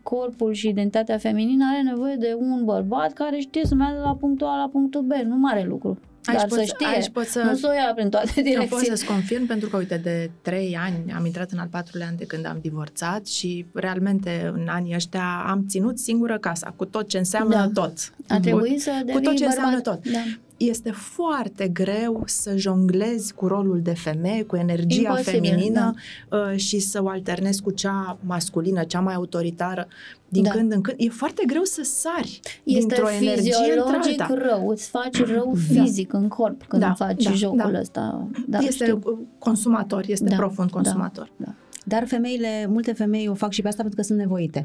corpul 0.04 0.54
și 0.54 0.68
identitatea 0.68 1.18
feminină 1.18 1.66
are 1.72 1.82
nevoie 1.82 2.16
de 2.16 2.36
un 2.40 2.62
bărbat 2.66 3.14
care 3.14 3.38
știe 3.40 3.66
să 3.66 3.76
meargă 3.76 3.98
de 3.98 4.04
la 4.04 4.16
punctul 4.16 4.48
A 4.48 4.56
la 4.58 4.70
punctul 4.72 5.02
B, 5.02 5.12
nu 5.26 5.36
mare 5.36 5.64
lucru. 5.64 6.00
Aici 6.26 6.38
Dar 6.38 6.48
pot, 6.48 6.58
să 6.58 6.64
știe, 6.64 6.88
aici 6.88 7.10
pot 7.10 7.26
să... 7.26 7.42
nu 7.42 7.56
să 7.56 7.68
o 7.72 7.74
ia 7.74 7.92
prin 7.96 8.10
toate 8.10 8.28
Eu 8.36 8.44
pot 8.44 8.44
direcțiile. 8.44 8.84
să-ți 8.96 9.06
confirm 9.06 9.46
pentru 9.46 9.70
că, 9.70 9.78
uite, 9.78 9.98
de 10.04 10.32
trei 10.42 10.78
ani 10.80 11.14
am 11.18 11.26
intrat 11.26 11.52
în 11.52 11.58
al 11.60 11.68
patrulea 11.72 12.08
an 12.08 12.16
de 12.18 12.26
când 12.26 12.46
am 12.46 12.58
divorțat 12.62 13.26
și 13.28 13.66
realmente 13.74 14.52
în 14.54 14.68
anii 14.70 14.96
ăștia 14.96 15.44
am 15.48 15.66
ținut 15.68 16.00
singură 16.00 16.38
casa, 16.38 16.74
cu 16.76 16.86
tot 16.86 17.08
ce 17.08 17.18
înseamnă 17.18 17.56
Da. 17.56 17.70
tot. 17.82 17.94
A 18.28 18.40
trebuit 18.40 18.82
să 18.82 18.92
devii 19.06 19.22
tot 19.22 19.36
ce 19.36 19.44
bărbat. 19.46 19.56
înseamnă 19.58 19.80
tot. 19.82 20.08
Da. 20.12 20.20
Este 20.70 20.92
foarte 20.92 21.68
greu 21.68 22.24
să 22.26 22.58
jonglezi 22.58 23.34
cu 23.34 23.48
rolul 23.48 23.82
de 23.82 23.94
femeie, 23.94 24.44
cu 24.44 24.56
energia 24.56 25.10
Imposibil, 25.10 25.32
feminină 25.32 25.94
uh, 26.30 26.58
și 26.58 26.80
să 26.80 27.04
o 27.04 27.08
alternezi 27.10 27.62
cu 27.62 27.72
cea 27.72 28.18
masculină, 28.26 28.84
cea 28.84 29.00
mai 29.00 29.14
autoritară. 29.14 29.88
Din 30.30 30.44
Da. 30.44 30.50
când 30.50 30.72
în 30.72 30.82
când, 30.82 30.98
e 31.00 31.10
foarte 31.10 31.44
greu 31.48 31.64
să 31.64 31.82
sari 31.84 32.40
Este 32.64 32.80
dintr-o 32.80 33.10
energie 33.10 33.54
fiziologic 33.54 34.10
într-alta. 34.20 34.48
rău, 34.48 34.70
îți 34.70 34.90
faci 34.90 35.26
rău 35.26 35.54
fizic 35.68 36.14
în 36.14 36.28
corp 36.28 36.64
când 36.64 36.82
Da, 36.82 36.94
faci 36.94 37.24
da, 37.24 37.32
jocul 37.32 37.72
da. 37.72 37.80
ăsta. 37.80 38.28
Da, 38.48 38.58
este 38.58 38.84
știu. 38.84 39.00
uh, 39.04 39.18
consumator, 39.40 40.04
este 40.08 40.30
Da, 40.30 40.36
profund 40.36 40.72
da. 40.72 40.76
consumator. 40.76 41.32
Da. 41.38 41.54
Dar 41.84 42.08
femeile, 42.08 42.66
multe 42.68 42.94
femei 42.94 43.28
o 43.28 43.34
fac 43.34 43.52
și 43.52 43.62
pe 43.62 43.68
asta 43.68 43.82
pentru 43.82 44.00
că 44.00 44.06
sunt 44.06 44.20
nevoite. 44.20 44.62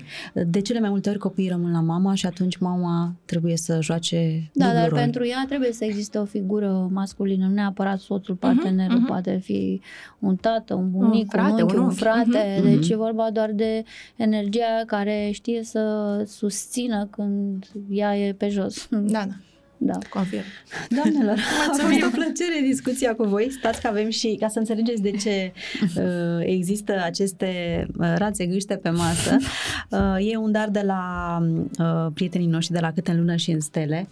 De 0.46 0.60
cele 0.60 0.80
mai 0.80 0.88
multe 0.90 1.08
ori 1.08 1.18
copiii 1.18 1.48
rămân 1.48 1.72
la 1.72 1.80
mama 1.80 2.14
și 2.14 2.26
atunci 2.26 2.56
mama 2.56 3.14
trebuie 3.24 3.56
să 3.56 3.78
joace 3.82 4.50
Da, 4.52 4.64
dublu 4.64 4.80
dar 4.80 4.88
rol. 4.88 4.98
pentru 4.98 5.26
ea 5.26 5.44
trebuie 5.48 5.72
să 5.72 5.84
existe 5.84 6.18
o 6.18 6.24
figură 6.24 6.88
masculină, 6.92 7.46
nu 7.46 7.52
neapărat 7.54 7.98
soțul, 7.98 8.34
partenerul, 8.34 8.96
mhm. 8.98 9.06
poate 9.06 9.38
fi 9.42 9.80
un 10.18 10.36
tată, 10.36 10.74
un 10.74 10.90
bunic, 10.90 11.22
un, 11.22 11.28
frate, 11.28 11.62
unchi, 11.62 11.74
un 11.74 11.80
un 11.80 11.86
unchi. 11.86 11.98
frate, 11.98 12.56
Mhm, 12.60 12.68
deci 12.68 12.84
mhm. 12.84 12.92
e 12.92 12.96
vorba 12.96 13.30
doar 13.30 13.50
de 13.52 13.84
energia 14.16 14.64
aia 14.74 14.84
care 14.86 15.30
știe 15.32 15.62
să 15.62 15.82
susțină 16.26 17.06
când 17.10 17.66
ea 17.90 18.18
e 18.18 18.32
pe 18.32 18.48
jos. 18.48 18.86
Da, 18.90 18.98
da, 19.26 19.34
Da. 19.78 19.98
confirm. 20.10 20.42
Doamnelor, 20.88 21.38
a 21.68 21.70
fost 21.70 22.02
o 22.02 22.10
plăcere 22.10 22.60
discuția 22.66 23.14
cu 23.14 23.24
voi. 23.24 23.50
Stați 23.50 23.80
că 23.80 23.86
avem 23.86 24.10
și, 24.10 24.36
ca 24.40 24.48
să 24.48 24.58
înțelegeți 24.58 25.02
de 25.02 25.10
ce 25.10 25.52
uh, 25.96 26.38
există 26.40 27.02
aceste 27.04 27.86
uh, 27.98 28.12
rațe 28.16 28.46
gâște 28.46 28.76
pe 28.76 28.90
masă, 28.90 29.36
uh, 29.90 30.30
e 30.32 30.36
un 30.36 30.52
dar 30.52 30.68
de 30.68 30.82
la 30.84 31.38
uh, 31.78 32.12
prietenii 32.14 32.46
noștri 32.46 32.74
de 32.74 32.80
la 32.80 32.92
Câte 32.92 33.10
în 33.10 33.18
lună 33.18 33.36
și 33.36 33.50
în 33.50 33.60
stele. 33.60 34.08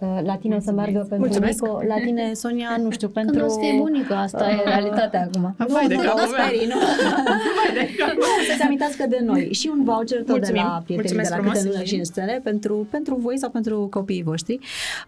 Uh, 0.00 0.20
la 0.24 0.36
tine 0.36 0.56
o 0.56 0.60
să 0.60 0.72
meargă 0.72 0.98
pentru 0.98 1.16
Mulțumesc. 1.16 1.62
Nico, 1.62 1.82
la 1.86 1.94
tine, 2.04 2.32
Sonia, 2.32 2.76
nu 2.82 2.90
știu, 2.90 3.08
Când 3.08 3.26
pentru... 3.26 3.44
o 3.44 3.48
să 3.48 3.58
fii 3.60 3.78
bunică, 3.78 4.14
asta 4.14 4.50
e 4.50 4.62
realitatea 4.64 5.20
acum. 5.22 5.54
Vai 5.68 5.86
de 5.86 5.94
nu, 5.94 6.00
capul 6.02 6.20
nu 6.20 6.30
meu. 6.30 6.44
sperii, 6.44 6.66
nu. 6.66 6.74
Vai 7.58 7.70
de 7.78 7.94
capul 7.98 8.22
Să-ți 8.48 8.62
amintească 8.62 9.06
de 9.08 9.20
noi. 9.24 9.48
Și 9.52 9.70
un 9.76 9.84
voucher 9.84 10.18
tot 10.18 10.28
Mulțumim. 10.28 10.62
de 10.62 10.68
la 10.68 10.82
prietenii 10.84 10.96
de 10.96 11.02
Mulțumesc 11.02 11.30
la 11.30 11.36
frumos. 11.36 11.52
Câte 11.52 11.66
în 11.66 11.72
lună 11.72 11.84
și 11.84 11.94
în 11.94 12.04
stele 12.04 12.40
pentru, 12.44 12.86
pentru 12.90 13.14
voi 13.14 13.38
sau 13.38 13.50
pentru 13.50 13.86
copiii 13.90 14.22
voștri. 14.22 14.58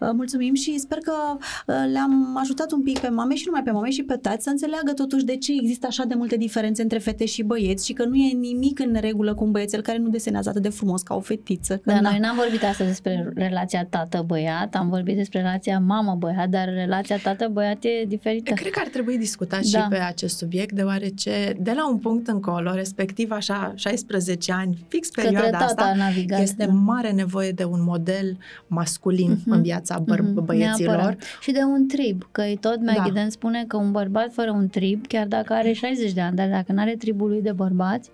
Uh, 0.01 0.09
mulțumim 0.13 0.55
și 0.55 0.79
sper 0.79 0.99
că 0.99 1.15
uh, 1.33 1.75
le-am 1.93 2.37
ajutat 2.41 2.73
un 2.73 2.83
pic 2.83 2.99
pe 2.99 3.09
mame 3.09 3.35
și 3.35 3.43
numai 3.47 3.63
pe 3.63 3.71
mame 3.71 3.91
și 3.91 4.03
pe 4.03 4.17
tați 4.17 4.45
să 4.45 4.51
înțeleagă 4.51 4.93
totuși 4.93 5.25
de 5.25 5.37
ce 5.37 5.53
există 5.53 5.87
așa 5.87 6.05
de 6.05 6.15
multe 6.15 6.37
diferențe 6.37 6.83
între 6.83 6.99
fete 6.99 7.25
și 7.25 7.43
băieți 7.43 7.87
și 7.87 7.93
că 7.93 8.05
nu 8.05 8.15
e 8.15 8.33
nimic 8.33 8.79
în 8.79 8.97
regulă 9.01 9.35
cu 9.35 9.45
un 9.45 9.51
băiețel 9.51 9.81
care 9.81 9.99
nu 9.99 10.09
desenează 10.09 10.49
atât 10.49 10.63
de 10.63 10.69
frumos 10.69 11.03
ca 11.03 11.15
o 11.15 11.21
fetiță. 11.21 11.75
Că 11.75 11.91
Da, 11.91 12.01
na. 12.01 12.11
noi 12.11 12.19
n-am 12.19 12.37
vorbit 12.37 12.65
astăzi 12.65 12.89
despre 12.89 13.33
relația 13.35 13.87
tată-băiat, 13.91 14.75
am 14.81 14.89
vorbit 14.89 15.17
despre 15.17 15.39
relația 15.41 15.79
mamă-băiat, 15.79 16.49
dar 16.49 16.69
relația 16.69 17.17
tată-băiat 17.17 17.85
e 17.85 18.05
diferită. 18.07 18.53
Cred 18.55 18.73
că 18.73 18.81
ar 18.83 18.89
trebui 18.89 19.19
discutat 19.19 19.63
Da. 19.67 19.79
și 19.81 19.87
pe 19.89 19.97
acest 19.97 20.37
subiect, 20.37 20.73
deoarece 20.75 21.57
de 21.61 21.73
la 21.77 21.89
un 21.91 21.99
punct 21.99 22.29
încolo, 22.29 22.71
respectiv 22.75 23.31
așa 23.31 23.73
16 23.77 24.53
ani, 24.53 24.85
fix 24.89 25.09
Către 25.09 25.31
perioada 25.31 25.59
tata 25.59 25.65
asta, 25.83 25.95
navigat. 25.97 26.41
este 26.41 26.65
da. 26.67 26.73
mare 26.73 27.11
nevoie 27.11 27.51
de 27.51 27.65
un 27.65 27.83
model 27.83 28.37
masculin 28.67 29.31
Mhm. 29.31 29.51
în 29.51 29.63
viața 29.63 30.03
băr- 30.03 30.21
Mhm, 30.21 30.45
băieților. 30.45 30.95
neapărat. 30.97 31.23
Și 31.41 31.51
de 31.53 31.61
un 31.63 31.87
trib, 31.89 32.29
că 32.33 32.43
e 32.43 32.57
tot 32.57 32.81
Maggie 32.81 33.03
Da. 33.07 33.11
Dan 33.21 33.31
spune 33.31 33.65
că 33.69 33.77
un 33.77 33.91
bărbat 33.93 34.33
fără 34.33 34.51
un 34.51 34.69
trib, 34.69 35.07
chiar 35.07 35.27
dacă 35.27 35.53
are 35.53 35.73
60 35.73 36.13
de 36.13 36.21
ani, 36.21 36.37
dar 36.37 36.49
dacă 36.49 36.73
nu 36.73 36.81
are 36.81 36.95
tribul 36.97 37.29
lui 37.29 37.43
de 37.43 37.53
bărbați, 37.53 38.11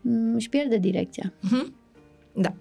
m, 0.00 0.34
își 0.34 0.48
pierde 0.48 0.76
direcția. 0.76 1.32
Mhm. 1.40 1.74
Da. 2.38 2.52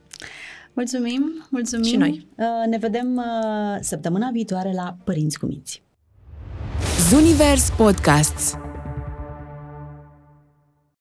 Mulțumim, 0.76 1.48
mulțumim. 1.50 1.86
Și 1.86 1.96
noi. 1.96 2.28
Uh, 2.36 2.46
Ne 2.70 2.78
vedem 2.78 3.16
uh, 3.16 3.78
săptămâna 3.80 4.30
viitoare 4.32 4.72
la 4.74 4.98
Părinți 5.04 5.40
cu 5.40 5.46
Minți. 5.46 5.84
Zunivers 7.10 7.70
Podcasts 7.78 8.58